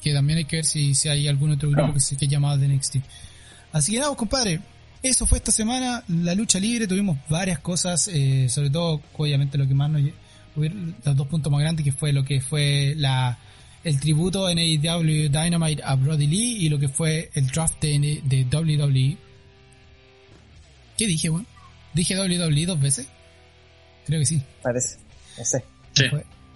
Que 0.00 0.12
también 0.12 0.38
hay 0.38 0.44
que 0.44 0.56
ver 0.56 0.64
si, 0.64 0.94
si 0.94 1.08
hay 1.08 1.26
algún 1.28 1.50
otro 1.52 1.70
grupo 1.70 1.88
Ah. 1.90 1.94
que 1.94 2.00
se 2.00 2.16
que 2.16 2.28
llamado 2.28 2.56
de 2.58 2.68
NXT. 2.68 2.96
Así 3.74 3.92
que 3.92 3.98
nada, 3.98 4.08
pues, 4.10 4.18
compadre. 4.18 4.60
Eso 5.02 5.26
fue 5.26 5.36
esta 5.36 5.52
semana, 5.52 6.02
la 6.08 6.34
lucha 6.34 6.58
libre. 6.58 6.86
Tuvimos 6.86 7.18
varias 7.28 7.58
cosas, 7.58 8.08
eh, 8.10 8.48
sobre 8.48 8.70
todo, 8.70 9.02
obviamente, 9.18 9.58
lo 9.58 9.68
que 9.68 9.74
más 9.74 9.90
nos. 9.90 10.00
Los 10.56 11.16
dos 11.16 11.26
puntos 11.26 11.50
más 11.52 11.60
grandes, 11.60 11.84
que 11.84 11.92
fue 11.92 12.12
lo 12.12 12.24
que 12.24 12.40
fue 12.40 12.94
la 12.96 13.36
el 13.82 14.00
tributo 14.00 14.48
en 14.48 14.58
AEW 14.58 15.28
Dynamite 15.28 15.82
a 15.84 15.94
Brody 15.96 16.26
Lee 16.26 16.56
y 16.64 16.68
lo 16.70 16.78
que 16.78 16.88
fue 16.88 17.28
el 17.34 17.48
draft 17.48 17.82
de, 17.82 18.46
WWE. 18.50 19.18
¿Qué 20.96 21.06
dije, 21.06 21.28
weón? 21.28 21.46
¿Dije 21.92 22.16
WWE 22.18 22.66
dos 22.66 22.80
veces? 22.80 23.08
Creo 24.06 24.20
que 24.20 24.26
sí. 24.26 24.42
Parece, 24.62 24.96
no 25.38 25.44
sé. 25.44 25.64
Sí. 25.92 26.04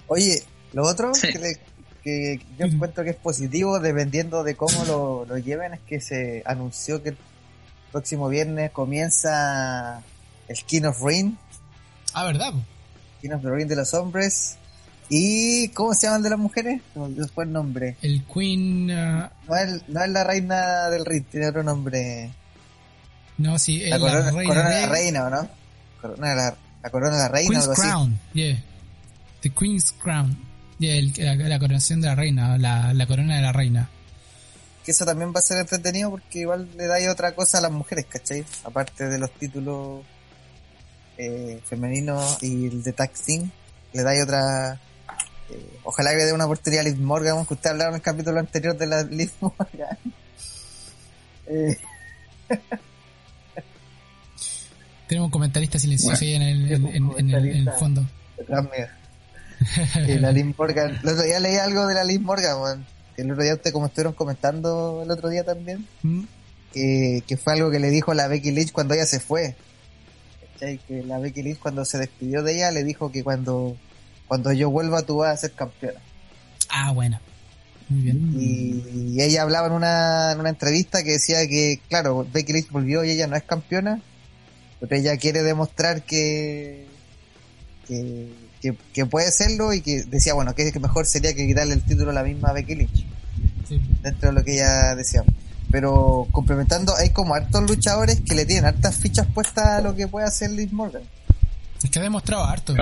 Oye, 0.06 0.42
lo 0.72 0.84
otro 0.86 1.12
Sí. 1.14 1.28
que, 1.32 1.38
le- 1.38 1.60
que 2.08 2.40
yo 2.58 2.66
encuentro 2.66 3.04
que 3.04 3.10
es 3.10 3.16
positivo 3.16 3.78
dependiendo 3.80 4.42
de 4.44 4.54
cómo 4.56 4.84
lo, 4.86 5.24
lo 5.26 5.38
lleven 5.38 5.74
es 5.74 5.80
que 5.80 6.00
se 6.00 6.42
anunció 6.46 7.02
que 7.02 7.10
el 7.10 7.16
próximo 7.92 8.28
viernes 8.28 8.70
comienza 8.70 10.02
el 10.48 10.56
King 10.64 10.82
of 10.84 11.00
Rain, 11.02 11.36
Ah, 12.14 12.24
¿verdad? 12.24 12.52
King 13.20 13.30
of 13.32 13.42
the 13.42 13.50
Ring 13.50 13.68
de 13.68 13.76
los 13.76 13.92
hombres 13.94 14.56
y 15.10 15.68
¿cómo 15.68 15.94
se 15.94 16.06
llaman 16.06 16.22
de 16.22 16.30
las 16.30 16.38
mujeres? 16.38 16.80
Olvidó 16.94 17.22
después 17.22 17.46
el 17.46 17.52
nombre. 17.52 17.96
El 18.02 18.24
Queen. 18.24 18.90
ah, 18.90 19.30
No 19.48 19.56
es, 19.56 19.88
no 19.88 20.02
es 20.04 20.10
la 20.10 20.24
reina 20.24 20.88
del 20.90 21.04
ring, 21.04 21.24
tiene 21.30 21.48
otro 21.48 21.62
nombre. 21.62 22.30
no, 23.38 23.58
sí, 23.58 23.80
La 23.88 23.96
es 23.96 24.02
corona, 24.02 24.20
la 24.20 24.30
reina 24.32 24.48
corona 24.54 24.68
de 24.70 24.80
la 24.80 24.86
reina, 24.92 25.24
¿o 25.26 25.30
no? 25.30 25.48
Corona 26.00 26.30
de 26.30 26.36
la, 26.36 26.56
la 26.82 26.90
corona 26.90 27.16
de 27.16 27.22
la 27.22 27.28
reina, 27.28 27.48
Queen's 27.50 27.62
algo 27.64 27.72
así. 27.72 27.82
Crown, 27.82 28.18
yeah. 28.34 28.58
The 29.42 29.50
Queen's 29.50 29.92
Crown. 29.92 30.36
El- 30.80 31.12
la, 31.18 31.34
la 31.34 31.58
coronación 31.58 32.00
de 32.00 32.08
la 32.08 32.14
reina, 32.14 32.56
la, 32.58 32.92
la 32.94 33.06
corona 33.06 33.36
de 33.36 33.42
la 33.42 33.52
reina. 33.52 33.88
Que 34.84 34.92
eso 34.92 35.04
también 35.04 35.30
va 35.34 35.40
a 35.40 35.42
ser 35.42 35.58
entretenido 35.58 36.10
porque 36.10 36.40
igual 36.40 36.68
le 36.76 36.86
da 36.86 36.96
otra 37.12 37.34
cosa 37.34 37.58
a 37.58 37.60
las 37.60 37.70
mujeres, 37.72 38.06
¿cachai? 38.08 38.44
Aparte 38.64 39.06
de 39.08 39.18
los 39.18 39.30
títulos 39.32 40.02
eh, 41.18 41.60
femeninos 41.64 42.38
y 42.42 42.66
el 42.66 42.82
de 42.82 42.92
tag 42.92 43.10
team, 43.12 43.50
le 43.92 44.02
da 44.02 44.12
otra... 44.22 44.80
eh, 45.50 45.78
ojalá 45.84 46.10
que 46.12 46.16
le 46.18 46.24
dé 46.26 46.32
una 46.32 46.44
oportunidad 46.46 46.86
a 46.86 46.88
Liv 46.88 46.98
Morgan, 46.98 47.44
que 47.44 47.54
usted 47.54 47.70
hablaba 47.70 47.90
en 47.90 47.96
el 47.96 48.02
capítulo 48.02 48.38
anterior 48.38 48.76
de 48.78 48.86
la 48.86 49.02
Liv 49.10 49.30
Morgan. 49.40 49.98
Eh, 51.48 51.76
Tenemos 55.06 55.26
un 55.26 55.30
comentarista 55.32 55.78
silencioso 55.78 56.22
ahí 56.22 56.34
en 56.34 56.42
el, 56.42 56.72
en, 56.72 57.30
el, 57.30 57.70
fondo. 57.78 58.02
mío. 58.02 58.86
La 60.20 60.32
Liv 60.32 60.54
Morgan. 60.58 60.98
El 61.02 61.08
otro 61.08 61.22
día 61.22 61.40
leí 61.40 61.56
algo 61.56 61.86
de 61.86 61.94
la 61.94 62.04
Liv 62.04 62.20
Morgan, 62.20 62.60
weón. 62.60 62.86
El 63.16 63.32
otro 63.32 63.42
día 63.42 63.54
usted 63.54 63.72
como 63.72 63.86
estuvieron 63.86 64.12
comentando 64.12 65.02
el 65.02 65.10
otro 65.10 65.28
día 65.28 65.42
también, 65.42 65.86
Mm, 66.02 66.22
que, 66.72 67.22
que 67.26 67.36
fue 67.36 67.54
algo 67.54 67.70
que 67.70 67.80
le 67.80 67.90
dijo 67.90 68.14
la 68.14 68.28
Becky 68.28 68.52
Lynch 68.52 68.72
cuando 68.72 68.94
ella 68.94 69.06
se 69.06 69.18
fue. 69.18 69.56
¿Cachai? 70.52 70.78
Que 70.78 71.02
la 71.02 71.18
Becky 71.18 71.42
Lynch 71.42 71.58
cuando 71.58 71.84
se 71.84 71.98
despidió 71.98 72.42
de 72.42 72.54
ella 72.54 72.70
le 72.70 72.84
dijo 72.84 73.10
que 73.10 73.24
cuando, 73.24 73.76
cuando 74.28 74.52
yo 74.52 74.70
vuelva 74.70 75.02
tú 75.02 75.16
vas 75.18 75.34
a 75.34 75.36
ser 75.36 75.52
campeona. 75.52 76.00
Ah, 76.68 76.92
bueno. 76.92 77.18
Muy 77.88 78.02
bien. 78.02 78.34
Y, 78.38 79.20
ella 79.20 79.42
hablaba 79.42 79.66
en 79.66 79.72
una, 79.72 80.32
en 80.32 80.40
una 80.40 80.50
entrevista 80.50 81.02
que 81.02 81.12
decía 81.12 81.48
que, 81.48 81.80
claro, 81.88 82.26
Becky 82.32 82.52
Lynch 82.52 82.70
volvió 82.70 83.02
y 83.02 83.10
ella 83.10 83.26
no 83.26 83.34
es 83.34 83.42
campeona, 83.42 84.00
pero 84.78 84.94
ella 84.94 85.16
quiere 85.16 85.42
demostrar 85.42 86.02
que, 86.02 86.86
que, 87.88 88.28
que, 88.60 89.06
puede 89.06 89.30
serlo 89.30 89.72
y 89.72 89.80
que 89.80 90.04
decía, 90.04 90.34
bueno, 90.34 90.54
que, 90.54 90.72
que 90.72 90.80
mejor 90.80 91.06
sería 91.06 91.34
que 91.34 91.46
quitarle 91.46 91.74
el 91.74 91.82
título 91.82 92.10
a 92.10 92.14
la 92.14 92.22
misma 92.22 92.52
Becky 92.52 92.74
Lynch. 92.74 93.04
Dentro 94.02 94.30
de 94.30 94.34
lo 94.34 94.44
que 94.44 94.54
ella 94.54 94.94
decía. 94.94 95.22
Pero 95.70 96.26
complementando, 96.32 96.96
hay 96.96 97.10
como 97.10 97.34
hartos 97.34 97.62
luchadores 97.68 98.20
que 98.20 98.34
le 98.34 98.46
tienen 98.46 98.64
hartas 98.64 98.96
fichas 98.96 99.26
puestas 99.26 99.66
a 99.66 99.80
lo 99.82 99.94
que 99.94 100.08
puede 100.08 100.26
hacer 100.26 100.50
Liz 100.50 100.72
Morgan. 100.72 101.02
Es 101.82 101.90
que 101.90 101.98
ha 101.98 102.02
demostrado 102.02 102.44
harto. 102.44 102.74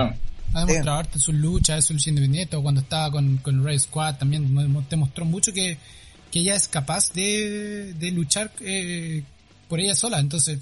Ha 0.53 0.65
demostrado 0.65 0.97
harto 0.97 1.19
sus 1.19 1.35
luchas, 1.35 1.83
su 1.83 1.93
lucha 1.93 2.09
independiente. 2.09 2.57
Cuando 2.57 2.81
estaba 2.81 3.11
con, 3.11 3.37
con 3.37 3.63
Ray 3.63 3.77
Squad 3.77 4.15
también 4.15 4.55
demostró 4.89 5.25
mucho 5.25 5.51
que, 5.51 5.77
que 6.31 6.39
ella 6.39 6.55
es 6.55 6.67
capaz 6.69 7.11
de, 7.11 7.93
de 7.99 8.11
luchar 8.11 8.51
eh, 8.61 9.23
por 9.67 9.81
ella 9.81 9.93
sola. 9.93 10.19
Entonces, 10.19 10.59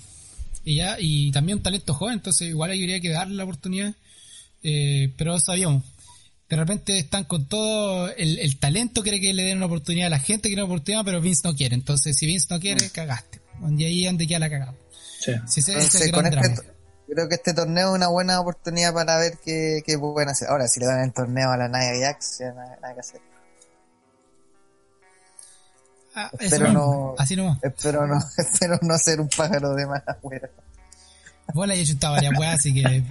ella, 0.66 0.98
y 1.00 1.32
también 1.32 1.60
un 1.60 1.64
talento 1.64 1.94
joven, 1.94 2.16
entonces 2.16 2.50
igual 2.50 2.72
habría 2.72 3.00
que 3.00 3.10
darle 3.10 3.36
la 3.36 3.44
oportunidad. 3.44 3.94
Eh, 4.68 5.14
pero 5.16 5.40
sabíamos, 5.40 5.84
de 6.50 6.56
repente 6.56 6.98
están 6.98 7.26
con 7.26 7.48
todo 7.48 8.10
el, 8.10 8.58
talento, 8.58 9.04
quiere 9.04 9.22
que 9.22 9.32
le 9.32 9.44
den 9.44 9.58
una 9.58 9.68
oportunidad 9.68 10.08
a 10.08 10.10
la 10.10 10.20
gente, 10.20 10.50
quiere 10.50 10.64
una 10.64 10.72
oportunidad, 10.72 11.06
pero 11.06 11.22
Vince 11.22 11.42
no 11.48 11.56
quiere. 11.56 11.76
Entonces, 11.76 12.18
si 12.18 12.26
Vince 12.26 12.48
no 12.50 12.60
quiere, 12.60 12.88
mm. 12.88 12.90
cagaste. 12.90 13.42
Y 13.78 13.84
ahí 13.84 14.06
donde 14.06 14.26
ya 14.26 14.40
la 14.40 14.50
cagamos. 14.50 14.76
Sí. 15.20 15.34
Este 15.58 16.12
creo 16.12 17.30
que 17.30 17.36
este 17.36 17.54
torneo 17.54 17.90
es 17.90 17.96
una 17.96 18.08
buena 18.08 18.40
oportunidad 18.40 18.92
para 18.92 19.20
ver 19.20 19.38
qué, 19.44 19.84
qué 19.86 20.00
pueden 20.00 20.30
hacer. 20.30 20.50
Ahora, 20.50 20.68
si 20.68 20.80
le 20.80 20.88
dan 20.88 21.02
el 21.02 21.14
torneo 21.14 21.52
a 21.52 21.58
la 21.58 21.68
Nia 21.68 22.08
Jax, 22.08 22.40
ya 22.40 22.52
nada, 22.52 22.78
nada 22.82 22.94
que 22.96 23.00
hacer. 23.00 23.22
Ah, 26.16 26.32
espero 26.40 26.74
no, 26.74 27.14
así 27.20 27.36
no. 27.36 27.60
Espero 27.62 28.08
no, 28.08 28.18
espero 28.38 28.80
no 28.82 28.98
ser 28.98 29.22
un 29.22 29.30
pájaro 29.30 29.76
de 29.76 29.86
mala 29.86 30.18
fuera. 30.20 30.50
Vos 31.54 31.68
le 31.68 31.80
has 31.80 31.88
chutado 31.88 32.16
varias 32.16 32.38
weas, 32.38 32.60
así 32.60 32.74
que 32.74 33.04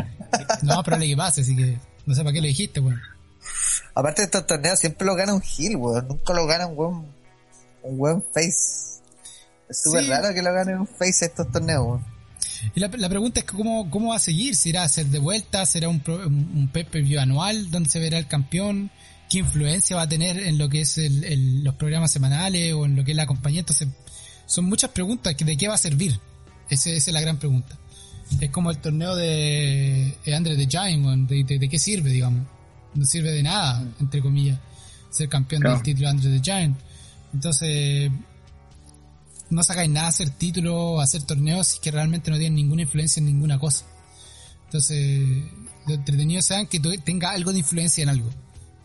no 0.62 0.82
pero 0.82 0.98
le 0.98 1.06
que 1.06 1.16
pase, 1.16 1.42
así 1.42 1.56
que 1.56 1.78
no 2.06 2.14
sé 2.14 2.22
para 2.22 2.32
qué 2.32 2.40
lo 2.40 2.46
dijiste, 2.46 2.80
weón. 2.80 3.00
Aparte 3.94 4.22
de 4.22 4.26
estos 4.26 4.46
torneos 4.46 4.78
siempre 4.78 5.06
lo 5.06 5.14
gana 5.14 5.34
un 5.34 5.42
heel, 5.42 5.76
weón. 5.76 6.08
Nunca 6.08 6.34
lo 6.34 6.46
gana 6.46 6.66
un 6.66 6.76
buen, 6.76 7.06
un 7.82 7.98
buen 7.98 8.22
face. 8.22 9.00
Es 9.68 9.82
súper 9.82 10.06
raro 10.08 10.34
que 10.34 10.42
lo 10.42 10.52
gane 10.52 10.76
un 10.76 10.86
face 10.86 11.26
estos 11.26 11.50
torneos, 11.50 11.86
weón. 11.86 12.14
Y 12.74 12.80
la, 12.80 12.88
pregunta 12.88 13.40
es 13.40 13.46
cómo, 13.46 13.90
cómo 13.90 14.10
va 14.10 14.16
a 14.16 14.20
seguir, 14.20 14.56
si 14.56 14.70
irá 14.70 14.84
a 14.84 14.88
ser 14.88 15.06
de 15.06 15.18
vuelta, 15.18 15.66
será 15.66 15.88
un, 15.88 16.02
un, 16.06 16.70
pay-per-view 16.72 17.20
anual 17.20 17.70
donde 17.70 17.90
se 17.90 18.00
verá 18.00 18.16
el 18.16 18.26
campeón, 18.26 18.90
qué 19.28 19.38
influencia 19.38 19.96
va 19.96 20.02
a 20.02 20.08
tener 20.08 20.38
en 20.38 20.56
lo 20.56 20.70
que 20.70 20.80
es 20.80 20.96
el, 20.96 21.62
los 21.62 21.74
programas 21.74 22.10
semanales 22.10 22.72
o 22.72 22.86
en 22.86 22.96
lo 22.96 23.04
que 23.04 23.10
es 23.10 23.16
la 23.16 23.26
compañía. 23.26 23.60
Entonces, 23.60 23.88
son 24.46 24.64
muchas 24.64 24.90
preguntas 24.90 25.36
de 25.36 25.56
qué 25.56 25.68
va 25.68 25.74
a 25.74 25.78
servir. 25.78 26.18
esa 26.70 26.90
es 26.90 27.06
la 27.08 27.20
gran 27.20 27.38
pregunta. 27.38 27.76
Es 28.40 28.50
como 28.50 28.70
el 28.70 28.78
torneo 28.78 29.14
de 29.14 30.14
Andre 30.34 30.56
the 30.56 30.66
Giant, 30.66 31.28
de, 31.28 31.58
de, 31.58 31.68
qué 31.68 31.78
sirve, 31.78 32.10
digamos 32.10 32.46
no 32.94 33.04
sirve 33.04 33.32
de 33.32 33.42
nada, 33.42 33.80
mm. 33.80 33.94
entre 34.00 34.20
comillas, 34.20 34.58
ser 35.10 35.28
campeón 35.28 35.62
del 35.62 35.82
título 35.82 36.08
Andre 36.08 36.30
the 36.30 36.40
Giant. 36.42 36.78
Entonces, 37.32 38.10
no 39.50 39.62
sacáis 39.62 39.90
nada 39.90 40.06
a 40.06 40.10
hacer 40.10 40.30
título, 40.30 41.00
hacer 41.00 41.22
torneos, 41.22 41.78
que 41.80 41.90
realmente 41.90 42.30
no 42.30 42.38
tienen 42.38 42.54
ninguna 42.54 42.82
influencia 42.82 43.20
en 43.20 43.26
ninguna 43.26 43.58
cosa. 43.58 43.84
Entonces, 44.66 45.26
lo 45.86 45.94
entretenido 45.94 46.42
sean 46.42 46.66
que 46.66 46.80
tenga 47.04 47.30
algo 47.30 47.52
de 47.52 47.58
influencia 47.58 48.02
en 48.02 48.08
algo. 48.08 48.30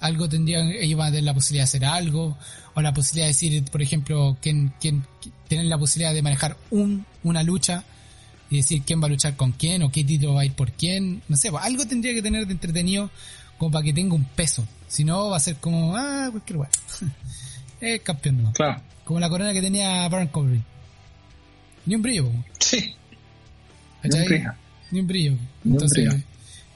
Algo 0.02 0.30
tendrían, 0.30 0.70
ellos 0.70 0.98
van 0.98 1.08
a 1.08 1.12
tener 1.12 1.26
la 1.26 1.34
posibilidad 1.34 1.64
de 1.64 1.70
hacer 1.70 1.86
algo, 1.86 2.38
o 2.74 2.82
la 2.82 2.94
posibilidad 2.94 3.26
de 3.26 3.34
decir, 3.34 3.64
por 3.66 3.82
ejemplo, 3.82 4.38
quién, 4.42 4.74
quién, 4.80 5.06
tener 5.48 5.66
la 5.66 5.78
posibilidad 5.78 6.14
de 6.14 6.22
manejar 6.22 6.58
un, 6.72 7.06
una 7.24 7.44
lucha 7.44 7.84
y 8.50 8.58
decir 8.58 8.82
quién 8.84 9.02
va 9.02 9.06
a 9.06 9.10
luchar 9.10 9.36
con 9.36 9.52
quién, 9.52 9.84
o 9.84 9.92
qué 9.92 10.04
título 10.04 10.36
va 10.36 10.42
a 10.42 10.46
ir 10.46 10.54
por 10.54 10.72
quién, 10.72 11.22
no 11.28 11.38
sé, 11.38 11.52
algo 11.60 11.86
tendría 11.86 12.14
que 12.14 12.22
tener 12.22 12.48
de 12.48 12.54
entretenido 12.54 13.10
como 13.58 13.72
para 13.72 13.84
que 13.84 13.94
tenga 13.94 14.16
un 14.16 14.24
peso. 14.24 14.66
Si 14.88 15.04
no, 15.04 15.30
va 15.30 15.38
a 15.38 15.40
ser 15.40 15.58
como, 15.58 15.96
ah, 15.96 16.30
cualquier 16.32 16.58
weá. 16.58 16.70
es 17.82 18.02
campeón, 18.02 18.44
¿no? 18.44 18.54
Claro. 18.54 18.82
Como 19.04 19.20
la 19.20 19.30
corona 19.30 19.54
que 19.54 19.62
tenía 19.62 20.08
Baron 20.08 20.28
Corbin. 20.28 20.64
Ni 21.86 21.96
un 21.96 22.02
brillo, 22.02 22.32
Sí. 22.60 22.96
Ni 24.04 24.10
un 24.20 24.26
brillo. 24.26 24.54
Ni 24.92 25.00
un 25.00 25.08
brillo. 25.08 25.38
Entonces, 25.66 26.24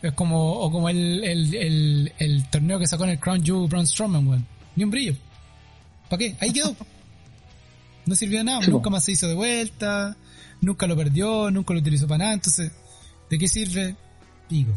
es 0.02 0.14
como, 0.14 0.54
o 0.54 0.72
como 0.72 0.90
el, 0.90 1.24
el, 1.24 1.56
el, 1.56 2.14
el, 2.20 2.50
torneo 2.50 2.78
que 2.78 2.88
sacó 2.88 3.06
en 3.06 3.12
el 3.12 3.20
Crown 3.20 3.44
Jewel 3.44 3.70
Braun 3.70 3.88
Strowman, 3.88 4.28
weón. 4.28 4.46
Ni 4.76 4.84
un 4.84 4.92
brillo. 4.92 5.16
¿Para 6.10 6.20
qué? 6.20 6.36
Ahí 6.40 6.52
quedó. 6.52 6.76
No 8.06 8.16
sirvió 8.16 8.40
de 8.40 8.44
nada, 8.44 8.60
nunca 8.68 8.90
más 8.90 9.06
se 9.06 9.14
hizo 9.14 9.30
de 9.30 9.34
vuelta, 9.34 10.18
nunca 10.64 10.88
lo 10.88 10.96
perdió, 10.96 11.52
nunca 11.52 11.74
lo 11.74 11.80
utilizó 11.80 12.08
para 12.08 12.26
nada, 12.26 12.34
entonces, 12.34 12.72
¿de 13.30 13.38
qué 13.38 13.48
sirve? 13.48 13.96
Pico 14.50 14.72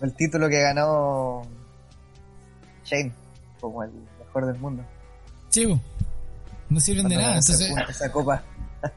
el 0.00 0.14
título 0.14 0.48
que 0.48 0.60
ganó 0.60 1.42
Shane 2.84 3.12
como 3.60 3.82
el 3.84 3.90
mejor 4.18 4.46
del 4.46 4.58
mundo. 4.58 4.84
Chivo, 5.50 5.80
no 6.68 6.80
sirven 6.80 7.08
de 7.08 7.16
nada. 7.16 7.38
Entonces, 7.38 7.72
esa 7.88 8.10
copa. 8.10 8.42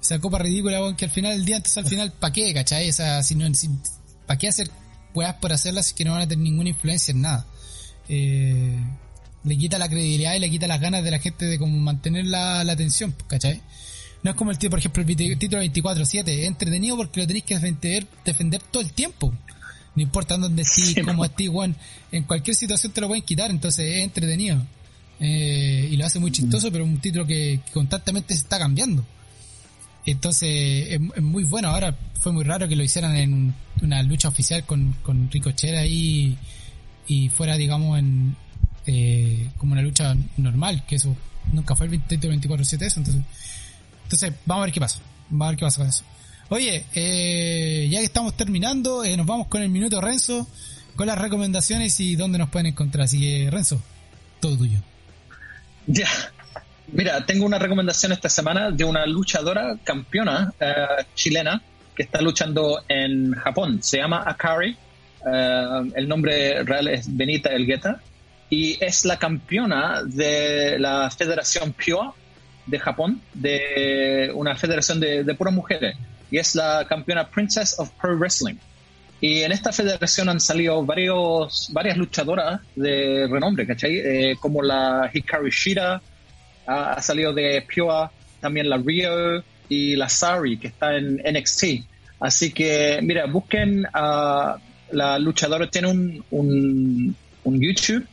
Esa 0.00 0.18
copa 0.18 0.38
ridícula, 0.38 0.94
que 0.98 1.06
al 1.06 1.10
final 1.10 1.32
del 1.32 1.46
día, 1.46 1.56
entonces 1.56 1.78
al 1.78 1.88
final, 1.88 2.12
¿para 2.12 2.30
qué, 2.30 2.52
cachai? 2.52 2.88
Esa, 2.88 3.22
si 3.22 3.36
no, 3.36 3.46
¿Para 4.26 4.36
qué 4.36 4.48
hacer 4.48 4.70
weas 5.14 5.34
por 5.36 5.50
hacerlas 5.50 5.86
si 5.86 5.94
que 5.94 6.04
no 6.04 6.12
van 6.12 6.20
a 6.20 6.28
tener 6.28 6.44
ninguna 6.44 6.68
influencia 6.68 7.12
en 7.12 7.22
nada? 7.22 7.46
Eh, 8.10 8.78
le 9.44 9.56
quita 9.56 9.78
la 9.78 9.88
credibilidad 9.88 10.34
y 10.34 10.40
le 10.40 10.50
quita 10.50 10.66
las 10.66 10.78
ganas 10.78 11.04
de 11.04 11.10
la 11.10 11.20
gente 11.20 11.46
de 11.46 11.58
como 11.58 11.78
mantener 11.78 12.26
la, 12.26 12.62
la 12.64 12.74
atención, 12.74 13.14
¿cachai? 13.26 13.62
No 14.24 14.30
es 14.30 14.36
como 14.36 14.50
el 14.50 14.56
título, 14.56 14.70
por 14.70 14.78
ejemplo, 14.78 15.02
el 15.06 15.38
título 15.38 15.62
24-7, 15.62 16.28
es 16.28 16.46
entretenido 16.46 16.96
porque 16.96 17.20
lo 17.20 17.26
tenéis 17.26 17.44
que 17.44 17.54
defender, 17.54 18.06
defender 18.24 18.62
todo 18.62 18.82
el 18.82 18.90
tiempo. 18.92 19.34
No 19.94 20.02
importa 20.02 20.38
dónde 20.38 20.62
estés, 20.62 21.04
cómo 21.04 21.26
estés, 21.26 21.50
en 22.10 22.22
cualquier 22.24 22.56
situación 22.56 22.90
te 22.92 23.02
lo 23.02 23.08
pueden 23.08 23.22
quitar, 23.22 23.50
entonces 23.50 23.86
es 23.86 24.02
entretenido. 24.02 24.66
Eh, 25.20 25.88
y 25.92 25.96
lo 25.98 26.06
hace 26.06 26.18
muy 26.18 26.32
chistoso, 26.32 26.72
pero 26.72 26.84
es 26.84 26.90
un 26.90 26.98
título 27.00 27.26
que, 27.26 27.60
constantemente 27.72 28.34
se 28.34 28.40
está 28.40 28.58
cambiando. 28.58 29.04
Entonces 30.06 30.88
es, 30.88 31.22
muy 31.22 31.44
bueno. 31.44 31.68
Ahora 31.68 31.94
fue 32.18 32.32
muy 32.32 32.44
raro 32.44 32.66
que 32.66 32.76
lo 32.76 32.82
hicieran 32.82 33.14
en 33.16 33.54
una 33.82 34.02
lucha 34.02 34.28
oficial 34.28 34.64
con, 34.64 34.94
con 35.02 35.30
Ricochet 35.30 35.76
ahí 35.76 36.36
y 37.06 37.28
fuera, 37.28 37.56
digamos, 37.56 37.98
en 37.98 38.36
eh, 38.86 39.50
como 39.58 39.72
una 39.72 39.82
lucha 39.82 40.16
normal, 40.38 40.84
que 40.86 40.96
eso 40.96 41.14
nunca 41.52 41.76
fue 41.76 41.86
el 41.86 42.02
título 42.02 42.34
24-7 42.34 42.82
eso. 42.82 43.00
Entonces, 43.00 43.22
entonces, 44.14 44.40
vamos 44.46 44.62
a 44.62 44.66
ver 44.66 44.74
qué 44.74 44.80
pasa. 44.80 45.00
Vamos 45.28 45.46
a 45.46 45.50
ver 45.50 45.58
qué 45.58 45.64
pasa 45.64 45.78
con 45.78 45.88
eso. 45.88 46.04
Oye, 46.50 46.86
eh, 46.94 47.88
ya 47.90 47.98
que 47.98 48.04
estamos 48.04 48.36
terminando, 48.36 49.02
eh, 49.02 49.16
nos 49.16 49.26
vamos 49.26 49.48
con 49.48 49.62
el 49.62 49.68
minuto 49.68 50.00
Renzo, 50.00 50.46
con 50.94 51.06
las 51.06 51.18
recomendaciones 51.18 51.98
y 52.00 52.14
dónde 52.14 52.38
nos 52.38 52.48
pueden 52.50 52.66
encontrar. 52.66 53.04
Así 53.04 53.18
que, 53.18 53.50
Renzo, 53.50 53.82
todo 54.40 54.56
tuyo. 54.56 54.78
Ya. 55.86 56.08
Mira, 56.92 57.26
tengo 57.26 57.44
una 57.44 57.58
recomendación 57.58 58.12
esta 58.12 58.28
semana 58.28 58.70
de 58.70 58.84
una 58.84 59.04
luchadora 59.06 59.76
campeona 59.82 60.52
eh, 60.60 61.04
chilena 61.14 61.60
que 61.96 62.04
está 62.04 62.20
luchando 62.20 62.84
en 62.88 63.32
Japón. 63.32 63.82
Se 63.82 63.96
llama 63.96 64.22
Akari. 64.26 64.76
el 65.96 66.08
nombre 66.08 66.62
real 66.62 66.88
es 66.88 67.16
Benita 67.16 67.50
Elgueta. 67.50 68.00
Y 68.50 68.76
es 68.84 69.04
la 69.04 69.18
campeona 69.18 70.02
de 70.04 70.78
la 70.78 71.10
Federación 71.10 71.72
Pure 71.72 72.12
de 72.66 72.78
Japón, 72.78 73.20
de 73.34 74.30
una 74.34 74.56
federación 74.56 75.00
de, 75.00 75.34
puras 75.34 75.54
mujeres 75.54 75.96
y 76.30 76.38
es 76.38 76.54
la 76.54 76.86
campeona 76.88 77.28
Princess 77.28 77.78
of 77.78 77.90
Pro 78.00 78.16
Wrestling. 78.16 78.56
Y 79.20 79.40
en 79.40 79.52
esta 79.52 79.72
federación 79.72 80.28
han 80.28 80.40
salido 80.40 80.84
varios, 80.84 81.70
varias 81.72 81.96
luchadoras 81.96 82.60
de 82.74 83.26
renombre, 83.30 83.66
¿cachai? 83.66 83.96
Eh, 83.96 84.36
como 84.40 84.62
la 84.62 85.10
Hikaru 85.12 85.48
Shida, 85.48 86.02
ha, 86.66 87.00
salido 87.00 87.32
de 87.32 87.62
Pure, 87.62 88.10
también 88.40 88.68
la 88.68 88.76
Rio 88.76 89.42
y 89.68 89.96
la 89.96 90.08
Sari, 90.08 90.58
que 90.58 90.68
está 90.68 90.96
en 90.96 91.16
NXT. 91.16 91.64
Así 92.20 92.52
que, 92.52 93.00
mira, 93.02 93.26
busquen 93.26 93.86
a 93.92 94.56
la 94.90 95.18
luchadora, 95.18 95.68
tiene 95.70 95.88
un, 95.88 96.24
un, 96.30 97.16
un 97.44 97.60
YouTube 97.60 98.06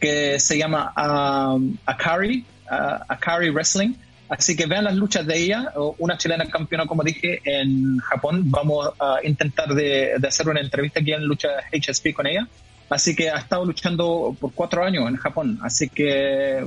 que 0.00 0.38
se 0.38 0.58
llama 0.58 0.92
um, 0.96 1.76
Akari, 1.86 2.44
uh, 2.70 3.04
Akari 3.08 3.50
Wrestling 3.50 3.94
Así 4.28 4.56
que 4.56 4.66
vean 4.66 4.84
las 4.84 4.94
luchas 4.94 5.26
de 5.26 5.38
ella, 5.38 5.72
una 5.98 6.18
chilena 6.18 6.46
campeona, 6.46 6.86
como 6.86 7.04
dije, 7.04 7.40
en 7.44 7.98
Japón. 7.98 8.50
Vamos 8.50 8.88
a 8.98 9.18
intentar 9.22 9.72
de, 9.72 10.14
hacer 10.26 10.48
una 10.48 10.60
entrevista 10.60 11.00
aquí 11.00 11.12
en 11.12 11.24
Lucha 11.24 11.48
HSP 11.72 12.12
con 12.12 12.26
ella. 12.26 12.48
Así 12.88 13.14
que 13.14 13.30
ha 13.30 13.38
estado 13.38 13.64
luchando 13.64 14.36
por 14.40 14.52
cuatro 14.52 14.84
años 14.84 15.08
en 15.08 15.16
Japón. 15.16 15.58
Así 15.62 15.88
que 15.88 16.64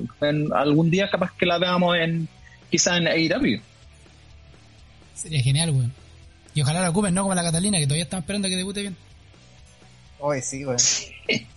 algún 0.53 0.89
día 0.89 1.09
capaz 1.09 1.31
que 1.37 1.45
la 1.45 1.57
veamos 1.57 1.97
en 1.97 2.29
quizá 2.71 2.97
en 2.97 3.07
AEW. 3.07 3.59
Sería 5.15 5.41
genial, 5.41 5.71
güey. 5.71 5.87
Y 6.53 6.61
ojalá 6.61 6.81
la 6.81 6.89
ocupen, 6.89 7.13
no 7.13 7.23
como 7.23 7.35
la 7.35 7.43
Catalina, 7.43 7.77
que 7.77 7.85
todavía 7.85 8.03
están 8.03 8.21
esperando 8.21 8.47
a 8.47 8.51
que 8.51 8.57
debute 8.57 8.81
bien. 8.81 8.95
Oye, 10.19 10.41
sí, 10.41 10.65
weón. 10.65 10.77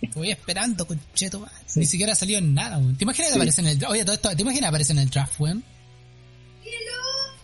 Estoy 0.01 0.31
esperando, 0.31 0.85
concheto. 0.87 1.39
man. 1.39 1.49
Ni 1.75 1.85
siquiera 1.85 2.13
ha 2.13 2.15
salido 2.15 2.39
en 2.39 2.53
nada, 2.53 2.77
weón. 2.77 2.95
¿Te 2.97 3.03
imaginas 3.03 3.31
que 3.31 3.35
aparece 3.37 3.61
en 3.61 3.67
el 3.67 3.79
draft? 3.79 3.91
Oye, 3.93 4.05
todo 4.05 4.15
esto, 4.15 4.35
¿te 4.35 4.41
imaginas 4.41 4.61
que 4.61 4.67
aparece 4.69 4.93
en 4.93 4.99
el 4.99 5.09
draft, 5.09 5.39
weón? 5.39 5.63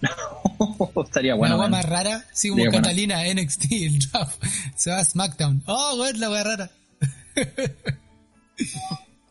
Estaría 1.06 1.36
bueno. 1.36 1.56
Una 1.56 1.64
weá 1.64 1.70
más 1.72 1.86
rara, 1.86 2.26
sí, 2.32 2.50
como 2.50 2.64
bueno. 2.64 2.78
Catalina, 2.78 3.22
NXT, 3.34 3.66
el 3.72 4.00
draft. 4.00 4.44
Se 4.76 4.92
va 4.92 5.00
a 5.00 5.06
SmackDown. 5.06 5.64
Oh, 5.66 5.98
weón, 6.00 6.20
la 6.20 6.30
weá 6.30 6.44
rara. 6.44 6.72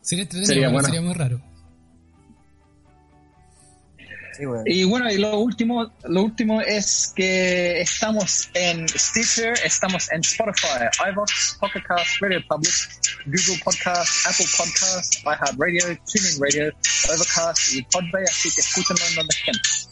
sería 0.01 0.23
entretenido, 0.23 0.47
Sería 0.47 0.69
bueno. 0.69 0.87
sería 0.87 1.01
muy 1.01 1.13
raro. 1.13 1.41
Y 4.65 4.85
bueno, 4.85 5.11
y 5.11 5.17
lo 5.17 5.37
último, 5.37 5.91
lo 6.03 6.21
último 6.21 6.61
es 6.61 7.11
que 7.13 7.81
estamos 7.81 8.49
en 8.53 8.87
Stitcher, 8.87 9.53
estamos 9.65 10.09
en 10.11 10.21
Spotify, 10.21 10.87
iVoox, 11.11 11.57
Pocket 11.59 11.83
Cast, 11.83 12.21
Radio 12.21 12.39
Public, 12.47 12.73
Google 13.25 13.61
Podcast, 13.63 14.27
Apple 14.27 14.45
Podcast, 14.57 15.15
iHeartRadio, 15.25 15.99
TuneIn 16.05 16.39
Radio, 16.39 16.73
Overcast 17.09 17.73
y 17.73 17.81
Podbay, 17.83 18.23
así 18.23 18.49
que 18.55 18.61
escúchenos 18.61 19.15
donde 19.15 19.35
estén. 19.35 19.88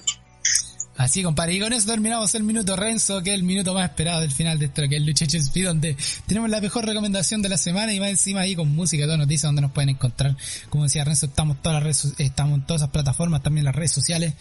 Así, 0.98 1.22
compadre. 1.22 1.54
Y 1.54 1.60
con 1.60 1.72
eso 1.74 1.88
terminamos 1.88 2.34
el 2.34 2.42
minuto 2.42 2.76
Renzo, 2.76 3.22
que 3.22 3.30
es 3.30 3.36
el 3.36 3.44
minuto 3.44 3.72
más 3.76 3.88
esperado 3.88 4.22
del 4.22 4.32
final 4.32 4.58
de 4.58 4.66
esto, 4.66 4.82
que 4.90 4.96
es 4.96 5.02
Lucha 5.04 5.26
HSP, 5.26 5.58
donde 5.64 5.96
tenemos 6.26 6.50
la 6.50 6.60
mejor 6.60 6.86
recomendación 6.86 7.44
de 7.44 7.50
la 7.50 7.58
semana 7.58 7.94
y 7.94 8.00
más 8.00 8.10
encima 8.10 8.42
ahí 8.42 8.56
con 8.56 8.74
música 8.76 9.04
todas 9.04 9.20
noticias 9.20 9.44
donde 9.44 9.62
nos 9.62 9.72
pueden 9.72 9.90
encontrar. 9.90 10.36
Como 10.72 10.86
decía 10.86 11.04
Renzo, 11.04 11.28
estamos, 11.28 11.62
todas 11.62 11.76
las 11.76 11.84
redes, 11.84 12.20
estamos 12.20 12.58
en 12.58 12.66
todas 12.66 12.82
esas 12.82 12.92
plataformas, 12.92 13.44
también 13.44 13.64
las 13.64 13.76
redes 13.76 13.92
sociales. 13.92 14.34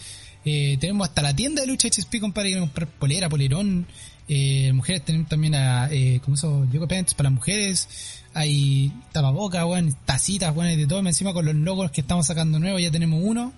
Eh, 0.46 0.78
tenemos 0.80 1.06
hasta 1.06 1.20
la 1.20 1.36
tienda 1.36 1.60
de 1.60 1.66
Lucha 1.66 1.88
HSP, 1.88 2.20
compadre, 2.20 2.54
que 2.54 2.58
comprar 2.58 2.88
polera, 2.88 3.28
polerón. 3.28 3.86
Eh, 4.26 4.72
mujeres 4.72 5.04
tenemos 5.04 5.28
también 5.28 5.54
a, 5.56 5.88
eh, 5.92 6.20
como 6.24 6.36
eso, 6.36 6.66
yoga 6.72 6.88
pants 6.88 7.12
para 7.12 7.28
las 7.28 7.34
mujeres. 7.34 7.88
Hay 8.32 8.92
tapabocas, 9.12 9.62
weón, 9.66 9.94
tacitas, 10.06 10.56
weón, 10.56 10.74
de 10.74 10.86
todo. 10.86 11.00
Encima 11.00 11.34
con 11.34 11.44
los 11.44 11.54
logos 11.54 11.90
que 11.90 12.00
estamos 12.00 12.26
sacando 12.26 12.58
nuevos, 12.58 12.80
ya 12.80 12.90
tenemos 12.90 13.20
uno 13.22 13.52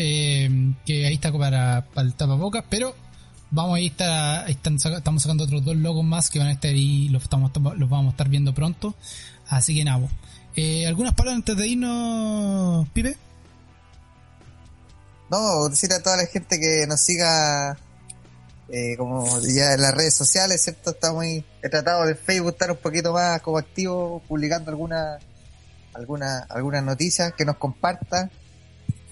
eh, 0.00 0.48
que 0.86 1.06
ahí 1.06 1.14
está 1.14 1.32
para, 1.32 1.84
para 1.92 2.06
el 2.06 2.14
tapabocas, 2.14 2.64
pero 2.70 2.94
vamos 3.50 3.78
a 3.78 3.80
estar, 3.80 4.48
estamos 4.48 5.22
sacando 5.22 5.42
otros 5.42 5.64
dos 5.64 5.76
logos 5.76 6.04
más 6.04 6.30
que 6.30 6.38
van 6.38 6.48
a 6.48 6.52
estar 6.52 6.70
ahí, 6.70 7.08
los, 7.08 7.24
estamos, 7.24 7.50
los 7.76 7.90
vamos 7.90 8.06
a 8.06 8.10
estar 8.10 8.28
viendo 8.28 8.54
pronto. 8.54 8.94
Así 9.48 9.74
que 9.74 9.84
nada, 9.84 10.08
eh, 10.54 10.86
¿algunas 10.86 11.14
palabras 11.14 11.38
antes 11.38 11.56
de 11.56 11.66
irnos, 11.66 12.88
Pipe? 12.90 13.16
No, 15.30 15.68
decir 15.68 15.92
a 15.92 16.00
toda 16.00 16.16
la 16.16 16.26
gente 16.26 16.60
que 16.60 16.86
nos 16.86 17.00
siga 17.00 17.76
eh, 18.68 18.96
como 18.96 19.26
ya 19.40 19.72
en 19.72 19.82
las 19.82 19.94
redes 19.94 20.14
sociales, 20.14 20.62
¿cierto? 20.62 20.90
Estamos 20.90 21.24
ahí, 21.24 21.44
he 21.60 21.68
tratado 21.68 22.06
de 22.06 22.14
Facebook 22.14 22.52
estar 22.52 22.70
un 22.70 22.76
poquito 22.76 23.12
más 23.12 23.42
como 23.42 23.58
activo, 23.58 24.22
publicando 24.28 24.70
alguna, 24.70 25.18
alguna, 25.92 26.46
algunas 26.50 26.84
noticias, 26.84 27.32
que 27.32 27.44
nos 27.44 27.56
comparta 27.56 28.30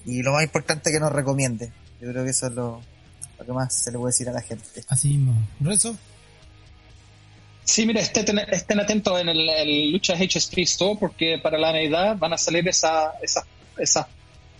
y 0.07 0.23
lo 0.23 0.31
más 0.31 0.43
importante 0.43 0.89
que 0.91 0.99
nos 0.99 1.11
recomiende. 1.11 1.71
Yo 2.01 2.09
creo 2.09 2.23
que 2.23 2.31
eso 2.31 2.47
es 2.47 2.53
lo, 2.53 2.81
lo 3.37 3.45
que 3.45 3.51
más 3.51 3.73
se 3.73 3.91
le 3.91 3.97
puede 3.97 4.11
decir 4.11 4.29
a 4.29 4.31
la 4.31 4.41
gente. 4.41 4.65
Así 4.87 5.09
mismo. 5.09 5.35
¿Rezo? 5.59 5.95
Sí, 7.65 7.85
mira, 7.85 7.99
estén, 7.99 8.39
estén 8.39 8.79
atentos 8.79 9.19
en 9.19 9.27
el, 9.27 9.49
el 9.49 9.91
Lucha 9.91 10.13
HSP 10.15 10.59
Store 10.59 10.97
porque 10.97 11.37
para 11.43 11.57
la 11.57 11.73
Navidad 11.73 12.15
van 12.17 12.31
a 12.31 12.37
salir 12.37 12.65
esa, 12.69 13.11
esa, 13.21 13.45
esa, 13.77 14.07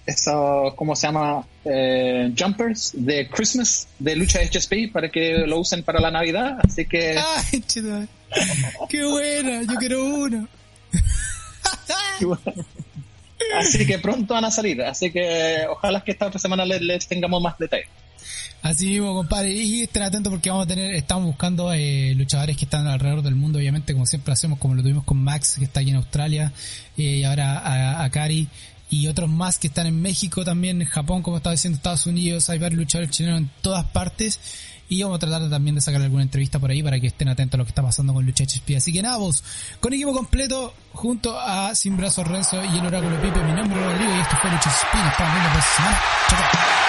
esa 0.06 0.34
¿cómo 0.76 0.94
se 0.94 1.08
llama? 1.08 1.48
Eh, 1.64 2.34
jumpers 2.38 2.92
de 2.94 3.30
Christmas 3.30 3.88
de 3.98 4.18
Lucha 4.18 4.40
HSP 4.42 4.92
para 4.92 5.10
que 5.10 5.46
lo 5.48 5.60
usen 5.60 5.84
para 5.84 6.02
la 6.02 6.12
Navidad. 6.12 6.58
Así 6.62 6.86
que 6.86 7.18
¡Ay, 7.54 7.62
chido! 7.62 8.06
¡Qué 8.90 9.06
buena! 9.06 9.64
Yo 9.64 9.76
quiero 9.80 10.04
uno. 10.04 10.46
Así 13.56 13.86
que 13.86 14.00
pronto 14.00 14.34
van 14.34 14.46
a 14.46 14.52
salir, 14.52 14.82
así 14.82 15.12
que 15.12 15.66
ojalá 15.70 16.02
que 16.02 16.12
esta 16.12 16.28
otra 16.28 16.40
semana 16.40 16.66
les, 16.66 17.08
tengamos 17.08 17.42
más 17.42 17.58
detalles. 17.58 17.88
Así 18.62 18.88
mismo, 18.88 19.14
compadre. 19.14 19.52
Y 19.52 19.84
estén 19.84 20.04
atentos 20.04 20.32
porque 20.32 20.50
vamos 20.50 20.66
a 20.66 20.68
tener, 20.68 20.94
estamos 20.96 21.28
buscando 21.28 21.72
eh, 21.72 22.14
luchadores 22.16 22.58
que 22.58 22.66
están 22.66 22.88
alrededor 22.88 23.22
del 23.22 23.36
mundo, 23.36 23.60
obviamente, 23.60 23.94
como 23.94 24.06
siempre 24.06 24.34
hacemos, 24.34 24.60
como 24.60 24.76
lo 24.76 24.82
tuvimos 24.82 25.04
con 25.04 25.18
Max, 25.18 25.56
que 25.58 25.66
está 25.66 25.80
aquí 25.80 25.92
en 25.92 25.98
Australia, 25.98 26.52
eh, 26.98 27.02
y 27.02 27.24
ahora 27.24 27.60
a, 27.60 28.04
a 28.04 28.10
Cari, 28.10 28.48
y 28.90 29.08
otros 29.08 29.30
más 29.30 29.60
que 29.60 29.68
están 29.68 29.88
en 29.88 30.02
México 30.02 30.44
también, 30.46 30.82
en 30.82 30.88
Japón, 30.88 31.22
como 31.22 31.38
estaba 31.38 31.54
diciendo, 31.54 31.78
Estados 31.78 32.08
Unidos, 32.08 32.50
hay 32.50 32.58
varios 32.58 32.80
luchadores 32.80 33.12
chilenos 33.12 33.42
en 33.42 33.50
todas 33.62 33.86
partes. 33.86 34.40
Y 34.90 35.04
vamos 35.04 35.18
a 35.18 35.20
tratar 35.20 35.50
también 35.50 35.76
de 35.76 35.82
sacar 35.82 36.02
alguna 36.02 36.24
entrevista 36.24 36.60
por 36.60 36.72
ahí 36.72 36.82
para 36.82 37.00
que 37.00 37.08
estén 37.08 37.28
atentos 37.28 37.56
a 37.56 37.58
lo 37.60 37.66
que 37.66 37.70
está 37.72 37.82
pasando 37.82 38.14
con 38.14 38.26
Lucha 38.26 38.46
HSP. 38.46 38.78
Así 38.78 38.94
que 38.94 39.02
nada, 39.02 39.18
vos, 39.18 39.44
con 39.80 39.94
equipo 39.94 40.14
completo, 40.14 40.74
junto 40.94 41.38
a 41.40 41.76
Sin 41.76 41.98
Brazos 41.98 42.28
Renzo 42.28 42.64
y 42.64 42.78
el 42.78 42.86
Oráculo 42.86 43.22
Pipe, 43.22 43.44
mi 43.44 43.54
nombre 43.54 43.80
es 43.80 43.86
Rodrigo 43.86 44.16
y 44.16 44.20
esto 44.20 44.36
fue 44.42 44.50
Lucha 44.50 44.70
HSP. 44.70 44.96
Nos 44.96 45.12
estamos 45.12 45.34
viendo 45.34 45.54
por 45.54 45.62
semana. 45.62 46.00
Chao. 46.30 46.87